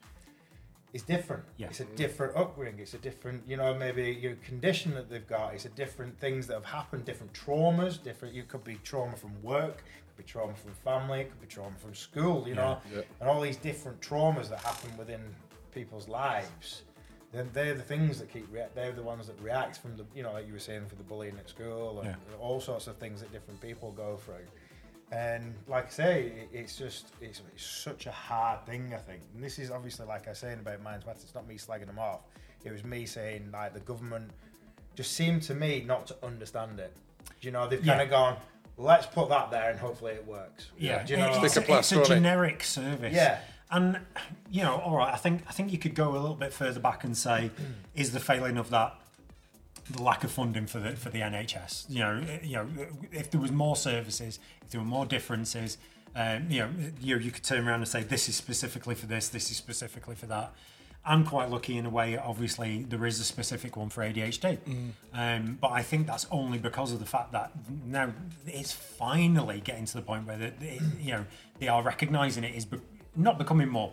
is 0.92 1.02
different. 1.02 1.44
Yeah. 1.58 1.66
It's 1.66 1.80
a 1.80 1.84
different 1.84 2.34
upbringing. 2.36 2.80
It's 2.80 2.94
a 2.94 2.98
different, 2.98 3.42
you 3.46 3.58
know, 3.58 3.74
maybe 3.74 4.10
your 4.22 4.36
condition 4.36 4.94
that 4.94 5.10
they've 5.10 5.26
got. 5.26 5.52
It's 5.52 5.66
a 5.66 5.70
different 5.70 6.18
things 6.18 6.46
that 6.46 6.54
have 6.54 6.64
happened, 6.64 7.04
different 7.04 7.32
traumas. 7.34 8.02
Different. 8.02 8.34
You 8.34 8.44
could 8.44 8.64
be 8.64 8.76
trauma 8.84 9.14
from 9.16 9.32
work, 9.42 9.76
could 10.06 10.16
be 10.16 10.22
trauma 10.24 10.54
from 10.54 10.72
family, 10.72 11.24
could 11.24 11.40
be 11.42 11.46
trauma 11.46 11.76
from 11.78 11.94
school. 11.94 12.48
You 12.48 12.54
know, 12.54 12.78
Yeah. 12.92 13.02
and 13.20 13.28
all 13.28 13.40
these 13.42 13.58
different 13.58 14.00
traumas 14.00 14.48
that 14.48 14.60
happen 14.60 14.96
within 14.96 15.20
people's 15.74 16.08
lives. 16.08 16.82
Then 17.32 17.50
they're 17.52 17.74
the 17.74 17.82
things 17.82 18.18
that 18.20 18.32
keep. 18.32 18.50
Rea- 18.50 18.68
they're 18.74 18.90
the 18.92 19.02
ones 19.02 19.26
that 19.26 19.38
react 19.42 19.76
from 19.76 19.94
the, 19.98 20.06
you 20.14 20.22
know, 20.22 20.32
like 20.32 20.46
you 20.46 20.54
were 20.54 20.58
saying, 20.58 20.86
for 20.86 20.94
the 20.94 21.02
bullying 21.02 21.36
at 21.36 21.46
school 21.50 22.00
and 22.00 22.16
all 22.40 22.58
sorts 22.58 22.86
of 22.86 22.96
things 22.96 23.20
that 23.20 23.30
different 23.30 23.60
people 23.60 23.92
go 23.92 24.16
through. 24.16 24.46
And 25.10 25.54
like 25.66 25.86
I 25.86 25.90
say, 25.90 26.22
it- 26.26 26.50
it's 26.52 26.76
just 26.76 27.06
it's, 27.20 27.40
it's 27.54 27.64
such 27.64 28.06
a 28.06 28.12
hard 28.12 28.64
thing. 28.66 28.92
I 28.94 28.98
think, 28.98 29.22
and 29.34 29.42
this 29.42 29.58
is 29.58 29.70
obviously 29.70 30.06
like 30.06 30.26
I 30.26 30.30
was 30.30 30.38
saying 30.38 30.58
about 30.58 30.82
Minds 30.82 31.06
Matter. 31.06 31.20
It's 31.22 31.34
not 31.34 31.46
me 31.48 31.56
slagging 31.56 31.86
them 31.86 31.98
off. 31.98 32.20
It 32.64 32.72
was 32.72 32.84
me 32.84 33.06
saying 33.06 33.50
like 33.52 33.72
the 33.72 33.80
government 33.80 34.30
just 34.94 35.12
seemed 35.12 35.42
to 35.42 35.54
me 35.54 35.84
not 35.86 36.06
to 36.08 36.16
understand 36.22 36.78
it. 36.80 36.92
You 37.40 37.52
know, 37.52 37.68
they've 37.68 37.82
kind 37.84 38.00
of 38.02 38.10
gone, 38.10 38.36
let's 38.76 39.06
put 39.06 39.28
that 39.28 39.50
there 39.50 39.70
and 39.70 39.78
hopefully 39.78 40.12
it 40.12 40.26
works. 40.26 40.66
Yeah, 40.78 41.04
Do 41.04 41.12
you 41.14 41.18
know? 41.20 41.40
it's, 41.42 41.52
Stick 41.52 41.68
a 41.68 41.78
it's 41.78 41.92
a 41.92 41.96
on 41.96 42.02
it. 42.02 42.06
generic 42.06 42.62
service. 42.64 43.14
Yeah. 43.14 43.38
and 43.70 44.00
you 44.50 44.62
know, 44.62 44.76
all 44.76 44.96
right. 44.96 45.12
I 45.12 45.16
think 45.16 45.42
I 45.48 45.52
think 45.52 45.72
you 45.72 45.78
could 45.78 45.94
go 45.94 46.10
a 46.10 46.18
little 46.18 46.34
bit 46.34 46.52
further 46.52 46.80
back 46.80 47.04
and 47.04 47.16
say, 47.16 47.50
mm. 47.56 47.64
is 47.94 48.12
the 48.12 48.20
failing 48.20 48.56
of 48.58 48.70
that 48.70 48.94
the 49.90 50.02
lack 50.02 50.24
of 50.24 50.30
funding 50.30 50.66
for 50.66 50.78
the 50.78 50.92
for 50.96 51.10
the 51.10 51.20
NHS? 51.20 51.86
You 51.88 51.98
know, 52.00 52.22
eh, 52.28 52.38
you 52.42 52.56
know, 52.56 52.68
if 53.12 53.30
there 53.30 53.40
was 53.40 53.50
more 53.52 53.76
services, 53.76 54.38
if 54.62 54.70
there 54.70 54.80
were 54.80 54.86
more 54.86 55.06
differences, 55.06 55.78
um, 56.16 56.50
you 56.50 56.60
know, 56.60 56.68
you 57.00 57.18
you 57.18 57.30
could 57.30 57.44
turn 57.44 57.66
around 57.66 57.80
and 57.80 57.88
say 57.88 58.02
this 58.02 58.28
is 58.28 58.36
specifically 58.36 58.94
for 58.94 59.06
this, 59.06 59.28
this 59.28 59.50
is 59.50 59.56
specifically 59.56 60.14
for 60.14 60.26
that. 60.26 60.52
I'm 61.04 61.24
quite 61.24 61.48
lucky 61.48 61.78
in 61.78 61.86
a 61.86 61.90
way. 61.90 62.18
Obviously, 62.18 62.82
there 62.82 63.06
is 63.06 63.18
a 63.20 63.24
specific 63.24 63.76
one 63.76 63.88
for 63.88 64.02
ADHD, 64.02 64.58
um, 65.14 65.56
but 65.60 65.68
I 65.70 65.80
think 65.82 66.06
that's 66.06 66.26
only 66.30 66.58
because 66.58 66.92
of 66.92 66.98
the 66.98 67.06
fact 67.06 67.32
that 67.32 67.52
now 67.86 68.12
it's 68.46 68.72
finally 68.72 69.60
getting 69.60 69.86
to 69.86 69.94
the 69.94 70.02
point 70.02 70.26
where 70.26 70.36
the, 70.36 70.52
the- 70.58 70.80
you 71.00 71.12
know 71.12 71.24
they 71.60 71.68
are 71.68 71.82
recognising 71.82 72.44
it 72.44 72.54
is 72.54 72.64
be- 72.66 72.80
not 73.16 73.38
becoming 73.38 73.68
more 73.68 73.92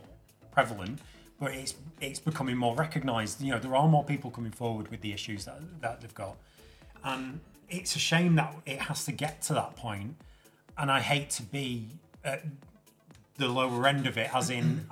prevalent, 0.52 1.00
but 1.40 1.54
it's 1.54 1.76
it's 2.02 2.20
becoming 2.20 2.58
more 2.58 2.76
recognised. 2.76 3.42
You 3.42 3.52
know, 3.52 3.60
there 3.60 3.76
are 3.76 3.88
more 3.88 4.04
people 4.04 4.32
coming 4.32 4.52
forward 4.52 4.90
with 4.90 5.02
the 5.02 5.14
issues 5.14 5.46
that 5.46 5.60
that 5.82 6.02
they've 6.02 6.14
got, 6.14 6.36
and 7.04 7.40
it's 7.70 7.96
a 7.96 8.00
shame 8.00 8.36
that 8.36 8.56
it 8.66 8.80
has 8.80 9.06
to 9.06 9.12
get 9.12 9.42
to 9.44 9.54
that 9.54 9.76
point. 9.76 10.16
And 10.78 10.92
I 10.92 11.00
hate 11.00 11.30
to 11.32 11.44
be 11.44 11.88
at 12.24 12.44
the 13.38 13.48
lower 13.48 13.88
end 13.88 14.08
of 14.08 14.18
it, 14.18 14.34
as 14.34 14.50
in, 14.50 14.88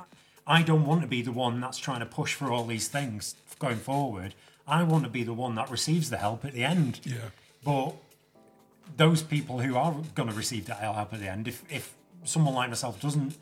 I 0.46 0.64
don't 0.64 0.86
want 0.86 1.02
to 1.02 1.08
be 1.08 1.22
the 1.22 1.32
one 1.32 1.60
that's 1.62 1.78
trying 1.78 2.00
to 2.00 2.06
push 2.06 2.34
for 2.34 2.52
all 2.52 2.66
these 2.66 2.88
things 2.88 3.36
going 3.60 3.78
forward. 3.78 4.36
I 4.68 4.84
want 4.84 5.04
to 5.04 5.10
be 5.10 5.24
the 5.24 5.34
one 5.34 5.56
that 5.56 5.70
receives 5.70 6.10
the 6.10 6.18
help 6.18 6.46
at 6.46 6.54
the 6.54 6.64
end. 6.64 7.02
Yeah. 7.04 7.30
But 7.66 7.96
those 8.98 9.22
people 9.22 9.60
who 9.60 9.76
are 9.76 9.96
going 10.16 10.30
to 10.30 10.36
receive 10.36 10.66
that 10.68 10.78
help 10.78 11.14
at 11.14 11.20
the 11.20 11.30
end, 11.30 11.48
if, 11.48 11.64
if 11.70 11.94
someone 12.24 12.54
like 12.54 12.70
myself 12.70 13.02
doesn't 13.02 13.38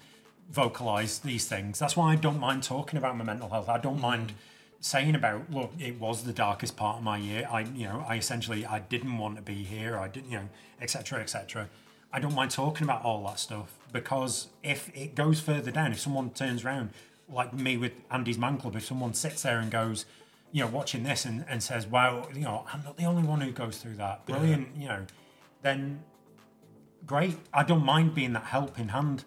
vocalize 0.51 1.19
these 1.19 1.47
things, 1.47 1.79
that's 1.79 1.95
why 1.95 2.11
I 2.11 2.15
don't 2.15 2.39
mind 2.39 2.63
talking 2.63 2.97
about 2.97 3.17
my 3.17 3.23
mental 3.23 3.49
health. 3.49 3.69
I 3.69 3.77
don't 3.77 4.01
mind 4.01 4.33
saying 4.81 5.15
about, 5.15 5.49
look, 5.51 5.71
it 5.79 5.99
was 5.99 6.23
the 6.23 6.33
darkest 6.33 6.75
part 6.75 6.97
of 6.97 7.03
my 7.03 7.17
year. 7.17 7.47
I, 7.49 7.61
you 7.61 7.85
know, 7.85 8.03
I 8.07 8.17
essentially, 8.17 8.65
I 8.65 8.79
didn't 8.79 9.17
want 9.17 9.35
to 9.37 9.41
be 9.41 9.63
here. 9.63 9.97
I 9.97 10.07
didn't, 10.07 10.31
you 10.31 10.37
know, 10.37 10.49
etc., 10.81 11.21
etc. 11.21 11.69
I 12.11 12.19
don't 12.19 12.35
mind 12.35 12.51
talking 12.51 12.83
about 12.83 13.03
all 13.03 13.23
that 13.27 13.39
stuff 13.39 13.77
because 13.93 14.47
if 14.63 14.89
it 14.95 15.15
goes 15.15 15.39
further 15.39 15.71
down, 15.71 15.91
if 15.91 15.99
someone 15.99 16.31
turns 16.31 16.65
around, 16.65 16.89
like 17.29 17.53
me 17.53 17.77
with 17.77 17.93
Andy's 18.09 18.37
Man 18.37 18.57
Club, 18.57 18.75
if 18.75 18.85
someone 18.85 19.13
sits 19.13 19.43
there 19.43 19.59
and 19.59 19.71
goes, 19.71 20.05
you 20.51 20.61
know, 20.61 20.67
watching 20.67 21.03
this 21.03 21.23
and, 21.23 21.45
and 21.47 21.63
says, 21.63 21.87
wow, 21.87 22.27
you 22.33 22.41
know, 22.41 22.65
I'm 22.73 22.83
not 22.83 22.97
the 22.97 23.05
only 23.05 23.23
one 23.23 23.39
who 23.39 23.51
goes 23.51 23.77
through 23.77 23.95
that. 23.95 24.25
Brilliant, 24.25 24.75
you 24.75 24.87
know, 24.87 25.05
then 25.61 26.03
great. 27.05 27.37
I 27.53 27.63
don't 27.63 27.85
mind 27.85 28.13
being 28.13 28.33
that 28.33 28.45
helping 28.45 28.89
hand. 28.89 29.23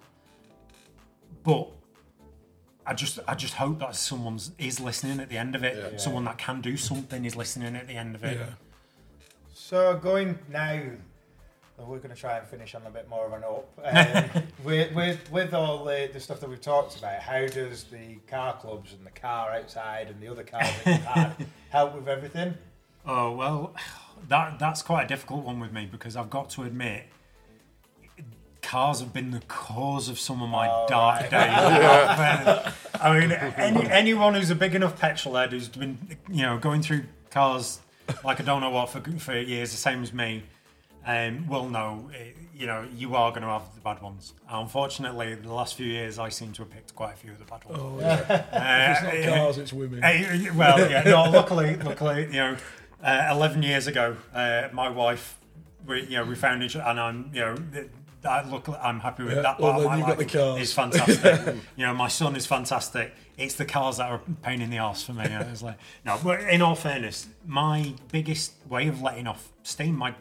But 1.45 1.69
I 2.87 2.95
just 2.95 3.19
I 3.29 3.35
just 3.35 3.55
hope 3.55 3.79
that 3.79 3.95
someone's 3.95 4.51
is 4.59 4.81
listening 4.81 5.21
at 5.21 5.29
the 5.29 5.39
end 5.39 5.55
of 5.55 5.63
it. 5.63 6.01
Someone 6.01 6.25
that 6.25 6.39
can 6.39 6.61
do 6.61 6.77
something 6.77 7.25
is 7.25 7.37
listening 7.37 7.77
at 7.77 7.87
the 7.87 7.95
end 7.95 8.15
of 8.15 8.25
it. 8.25 8.39
Yeah. 8.39 8.47
So 9.53 9.97
going 9.97 10.39
now, 10.51 10.81
we're 11.79 11.99
going 11.99 12.15
to 12.15 12.21
try 12.21 12.39
and 12.39 12.47
finish 12.47 12.75
on 12.75 12.83
a 12.87 12.91
bit 12.91 13.09
more 13.09 13.27
of 13.27 13.33
an 13.33 13.45
up. 13.45 13.69
Um, 14.35 14.43
with, 14.65 14.95
with 14.95 15.31
with 15.31 15.55
all 15.55 15.85
the, 15.85 16.11
the 16.13 16.21
stuff 16.21 16.41
that 16.41 16.49
we've 16.49 16.61
talked 16.61 16.99
about, 16.99 17.21
how 17.21 17.47
does 17.47 17.85
the 17.85 18.17
car 18.29 18.55
clubs 18.55 18.93
and 18.93 19.07
the 19.07 19.11
car 19.11 19.53
outside 19.53 20.09
and 20.09 20.21
the 20.21 20.29
other 20.29 20.43
cars 20.43 20.69
that 20.85 20.87
you've 20.87 21.05
had 21.05 21.47
help 21.71 21.95
with 21.95 22.09
everything? 22.09 22.55
Oh 23.07 23.33
well, 23.33 23.75
that 24.29 24.59
that's 24.59 24.83
quite 24.83 25.05
a 25.05 25.09
difficult 25.09 25.45
one 25.45 25.61
with 25.61 25.73
me 25.73 25.87
because 25.91 26.17
I've 26.17 26.31
got 26.31 26.51
to 26.51 26.63
admit, 26.63 27.05
cars 28.65 29.01
have 29.01 29.13
been 29.13 29.31
the 29.31 29.41
cause 29.49 30.09
of 30.09 30.19
some 30.19 30.43
of 30.43 30.49
my 30.49 30.67
dark 30.89 31.31
right. 31.31 31.31
days. 31.31 32.73
I 33.01 33.19
mean, 33.19 33.33
any, 33.33 33.89
anyone 33.91 34.35
who's 34.35 34.51
a 34.51 34.55
big 34.55 34.75
enough 34.75 34.99
petrol 34.99 35.37
head 35.37 35.53
who's 35.53 35.69
been, 35.69 35.99
you 36.31 36.43
know, 36.43 36.59
going 36.59 36.83
through 36.83 37.05
cars 37.31 37.81
like 38.23 38.41
I 38.41 38.45
don't 38.45 38.61
know 38.61 38.71
what 38.71 38.91
for 38.91 39.01
for 39.19 39.39
years, 39.39 39.71
the 39.71 39.77
same 39.77 40.03
as 40.03 40.13
me, 40.13 40.45
um, 41.07 41.47
will 41.49 41.69
know. 41.69 42.11
eh, 42.15 42.33
You 42.57 42.67
know, 42.67 42.87
you 42.95 43.15
are 43.17 43.31
going 43.31 43.43
to 43.43 43.49
have 43.49 43.75
the 43.75 43.81
bad 43.81 44.01
ones. 44.03 44.33
Unfortunately, 44.49 45.35
the 45.35 45.53
last 45.53 45.75
few 45.75 45.87
years, 45.87 46.19
I 46.19 46.29
seem 46.29 46.53
to 46.53 46.63
have 46.63 46.71
picked 46.71 46.95
quite 46.95 47.15
a 47.15 47.17
few 47.17 47.33
of 47.33 47.39
the 47.39 47.45
bad 47.45 47.65
ones. 47.65 47.81
Oh, 47.81 47.99
yeah. 48.01 48.13
Uh, 48.31 48.93
it's 48.93 49.03
not 49.03 49.15
eh, 49.15 49.37
cars, 49.39 49.59
it's 49.59 49.73
women. 49.73 50.03
Hey, 50.03 50.51
well, 50.51 50.79
yeah, 50.91 51.03
no. 51.05 51.31
Luckily, 51.31 51.77
luckily, 51.77 52.27
you 52.27 52.33
know, 52.33 52.57
uh, 53.03 53.29
eleven 53.31 53.63
years 53.63 53.87
ago, 53.87 54.17
uh, 54.35 54.69
my 54.73 54.89
wife, 54.89 55.39
we, 55.87 56.03
you 56.03 56.17
know, 56.17 56.25
we 56.25 56.35
found 56.35 56.63
each, 56.63 56.77
other, 56.77 56.89
and 56.91 57.01
I'm, 57.01 57.31
you 57.35 57.41
know, 57.41 57.57
that 58.25 58.51
look, 58.51 58.69
I'm 58.69 59.01
happy 59.01 59.23
with 59.23 59.37
Yeah, 59.37 59.43
that 59.43 59.61
well, 59.61 59.73
part 59.73 59.83
then 59.83 59.93
of 59.93 59.99
you've 59.99 60.07
my 60.09 60.15
got 60.15 60.29
the 60.33 60.53
life. 60.53 60.61
It's 60.61 60.73
fantastic. 60.73 61.57
you 61.77 61.87
know, 61.87 61.95
my 61.95 62.09
son 62.09 62.35
is 62.37 62.47
fantastic. 62.47 63.15
It's 63.39 63.55
the 63.55 63.65
cars 63.65 63.99
that 63.99 64.11
are 64.11 64.17
a 64.17 64.31
pain 64.43 64.61
in 64.61 64.71
the 64.71 64.79
ass 64.79 65.03
for 65.03 65.13
me. 65.13 65.25
I 65.25 65.49
was 65.51 65.63
like, 65.63 65.79
no, 66.05 66.19
but 66.23 66.41
in 66.41 66.63
all 66.63 66.75
fairness, 66.75 67.29
my 67.47 67.95
biggest 68.11 68.55
way 68.69 68.89
of 68.89 69.01
letting 69.01 69.27
off 69.27 69.49
steam, 69.63 69.97
my 69.97 70.15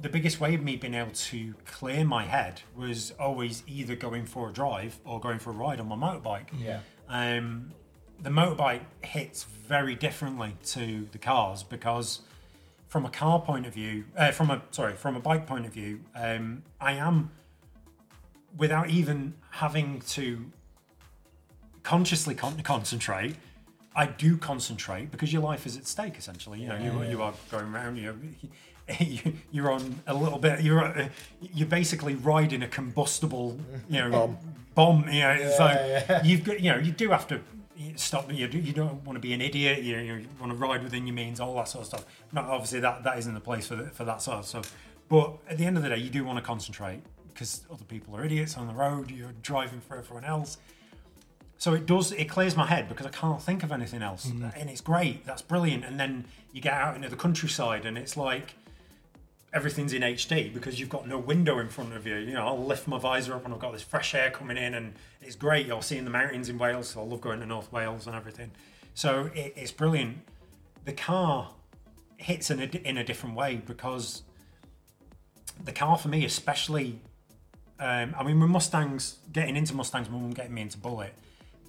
the 0.00 0.08
biggest 0.08 0.40
way 0.40 0.54
of 0.54 0.62
me 0.62 0.76
being 0.76 0.94
able 0.94 1.10
to 1.12 1.54
clear 1.66 2.04
my 2.04 2.24
head 2.24 2.62
was 2.74 3.12
always 3.18 3.62
either 3.66 3.94
going 3.94 4.24
for 4.24 4.48
a 4.48 4.52
drive 4.52 4.98
or 5.04 5.20
going 5.20 5.38
for 5.38 5.50
a 5.50 5.52
ride 5.52 5.78
on 5.78 5.88
my 5.88 5.96
motorbike. 5.96 6.46
Yeah. 6.58 6.80
Um, 7.08 7.72
the 8.22 8.30
motorbike 8.30 8.82
hits 9.02 9.44
very 9.44 9.94
differently 9.94 10.56
to 10.66 11.06
the 11.12 11.18
cars 11.18 11.62
because, 11.62 12.20
from 12.90 13.06
a 13.06 13.08
car 13.08 13.40
point 13.40 13.66
of 13.66 13.72
view, 13.72 14.04
uh, 14.16 14.32
from 14.32 14.50
a 14.50 14.60
sorry, 14.72 14.94
from 14.94 15.14
a 15.14 15.20
bike 15.20 15.46
point 15.46 15.64
of 15.64 15.72
view, 15.72 16.00
um, 16.16 16.64
I 16.80 16.94
am 16.94 17.30
without 18.58 18.90
even 18.90 19.34
having 19.50 20.00
to 20.08 20.46
consciously 21.84 22.34
con- 22.34 22.60
concentrate. 22.62 23.36
I 23.94 24.06
do 24.06 24.36
concentrate 24.36 25.12
because 25.12 25.32
your 25.32 25.40
life 25.40 25.66
is 25.66 25.76
at 25.76 25.86
stake. 25.86 26.18
Essentially, 26.18 26.62
you 26.62 26.68
know, 26.68 26.76
you, 26.76 27.10
you 27.10 27.22
are 27.22 27.32
going 27.48 27.72
around. 27.72 27.96
You 27.96 28.06
know, 28.06 28.16
you, 28.98 29.34
you're 29.52 29.70
on 29.70 30.00
a 30.08 30.14
little 30.14 30.40
bit. 30.40 30.60
You're 30.60 30.84
uh, 30.84 31.08
you're 31.40 31.68
basically 31.68 32.16
riding 32.16 32.64
a 32.64 32.68
combustible, 32.68 33.56
you 33.88 34.00
know, 34.00 34.10
bomb. 34.10 34.38
bomb 34.74 35.04
you 35.12 35.20
know, 35.20 35.54
so 35.56 36.20
you've 36.24 36.42
got 36.42 36.58
you 36.58 36.72
know 36.72 36.78
you 36.78 36.90
do 36.90 37.10
have 37.10 37.28
to 37.28 37.40
stop. 37.96 38.32
You 38.32 38.46
you 38.48 38.72
don't 38.72 39.04
want 39.04 39.16
to 39.16 39.20
be 39.20 39.32
an 39.32 39.40
idiot. 39.40 39.82
You, 39.82 39.96
you 39.98 40.26
want 40.40 40.52
to 40.52 40.56
ride 40.58 40.82
within 40.82 41.06
your 41.06 41.14
means, 41.14 41.40
all 41.40 41.54
that 41.56 41.68
sort 41.68 41.82
of 41.82 41.86
stuff. 41.88 42.04
Not 42.32 42.44
obviously 42.46 42.80
that 42.80 43.04
that 43.04 43.18
isn't 43.18 43.34
the 43.34 43.40
place 43.40 43.66
for 43.66 43.76
the, 43.76 43.84
for 43.90 44.04
that 44.04 44.22
sort 44.22 44.38
of 44.38 44.46
stuff. 44.46 44.76
But 45.08 45.34
at 45.48 45.58
the 45.58 45.64
end 45.66 45.76
of 45.76 45.82
the 45.82 45.88
day, 45.88 45.98
you 45.98 46.10
do 46.10 46.24
want 46.24 46.38
to 46.38 46.42
concentrate 46.44 47.00
because 47.32 47.62
other 47.72 47.84
people 47.84 48.16
are 48.16 48.24
idiots 48.24 48.56
on 48.56 48.66
the 48.66 48.74
road. 48.74 49.10
You're 49.10 49.32
driving 49.42 49.80
for 49.80 49.96
everyone 49.96 50.24
else. 50.24 50.58
So 51.58 51.74
it 51.74 51.84
does 51.84 52.12
it 52.12 52.24
clears 52.26 52.56
my 52.56 52.66
head 52.66 52.88
because 52.88 53.06
I 53.06 53.10
can't 53.10 53.42
think 53.42 53.62
of 53.62 53.70
anything 53.72 54.02
else, 54.02 54.26
Mm. 54.26 54.52
and 54.58 54.70
it's 54.70 54.80
great. 54.80 55.26
That's 55.26 55.42
brilliant. 55.42 55.84
And 55.84 56.00
then 56.00 56.24
you 56.52 56.60
get 56.62 56.72
out 56.72 56.96
into 56.96 57.08
the 57.08 57.16
countryside, 57.16 57.84
and 57.84 57.98
it's 57.98 58.16
like 58.16 58.54
everything's 59.52 59.92
in 59.92 60.02
HD 60.02 60.52
because 60.52 60.78
you've 60.78 60.88
got 60.88 61.08
no 61.08 61.18
window 61.18 61.58
in 61.58 61.68
front 61.68 61.92
of 61.94 62.06
you. 62.06 62.16
You 62.16 62.34
know, 62.34 62.46
I'll 62.46 62.64
lift 62.64 62.86
my 62.86 62.98
visor 62.98 63.34
up 63.34 63.44
and 63.44 63.52
I've 63.52 63.60
got 63.60 63.72
this 63.72 63.82
fresh 63.82 64.14
air 64.14 64.30
coming 64.30 64.56
in, 64.56 64.74
and 64.74 64.94
it's 65.20 65.36
great. 65.36 65.66
You're 65.66 65.82
seeing 65.82 66.04
the 66.04 66.10
mountains 66.10 66.48
in 66.48 66.58
Wales, 66.58 66.90
so 66.90 67.00
I 67.00 67.04
love 67.04 67.20
going 67.20 67.40
to 67.40 67.46
North 67.46 67.72
Wales 67.72 68.06
and 68.06 68.14
everything. 68.14 68.52
So 68.94 69.30
it, 69.34 69.54
it's 69.56 69.72
brilliant. 69.72 70.18
The 70.84 70.92
car 70.92 71.50
hits 72.16 72.50
in 72.50 72.60
a, 72.60 72.64
in 72.64 72.98
a 72.98 73.04
different 73.04 73.34
way 73.34 73.62
because 73.66 74.22
the 75.64 75.72
car 75.72 75.96
for 75.96 76.08
me, 76.08 76.24
especially, 76.24 77.00
um, 77.78 78.14
I 78.18 78.22
mean, 78.22 78.40
with 78.40 78.50
Mustangs, 78.50 79.18
getting 79.32 79.56
into 79.56 79.74
Mustangs 79.74 80.08
my 80.08 80.18
mum 80.18 80.30
getting 80.30 80.54
me 80.54 80.62
into 80.62 80.78
Bullitt. 80.78 81.14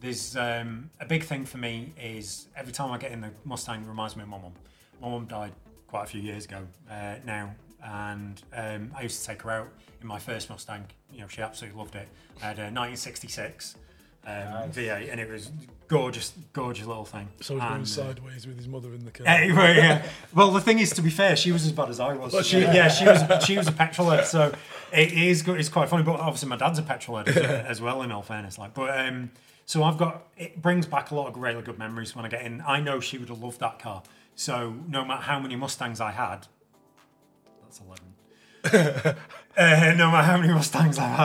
There's 0.01 0.35
um, 0.35 0.89
a 0.99 1.05
big 1.05 1.23
thing 1.23 1.45
for 1.45 1.57
me 1.57 1.93
is 2.01 2.47
every 2.55 2.73
time 2.73 2.91
I 2.91 2.97
get 2.97 3.11
in 3.11 3.21
the 3.21 3.29
Mustang, 3.45 3.83
it 3.83 3.87
reminds 3.87 4.15
me 4.15 4.23
of 4.23 4.29
my 4.29 4.39
mum. 4.39 4.53
My 4.99 5.09
mum 5.09 5.25
died 5.25 5.51
quite 5.87 6.03
a 6.03 6.07
few 6.07 6.21
years 6.21 6.45
ago 6.45 6.65
uh, 6.89 7.15
now, 7.23 7.53
and 7.83 8.41
um, 8.53 8.91
I 8.95 9.03
used 9.03 9.21
to 9.21 9.27
take 9.27 9.41
her 9.43 9.51
out 9.51 9.69
in 10.01 10.07
my 10.07 10.19
first 10.19 10.49
Mustang. 10.49 10.85
You 11.11 11.21
know, 11.21 11.27
she 11.27 11.41
absolutely 11.41 11.79
loved 11.79 11.95
it. 11.95 12.07
I 12.41 12.45
had 12.45 12.57
a 12.57 12.71
1966 12.71 13.75
um, 14.25 14.33
V8, 14.71 15.11
and 15.11 15.19
it 15.19 15.29
was 15.29 15.51
gorgeous, 15.87 16.33
gorgeous 16.53 16.85
little 16.85 17.05
thing. 17.05 17.27
So 17.41 17.55
he's 17.55 17.63
going 17.63 17.81
uh, 17.81 17.85
sideways 17.85 18.47
with 18.47 18.57
his 18.57 18.67
mother 18.67 18.93
in 18.93 19.03
the 19.03 19.11
car. 19.11 19.27
Anyway, 19.41 19.77
yeah. 19.77 20.07
Well, 20.33 20.51
the 20.51 20.61
thing 20.61 20.79
is, 20.79 20.91
to 20.93 21.01
be 21.01 21.09
fair, 21.09 21.35
she 21.35 21.51
was 21.51 21.65
as 21.65 21.71
bad 21.71 21.89
as 21.89 21.99
I 21.99 22.13
was. 22.13 22.45
she? 22.45 22.59
yeah, 22.59 22.87
she 22.87 23.05
was. 23.05 23.43
She 23.45 23.57
was 23.57 23.67
a 23.67 23.71
petrol 23.71 24.09
head, 24.09 24.25
so 24.25 24.53
it 24.93 25.13
is. 25.13 25.47
It's 25.47 25.69
quite 25.69 25.89
funny. 25.89 26.03
But 26.03 26.19
obviously, 26.19 26.49
my 26.49 26.57
dad's 26.57 26.79
a 26.79 26.83
petrol 26.83 27.17
head 27.17 27.29
as, 27.29 27.37
as 27.37 27.81
well. 27.81 28.01
In 28.03 28.11
all 28.11 28.21
fairness, 28.21 28.57
like, 28.57 28.73
but 28.73 28.97
um, 28.97 29.31
so 29.65 29.83
I've 29.83 29.97
got. 29.97 30.27
It 30.37 30.61
brings 30.61 30.85
back 30.85 31.11
a 31.11 31.15
lot 31.15 31.27
of 31.27 31.37
really 31.37 31.61
good 31.61 31.79
memories 31.79 32.15
when 32.15 32.25
I 32.25 32.29
get 32.29 32.43
in. 32.43 32.61
I 32.65 32.79
know 32.79 32.99
she 32.99 33.17
would 33.17 33.29
have 33.29 33.41
loved 33.41 33.59
that 33.59 33.79
car. 33.79 34.03
So 34.35 34.75
no 34.87 35.03
matter 35.03 35.23
how 35.23 35.39
many 35.39 35.55
Mustangs 35.55 35.99
I 35.99 36.11
had, 36.11 36.47
that's 37.71 37.81
eleven. 37.81 38.13
uh, 39.57 39.93
no 39.97 40.11
matter 40.11 40.23
how 40.23 40.37
many 40.37 40.53
Mustangs 40.53 40.99
I've 40.99 41.17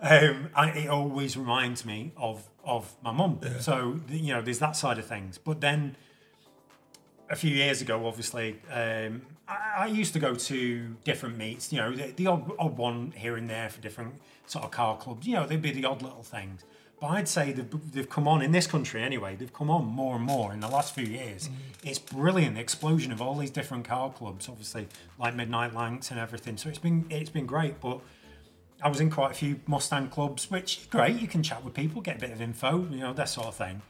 had, 0.00 0.24
um, 0.24 0.50
I, 0.54 0.70
it 0.70 0.88
always 0.88 1.36
reminds 1.36 1.84
me 1.84 2.12
of 2.16 2.48
of 2.64 2.94
my 3.02 3.12
mum. 3.12 3.40
So 3.60 4.00
you 4.08 4.34
know, 4.34 4.42
there's 4.42 4.60
that 4.60 4.76
side 4.76 4.98
of 4.98 5.06
things. 5.06 5.38
But 5.38 5.60
then 5.60 5.96
a 7.30 7.36
few 7.36 7.50
years 7.50 7.82
ago, 7.82 8.06
obviously, 8.06 8.60
um, 8.70 9.22
I, 9.48 9.72
I 9.78 9.86
used 9.86 10.12
to 10.12 10.18
go 10.18 10.34
to 10.34 10.96
different 11.04 11.36
meets. 11.36 11.72
You 11.72 11.78
know, 11.80 11.94
the, 11.94 12.12
the 12.12 12.26
odd, 12.26 12.50
odd 12.58 12.76
one 12.76 13.12
here 13.16 13.36
and 13.36 13.48
there 13.50 13.68
for 13.68 13.80
different 13.80 14.14
sort 14.46 14.64
of 14.64 14.70
car 14.70 14.96
clubs. 14.96 15.26
You 15.26 15.34
know, 15.34 15.46
there'd 15.46 15.62
be 15.62 15.72
the 15.72 15.84
odd 15.84 16.02
little 16.02 16.22
things. 16.22 16.64
But 17.02 17.08
I'd 17.08 17.28
say 17.28 17.50
they've, 17.50 17.92
they've 17.92 18.08
come 18.08 18.28
on 18.28 18.42
in 18.42 18.52
this 18.52 18.68
country 18.68 19.02
anyway. 19.02 19.34
They've 19.34 19.52
come 19.52 19.70
on 19.70 19.84
more 19.84 20.14
and 20.14 20.24
more 20.24 20.52
in 20.52 20.60
the 20.60 20.68
last 20.68 20.94
few 20.94 21.04
years. 21.04 21.50
It's 21.82 21.98
brilliant, 21.98 22.54
the 22.54 22.60
explosion 22.60 23.10
of 23.10 23.20
all 23.20 23.34
these 23.34 23.50
different 23.50 23.84
car 23.84 24.12
clubs. 24.12 24.48
Obviously, 24.48 24.86
like 25.18 25.34
Midnight 25.34 25.74
Lancs 25.74 26.12
and 26.12 26.20
everything. 26.20 26.56
So 26.56 26.68
it's 26.68 26.78
been 26.78 27.06
it's 27.10 27.28
been 27.28 27.44
great. 27.44 27.80
But 27.80 27.98
I 28.80 28.88
was 28.88 29.00
in 29.00 29.10
quite 29.10 29.32
a 29.32 29.34
few 29.34 29.58
Mustang 29.66 30.10
clubs, 30.10 30.48
which 30.48 30.78
is 30.78 30.86
great. 30.86 31.20
You 31.20 31.26
can 31.26 31.42
chat 31.42 31.64
with 31.64 31.74
people, 31.74 32.02
get 32.02 32.18
a 32.18 32.20
bit 32.20 32.30
of 32.30 32.40
info, 32.40 32.86
you 32.88 33.00
know, 33.00 33.12
that 33.14 33.28
sort 33.28 33.48
of 33.48 33.56
thing. 33.56 33.82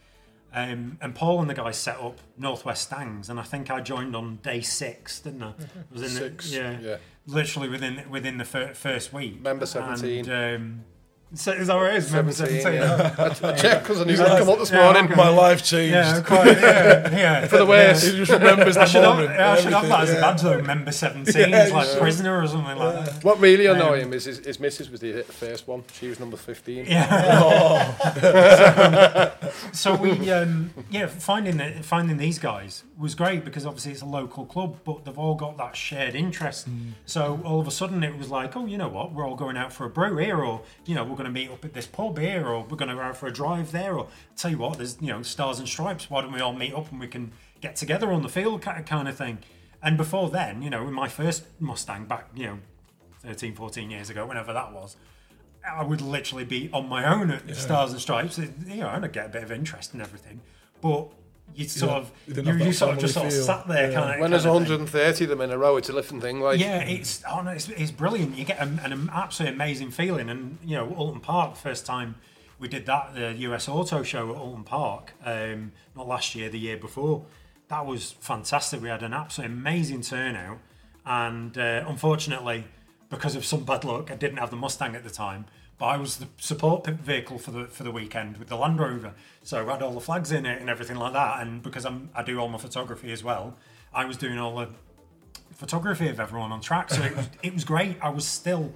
Um, 0.54 0.96
and 1.02 1.14
Paul 1.14 1.42
and 1.42 1.50
the 1.50 1.54
guys 1.54 1.76
set 1.76 1.98
up 2.00 2.18
Northwest 2.38 2.84
Stangs, 2.84 3.28
and 3.28 3.38
I 3.38 3.42
think 3.42 3.70
I 3.70 3.82
joined 3.82 4.16
on 4.16 4.36
day 4.42 4.62
six, 4.62 5.20
didn't 5.20 5.42
I? 5.42 5.48
I 5.50 5.54
was 5.92 6.02
in 6.02 6.08
Six, 6.08 6.50
the, 6.50 6.56
yeah, 6.56 6.78
yeah. 6.80 6.96
literally 7.26 7.68
within 7.68 8.08
within 8.08 8.38
the 8.38 8.46
fir- 8.46 8.72
first 8.72 9.12
week. 9.12 9.42
Member 9.42 9.66
17. 9.66 10.30
And, 10.30 10.56
um, 10.62 10.84
so 11.34 11.52
is 11.52 11.68
that 11.68 11.76
what 11.76 11.94
it 11.94 11.96
is? 11.96 12.12
Member 12.12 12.32
17. 12.32 12.74
yeah. 12.74 13.14
I, 13.18 13.24
I 13.24 13.52
checked 13.54 13.84
because 13.84 14.00
I 14.00 14.04
knew 14.04 14.16
they'd 14.16 14.38
come 14.38 14.50
up 14.50 14.58
this 14.58 14.70
morning. 14.70 15.08
My 15.16 15.28
life 15.30 15.64
changed. 15.64 15.94
Yeah, 15.94 16.20
quite. 16.20 16.58
Yeah, 16.60 17.10
yeah. 17.16 17.46
For 17.46 17.56
the 17.58 17.66
worst. 17.66 18.04
He 18.04 18.16
just 18.18 18.30
remembers 18.32 18.76
I 18.78 18.84
the 18.84 18.90
should, 18.90 19.02
have, 19.02 19.16
moment. 19.16 19.40
I 19.40 19.56
should 19.60 19.72
have 19.72 19.84
everything. 19.84 19.90
that 19.90 20.02
as 20.02 20.10
a 20.10 20.20
badge 20.20 20.42
though. 20.42 20.62
Member 20.62 20.92
17 20.92 21.48
Yeah, 21.48 21.64
is 21.66 21.72
like 21.72 21.88
you 21.94 22.00
prisoner 22.00 22.42
or 22.42 22.46
something 22.46 22.76
like 22.76 23.04
that. 23.06 23.24
What 23.24 23.40
really 23.40 23.66
annoyed 23.66 24.02
him 24.02 24.12
is 24.12 24.24
his, 24.24 24.38
his 24.44 24.60
missus 24.60 24.90
was 24.90 25.00
the 25.00 25.22
first 25.22 25.66
one. 25.66 25.84
She 25.94 26.08
was 26.08 26.20
number 26.20 26.36
15. 26.36 26.84
Yeah. 26.86 27.82
so 29.72 29.94
we 29.96 30.30
um, 30.30 30.70
yeah 30.90 31.06
finding 31.06 31.56
that 31.58 31.84
finding 31.84 32.16
these 32.16 32.38
guys 32.38 32.84
was 32.98 33.14
great 33.14 33.44
because 33.44 33.66
obviously 33.66 33.92
it's 33.92 34.02
a 34.02 34.06
local 34.06 34.44
club 34.44 34.76
but 34.84 35.04
they've 35.04 35.18
all 35.18 35.34
got 35.34 35.56
that 35.56 35.76
shared 35.76 36.14
interest 36.14 36.68
so 37.06 37.40
all 37.44 37.60
of 37.60 37.66
a 37.66 37.70
sudden 37.70 38.02
it 38.02 38.16
was 38.16 38.28
like 38.30 38.56
oh 38.56 38.66
you 38.66 38.76
know 38.78 38.88
what 38.88 39.12
we're 39.12 39.26
all 39.26 39.36
going 39.36 39.56
out 39.56 39.72
for 39.72 39.84
a 39.84 39.90
brew 39.90 40.16
here 40.16 40.38
or 40.42 40.62
you 40.84 40.94
know 40.94 41.04
we're 41.04 41.16
going 41.22 41.32
to 41.34 41.40
meet 41.40 41.50
up 41.50 41.64
at 41.64 41.72
this 41.72 41.86
pub 41.86 42.18
here 42.18 42.46
or 42.46 42.62
we're 42.62 42.76
going 42.76 42.88
to 42.88 42.94
go 42.94 43.00
out 43.00 43.16
for 43.16 43.26
a 43.26 43.32
drive 43.32 43.72
there 43.72 43.96
or 43.96 44.08
tell 44.36 44.50
you 44.50 44.58
what 44.58 44.78
there's 44.78 44.96
you 45.00 45.08
know 45.08 45.22
stars 45.22 45.58
and 45.58 45.68
stripes. 45.68 46.10
Why 46.10 46.20
don't 46.20 46.32
we 46.32 46.40
all 46.40 46.52
meet 46.52 46.74
up 46.74 46.90
and 46.90 47.00
we 47.00 47.08
can 47.08 47.32
get 47.60 47.76
together 47.76 48.12
on 48.12 48.22
the 48.22 48.28
field 48.28 48.62
kind 48.62 49.08
of 49.08 49.16
thing? 49.16 49.38
And 49.82 49.96
before 49.96 50.30
then 50.30 50.62
you 50.62 50.70
know 50.70 50.86
in 50.86 50.94
my 50.94 51.08
first 51.08 51.44
mustang 51.60 52.06
back 52.06 52.28
you 52.34 52.46
know 52.46 52.58
13 53.20 53.54
14 53.54 53.90
years 53.90 54.10
ago 54.10 54.26
whenever 54.26 54.52
that 54.52 54.72
was 54.72 54.96
I 55.68 55.84
would 55.84 56.00
literally 56.00 56.44
be 56.44 56.70
on 56.72 56.88
my 56.88 57.04
own 57.04 57.30
at 57.30 57.56
Stars 57.56 57.92
and 57.92 58.00
Stripes, 58.00 58.36
you 58.38 58.78
know, 58.78 58.88
and 58.88 59.04
I'd 59.04 59.12
get 59.12 59.26
a 59.26 59.28
bit 59.28 59.44
of 59.44 59.52
interest 59.52 59.92
and 59.92 60.02
everything. 60.02 60.40
But 60.80 61.12
you 61.54 61.68
sort 61.68 61.90
don't- 61.90 61.98
of, 62.00 62.12
you 62.26 62.34
you, 62.34 62.42
have 62.44 62.58
you 62.60 62.64
that 62.66 62.74
sort 62.74 62.92
of 62.94 62.98
just 63.00 63.14
sort 63.14 63.24
family 63.26 63.38
of 63.38 63.44
sat 63.44 63.68
there, 63.68 63.90
Yeah. 63.90 64.00
kind 64.00 64.14
of. 64.14 64.20
When 64.20 64.30
there's 64.30 64.46
130 64.46 65.24
of 65.24 65.30
them 65.30 65.40
in 65.40 65.50
a 65.50 65.58
row, 65.58 65.76
it's 65.76 65.88
a 65.88 65.92
different 65.92 66.22
thing. 66.22 66.40
Like, 66.40 66.58
Yeah, 66.60 66.78
it's 66.80 67.22
oh 67.30 67.42
no, 67.42 67.50
it's, 67.50 67.68
it's 67.68 67.90
brilliant. 67.90 68.36
You 68.36 68.44
get 68.44 68.58
an, 68.60 68.80
an 68.84 69.10
absolutely 69.12 69.54
amazing 69.56 69.90
feeling, 69.90 70.28
and 70.30 70.58
you 70.64 70.76
know, 70.76 70.86
Oulton 70.86 71.20
Park. 71.22 71.56
First 71.56 71.84
time 71.86 72.16
we 72.58 72.68
did 72.68 72.86
that, 72.86 73.14
the 73.14 73.32
US 73.48 73.68
Auto 73.68 74.02
Show 74.02 74.30
at 74.30 74.36
Oulton 74.36 74.64
Park, 74.64 75.12
um, 75.24 75.72
not 75.96 76.06
last 76.06 76.34
year, 76.34 76.48
the 76.48 76.58
year 76.58 76.76
before. 76.76 77.24
That 77.68 77.86
was 77.86 78.12
fantastic. 78.20 78.82
We 78.82 78.88
had 78.88 79.02
an 79.02 79.12
absolutely 79.14 79.56
amazing 79.56 80.02
turnout, 80.02 80.58
and 81.06 81.56
uh, 81.56 81.84
unfortunately, 81.88 82.64
because 83.10 83.34
of 83.34 83.44
some 83.44 83.64
bad 83.64 83.84
luck, 83.84 84.10
I 84.10 84.14
didn't 84.14 84.38
have 84.38 84.50
the 84.50 84.56
Mustang 84.56 84.94
at 84.94 85.04
the 85.04 85.10
time. 85.10 85.46
But 85.78 85.86
I 85.86 85.96
was 85.96 86.18
the 86.18 86.28
support 86.38 86.86
vehicle 86.86 87.38
for 87.38 87.50
the 87.50 87.64
for 87.64 87.82
the 87.82 87.90
weekend 87.90 88.36
with 88.36 88.48
the 88.48 88.56
Land 88.56 88.78
Rover, 88.78 89.14
so 89.42 89.68
I 89.68 89.72
had 89.72 89.82
all 89.82 89.92
the 89.92 90.00
flags 90.00 90.30
in 90.30 90.46
it 90.46 90.60
and 90.60 90.70
everything 90.70 90.96
like 90.96 91.12
that. 91.12 91.40
And 91.40 91.62
because 91.62 91.84
I'm 91.84 92.10
I 92.14 92.22
do 92.22 92.38
all 92.38 92.48
my 92.48 92.58
photography 92.58 93.10
as 93.10 93.24
well, 93.24 93.56
I 93.92 94.04
was 94.04 94.16
doing 94.16 94.38
all 94.38 94.56
the 94.56 94.68
photography 95.52 96.08
of 96.08 96.18
everyone 96.20 96.52
on 96.52 96.60
track. 96.60 96.90
So 96.90 97.02
it 97.02 97.16
was, 97.16 97.28
it 97.42 97.54
was 97.54 97.64
great. 97.64 97.96
I 98.00 98.10
was 98.10 98.26
still 98.26 98.72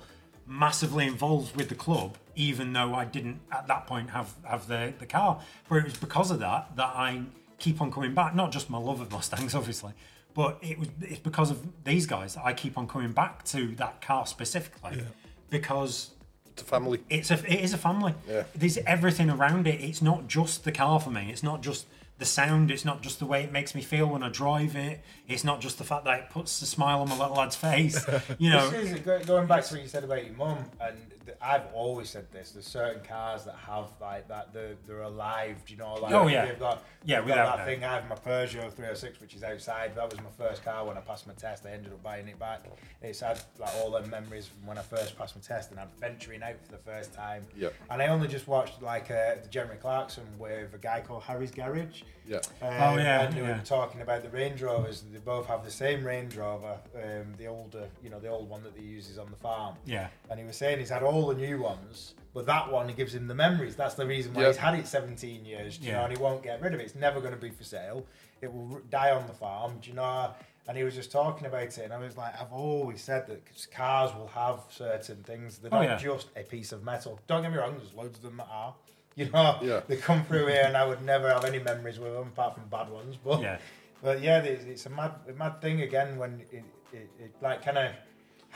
massively 0.47 1.07
involved 1.07 1.57
with 1.57 1.69
the 1.69 1.75
club, 1.75 2.17
even 2.37 2.73
though 2.73 2.95
I 2.95 3.05
didn't 3.05 3.41
at 3.51 3.67
that 3.67 3.87
point 3.87 4.11
have 4.11 4.35
have 4.45 4.67
the 4.67 4.93
the 4.99 5.07
car. 5.07 5.41
But 5.69 5.77
it 5.77 5.85
was 5.85 5.97
because 5.97 6.31
of 6.31 6.39
that 6.41 6.77
that 6.77 6.93
I 6.95 7.23
keep 7.59 7.81
on 7.81 7.93
coming 7.93 8.15
back. 8.15 8.35
Not 8.35 8.53
just 8.53 8.71
my 8.71 8.79
love 8.79 9.01
of 9.01 9.11
Mustangs, 9.11 9.55
obviously, 9.61 9.93
but 10.35 10.59
it 10.63 10.79
was 10.79 10.89
it's 11.03 11.21
because 11.21 11.51
of 11.51 11.85
these 11.85 12.07
guys 12.07 12.35
that 12.35 12.45
I 12.45 12.53
keep 12.53 12.79
on 12.79 12.87
coming 12.87 13.13
back 13.13 13.45
to 13.47 13.75
that 13.77 14.01
car 14.01 14.27
specifically 14.27 15.03
because 15.51 16.11
it's 16.57 16.63
a 16.63 16.65
family. 16.65 17.01
it's 17.11 17.31
a 17.31 17.35
it 17.53 17.61
is 17.61 17.75
a 17.75 17.79
family. 17.79 18.15
Yeah. 18.29 18.45
There's 18.55 18.79
everything 18.79 19.31
around 19.31 19.67
it. 19.67 19.81
It's 19.81 20.01
not 20.03 20.27
just 20.29 20.65
the 20.65 20.73
car 20.73 20.99
for 21.01 21.11
me. 21.11 21.29
It's 21.31 21.43
not 21.43 21.63
just 21.63 21.87
the 22.19 22.25
sound. 22.25 22.71
It's 22.71 22.85
not 22.85 23.03
just 23.03 23.19
the 23.19 23.27
way 23.27 23.45
it 23.45 23.53
makes 23.53 23.75
me 23.75 23.83
feel 23.83 24.07
when 24.07 24.23
I 24.23 24.31
drive 24.31 24.75
it. 24.75 25.01
It's 25.29 25.45
not 25.45 25.61
just 25.61 25.77
the 25.77 25.85
fact 25.85 26.05
that 26.07 26.19
it 26.19 26.31
puts 26.31 26.63
a 26.63 26.67
smile 26.67 27.01
on 27.03 27.09
my 27.11 27.19
little 27.19 27.37
lad's 27.37 27.57
face. 27.57 28.05
You 28.39 28.51
know. 28.51 28.71
This 28.71 28.93
is 28.93 29.01
go- 29.01 29.23
going 29.25 29.47
back 29.47 29.65
to 29.67 29.75
what 29.75 29.83
you 29.83 29.89
said 29.89 30.05
about 30.05 30.25
your 30.25 30.35
mum, 30.35 30.59
and 30.81 30.97
th- 31.11 31.16
I've 31.41 31.67
always 31.75 32.09
said 32.11 32.31
this. 32.33 32.53
There's 32.53 32.67
certain 32.67 33.03
cars 33.05 33.45
that 33.45 33.55
have 33.67 33.87
like 34.01 34.29
that. 34.29 34.53
They're, 34.53 34.75
they're 34.87 35.03
alive. 35.03 35.63
Do 35.67 35.73
you 35.73 35.79
know? 35.79 35.95
Like 35.95 36.13
Oh, 36.13 36.27
yeah. 36.29 36.47
They've 36.47 36.59
got, 36.59 36.83
Yeah, 37.05 37.21
they've 37.21 37.29
got 37.29 37.37
without 37.39 37.57
that 37.59 37.67
thing. 37.67 37.85
I 37.85 37.95
have 37.95 38.09
my 38.09 38.17
Peugeot 38.17 38.73
306, 38.73 39.21
which 39.21 39.35
is 39.35 39.43
outside. 39.43 39.95
That 39.95 40.11
was 40.11 40.19
my 40.21 40.31
first 40.37 40.65
car 40.65 40.85
when 40.87 40.97
I 40.97 41.01
passed 41.01 41.27
my 41.27 41.35
test. 41.35 41.67
I 41.67 41.71
ended 41.73 41.93
up 41.93 42.03
buying 42.03 42.29
it 42.29 42.39
back. 42.39 42.65
It's 43.03 43.21
had 43.21 43.41
like 43.59 43.71
all 43.77 43.91
the 43.91 44.03
memories 44.09 44.47
from 44.47 44.67
when 44.67 44.79
I 44.79 44.83
first 44.83 45.17
passed 45.19 45.35
my 45.37 45.43
test, 45.43 45.71
and 45.71 45.81
I'm 45.81 45.89
venturing 46.01 46.43
out 46.43 46.57
for 46.65 46.73
the 46.73 46.79
first 46.79 47.13
time. 47.15 47.45
Yeah. 47.57 47.69
And 47.91 48.01
I 48.03 48.09
only 48.09 48.29
just 48.29 48.47
watched 48.49 48.83
like 48.83 49.11
uh, 49.11 49.37
the 49.43 49.49
Jeremy 49.51 49.77
Clarkson 49.81 50.25
with 50.39 50.75
a 50.75 50.79
guy 50.79 51.01
called 51.07 51.23
Harry's 51.25 51.51
Garage. 51.51 52.03
Yeah. 52.29 52.39
Um, 52.61 52.73
Oh, 52.87 52.97
yeah, 52.97 53.23
and 53.23 53.35
they 53.35 53.41
yeah. 53.41 53.57
were 53.59 53.65
talking 53.65 54.01
about 54.01 54.23
the 54.23 54.29
Range 54.31 54.61
Rovers. 54.61 55.05
They 55.13 55.19
both 55.19 55.47
have 55.47 55.65
the 55.65 55.71
same 55.71 56.05
Range 56.05 56.35
Rover, 56.37 56.77
um, 56.97 57.35
the 57.39 57.47
older, 57.47 57.89
you 58.03 58.11
know, 58.11 58.19
the 58.19 58.29
old 58.29 58.49
one 58.49 58.63
that 58.65 58.73
he 58.77 58.85
uses 58.85 59.17
on 59.19 59.31
the 59.31 59.37
farm. 59.37 59.77
Yeah. 59.85 60.09
And 60.29 60.39
he 60.41 60.45
was 60.45 60.57
saying 60.57 60.79
he's 60.81 60.91
had 60.91 61.03
all 61.05 61.16
the 61.25 61.35
new 61.35 61.61
ones, 61.63 62.15
but 62.35 62.45
that 62.47 62.71
one 62.71 62.89
gives 62.95 63.15
him 63.15 63.27
the 63.29 63.35
memories. 63.35 63.77
That's 63.77 63.95
the 63.95 64.07
reason 64.07 64.35
why 64.35 64.43
Yeah. 64.43 64.49
he's 64.49 64.57
had 64.57 64.75
it 64.75 64.87
17 64.87 65.45
years. 65.45 65.79
Do 65.79 65.87
you 65.87 65.93
Yeah. 65.93 65.99
know, 65.99 66.05
and 66.05 66.17
he 66.17 66.23
won't 66.23 66.43
get 66.43 66.61
rid 66.61 66.75
of 66.75 66.81
it. 66.81 66.85
It's 66.85 66.95
never 66.95 67.21
going 67.21 67.33
to 67.35 67.41
be 67.41 67.51
for 67.51 67.65
sale. 67.65 68.07
It 68.43 68.53
will 68.53 68.81
die 68.91 69.11
on 69.11 69.27
the 69.27 69.33
farm. 69.33 69.79
Do 69.81 69.89
you 69.91 69.97
know? 69.97 70.35
And 70.69 70.77
he 70.77 70.83
was 70.83 70.95
just 70.97 71.13
talking 71.13 71.47
about 71.47 71.63
it, 71.63 71.79
and 71.79 71.93
I 71.93 71.99
was 71.99 72.17
like, 72.17 72.39
I've 72.41 72.53
always 72.53 73.01
said 73.01 73.29
that 73.29 73.41
cars 73.73 74.13
will 74.15 74.27
have 74.29 74.61
certain 74.69 75.23
things. 75.23 75.59
They're 75.59 75.73
Oh, 75.73 75.79
not 75.83 75.85
yeah. 75.85 75.97
just 75.97 76.29
a 76.37 76.43
piece 76.43 76.73
of 76.73 76.83
metal. 76.83 77.21
Don't 77.29 77.43
get 77.43 77.53
me 77.53 77.59
wrong. 77.59 77.77
There's 77.79 77.95
loads 77.95 78.19
of 78.19 78.25
them 78.25 78.37
that 78.39 78.49
are. 78.51 78.75
You 79.15 79.31
know, 79.31 79.59
Yeah. 79.63 79.81
they 79.87 79.97
come 79.97 80.25
through 80.25 80.47
here, 80.49 80.65
and 80.67 80.77
I 80.77 80.85
would 80.85 81.03
never 81.03 81.33
have 81.33 81.45
any 81.45 81.61
memories 81.61 81.99
with 81.99 82.13
them 82.13 82.29
apart 82.29 82.55
from 82.55 82.69
bad 82.69 82.91
ones. 82.91 83.17
But 83.17 83.41
Yeah. 83.41 83.59
but 84.03 84.21
yeah, 84.21 84.41
it's, 84.43 84.65
it's 84.65 84.87
a 84.87 84.91
mad, 84.91 85.13
a 85.29 85.33
mad 85.33 85.63
thing 85.63 85.81
again 85.81 86.19
when 86.19 86.45
it, 86.53 86.65
it, 86.93 87.09
it 87.19 87.31
like 87.41 87.63
kind 87.65 87.79
of 87.79 87.93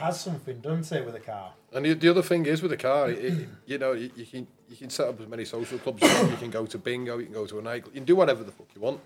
has 0.01 0.21
something 0.21 0.61
to 0.63 0.97
it 0.99 1.05
with 1.05 1.15
a 1.15 1.21
car. 1.21 1.53
And 1.73 1.85
the, 1.85 1.95
the 1.95 2.09
other 2.09 2.23
thing 2.23 2.47
is 2.47 2.63
with 2.63 2.73
a 2.73 2.77
car, 2.77 3.11
it, 3.11 3.49
you 3.67 3.79
know, 3.79 3.93
you, 3.93 4.11
you 4.17 4.27
can 4.27 4.47
you 4.69 4.77
can 4.77 4.91
set 4.91 5.09
up 5.09 5.21
as 5.21 5.29
many 5.29 5.45
social 5.45 5.79
clubs. 5.79 6.03
You 6.03 6.37
can 6.37 6.51
go 6.51 6.65
to 6.67 6.79
bingo, 6.79 7.19
you 7.19 7.27
can 7.27 7.35
go 7.35 7.47
to 7.47 7.59
a 7.59 7.63
night, 7.63 7.85
you 7.87 7.93
can 7.93 8.05
do 8.05 8.17
whatever 8.17 8.43
the 8.43 8.53
fuck 8.53 8.69
you 8.75 8.81
want. 8.81 9.01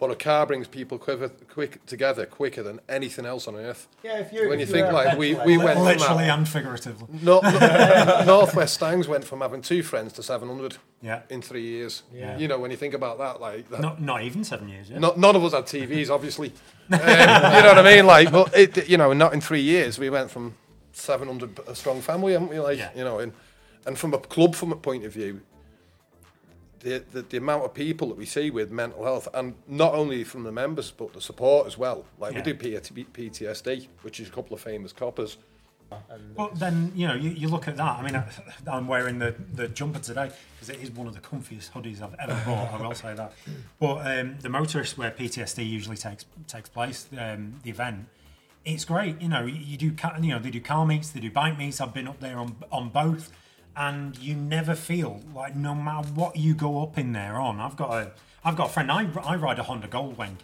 But 0.00 0.10
a 0.10 0.16
car 0.16 0.46
brings 0.46 0.66
people 0.66 0.96
quicker, 0.98 1.28
quick 1.28 1.84
together 1.84 2.24
quicker 2.24 2.62
than 2.62 2.80
anything 2.88 3.26
else 3.26 3.46
on 3.46 3.54
earth. 3.54 3.86
Yeah, 4.02 4.18
if 4.20 4.32
you 4.32 4.48
When 4.48 4.58
you 4.58 4.62
if 4.62 4.70
think, 4.70 4.90
like, 4.90 5.18
we- 5.18 5.34
we 5.34 5.58
went- 5.58 5.78
Literally 5.78 6.24
and 6.24 6.48
figuratively. 6.48 7.06
North, 7.22 7.44
Northwest 8.26 8.74
Stangs 8.74 9.06
went 9.08 9.24
from 9.24 9.42
having 9.42 9.60
two 9.60 9.82
friends 9.82 10.14
to 10.14 10.22
700 10.22 10.78
Yeah. 11.02 11.20
in 11.28 11.42
three 11.42 11.62
years. 11.66 12.02
Yeah. 12.14 12.38
You 12.38 12.48
know, 12.48 12.58
when 12.58 12.70
you 12.70 12.78
think 12.78 12.94
about 12.94 13.18
that, 13.18 13.40
like, 13.42 13.68
that, 13.70 13.80
Not 13.82 14.00
not 14.00 14.22
even 14.22 14.42
seven 14.42 14.68
years. 14.70 14.88
Yeah. 14.88 14.98
not, 15.00 15.18
none 15.18 15.36
of 15.36 15.44
us 15.44 15.52
had 15.52 15.66
TVs, 15.66 16.08
obviously. 16.10 16.48
um, 16.92 16.98
you 17.00 17.06
know 17.06 17.72
what 17.74 17.78
I 17.78 17.82
mean? 17.96 18.06
Like, 18.06 18.32
but 18.32 18.56
it, 18.56 18.88
you 18.88 18.96
know, 18.96 19.12
not 19.12 19.34
in 19.34 19.40
three 19.42 19.60
years, 19.62 19.98
we 19.98 20.08
went 20.08 20.30
from 20.30 20.54
700 20.92 21.60
a 21.68 21.74
strong 21.74 22.00
family, 22.00 22.32
haven't 22.32 22.48
we? 22.48 22.58
Like, 22.58 22.78
Yeah. 22.78 22.90
you 22.96 23.04
know, 23.04 23.18
and 23.18 23.32
and 23.86 23.98
from 23.98 24.12
a 24.14 24.18
club 24.18 24.54
from 24.54 24.72
a 24.72 24.76
point 24.76 25.04
of 25.06 25.12
view, 25.12 25.40
the, 26.80 27.04
the 27.12 27.22
the 27.22 27.36
amount 27.36 27.64
of 27.64 27.74
people 27.74 28.08
that 28.08 28.16
we 28.16 28.26
see 28.26 28.50
with 28.50 28.70
mental 28.70 29.04
health, 29.04 29.28
and 29.34 29.54
not 29.68 29.94
only 29.94 30.24
from 30.24 30.42
the 30.44 30.52
members 30.52 30.90
but 30.90 31.12
the 31.12 31.20
support 31.20 31.66
as 31.66 31.76
well. 31.78 32.04
Like 32.18 32.32
Yeah. 32.34 32.42
we 32.44 32.52
do 32.52 32.78
PT, 32.80 33.12
PTSD, 33.12 33.88
which 34.02 34.18
is 34.20 34.28
a 34.28 34.32
couple 34.32 34.54
of 34.54 34.60
famous 34.60 34.92
coppers. 34.92 35.36
But 36.36 36.56
then 36.58 36.92
you 36.94 37.08
know 37.08 37.14
you, 37.14 37.30
you 37.30 37.48
look 37.48 37.66
at 37.66 37.76
that. 37.76 37.98
I 37.98 38.02
mean, 38.02 38.14
I, 38.14 38.24
I'm 38.70 38.86
wearing 38.86 39.18
the, 39.18 39.34
the 39.54 39.66
jumper 39.68 39.98
today 39.98 40.30
because 40.54 40.70
it 40.70 40.80
is 40.80 40.90
one 40.92 41.08
of 41.08 41.14
the 41.14 41.20
comfiest 41.20 41.72
hoodies 41.72 42.00
I've 42.00 42.14
ever 42.20 42.40
bought. 42.46 42.72
I 42.72 42.80
will 42.80 42.94
say 42.94 43.12
that. 43.14 43.32
But 43.80 44.06
um, 44.06 44.36
the 44.40 44.48
motorist 44.48 44.96
where 44.96 45.10
PTSD 45.10 45.68
usually 45.68 45.96
takes 45.96 46.26
takes 46.46 46.68
place, 46.68 47.08
um, 47.18 47.54
the 47.64 47.70
event, 47.70 48.06
it's 48.64 48.84
great. 48.84 49.20
You 49.20 49.28
know, 49.28 49.44
you 49.44 49.76
do 49.76 49.86
you 50.22 50.28
know 50.30 50.38
they 50.38 50.50
do 50.50 50.60
car 50.60 50.86
meets, 50.86 51.10
they 51.10 51.18
do 51.20 51.30
bike 51.30 51.58
meets. 51.58 51.80
I've 51.80 51.92
been 51.92 52.06
up 52.06 52.20
there 52.20 52.38
on 52.38 52.54
on 52.70 52.90
both, 52.90 53.32
and 53.76 54.18
you 54.18 54.34
never 54.34 54.74
feel 54.74 55.20
like 55.34 55.56
no 55.56 55.74
matter 55.74 56.08
what 56.08 56.36
you 56.36 56.54
go 56.54 56.82
up 56.82 56.98
in 56.98 57.12
there 57.12 57.36
on. 57.36 57.60
I've 57.60 57.76
got 57.76 57.92
a 57.92 58.12
I've 58.44 58.56
got 58.56 58.70
a 58.70 58.72
friend. 58.72 58.90
I, 58.90 59.08
I 59.22 59.36
ride 59.36 59.58
a 59.58 59.62
Honda 59.62 59.88
Goldwing 59.88 60.36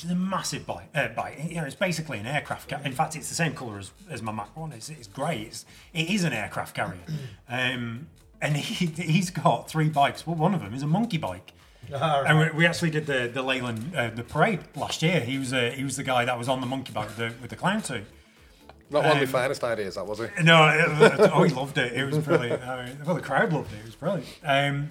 which 0.00 0.06
is 0.06 0.10
a 0.12 0.14
massive 0.18 0.64
bike. 0.66 0.88
Uh, 0.94 1.08
bike. 1.08 1.38
You 1.46 1.56
know, 1.56 1.64
it's 1.64 1.74
basically 1.74 2.18
an 2.18 2.26
aircraft. 2.26 2.70
Ca- 2.70 2.80
in 2.86 2.92
fact, 2.92 3.16
it's 3.16 3.28
the 3.28 3.34
same 3.34 3.52
colour 3.52 3.78
as, 3.78 3.90
as 4.08 4.22
my 4.22 4.32
Mach 4.32 4.56
One. 4.56 4.72
It's, 4.72 4.88
it's 4.88 5.06
grey. 5.06 5.42
It's, 5.42 5.66
it 5.92 6.08
is 6.08 6.24
an 6.24 6.32
aircraft 6.32 6.74
carrier. 6.74 7.00
Um, 7.52 8.06
and 8.40 8.56
he, 8.56 8.86
he's 8.86 9.28
got 9.28 9.68
three 9.68 9.90
bikes. 9.90 10.26
Well, 10.26 10.36
one 10.36 10.54
of 10.54 10.60
them 10.60 10.72
is 10.72 10.82
a 10.82 10.86
monkey 10.86 11.18
bike. 11.18 11.52
And 12.24 12.38
we, 12.38 12.50
we 12.58 12.66
actually 12.66 12.90
did 12.90 13.06
the 13.06 13.28
the 13.32 13.42
Leyland 13.42 13.94
uh, 13.94 14.10
the 14.10 14.22
parade 14.22 14.60
last 14.76 15.02
year. 15.02 15.20
He 15.20 15.36
was 15.36 15.52
uh, 15.52 15.72
he 15.74 15.82
was 15.82 15.96
the 15.96 16.04
guy 16.04 16.24
that 16.24 16.38
was 16.38 16.48
on 16.48 16.60
the 16.60 16.66
monkey 16.66 16.92
bike 16.92 17.08
with 17.08 17.16
the, 17.16 17.32
with 17.42 17.50
the 17.50 17.56
clown 17.56 17.82
suit. 17.82 18.04
Not 18.90 19.04
one 19.04 19.12
of 19.12 19.12
Um, 19.14 19.18
my 19.20 19.26
finest 19.26 19.62
ideas, 19.64 19.94
that 19.94 20.06
was 20.06 20.20
it. 20.20 20.30
No, 20.42 20.68
it, 20.68 21.30
oh, 21.32 21.42
he 21.44 21.54
loved 21.54 21.78
it. 21.78 21.92
It 21.92 22.04
was 22.04 22.18
brilliant. 22.18 22.62
I 22.62 22.86
mean, 22.86 22.98
well, 23.06 23.14
the 23.14 23.20
crowd 23.22 23.52
loved 23.52 23.72
it. 23.72 23.78
It 23.78 23.84
was 23.84 23.94
brilliant. 23.94 24.26
Um, 24.44 24.90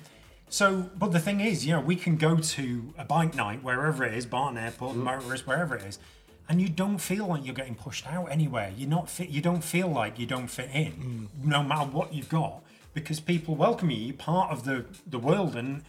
so, 0.50 0.90
but 0.98 1.12
the 1.12 1.20
thing 1.20 1.42
is, 1.42 1.66
you 1.66 1.74
know, 1.74 1.82
we 1.82 1.96
can 1.96 2.16
go 2.16 2.38
to 2.38 2.94
a 2.98 3.06
bike 3.06 3.36
night 3.36 3.62
wherever 3.64 4.04
it 4.06 4.14
is, 4.14 4.26
Barton 4.26 4.58
Airport, 4.58 4.96
Motorist, 4.96 5.46
wherever 5.46 5.76
it 5.76 5.84
is, 5.84 6.00
and 6.48 6.60
you 6.62 6.70
don't 6.70 6.98
feel 6.98 7.28
like 7.28 7.46
you're 7.46 7.54
getting 7.54 7.76
pushed 7.76 8.08
out 8.08 8.26
anywhere. 8.32 8.72
You're 8.76 8.90
not 8.90 9.10
fit. 9.10 9.30
You 9.30 9.42
don't 9.42 9.64
feel 9.64 9.88
like 9.88 10.18
you 10.18 10.26
don't 10.26 10.48
fit 10.48 10.70
in, 10.74 11.28
no 11.44 11.62
matter 11.62 11.90
what 11.92 12.14
you've 12.14 12.30
got, 12.30 12.64
because 12.96 13.20
people 13.20 13.54
welcome 13.56 13.92
you. 13.92 13.98
You're 13.98 14.16
part 14.16 14.52
of 14.52 14.64
the 14.64 14.86
the 15.06 15.20
world, 15.20 15.56
and 15.56 15.84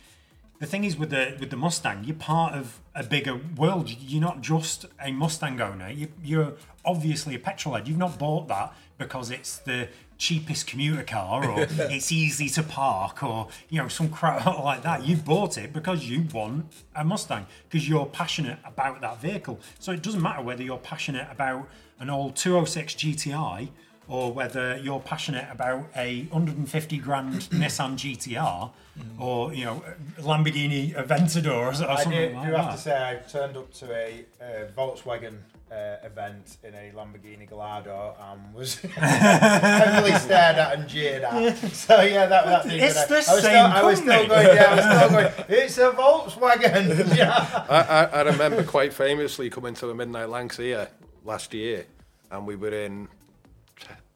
the 0.60 0.66
thing 0.66 0.84
is 0.84 0.96
with 0.96 1.10
the 1.10 1.36
with 1.40 1.50
the 1.50 1.56
Mustang, 1.56 2.04
you're 2.04 2.14
part 2.14 2.52
of 2.54 2.80
a 2.94 3.02
bigger 3.02 3.40
world. 3.56 3.88
You're 3.88 4.20
not 4.20 4.42
just 4.42 4.84
a 5.02 5.10
Mustang 5.10 5.58
owner. 5.60 5.90
You, 5.90 6.08
you're 6.22 6.52
obviously 6.84 7.34
a 7.34 7.38
petrol 7.38 7.74
head. 7.74 7.88
You've 7.88 7.98
not 7.98 8.18
bought 8.18 8.46
that 8.48 8.74
because 8.98 9.30
it's 9.30 9.58
the 9.58 9.88
cheapest 10.18 10.66
commuter 10.66 11.02
car 11.02 11.48
or 11.50 11.60
it's 11.70 12.12
easy 12.12 12.50
to 12.50 12.62
park 12.62 13.22
or 13.22 13.48
you 13.70 13.80
know 13.80 13.88
some 13.88 14.10
crap 14.10 14.44
like 14.62 14.82
that. 14.82 15.06
You've 15.06 15.24
bought 15.24 15.56
it 15.56 15.72
because 15.72 16.06
you 16.06 16.26
want 16.32 16.66
a 16.94 17.04
Mustang 17.04 17.46
because 17.68 17.88
you're 17.88 18.06
passionate 18.06 18.58
about 18.62 19.00
that 19.00 19.18
vehicle. 19.18 19.58
So 19.78 19.92
it 19.92 20.02
doesn't 20.02 20.22
matter 20.22 20.42
whether 20.42 20.62
you're 20.62 20.76
passionate 20.76 21.26
about 21.30 21.68
an 21.98 22.10
old 22.10 22.36
206 22.36 22.94
GTI 22.94 23.70
or 24.10 24.32
whether 24.32 24.76
you're 24.76 25.00
passionate 25.00 25.46
about 25.50 25.86
a 25.96 26.22
150 26.24 26.98
grand 26.98 27.34
Nissan 27.50 27.94
GTR 27.94 28.70
or 29.18 29.54
you 29.54 29.64
know 29.64 29.82
Lamborghini 30.18 30.94
Aventador 30.94 31.46
or, 31.52 31.84
or 31.84 31.90
I 31.90 32.02
something 32.02 32.30
do, 32.30 32.36
like 32.36 32.46
do 32.46 32.52
that. 32.52 32.64
have 32.64 32.74
to 32.74 32.80
say 32.80 32.92
I 32.92 33.14
turned 33.30 33.56
up 33.56 33.72
to 33.74 33.92
a 33.94 34.24
uh, 34.40 34.66
Volkswagen 34.76 35.38
uh, 35.70 35.96
event 36.04 36.58
in 36.64 36.74
a 36.74 36.90
Lamborghini 36.94 37.48
Gallardo 37.48 38.16
and 38.20 38.52
was 38.52 38.78
heavily 38.80 40.12
stared 40.18 40.56
at 40.56 40.74
and 40.76 40.88
jeered 40.88 41.22
at. 41.22 41.56
So 41.72 42.00
yeah, 42.02 42.26
that 42.26 42.44
that 42.46 42.64
thing. 42.64 42.80
It's 42.80 42.98
I, 42.98 43.06
the 43.06 43.14
I 43.14 43.16
was 43.16 43.24
still, 43.26 43.40
same 43.40 43.66
I 43.66 43.82
was 43.84 43.98
still 43.98 44.26
going. 44.26 44.46
Yeah, 44.56 44.64
I 44.64 44.74
was 44.74 44.84
still 44.84 45.10
going. 45.10 45.32
It's 45.48 45.78
a 45.78 45.90
Volkswagen. 45.92 47.16
yeah. 47.16 47.64
I, 47.70 47.80
I, 47.82 48.04
I 48.04 48.22
remember 48.22 48.64
quite 48.64 48.92
famously 48.92 49.48
coming 49.50 49.74
to 49.74 49.90
a 49.90 49.94
Midnight 49.94 50.28
Lancs 50.28 50.56
here 50.56 50.88
last 51.24 51.54
year, 51.54 51.86
and 52.32 52.46
we 52.46 52.56
were 52.56 52.74
in, 52.74 53.08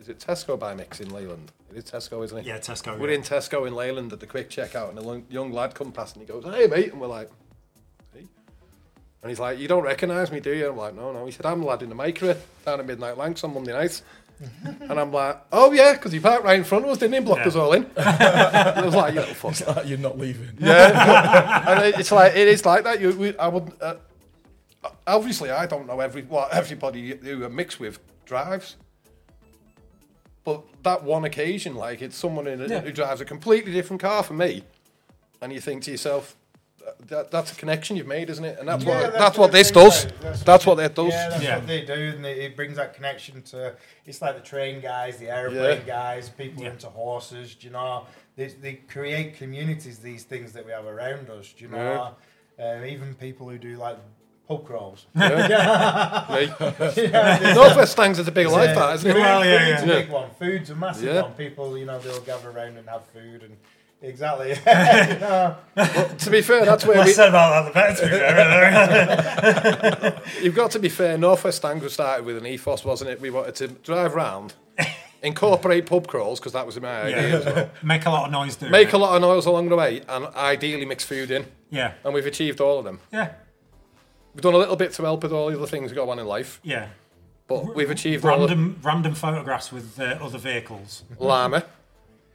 is 0.04 0.10
it 0.10 0.18
Tesco 0.18 0.58
by 0.58 0.74
Mix 0.74 1.00
in 1.00 1.08
Leyland? 1.10 1.50
It 1.70 1.78
is 1.78 1.84
Tesco, 1.84 2.22
isn't 2.22 2.36
it? 2.38 2.44
Yeah, 2.44 2.58
Tesco, 2.58 2.98
We're 2.98 3.08
yeah. 3.08 3.14
in 3.16 3.22
Tesco 3.22 3.66
in 3.66 3.74
Leyland 3.74 4.12
at 4.12 4.20
the 4.20 4.26
quick 4.26 4.50
checkout, 4.50 4.90
and 4.90 4.98
a 4.98 5.00
lo- 5.02 5.22
young 5.30 5.50
lad 5.50 5.74
come 5.74 5.92
past 5.92 6.14
and 6.16 6.26
he 6.26 6.30
goes, 6.30 6.44
"Hey 6.44 6.66
mate," 6.66 6.92
and 6.92 7.00
we're 7.00 7.06
like, 7.06 7.30
"Hey," 8.12 8.26
and 9.22 9.30
he's 9.30 9.40
like, 9.40 9.58
"You 9.58 9.66
don't 9.66 9.82
recognise 9.82 10.30
me, 10.30 10.40
do 10.40 10.54
you?" 10.54 10.68
I'm 10.68 10.76
like, 10.76 10.94
"No, 10.94 11.10
no." 11.12 11.24
He 11.24 11.32
said, 11.32 11.46
"I'm 11.46 11.62
a 11.62 11.64
lad 11.66 11.82
in 11.82 11.88
the 11.88 11.94
micro 11.94 12.36
down 12.66 12.80
at 12.80 12.86
Midnight 12.86 13.16
Lancs 13.16 13.42
on 13.44 13.54
Monday 13.54 13.72
nights." 13.72 14.02
and 14.82 15.00
I'm 15.00 15.10
like, 15.10 15.40
"Oh 15.52 15.72
yeah," 15.72 15.92
because 15.94 16.12
he 16.12 16.20
parked 16.20 16.44
right 16.44 16.58
in 16.58 16.64
front 16.64 16.84
of 16.84 16.90
us, 16.90 16.98
didn't 16.98 17.14
he? 17.14 17.20
Blocked 17.20 17.42
Yeah. 17.42 17.48
us 17.48 17.56
all 17.56 17.72
in. 17.72 17.86
I 17.96 18.82
was 18.84 18.94
like, 18.94 19.14
"You 19.14 19.20
little 19.20 19.34
fuck." 19.52 19.86
You're 19.86 19.96
not 19.98 20.18
leaving. 20.18 20.50
Yeah, 20.58 21.64
and 21.70 21.84
it- 21.86 21.98
it's 22.00 22.12
like 22.12 22.34
it 22.36 22.46
is 22.48 22.66
like 22.66 22.84
that. 22.84 23.00
You, 23.00 23.12
we, 23.16 23.38
I 23.38 23.48
would 23.48 23.72
uh, 23.80 23.94
obviously 25.06 25.50
I 25.50 25.66
don't 25.66 25.86
know 25.86 26.00
every 26.00 26.22
what 26.22 26.52
everybody 26.52 27.16
who 27.16 27.44
I 27.44 27.48
mix 27.48 27.78
with 27.80 27.98
drives, 28.26 28.76
but 30.44 30.62
that 30.82 31.02
one 31.02 31.24
occasion, 31.24 31.74
like 31.74 32.02
it's 32.02 32.16
someone 32.16 32.46
in 32.46 32.60
a, 32.60 32.66
Yeah. 32.68 32.80
who 32.80 32.92
drives 32.92 33.20
a 33.20 33.24
completely 33.24 33.72
different 33.72 34.00
car 34.02 34.22
from 34.22 34.36
me, 34.38 34.62
and 35.40 35.52
you 35.52 35.60
think 35.60 35.82
to 35.84 35.90
yourself, 35.90 36.36
that, 37.06 37.30
that's 37.30 37.50
a 37.50 37.54
connection 37.56 37.96
you've 37.96 38.06
made, 38.06 38.28
isn't 38.28 38.44
it? 38.44 38.58
And 38.58 38.68
that's 38.68 38.84
Yeah, 38.84 38.90
what 38.90 39.00
that's 39.04 39.18
that's, 39.18 39.38
what 39.38 39.44
what 39.44 39.52
this 39.52 39.70
does. 39.70 40.04
out. 40.06 40.44
That's, 40.44 40.66
what 40.66 40.74
that 40.76 40.94
does. 40.94 41.08
Yeah, 41.12 41.28
that's 41.30 41.42
Yeah. 41.42 41.56
what 41.56 41.66
they 41.66 41.80
do, 41.82 41.92
and 42.16 42.26
it, 42.26 42.38
it 42.38 42.56
brings 42.56 42.76
that 42.76 42.94
connection 42.94 43.40
to. 43.42 43.74
It's 44.04 44.20
like 44.20 44.34
the 44.36 44.42
train 44.42 44.80
guys, 44.80 45.16
the 45.16 45.28
aeroplane 45.30 45.78
Yeah. 45.86 45.86
guys, 45.86 46.28
people 46.28 46.62
Yeah. 46.62 46.70
into 46.72 46.88
horses. 46.88 47.54
Do 47.54 47.66
you 47.66 47.72
know? 47.72 48.06
They, 48.36 48.48
they 48.48 48.74
create 48.74 49.36
communities. 49.38 49.98
These 50.00 50.24
things 50.24 50.52
that 50.52 50.66
we 50.66 50.72
have 50.72 50.84
around 50.86 51.30
us. 51.30 51.52
Do 51.56 51.64
you 51.64 51.70
know? 51.70 52.14
Um, 52.58 52.84
even 52.84 53.14
people 53.14 53.48
who 53.48 53.56
do 53.58 53.76
like 53.76 53.96
pub 54.48 54.66
crawls. 54.66 55.06
Right? 55.14 55.48
Yeah, 56.96 57.52
Northwest 57.54 57.92
Stangs 57.92 58.18
is 58.18 58.28
a 58.28 58.32
big 58.32 58.48
life, 58.48 58.74
that 58.74 58.94
isn't 58.96 59.10
it? 59.10 59.14
Well, 59.14 59.44
yeah, 59.44 59.76
food's 59.78 59.82
a 59.82 59.86
big 59.94 60.08
one. 60.10 60.30
Food's 60.38 60.70
a 60.70 60.74
massive 60.74 61.04
Yeah. 61.04 61.22
one. 61.22 61.32
People, 61.32 61.78
you 61.78 61.86
know, 61.86 61.98
they'll 61.98 62.20
gather 62.20 62.50
around 62.50 62.76
and 62.76 62.88
have 62.88 63.04
food 63.06 63.42
and 63.42 63.56
exactly. 64.02 64.50
Know, 64.64 65.56
To 66.18 66.30
be 66.30 66.42
fair, 66.42 66.64
that's 66.64 66.84
where 66.86 66.98
Less 66.98 67.06
we, 67.06 67.12
said 67.12 67.28
about 67.30 67.72
that, 67.74 67.96
the 67.96 68.02
better. 68.04 68.04
to 68.04 68.10
be 70.20 70.30
fair. 70.32 70.42
You've 70.42 70.54
got 70.54 70.70
to 70.72 70.78
be 70.78 70.88
fair. 70.88 71.16
Northwest 71.18 71.62
was 71.62 71.92
started 71.94 72.24
with 72.26 72.36
an 72.36 72.46
ethos, 72.46 72.84
wasn't 72.84 73.10
it? 73.10 73.20
We 73.20 73.30
wanted 73.30 73.54
to 73.56 73.68
drive 73.68 74.14
around, 74.14 74.54
incorporate 75.22 75.86
pub 75.86 76.06
crawls 76.06 76.38
because 76.40 76.52
that 76.52 76.66
was 76.66 76.78
my 76.80 77.02
idea. 77.02 77.38
as 77.38 77.44
well. 77.46 77.70
Make 77.82 78.06
a 78.06 78.10
lot 78.10 78.26
of 78.26 78.32
noise, 78.32 78.60
Make 78.60 78.88
it. 78.88 78.94
a 78.94 78.98
lot 78.98 79.16
of 79.16 79.22
noise 79.22 79.46
along 79.46 79.68
the 79.70 79.76
way, 79.76 80.02
and 80.08 80.26
ideally 80.36 80.84
mix 80.84 81.04
food 81.04 81.30
in. 81.30 81.46
Yeah, 81.70 81.92
And 82.04 82.14
we've 82.14 82.26
achieved 82.26 82.60
all 82.60 82.78
of 82.78 82.84
them. 82.84 83.00
yeah, 83.12 83.32
We've 84.34 84.42
done 84.42 84.54
a 84.54 84.58
little 84.58 84.76
bit 84.76 84.92
to 84.94 85.02
help 85.02 85.22
with 85.22 85.32
all 85.32 85.50
the 85.50 85.56
other 85.56 85.66
things 85.66 85.90
that 85.90 85.94
got 85.96 86.08
on 86.08 86.18
in 86.18 86.26
life, 86.26 86.60
yeah. 86.62 86.88
but 87.46 87.74
we've 87.74 87.90
achieved 87.90 88.24
all 88.24 88.42
of 88.42 88.50
Random, 88.50 88.78
random 88.82 89.14
photographs 89.14 89.70
with 89.72 89.98
uh, 90.00 90.18
other 90.20 90.38
vehicles. 90.38 91.04
Llama. 91.18 91.64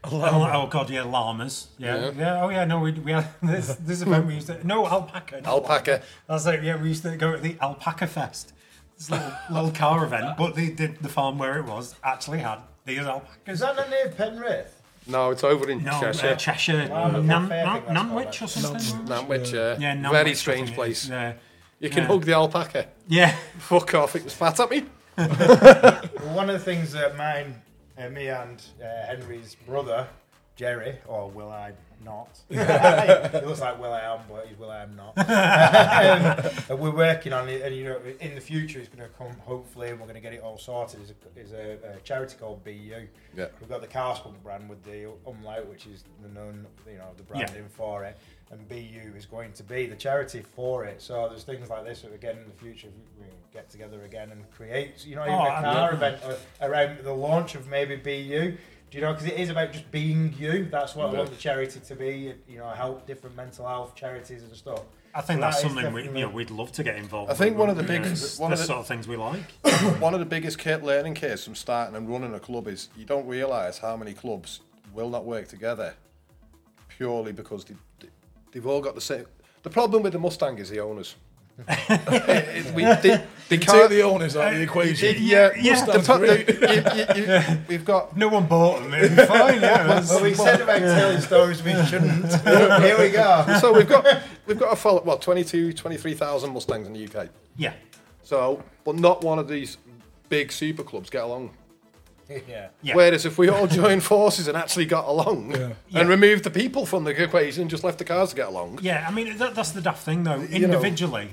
Oh, 0.06 0.50
oh 0.54 0.68
god, 0.68 0.90
yeah, 0.90 1.04
llamas. 1.04 1.68
Yeah, 1.78 1.96
Yeah. 1.98 2.12
yeah. 2.18 2.44
Oh 2.44 2.50
yeah, 2.50 2.64
no, 2.64 2.80
we 2.80 2.94
we 2.94 3.12
had 3.12 3.28
this 3.44 3.76
this 3.76 4.02
event 4.02 4.28
we 4.28 4.36
used 4.36 4.48
to 4.48 4.66
no 4.66 4.88
alpaca. 4.88 5.42
not 5.42 5.48
Alpaca. 5.48 6.02
That's 6.28 6.46
it. 6.46 6.64
Yeah, 6.64 6.82
we 6.82 6.88
used 6.88 7.04
to 7.04 7.18
go 7.18 7.34
to 7.34 7.38
the 7.38 7.58
Alpaca 7.62 8.08
Fest. 8.08 8.54
This 8.98 9.12
little 9.12 9.32
little 9.52 9.72
car 9.72 10.06
event, 10.06 10.38
but 10.38 10.56
the, 10.56 10.70
the 10.72 10.88
the 11.02 11.10
farm 11.10 11.38
where 11.38 11.60
it 11.60 11.66
was 11.66 11.96
actually 12.02 12.40
had 12.40 12.60
these 12.86 13.06
is 13.46 13.60
that 13.60 13.76
not 13.76 13.90
near 13.90 14.10
Penrith? 14.10 14.82
No, 15.06 15.32
it's 15.32 15.44
over 15.44 15.70
in 15.70 15.84
No, 15.84 16.00
Cheshire. 16.00 16.28
uh, 16.28 16.36
Cheshire, 16.36 16.88
Llama 16.88 17.22
Nan, 17.22 17.50
Nan, 17.50 17.82
Nanwich 17.84 18.42
or 18.42 18.48
something. 18.48 19.06
Nantwich, 19.06 19.54
uh, 19.54 19.78
Yeah, 19.80 19.96
Nanwich, 19.96 20.12
very 20.12 20.30
I 20.32 20.34
strange 20.34 20.68
think 20.70 20.76
place. 20.76 21.10
Yeah, 21.10 21.34
You 21.80 21.90
can 21.90 22.00
Yeah. 22.04 22.08
hug 22.08 22.26
the 22.26 22.34
alpaca. 22.34 22.88
yeah. 23.08 23.36
Fuck 23.60 23.94
off, 23.94 24.16
it 24.16 24.24
was 24.24 24.34
fat 24.34 24.60
at 24.60 24.70
me. 24.70 24.84
Well, 25.18 26.36
one 26.36 26.50
of 26.50 26.54
the 26.58 26.64
things 26.64 26.92
that 26.94 27.18
mine, 27.18 27.62
uh, 27.98 28.10
me 28.10 28.28
and 28.28 28.62
uh, 28.82 29.06
Henry's 29.08 29.56
brother 29.68 30.08
Jerry, 30.56 30.98
or 31.08 31.30
will 31.30 31.50
I 31.50 31.74
not? 32.04 32.40
it 32.50 33.46
looks 33.46 33.62
like 33.62 33.80
Will 33.80 33.92
I 33.94 34.02
am, 34.02 34.20
but 34.30 34.48
he's 34.48 34.58
Will 34.58 34.72
I 34.72 34.84
am 34.84 34.96
not. 34.96 35.18
um, 35.18 36.52
and 36.70 36.80
we're 36.80 36.96
working 36.96 37.34
on 37.34 37.48
it, 37.50 37.62
and 37.62 37.76
you 37.76 37.84
know, 37.86 38.00
in 38.20 38.36
the 38.36 38.42
future, 38.42 38.80
it's 38.80 38.90
going 38.90 39.08
to 39.08 39.16
come. 39.18 39.32
Hopefully, 39.46 39.90
and 39.90 40.00
we're 40.00 40.06
going 40.06 40.16
to 40.16 40.22
get 40.22 40.34
it 40.34 40.42
all 40.42 40.58
sorted. 40.58 41.02
Is 41.02 41.12
a, 41.12 41.40
is 41.40 41.52
a, 41.54 41.98
a 41.98 42.00
charity 42.02 42.36
called 42.40 42.64
BU. 42.64 42.72
Yeah. 43.36 43.48
We've 43.60 43.70
got 43.70 43.82
the 43.82 43.88
Carspunk 43.88 44.42
brand 44.44 44.70
with 44.70 44.84
the 44.84 45.12
umlaut, 45.28 45.68
which 45.68 45.86
is 45.88 46.04
the 46.22 46.30
known, 46.30 46.66
you 46.90 46.98
know, 46.98 47.10
the 47.18 47.24
branding 47.24 47.66
for 47.70 48.04
it. 48.04 48.18
And 48.52 48.68
BU 48.68 49.16
is 49.16 49.28
going 49.28 49.52
to 49.54 49.64
be 49.64 49.86
the 49.86 49.96
charity 49.96 50.42
for 50.56 50.84
it. 50.86 51.02
So 51.04 51.28
there's 51.30 51.44
things 51.44 51.70
like 51.70 51.86
this 51.86 52.02
that 52.02 52.12
again 52.14 52.38
in 52.38 52.46
the 52.46 52.56
future 52.64 52.88
we 53.20 53.26
can 53.28 53.36
get 53.54 53.70
together 53.70 54.04
again 54.06 54.32
and 54.32 54.50
create, 54.52 55.06
you 55.06 55.16
know, 55.16 55.22
even 55.22 55.36
Oh, 55.36 55.44
a 55.44 55.50
I'm 55.50 55.64
car 55.64 55.94
event 55.94 56.18
uh, 56.24 56.36
around 56.62 57.00
the 57.04 57.14
launch 57.14 57.54
of 57.54 57.68
maybe 57.68 57.96
BU. 57.96 58.58
Do 58.92 58.98
you 58.98 59.04
know? 59.04 59.14
Because 59.14 59.28
it 59.28 59.36
is 59.40 59.50
about 59.50 59.72
just 59.72 59.92
being 59.92 60.34
you. 60.38 60.66
That's 60.72 60.96
what 60.96 61.10
I 61.10 61.14
want 61.18 61.30
the 61.30 61.36
charity 61.36 61.80
to 61.80 61.96
be. 61.96 62.34
You 62.48 62.58
know, 62.58 62.70
help 62.70 63.06
different 63.06 63.36
mental 63.36 63.68
health 63.68 63.96
charities 63.96 64.42
and 64.44 64.56
stuff. 64.56 64.82
I 65.14 65.22
think 65.22 65.38
So 65.40 65.42
that's 65.42 65.62
that 65.62 65.68
is 65.68 65.74
something 65.74 65.94
we, 65.94 66.02
definitely- 66.02 66.20
you 66.22 66.28
know, 66.28 66.34
we'd 66.34 66.50
love 66.52 66.72
to 66.74 66.84
get 66.84 66.96
involved. 66.96 67.32
I 67.32 67.34
think 67.36 67.52
with, 67.58 67.60
one 67.62 67.70
of 67.70 67.78
the 67.78 67.82
you 67.84 67.90
know, 68.00 68.04
biggest- 68.04 68.24
it's 68.24 68.40
one 68.40 68.52
the 68.52 68.54
of 68.56 68.60
the- 68.60 68.66
sort 68.66 68.80
of 68.80 68.88
things 68.88 69.08
we 69.08 69.16
like. 69.18 69.42
One 70.00 70.14
of 70.14 70.20
the 70.20 70.26
biggest 70.26 70.60
ca- 70.60 70.76
learning 70.84 71.16
curves 71.16 71.44
from 71.44 71.56
starting 71.56 71.96
and 71.96 72.08
running 72.10 72.34
a 72.36 72.40
club 72.40 72.68
is 72.68 72.90
you 72.96 73.06
don't 73.06 73.26
realise 73.28 73.80
how 73.80 73.98
many 73.98 74.14
clubs 74.14 74.60
will 74.94 75.10
not 75.10 75.26
work 75.26 75.48
together 75.48 75.96
purely 76.90 77.32
because 77.32 77.66
they, 77.66 77.76
they've 78.52 78.66
all 78.68 78.82
got 78.82 78.96
the 78.96 79.02
same. 79.02 79.26
The 79.64 79.70
problem 79.70 80.04
with 80.04 80.14
the 80.14 80.20
Mustang 80.20 80.58
is 80.60 80.70
the 80.70 80.80
owners. 80.80 81.16
It- 81.68 82.68
it- 82.68 82.74
we, 82.76 82.84
they, 82.84 83.24
they 83.50 83.58
Take 83.58 83.68
can't. 83.68 83.90
the 83.90 84.02
owners 84.04 84.36
out 84.38 84.54
of 84.54 84.58
the 84.60 84.64
equation. 84.64 85.16
yeah, 85.20 85.50
Yeah. 85.60 85.84
the 85.86 85.94
Mustang's 85.98 86.06
the- 86.06 87.16
you- 87.18 87.24
you- 87.24 87.32
you- 87.56 87.58
we've 87.68 87.84
got 87.86 88.16
No 88.16 88.28
one 88.30 88.46
bought 88.46 88.82
them. 88.84 88.94
It'd 88.94 89.16
be 89.18 89.26
fine. 89.26 89.56
Yeah, 89.62 89.84
that's- 89.88 90.10
Well, 90.10 90.24
we 90.24 90.34
said 90.36 90.62
about 90.62 90.80
telling 90.80 91.20
stories 91.22 91.62
we 91.64 91.74
shouldn't. 91.86 92.26
Here 92.84 92.98
we 93.00 93.10
go. 93.10 93.58
so 93.60 93.74
we've 93.74 93.90
got 93.90 94.06
we've 94.46 94.60
got 94.60 94.72
a 94.72 94.76
follow 94.76 95.02
what 95.02 95.22
22 95.22 95.74
23,000 95.74 96.54
Mustangs 96.54 96.88
in 96.88 96.94
the 96.94 97.04
UK. 97.06 97.30
yeah. 97.58 97.74
So, 98.24 98.62
but 98.86 98.96
not 98.96 99.24
one 99.24 99.40
of 99.40 99.48
these 99.48 99.78
big 100.30 100.52
super 100.52 100.84
clubs 100.84 101.10
get 101.10 101.24
along. 101.24 101.50
Yeah. 102.48 102.68
Yeah. 102.84 102.94
Whereas 102.94 103.26
if 103.26 103.40
we 103.40 103.50
all 103.50 103.66
joined 103.66 104.04
forces 104.04 104.48
and 104.48 104.56
actually 104.56 104.86
got 104.86 105.08
along 105.08 105.50
Yeah. 105.50 105.70
Yeah. 105.90 106.02
and 106.02 106.10
removed 106.10 106.44
the 106.44 106.52
people 106.52 106.86
from 106.86 107.04
the 107.04 107.10
equation 107.24 107.62
and 107.64 107.72
just 107.72 107.84
left 107.84 107.98
the 107.98 108.06
cars 108.06 108.30
to 108.30 108.36
get 108.36 108.50
along, 108.50 108.78
Yeah, 108.84 109.04
I 109.08 109.12
mean 109.12 109.36
that, 109.40 109.56
that's 109.56 109.72
the 109.72 109.82
daft 109.82 110.04
thing 110.04 110.24
though. 110.26 110.38
know. 110.38 110.44
Individually, 110.46 111.30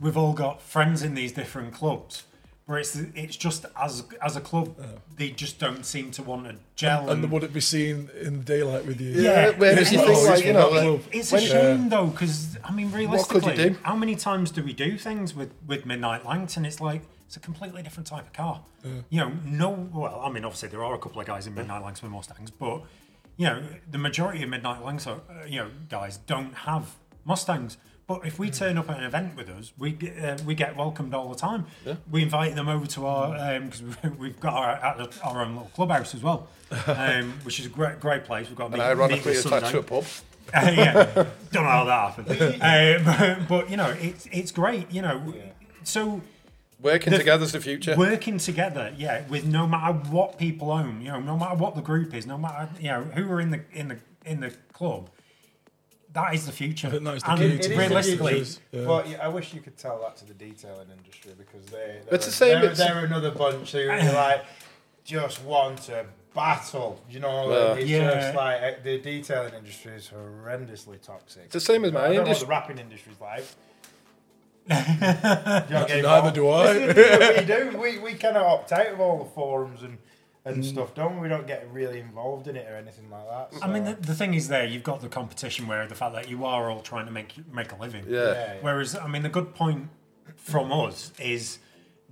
we've 0.00 0.16
all 0.16 0.32
got 0.32 0.62
friends 0.62 1.02
in 1.02 1.14
these 1.14 1.32
different 1.32 1.72
clubs, 1.74 2.24
where 2.66 2.78
it's 2.78 2.94
it's 2.96 3.36
just 3.36 3.66
as 3.76 4.04
as 4.22 4.36
a 4.36 4.40
club, 4.40 4.74
they 5.16 5.30
just 5.30 5.58
don't 5.58 5.84
seem 5.84 6.10
to 6.12 6.22
want 6.22 6.44
to 6.48 6.56
gel. 6.76 7.10
And 7.10 7.30
would 7.30 7.42
it 7.44 7.52
be 7.52 7.60
seen 7.60 8.08
in 8.20 8.42
daylight 8.42 8.86
with 8.86 9.00
you? 9.00 9.10
Yeah. 9.20 9.50
Whereas 9.56 9.92
you 9.92 9.98
Yeah. 9.98 10.04
think 10.06 10.18
Oh, 10.18 10.22
like 10.24 10.38
it's 10.38 10.46
you 10.46 10.52
know, 10.52 10.68
like. 10.70 11.02
It's 11.12 11.32
a 11.32 11.34
when- 11.36 11.44
shame 11.44 11.88
though, 11.88 12.06
because 12.06 12.56
I 12.64 12.72
mean, 12.72 12.90
could 12.90 13.00
you 13.00 13.06
realistically, 13.08 13.54
do? 13.56 13.76
how 13.82 13.96
many 13.96 14.16
times 14.16 14.50
do 14.50 14.62
we 14.62 14.72
do 14.72 14.96
things 14.98 15.34
with 15.34 15.52
with 15.66 15.84
Midnight 15.86 16.24
Langton? 16.24 16.64
It's 16.64 16.80
like 16.80 17.02
it's 17.26 17.36
a 17.36 17.40
completely 17.40 17.82
different 17.82 18.06
type 18.08 18.26
of 18.26 18.32
car. 18.32 18.62
You 19.10 19.20
know, 19.20 19.32
no. 19.44 19.70
Well, 19.92 20.20
I 20.24 20.30
mean, 20.30 20.44
obviously 20.44 20.68
there 20.70 20.82
are 20.82 20.94
a 20.94 20.98
couple 20.98 21.20
of 21.20 21.26
guys 21.26 21.46
in 21.46 21.54
Midnight 21.54 21.82
Langton 21.84 22.08
with 22.08 22.12
Mustangs, 22.12 22.50
but 22.50 22.82
you 23.36 23.46
know, 23.46 23.62
the 23.90 23.98
majority 23.98 24.42
of 24.42 24.48
Midnight 24.48 24.84
Langton, 24.84 25.20
uh, 25.30 25.44
you 25.46 25.58
know, 25.60 25.70
guys 25.88 26.16
don't 26.18 26.54
have 26.68 26.96
Mustangs. 27.24 27.76
But 28.10 28.26
if 28.26 28.40
we 28.40 28.50
turn 28.50 28.76
up 28.76 28.90
at 28.90 28.98
an 28.98 29.04
event 29.04 29.36
with 29.36 29.48
us, 29.48 29.72
we 29.78 29.92
get, 29.92 30.18
uh, 30.18 30.36
we 30.44 30.56
get 30.56 30.76
welcomed 30.76 31.14
all 31.14 31.28
the 31.28 31.38
time. 31.38 31.66
We 32.10 32.22
invite 32.22 32.56
them 32.56 32.68
over 32.68 32.84
to 32.84 33.06
our 33.06 33.60
because 33.60 33.84
we've 34.18 34.40
got 34.40 34.52
our, 34.52 35.08
our 35.22 35.42
own 35.44 35.52
little 35.54 35.70
clubhouse 35.76 36.12
as 36.12 36.20
well, 36.20 36.48
um, 36.88 37.34
which 37.44 37.60
is 37.60 37.66
a 37.66 37.68
great 37.68 38.00
great 38.00 38.24
place. 38.24 38.48
We've 38.48 38.56
got 38.58 38.64
and 38.64 38.78
meet- 38.78 38.80
ironically 38.82 39.30
meet 39.30 39.36
this 39.36 39.46
attached 39.46 39.70
to 39.70 39.78
a 39.78 39.82
pub. 39.84 40.04
Uh, 40.52 40.72
yeah, 40.76 41.26
don't 41.52 41.62
know 41.62 41.70
how 41.70 41.84
that 41.84 42.12
happened. 42.16 42.60
uh, 42.60 42.98
but, 43.04 43.48
but 43.48 43.70
you 43.70 43.76
know, 43.76 43.90
it's 44.00 44.26
it's 44.32 44.50
great. 44.50 44.90
You 44.90 45.02
know, 45.02 45.32
so 45.84 46.20
Working 46.82 47.12
The- 47.12 47.18
together's 47.18 47.52
the 47.52 47.60
future. 47.60 47.94
working 47.96 48.38
together, 48.38 48.92
yeah, 48.98 49.22
with 49.28 49.44
no 49.44 49.68
matter 49.68 49.92
what 50.10 50.36
people 50.36 50.72
own, 50.72 51.00
you 51.02 51.12
know, 51.12 51.20
no 51.20 51.36
matter 51.38 51.54
what 51.54 51.76
the 51.76 51.80
group 51.82 52.12
is, 52.14 52.26
no 52.26 52.36
matter 52.36 52.68
you 52.80 52.88
know 52.88 53.02
who 53.04 53.30
are 53.30 53.40
in 53.40 53.50
the 53.52 53.60
in 53.72 53.86
the 53.86 53.98
in 54.24 54.40
the 54.40 54.50
club, 54.72 55.08
that 56.12 56.34
is 56.34 56.46
the 56.46 56.52
future. 56.52 56.88
I 56.88 56.90
think 56.90 57.04
that 57.04 57.14
is 57.16 57.22
the 57.22 57.30
and 57.30 57.38
key 57.40 57.46
It 57.46 57.60
is 57.60 57.68
the 57.68 57.76
realistically, 57.76 58.34
future. 58.44 58.60
Yeah. 58.72 58.84
But 58.84 59.08
yeah, 59.08 59.18
I 59.24 59.28
wish 59.28 59.54
you 59.54 59.60
could 59.60 59.76
tell 59.76 60.00
that 60.02 60.16
to 60.18 60.24
the 60.26 60.34
detailing 60.34 60.88
industry 60.96 61.32
because 61.38 61.64
they. 61.66 62.00
They're, 62.04 62.14
It's 62.14 62.26
the 62.26 62.32
same, 62.32 62.60
They're, 62.60 62.70
it's- 62.72 62.78
they're 62.78 63.04
another 63.04 63.30
bunch 63.30 63.72
who 63.72 63.88
are 63.88 64.12
like 64.12 64.44
just 65.04 65.42
want 65.44 65.82
to 65.82 66.06
battle. 66.34 67.00
You 67.10 67.20
know, 67.20 67.50
Yeah. 67.50 67.74
it's 67.74 67.90
Yeah. 67.90 68.14
just 68.20 68.34
like 68.36 68.62
uh, 68.62 68.70
the 68.82 68.98
detailing 68.98 69.54
industry 69.54 69.92
is 69.92 70.08
horrendously 70.14 71.00
toxic. 71.02 71.44
It's 71.44 71.54
the 71.54 71.60
same 71.60 71.84
as 71.84 71.90
I 71.90 71.94
my 71.94 72.00
don't 72.00 72.10
know 72.10 72.18
what 72.20 72.26
industry. 72.28 72.46
the 72.46 72.50
rapping 72.50 72.78
industry's 72.78 73.20
like. 73.20 73.44
You 74.68 74.76
don't 74.76 75.88
get 75.88 76.02
Neither 76.02 76.30
do 76.32 76.48
I. 76.48 76.86
we 77.40 77.44
do. 77.44 77.76
We, 77.78 77.98
we 77.98 78.14
kind 78.14 78.36
of 78.36 78.42
opt 78.46 78.72
out 78.72 78.86
of 78.88 79.00
all 79.00 79.18
the 79.18 79.30
forums 79.30 79.82
and, 79.82 79.98
and 80.44 80.64
stuff, 80.64 80.94
don't 80.94 81.16
we? 81.16 81.22
We 81.22 81.28
don't 81.28 81.46
get 81.46 81.68
really 81.72 82.00
involved 82.00 82.48
in 82.48 82.56
it 82.56 82.66
or 82.70 82.76
anything 82.76 83.10
like 83.10 83.28
that. 83.28 83.62
I 83.62 83.68
mean, 83.68 83.84
the, 83.84 83.94
the 83.94 84.14
thing 84.14 84.34
is, 84.34 84.48
there 84.48 84.64
you've 84.64 84.82
got 84.82 85.00
the 85.02 85.08
competition 85.08 85.66
where 85.66 85.86
the 85.86 85.94
fact 85.94 86.14
that 86.14 86.28
you 86.28 86.44
are 86.44 86.70
all 86.70 86.80
trying 86.80 87.06
to 87.06 87.12
make 87.12 87.34
make 87.52 87.72
a 87.72 87.76
living. 87.76 88.04
Yeah. 88.08 88.18
yeah, 88.18 88.32
yeah. 88.32 88.54
Whereas, 88.62 88.96
I 88.96 89.06
mean, 89.08 89.22
the 89.22 89.28
good 89.28 89.54
point 89.54 89.88
from 90.36 90.72
us 90.72 91.12
is 91.20 91.58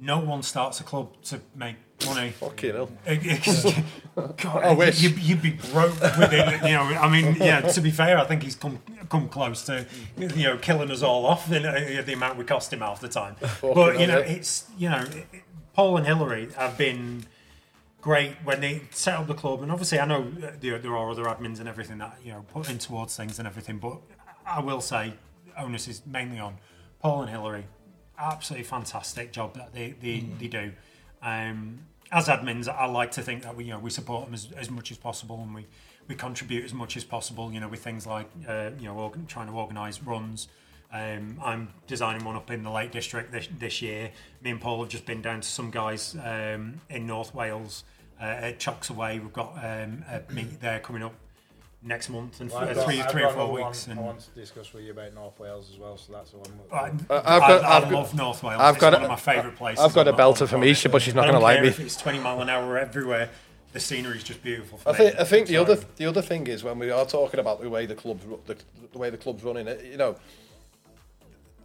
no 0.00 0.18
one 0.20 0.42
starts 0.42 0.80
a 0.80 0.84
club 0.84 1.20
to 1.24 1.40
make 1.56 1.76
money. 2.06 2.30
Fucking 2.30 2.72
hell. 2.74 2.90
God, 4.14 4.62
I 4.62 4.72
wish. 4.72 5.00
You'd, 5.02 5.18
you'd 5.18 5.42
be 5.42 5.50
broke 5.72 5.98
with 6.00 6.32
it. 6.32 6.62
You 6.62 6.74
know, 6.74 6.82
I 6.82 7.08
mean, 7.10 7.36
yeah. 7.36 7.60
To 7.62 7.80
be 7.80 7.90
fair, 7.90 8.18
I 8.18 8.24
think 8.24 8.42
he's 8.42 8.54
come 8.54 8.78
come 9.08 9.28
close 9.28 9.64
to 9.64 9.86
you 10.18 10.28
know 10.44 10.58
killing 10.58 10.90
us 10.90 11.02
all 11.02 11.24
off 11.26 11.50
in 11.50 11.64
uh, 11.64 12.02
the 12.04 12.12
amount 12.12 12.36
we 12.38 12.44
cost 12.44 12.72
him 12.72 12.80
half 12.80 13.00
the 13.00 13.08
time. 13.08 13.36
But 13.62 13.98
you 13.98 14.06
know, 14.06 14.20
hell, 14.20 14.30
yeah. 14.30 14.36
it's 14.36 14.68
you 14.76 14.90
know, 14.90 14.98
it- 14.98 15.26
it- 15.32 15.42
Paul 15.72 15.96
and 15.96 16.04
Hillary 16.06 16.48
have 16.56 16.76
been 16.76 17.24
great 18.00 18.32
when 18.44 18.60
they 18.60 18.82
set 18.90 19.14
up 19.14 19.26
the 19.26 19.34
club, 19.34 19.62
and 19.62 19.70
obviously 19.70 19.98
I 19.98 20.06
know 20.06 20.30
there, 20.60 20.78
there 20.78 20.96
are 20.96 21.10
other 21.10 21.24
admins 21.24 21.60
and 21.60 21.68
everything 21.68 21.98
that 21.98 22.18
you 22.24 22.32
know 22.32 22.44
put 22.52 22.70
in 22.70 22.78
towards 22.78 23.16
things 23.16 23.38
and 23.38 23.46
everything. 23.46 23.78
But 23.78 23.98
I 24.46 24.60
will 24.60 24.80
say, 24.80 25.14
onus 25.56 25.88
is 25.88 26.02
mainly 26.06 26.38
on 26.38 26.58
Paul 27.00 27.22
and 27.22 27.30
Hillary. 27.30 27.66
Absolutely 28.18 28.64
fantastic 28.64 29.32
job 29.32 29.54
that 29.54 29.72
they 29.72 29.94
they, 30.00 30.20
they 30.38 30.48
do. 30.48 30.72
Um, 31.22 31.80
as 32.10 32.28
admins, 32.28 32.68
I 32.68 32.86
like 32.86 33.10
to 33.12 33.22
think 33.22 33.42
that 33.42 33.56
we 33.56 33.64
you 33.64 33.72
know 33.72 33.78
we 33.78 33.90
support 33.90 34.24
them 34.24 34.34
as, 34.34 34.50
as 34.56 34.70
much 34.70 34.90
as 34.90 34.98
possible, 34.98 35.40
and 35.42 35.54
we, 35.54 35.66
we 36.06 36.14
contribute 36.14 36.64
as 36.64 36.72
much 36.72 36.96
as 36.96 37.04
possible. 37.04 37.52
You 37.52 37.60
know, 37.60 37.68
with 37.68 37.82
things 37.82 38.06
like 38.06 38.30
uh, 38.48 38.70
you 38.78 38.86
know 38.86 38.94
organ, 38.94 39.26
trying 39.26 39.48
to 39.48 39.52
organise 39.52 40.02
runs. 40.02 40.48
Um, 40.92 41.38
I'm 41.44 41.68
designing 41.86 42.24
one 42.24 42.36
up 42.36 42.50
in 42.50 42.62
the 42.62 42.70
Lake 42.70 42.92
District 42.92 43.30
this, 43.30 43.48
this 43.58 43.82
year. 43.82 44.10
Me 44.42 44.50
and 44.50 44.60
Paul 44.60 44.80
have 44.80 44.88
just 44.88 45.04
been 45.04 45.20
down 45.20 45.42
to 45.42 45.48
some 45.48 45.70
guys 45.70 46.16
um, 46.24 46.80
in 46.88 47.06
North 47.06 47.34
Wales 47.34 47.84
uh, 48.20 48.24
at 48.24 48.58
Chocks 48.58 48.88
Away. 48.88 49.18
We've 49.18 49.32
got 49.32 49.52
um, 49.62 50.04
a 50.10 50.22
meet 50.32 50.60
there 50.62 50.80
coming 50.80 51.02
up 51.02 51.12
next 51.82 52.08
month 52.08 52.40
and 52.40 52.50
Well, 52.50 52.60
I've 52.60 52.74
got- 52.74 52.84
three 52.86 53.00
I've 53.02 53.10
three 53.10 53.22
or 53.22 53.32
four 53.32 53.52
weeks. 53.52 53.86
One 53.86 53.98
and 53.98 54.00
I 54.00 54.08
want 54.08 54.20
to 54.20 54.30
discuss 54.30 54.72
with 54.72 54.84
you 54.84 54.92
about 54.92 55.12
North 55.14 55.38
Wales 55.38 55.70
as 55.72 55.78
well, 55.78 55.98
so 55.98 56.12
that's 56.12 56.30
the 56.30 56.38
one. 56.38 56.48
I, 56.72 56.76
Uh, 56.76 57.22
I've 57.24 57.40
got- 57.40 57.64
I 57.64 57.76
I've 57.76 57.82
got- 57.82 57.92
love 57.92 58.14
North 58.14 58.42
Wales. 58.42 58.60
I've 58.60 58.74
it's 58.76 58.80
got 58.80 58.92
one 58.94 59.02
a- 59.02 59.04
of 59.04 59.10
my 59.10 59.16
favourite 59.16 59.56
places. 59.56 59.84
I've 59.84 59.92
got 59.94 60.08
a 60.08 60.12
the- 60.12 60.16
belter 60.16 60.42
on 60.42 60.48
from 60.48 60.60
the 60.62 60.68
Isha, 60.70 60.88
but 60.88 61.02
she's 61.02 61.14
not 61.14 61.22
going 61.22 61.34
to 61.34 61.38
like 61.40 61.60
me. 61.60 61.68
If 61.68 61.80
it's 61.80 61.96
20 61.96 62.18
mile 62.20 62.40
an 62.40 62.48
hour 62.48 62.78
everywhere, 62.78 63.28
the 63.74 63.80
scenery 63.80 64.16
is 64.16 64.24
just 64.24 64.42
beautiful. 64.42 64.78
For 64.78 64.88
I 64.88 64.92
me. 64.92 64.98
think 64.98 65.20
I 65.20 65.24
think 65.24 65.46
the 65.48 65.58
other 65.58 65.76
the 65.96 66.06
other 66.06 66.22
thing 66.22 66.46
is 66.46 66.64
when 66.64 66.78
we 66.78 66.90
are 66.90 67.04
talking 67.04 67.38
about 67.38 67.60
the 67.60 67.68
way 67.68 67.84
the 67.84 67.94
clubs 67.94 68.24
ru- 68.24 68.40
the, 68.46 68.56
the 68.90 68.98
way 68.98 69.10
the 69.10 69.18
clubs 69.18 69.44
running 69.44 69.68
it, 69.68 69.84
you 69.84 69.98
know. 69.98 70.16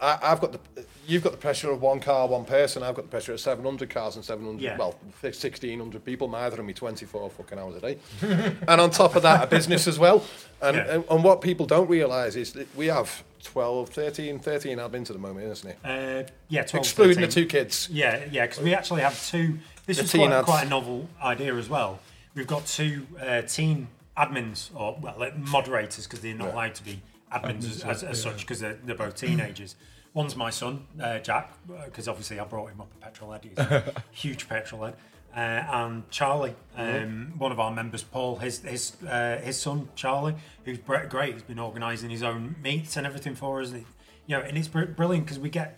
I, 0.03 0.19
I've 0.21 0.41
got 0.41 0.51
the, 0.51 0.85
you've 1.07 1.23
got 1.23 1.31
the 1.31 1.37
pressure 1.37 1.71
of 1.71 1.81
one 1.81 1.99
car, 1.99 2.27
one 2.27 2.43
person. 2.45 2.83
I've 2.83 2.95
got 2.95 3.03
the 3.03 3.11
pressure 3.11 3.33
of 3.33 3.39
700 3.39 3.89
cars 3.89 4.15
and 4.15 4.25
700, 4.25 4.61
Yeah. 4.61 4.77
well, 4.77 4.91
1,600 5.21 6.03
people. 6.03 6.27
Neither 6.27 6.59
of 6.59 6.65
me 6.65 6.73
24 6.73 7.29
fucking 7.29 7.57
hours 7.57 7.75
a 7.75 7.79
day. 7.81 7.97
and 8.67 8.81
on 8.81 8.91
top 8.91 9.15
of 9.15 9.23
that, 9.23 9.43
a 9.45 9.47
business 9.47 9.87
as 9.87 9.97
well. 9.97 10.23
And, 10.61 10.75
Yeah. 10.77 10.95
and, 10.95 11.05
and 11.09 11.23
what 11.23 11.41
people 11.41 11.65
don't 11.65 11.89
realise 11.89 12.35
is 12.35 12.51
that 12.53 12.67
we 12.75 12.87
have 12.87 13.23
12, 13.43 13.89
13, 13.89 14.39
13 14.39 14.77
admins 14.77 15.09
at 15.09 15.13
the 15.13 15.19
moment, 15.19 15.47
isn't 15.51 15.69
it? 15.71 15.77
Uh, 15.83 16.29
yeah, 16.49 16.63
12, 16.63 16.85
Excluding 16.85 17.15
13. 17.15 17.29
the 17.29 17.33
two 17.33 17.45
kids. 17.45 17.89
Yeah, 17.91 18.25
yeah, 18.31 18.45
because 18.45 18.61
we 18.63 18.73
actually 18.73 19.01
have 19.01 19.25
two. 19.27 19.59
This 19.85 19.99
is 19.99 20.11
quite, 20.11 20.31
ads. 20.31 20.45
quite 20.45 20.65
a 20.65 20.69
novel 20.69 21.07
idea 21.21 21.55
as 21.55 21.69
well. 21.69 21.99
We've 22.35 22.47
got 22.47 22.65
two 22.65 23.05
uh, 23.21 23.41
teen 23.43 23.87
admins, 24.17 24.69
or 24.75 24.97
well, 25.01 25.15
like 25.17 25.37
moderators, 25.37 26.05
because 26.07 26.21
they're 26.21 26.33
not 26.35 26.53
allowed 26.53 26.75
to 26.75 26.83
be 26.83 27.01
admins, 27.31 27.65
as, 27.65 27.83
as, 27.83 28.03
as 28.03 28.21
such, 28.21 28.41
because 28.41 28.59
they're, 28.59 28.77
they're 28.85 28.95
both 28.95 29.15
teenagers. 29.15 29.75
One's 30.13 30.35
my 30.35 30.49
son, 30.51 30.85
uh, 31.01 31.17
Jack, 31.19 31.51
because 31.85 32.07
obviously 32.07 32.39
I 32.39 32.43
brought 32.45 32.69
him 32.71 32.81
up 32.81 32.91
a 32.95 33.05
petrol 33.05 33.31
head. 33.31 33.43
He's 33.43 33.57
a 33.57 33.93
huge 34.11 34.47
petrol 34.47 34.85
head. 34.85 34.95
Uh, 35.35 35.39
and 35.39 36.09
Charlie, 36.11 36.53
um, 36.77 37.33
one 37.39 37.51
of 37.51 37.59
our 37.59 37.71
members, 37.71 38.03
Paul, 38.03 38.35
his 38.35 38.59
his 38.61 38.95
uh, 39.03 39.37
his 39.37 39.59
son 39.59 39.89
Charlie, 39.95 40.35
who's 40.65 40.77
great. 40.77 41.33
He's 41.33 41.41
been 41.41 41.57
organising 41.57 42.11
his 42.11 42.21
own 42.21 42.55
meets 42.61 42.95
and 42.97 43.07
everything 43.07 43.33
for 43.35 43.61
us. 43.61 43.71
He- 43.71 43.85
you 44.25 44.37
know, 44.37 44.41
and 44.43 44.57
it's 44.57 44.69
br- 44.69 44.85
brilliant 44.85 45.25
because 45.25 45.39
we 45.39 45.49
get 45.49 45.77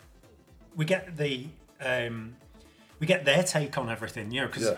we 0.75 0.83
get 0.85 1.15
the 1.17 1.47
um, 1.83 2.35
we 2.99 3.07
get 3.07 3.23
their 3.25 3.41
take 3.43 3.77
on 3.77 3.89
everything. 3.89 4.29
You 4.31 4.41
know, 4.41 4.47
because 4.47 4.63
Yeah. 4.65 4.75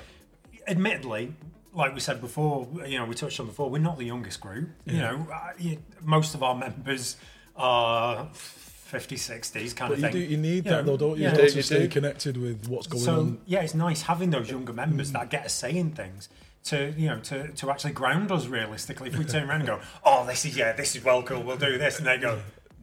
admittedly, 0.67 1.34
like 1.73 1.93
we 1.95 1.99
said 1.99 2.21
before, 2.21 2.67
you 2.85 2.97
know, 2.99 3.05
we 3.05 3.13
touched 3.15 3.39
on 3.39 3.47
before, 3.47 3.69
we're 3.71 3.79
not 3.79 3.97
the 3.97 4.05
youngest 4.05 4.39
group. 4.39 4.69
You 4.85 4.99
know, 4.99 5.27
uh, 5.34 5.49
you, 5.57 5.79
most 6.03 6.34
of 6.35 6.43
our 6.43 6.55
members 6.55 7.17
are 7.57 8.29
50s, 8.91 9.39
60s 9.39 9.76
kind 9.76 9.89
But 9.89 9.93
of 9.93 9.99
you, 9.99 10.03
thing. 10.03 10.11
do, 10.14 10.19
you 10.19 10.38
need 10.38 10.65
You 10.65 10.72
that 10.72 10.85
know, 10.85 10.95
though, 10.97 11.09
don't 11.09 11.18
you? 11.18 11.23
yeah. 11.26 11.34
to 11.34 11.43
You 11.43 11.49
do, 11.49 11.55
you 11.55 11.61
stay 11.61 11.80
do. 11.80 11.88
connected 11.89 12.38
with 12.38 12.68
what's 12.68 12.88
going 12.88 13.03
so 13.03 13.19
on. 13.19 13.38
yeah, 13.45 13.61
it's 13.61 13.73
nice 13.76 14.01
having 14.03 14.30
those 14.30 14.49
younger 14.49 14.73
members 14.73 15.11
that 15.11 15.27
mm. 15.27 15.30
get 15.30 15.45
a 15.45 15.49
say 15.49 15.76
in 15.76 15.91
things 15.91 16.30
to 16.65 16.93
you 16.97 17.07
know 17.07 17.19
to, 17.19 17.47
to 17.49 17.69
actually 17.72 17.93
ground 17.93 18.31
us 18.31 18.47
realistically. 18.47 19.09
If 19.09 19.18
we 19.18 19.26
turn 19.26 19.49
around 19.49 19.61
and 19.61 19.68
go, 19.68 19.80
oh, 20.03 20.26
this 20.26 20.43
is 20.45 20.57
yeah, 20.57 20.73
this 20.73 20.95
is 20.95 21.03
well 21.03 21.23
cool, 21.23 21.41
we'll 21.43 21.57
do 21.57 21.77
this, 21.77 21.97
and 21.99 22.07
they 22.07 22.18
go, 22.18 22.39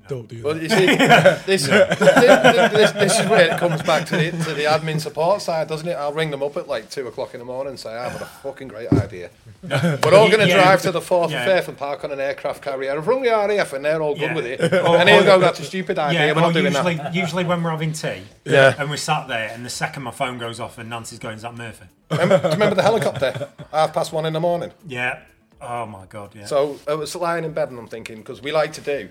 Don't 0.07 0.29
do 0.29 0.43
Well, 0.43 0.55
that. 0.55 0.63
you 0.63 0.69
see, 0.69 0.87
this, 1.47 1.67
this, 1.67 2.93
this 2.93 3.21
is 3.21 3.27
where 3.29 3.53
it 3.53 3.59
comes 3.59 3.83
back 3.83 4.07
to 4.09 4.17
the, 4.17 4.31
to 4.31 4.53
the 4.55 4.65
admin 4.65 5.01
support 5.01 5.41
side, 5.43 5.69
doesn't 5.69 5.89
it? 5.89 5.95
I'll 5.95 6.13
ring 6.13 6.31
them 6.31 6.43
up 6.43 6.57
at 6.57 6.69
like 6.69 6.91
two 6.91 7.07
o'clock 7.09 7.33
in 7.35 7.39
the 7.41 7.45
morning 7.47 7.71
and 7.71 7.81
say, 7.81 7.95
I've 7.95 8.13
got 8.13 8.23
a 8.23 8.27
fucking 8.27 8.69
great 8.69 8.93
idea. 8.93 9.31
We're 9.63 10.15
all 10.15 10.29
going 10.29 10.41
to 10.41 10.49
Yeah. 10.49 10.63
drive 10.63 10.83
to 10.83 10.93
the 10.93 11.01
4th 11.01 11.31
Yeah. 11.31 11.43
and 11.49 11.51
5th 11.65 11.69
and 11.69 11.77
park 11.79 12.05
on 12.05 12.13
an 12.13 12.21
aircraft 12.21 12.63
carrier. 12.63 12.93
I've 12.97 13.07
rung 13.07 13.23
the 13.23 13.31
RAF 13.31 13.73
and 13.73 13.85
they're 13.85 14.03
all 14.03 14.15
good 14.15 14.23
Yeah. 14.23 14.35
with 14.35 14.47
it. 14.47 14.61
Or- 14.85 14.97
and 14.99 15.09
he'll 15.09 15.25
go, 15.25 15.39
that's 15.39 15.61
a 15.61 15.65
stupid 15.65 15.99
idea, 15.99 16.27
yeah. 16.27 16.33
we're 16.33 16.41
not 16.43 16.53
doing 16.53 16.67
usually, 16.67 16.95
that. 16.97 17.15
usually 17.15 17.45
when 17.45 17.63
we're 17.63 17.71
having 17.71 17.93
tea, 17.93 18.23
Yeah. 18.45 18.75
and 18.79 18.91
we're 18.91 18.97
sat 18.97 19.27
there, 19.29 19.49
and 19.55 19.65
the 19.65 19.71
second 19.71 20.03
my 20.03 20.11
phone 20.11 20.39
goes 20.39 20.61
off 20.61 20.77
and 20.79 20.91
Nancy's 20.91 21.19
going, 21.19 21.37
is 21.37 21.43
that 21.43 21.55
Murphy? 21.55 21.87
Remember, 22.11 22.39
do 22.39 22.45
you 22.49 22.53
remember 22.53 22.75
the 22.77 22.83
helicopter? 22.83 23.49
Half 23.73 23.95
past 23.95 24.13
one 24.13 24.27
in 24.27 24.33
the 24.35 24.41
morning. 24.41 24.71
Yeah. 24.87 25.21
Oh 25.63 25.87
my 25.87 26.05
god, 26.07 26.35
yeah. 26.35 26.45
So 26.45 26.79
I 26.87 26.93
was 26.95 27.15
lying 27.17 27.45
in 27.45 27.53
bed 27.53 27.71
and 27.71 27.79
I'm 27.79 27.87
thinking, 27.89 28.17
because 28.19 28.43
we 28.43 28.53
like 28.53 28.75
to 28.75 28.81
do 28.83 29.09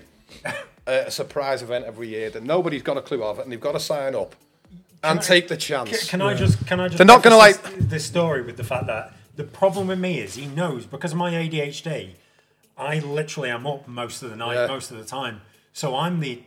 a, 0.86 1.04
a 1.06 1.10
surprise 1.10 1.62
event 1.62 1.84
every 1.84 2.08
year 2.08 2.30
that 2.30 2.42
nobody's 2.42 2.82
got 2.82 2.96
a 2.96 3.02
clue 3.02 3.22
of 3.22 3.38
it 3.38 3.42
and 3.42 3.52
they've 3.52 3.60
got 3.60 3.72
to 3.72 3.80
sign 3.80 4.14
up 4.14 4.34
and 5.02 5.20
take 5.20 5.48
the 5.48 5.56
chance. 5.56 5.90
Can, 6.08 6.20
can 6.20 6.22
I 6.22 6.34
just 6.34 6.66
can 6.66 6.80
I 6.80 6.88
just 6.88 6.98
They're 6.98 7.06
not 7.06 7.22
gonna 7.22 7.36
like- 7.36 7.62
this, 7.62 7.84
this 7.86 8.04
story 8.06 8.42
with 8.42 8.56
the 8.56 8.64
fact 8.64 8.86
that 8.86 9.12
the 9.36 9.44
problem 9.44 9.88
with 9.88 9.98
me 9.98 10.18
is 10.20 10.34
he 10.34 10.46
knows 10.46 10.86
because 10.86 11.12
of 11.12 11.18
my 11.18 11.30
ADHD, 11.32 12.10
I 12.78 13.00
literally 13.00 13.50
am 13.50 13.66
up 13.66 13.86
most 13.88 14.22
of 14.22 14.30
the 14.30 14.36
night, 14.36 14.54
Yeah. 14.54 14.66
most 14.66 14.90
of 14.90 14.96
the 14.96 15.04
time. 15.04 15.40
So 15.72 15.94
I'm 15.96 16.20
the 16.20 16.42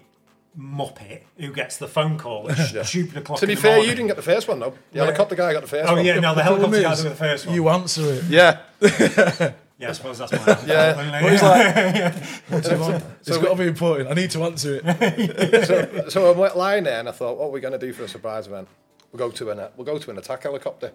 muppet 0.57 1.21
who 1.37 1.53
gets 1.53 1.77
the 1.77 1.87
phone 1.87 2.17
call 2.17 2.49
at 2.49 2.55
stupid 2.87 3.17
o'clock. 3.17 3.39
to 3.39 3.45
be 3.45 3.51
in 3.53 3.55
the 3.57 3.61
fair, 3.61 3.71
morning. 3.73 3.89
you 3.89 3.95
didn't 3.95 4.07
get 4.07 4.15
the 4.15 4.21
first 4.23 4.47
one 4.47 4.59
though. 4.59 4.73
The 4.91 4.99
helicopter 4.99 5.35
guy 5.35 5.53
got 5.53 5.61
the 5.61 5.67
first 5.67 5.87
Oh 5.89 5.95
one. 5.95 6.05
yeah, 6.05 6.19
no, 6.19 6.29
the 6.31 6.35
The 6.37 6.43
helicopter 6.43 6.81
guy 6.81 6.91
is, 6.93 7.03
was 7.03 7.11
the 7.11 7.15
first 7.15 7.45
one. 7.45 7.53
You 7.55 7.69
answer 7.69 8.01
it. 8.13 8.23
Yeah. 8.23 8.59
yeah, 9.79 9.89
I 9.89 9.91
suppose 9.91 10.17
that's 10.17 10.31
my. 10.47 10.65
Yeah. 10.65 10.93
But 11.21 11.31
he's 11.31 11.41
like, 11.41 12.13
what's 12.49 12.67
it 12.67 12.81
on? 12.81 13.03
It's 13.19 13.37
got 13.37 13.49
to 13.49 13.55
be 13.55 13.67
important. 13.67 14.09
I 14.09 14.13
need 14.13 14.31
to 14.31 14.43
answer 14.43 14.81
it. 14.83 15.65
so, 15.67 16.09
so 16.09 16.33
I 16.33 16.37
went 16.37 16.57
lying 16.57 16.83
there 16.85 16.99
and 16.99 17.07
I 17.07 17.11
thought, 17.11 17.37
what 17.37 17.47
are 17.47 17.51
we 17.51 17.59
going 17.59 17.73
to 17.73 17.85
do 17.85 17.93
for 17.93 18.03
a 18.03 18.07
surprise 18.07 18.47
event? 18.47 18.67
We'll 19.11 19.19
go 19.19 19.31
to 19.31 19.51
an 19.51 19.67
we'll 19.77 19.85
go 19.85 19.97
to 19.97 20.11
an 20.11 20.17
attack 20.17 20.43
helicopter. 20.43 20.91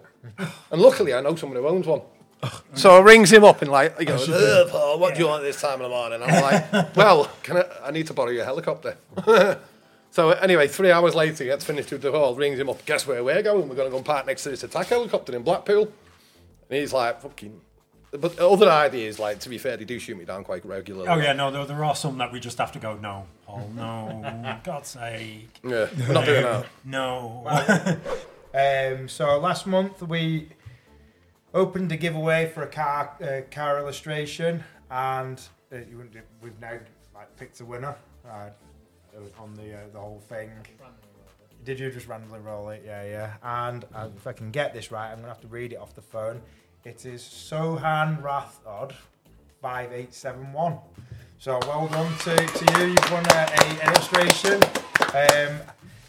And 0.71 0.81
luckily, 0.81 1.13
I 1.13 1.21
know 1.21 1.35
someone 1.35 1.57
who 1.59 1.67
owns 1.67 1.87
one. 1.87 2.01
So 2.73 2.97
I 2.97 2.99
rings 2.99 3.31
him 3.31 3.45
up 3.45 3.61
and 3.61 3.71
like 3.71 3.97
he 3.97 4.03
goes, 4.05 4.27
"Ugh, 4.27 4.35
uh, 4.35 4.69
Paul, 4.69 4.99
what 4.99 5.15
do 5.15 5.21
you 5.21 5.27
want 5.27 5.43
this 5.43 5.61
time 5.61 5.75
of 5.75 5.83
the 5.83 5.89
morning? 5.89 6.21
I'm 6.21 6.41
like, 6.41 6.95
well, 6.95 7.31
can 7.41 7.57
I? 7.57 7.65
I 7.85 7.91
need 7.91 8.05
to 8.07 8.13
borrow 8.13 8.31
your 8.31 8.43
helicopter. 8.43 8.97
so 10.11 10.31
anyway, 10.31 10.67
three 10.67 10.91
hours 10.91 11.15
later, 11.15 11.45
he 11.45 11.49
gets 11.49 11.63
finished 11.63 11.89
with 11.91 12.01
the 12.01 12.11
call, 12.11 12.35
rings 12.35 12.59
him 12.59 12.69
up. 12.69 12.85
Guess 12.85 13.07
where 13.07 13.23
we're 13.23 13.41
going? 13.41 13.69
We're 13.69 13.75
going 13.75 13.87
to 13.87 13.91
go 13.91 13.97
and 13.97 14.05
park 14.05 14.25
next 14.25 14.43
to 14.43 14.49
this 14.49 14.63
attack 14.63 14.87
helicopter 14.87 15.33
in 15.33 15.41
Blackpool. 15.43 15.83
And 16.69 16.79
he's 16.79 16.91
like, 16.91 17.21
fucking. 17.21 17.61
But 18.19 18.37
other 18.37 18.69
ideas, 18.69 19.17
like 19.17 19.39
to 19.39 19.49
be 19.49 19.57
fair, 19.57 19.75
they 19.75 19.85
do 19.85 19.97
shoot 19.97 20.15
me 20.17 20.23
down 20.25 20.43
quite 20.43 20.63
regularly. 20.65 21.07
Oh 21.09 21.17
yeah, 21.17 21.33
no, 21.33 21.49
there, 21.49 21.65
there 21.65 21.83
are 21.83 21.95
some 21.95 22.17
that 22.19 22.31
we 22.31 22.39
just 22.39 22.57
have 22.59 22.71
to 22.73 22.79
go. 22.79 22.95
No, 22.97 23.25
Paul, 23.45 23.69
no, 23.75 24.59
God's 24.63 24.89
sake, 24.89 25.59
yeah, 25.63 25.87
we're 26.07 26.13
not 26.13 26.25
doing 26.25 26.43
that. 26.43 26.65
no. 26.85 27.97
Um, 28.55 29.09
so 29.09 29.39
last 29.39 29.65
month 29.65 30.03
we 30.03 30.49
opened 31.55 31.91
a 31.91 31.97
giveaway 31.97 32.51
for 32.53 32.61
a 32.63 32.67
car 32.67 33.17
uh, 33.21 33.41
car 33.49 33.79
illustration, 33.79 34.63
and 34.91 35.41
uh, 35.71 35.77
you 35.89 35.97
wouldn't- 35.97 36.15
we've 36.41 36.59
now 36.59 36.77
like 37.15 37.35
picked 37.37 37.59
a 37.61 37.65
winner 37.65 37.95
uh, 38.29 38.49
on 39.39 39.55
the 39.55 39.73
uh, 39.73 39.77
the 39.91 39.99
whole 39.99 40.19
thing. 40.29 40.51
Did 41.63 41.79
you 41.79 41.89
just 41.91 42.07
randomly 42.07 42.41
roll 42.41 42.69
it? 42.69 42.83
Yeah, 42.85 43.03
yeah. 43.05 43.33
And 43.41 43.85
uh, 43.95 44.09
if 44.15 44.27
I 44.27 44.33
can 44.33 44.51
get 44.51 44.73
this 44.73 44.91
right, 44.91 45.09
I'm 45.11 45.15
gonna 45.17 45.29
have 45.29 45.41
to 45.41 45.47
read 45.47 45.73
it 45.73 45.77
off 45.77 45.95
the 45.95 46.01
phone. 46.01 46.41
It 46.85 47.05
is 47.05 47.21
Sohan 47.21 48.21
Rathod 48.21 48.91
five 49.61 49.93
eight 49.93 50.13
seven 50.13 50.51
one. 50.51 50.79
So 51.37 51.57
well 51.61 51.87
done 51.87 52.11
to, 52.19 52.35
to 52.35 52.79
you. 52.79 52.87
You've 52.87 53.11
won 53.11 53.25
a, 53.27 53.47
a 53.57 53.87
illustration. 53.87 54.61
Um, 55.13 55.61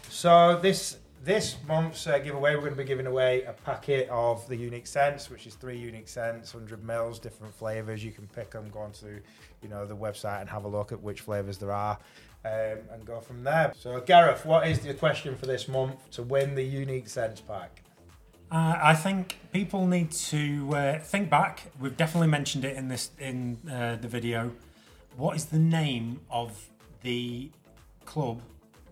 so 0.09 0.59
this 0.61 0.97
this 1.23 1.55
month's 1.65 2.05
uh, 2.07 2.19
giveaway, 2.19 2.55
we're 2.55 2.61
going 2.61 2.73
to 2.73 2.77
be 2.77 2.83
giving 2.83 3.07
away 3.07 3.43
a 3.43 3.53
packet 3.53 4.09
of 4.09 4.45
the 4.49 4.55
unique 4.57 4.85
scents, 4.85 5.29
which 5.29 5.47
is 5.47 5.55
three 5.55 5.77
unique 5.77 6.09
scents, 6.09 6.53
100 6.53 6.83
mils, 6.83 7.19
different 7.19 7.55
flavors. 7.55 8.03
You 8.03 8.11
can 8.11 8.27
pick 8.27 8.51
them, 8.51 8.69
go 8.69 8.79
onto 8.79 9.21
you 9.61 9.69
know 9.69 9.85
the 9.85 9.95
website 9.95 10.41
and 10.41 10.49
have 10.49 10.65
a 10.65 10.67
look 10.67 10.91
at 10.91 11.01
which 11.01 11.21
flavors 11.21 11.57
there 11.57 11.71
are, 11.71 11.97
um, 12.43 12.79
and 12.91 13.05
go 13.05 13.21
from 13.21 13.45
there. 13.45 13.71
So 13.77 14.01
Gareth, 14.01 14.45
what 14.45 14.67
is 14.67 14.81
the 14.81 14.93
question 14.93 15.37
for 15.37 15.45
this 15.45 15.69
month 15.69 16.11
to 16.11 16.21
win 16.21 16.53
the 16.53 16.63
unique 16.63 17.07
scents 17.07 17.39
pack? 17.39 17.81
Uh, 18.51 18.79
I 18.81 18.93
think 18.93 19.37
people 19.51 19.87
need 19.87 20.11
to 20.11 20.75
uh, 20.75 20.99
think 20.99 21.29
back. 21.29 21.71
We've 21.79 21.97
definitely 21.97 22.27
mentioned 22.27 22.63
it 22.63 22.77
in 22.77 22.87
this 22.87 23.11
in 23.19 23.57
uh, 23.69 23.97
the 23.99 24.07
video. 24.07 24.51
What 25.17 25.35
is 25.35 25.45
the 25.45 25.59
name 25.59 26.21
of 26.29 26.69
the 27.01 27.49
club 28.05 28.41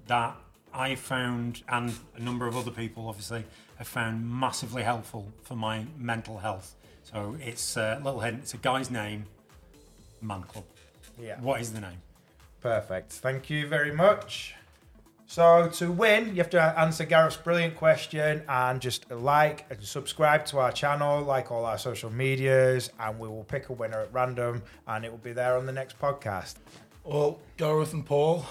that 0.08 0.36
I 0.74 0.96
found, 0.96 1.64
and 1.70 1.94
a 2.16 2.22
number 2.22 2.48
of 2.48 2.58
other 2.58 2.72
people 2.72 3.08
obviously 3.08 3.46
have 3.76 3.88
found 3.88 4.28
massively 4.30 4.84
helpful 4.84 5.32
for 5.44 5.56
my 5.56 5.86
mental 5.98 6.40
health? 6.40 6.76
So 7.04 7.38
it's 7.40 7.78
a 7.78 8.02
little 8.04 8.22
hint. 8.22 8.40
It's 8.40 8.54
a 8.54 8.58
guy's 8.58 8.90
name, 8.90 9.26
Man 10.22 10.44
Club. 10.44 10.66
Yeah. 11.22 11.40
What 11.40 11.62
is 11.62 11.74
the 11.74 11.82
name? 11.82 12.02
Perfect. 12.62 13.12
Thank 13.12 13.50
you 13.50 13.68
very 13.68 13.94
much. 13.94 14.56
So 15.34 15.68
to 15.68 15.92
win, 15.92 16.28
you 16.28 16.36
have 16.36 16.52
to 16.52 16.62
answer 16.62 17.06
Gareth's 17.06 17.38
brilliant 17.38 17.76
question 17.76 18.44
and 18.48 18.80
just 18.80 19.10
like 19.10 19.66
and 19.72 19.84
subscribe 19.84 20.46
to 20.46 20.60
our 20.60 20.72
channel, 20.72 21.24
like 21.24 21.52
all 21.52 21.66
our 21.66 21.80
social 21.80 22.12
medias, 22.14 22.92
and 23.00 23.18
we 23.18 23.28
will 23.28 23.44
pick 23.44 23.70
a 23.70 23.74
winner 23.74 24.02
at 24.02 24.14
random, 24.14 24.62
and 24.86 25.04
it 25.04 25.10
will 25.10 25.18
be 25.18 25.34
there 25.34 25.58
on 25.58 25.66
the 25.66 25.72
next 25.72 25.98
podcast. 25.98 26.58
Well, 27.04 27.40
Gareth 27.58 27.94
and 27.94 28.06
Paul, 28.06 28.46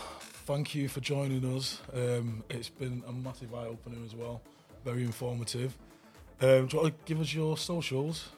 thank 0.45 0.75
you 0.75 0.89
for 0.89 0.99
joining 0.99 1.57
us. 1.57 1.81
Um, 1.95 2.43
it's 2.51 2.69
been 2.69 3.05
a 3.07 3.13
massive 3.13 3.55
eye 3.55 3.67
opener 3.67 3.99
as 4.05 4.17
well. 4.17 4.43
Very 4.85 5.05
informative. 5.05 5.79
Um, 6.41 6.67
do 6.67 6.77
you 6.77 6.83
want 6.83 6.99
to 6.99 7.05
give 7.05 7.21
us 7.21 7.33
your 7.33 7.57
socials? 7.57 8.31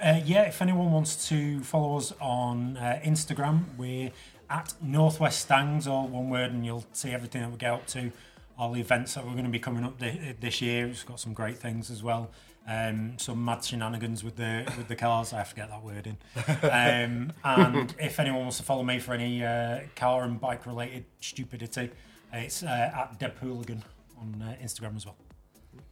Uh, 0.00 0.22
yeah, 0.24 0.44
if 0.44 0.62
anyone 0.62 0.90
wants 0.90 1.28
to 1.28 1.60
follow 1.60 1.98
us 1.98 2.14
on 2.18 2.78
uh, 2.78 2.98
Instagram, 3.04 3.64
we're 3.76 4.10
at 4.50 4.74
Northwest 4.82 5.40
Stangs, 5.40 5.86
all 5.86 6.08
one 6.08 6.28
word, 6.28 6.52
and 6.52 6.66
you'll 6.66 6.84
see 6.92 7.10
everything 7.10 7.42
that 7.42 7.50
we 7.50 7.56
get 7.56 7.72
up 7.72 7.86
to, 7.88 8.10
all 8.58 8.72
the 8.72 8.80
events 8.80 9.14
that 9.14 9.24
we're 9.24 9.32
going 9.32 9.44
to 9.44 9.50
be 9.50 9.60
coming 9.60 9.84
up 9.84 9.98
this 9.98 10.60
year. 10.60 10.88
It's 10.88 11.04
got 11.04 11.20
some 11.20 11.32
great 11.32 11.56
things 11.56 11.90
as 11.90 12.02
well. 12.02 12.30
Um, 12.68 13.18
some 13.18 13.42
mad 13.42 13.64
shenanigans 13.64 14.22
with 14.22 14.36
the 14.36 14.70
with 14.76 14.88
the 14.88 14.96
cars. 14.96 15.32
I 15.32 15.38
have 15.38 15.50
to 15.50 15.56
get 15.56 15.70
that 15.70 15.82
word 15.82 16.06
in. 16.06 16.18
Um, 16.62 17.32
and 17.42 17.94
if 17.98 18.20
anyone 18.20 18.42
wants 18.42 18.58
to 18.58 18.62
follow 18.62 18.82
me 18.82 18.98
for 18.98 19.14
any 19.14 19.42
uh, 19.42 19.80
car 19.96 20.24
and 20.24 20.38
bike 20.40 20.66
related 20.66 21.04
stupidity, 21.20 21.90
it's 22.32 22.62
uh, 22.62 22.90
at 22.94 23.18
Deb 23.18 23.38
Hooligan 23.38 23.82
on 24.20 24.42
uh, 24.42 24.56
Instagram 24.62 24.96
as 24.96 25.06
well. 25.06 25.16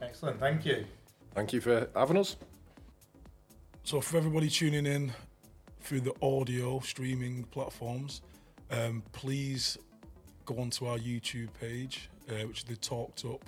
Excellent. 0.01 0.39
Thank 0.39 0.67
you. 0.67 0.85
Thank 1.35 1.53
you 1.53 1.61
for 1.61 1.89
having 1.95 2.17
us. 2.17 2.37
So, 3.83 4.01
for 4.01 4.19
everybody 4.19 4.51
tuning 4.51 4.87
in 4.87 5.13
through 5.81 6.01
the 6.01 6.15
audio 6.21 6.81
streaming 6.81 7.45
platforms, 7.45 8.21
um, 8.71 9.03
please 9.13 9.79
go 10.45 10.59
onto 10.59 10.87
our 10.87 10.99
YouTube 10.99 11.49
page, 11.61 12.09
uh, 12.29 12.47
which 12.47 12.59
is 12.59 12.65
the 12.65 12.77
Torqued 12.77 13.25
Up 13.33 13.45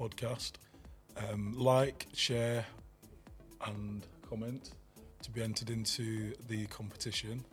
podcast. 0.00 0.52
Um, 1.16 1.54
like, 1.56 2.06
share, 2.14 2.64
and 3.66 4.06
comment 4.28 4.70
to 5.22 5.30
be 5.30 5.42
entered 5.42 5.70
into 5.70 6.32
the 6.48 6.66
competition. 6.66 7.44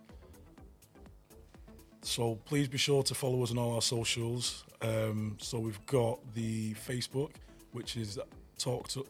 So 2.01 2.35
please 2.45 2.67
be 2.67 2.77
sure 2.77 3.01
to 3.03 3.15
follow 3.15 3.41
us 3.43 3.51
on 3.51 3.57
all 3.57 3.75
our 3.75 3.81
socials. 3.81 4.65
Um, 4.81 5.37
so 5.39 5.59
we've 5.59 5.83
got 5.85 6.19
the 6.33 6.73
Facebook, 6.73 7.31
which 7.71 7.95
is 7.95 8.19
Torqued 8.59 8.97
Up 8.97 9.07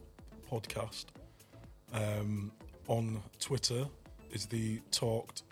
Podcast. 0.49 1.05
Um, 1.91 2.51
on 2.88 3.21
Twitter 3.39 3.85
is 4.31 4.45
the 4.45 4.80
Torqued 4.91 5.43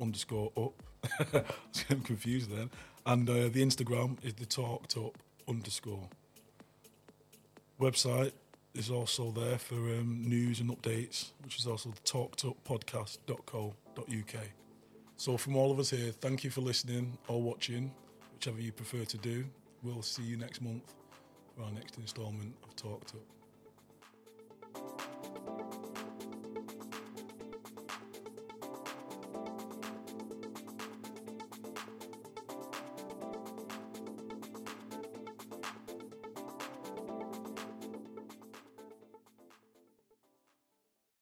underscore 0.00 0.52
up. 0.56 0.82
I 1.02 1.24
was 1.32 1.84
getting 1.88 2.02
confused 2.02 2.50
then. 2.50 2.70
And 3.06 3.28
uh, 3.28 3.48
the 3.48 3.64
Instagram 3.64 4.16
is 4.24 4.34
the 4.34 4.46
Torqued 4.46 4.96
Up 5.04 5.16
underscore. 5.48 6.08
Website 7.80 8.32
is 8.74 8.90
also 8.90 9.30
there 9.30 9.58
for 9.58 9.76
um, 9.76 10.24
news 10.28 10.60
and 10.60 10.70
updates, 10.70 11.30
which 11.42 11.58
is 11.58 11.66
also 11.66 11.90
the 11.90 12.00
torqueduppodcast.co.uk. 12.00 14.44
So, 15.16 15.36
from 15.36 15.56
all 15.56 15.72
of 15.72 15.78
us 15.78 15.90
here, 15.90 16.12
thank 16.12 16.44
you 16.44 16.50
for 16.50 16.60
listening 16.60 17.18
or 17.26 17.42
watching, 17.42 17.92
whichever 18.34 18.60
you 18.60 18.72
prefer 18.72 19.04
to 19.04 19.18
do. 19.18 19.44
We'll 19.82 20.02
see 20.02 20.22
you 20.22 20.36
next 20.36 20.62
month 20.62 20.94
for 21.56 21.64
our 21.64 21.72
next 21.72 21.98
instalment 21.98 22.54
of 22.64 22.76
Torqued 22.76 23.14
Up. 23.14 23.37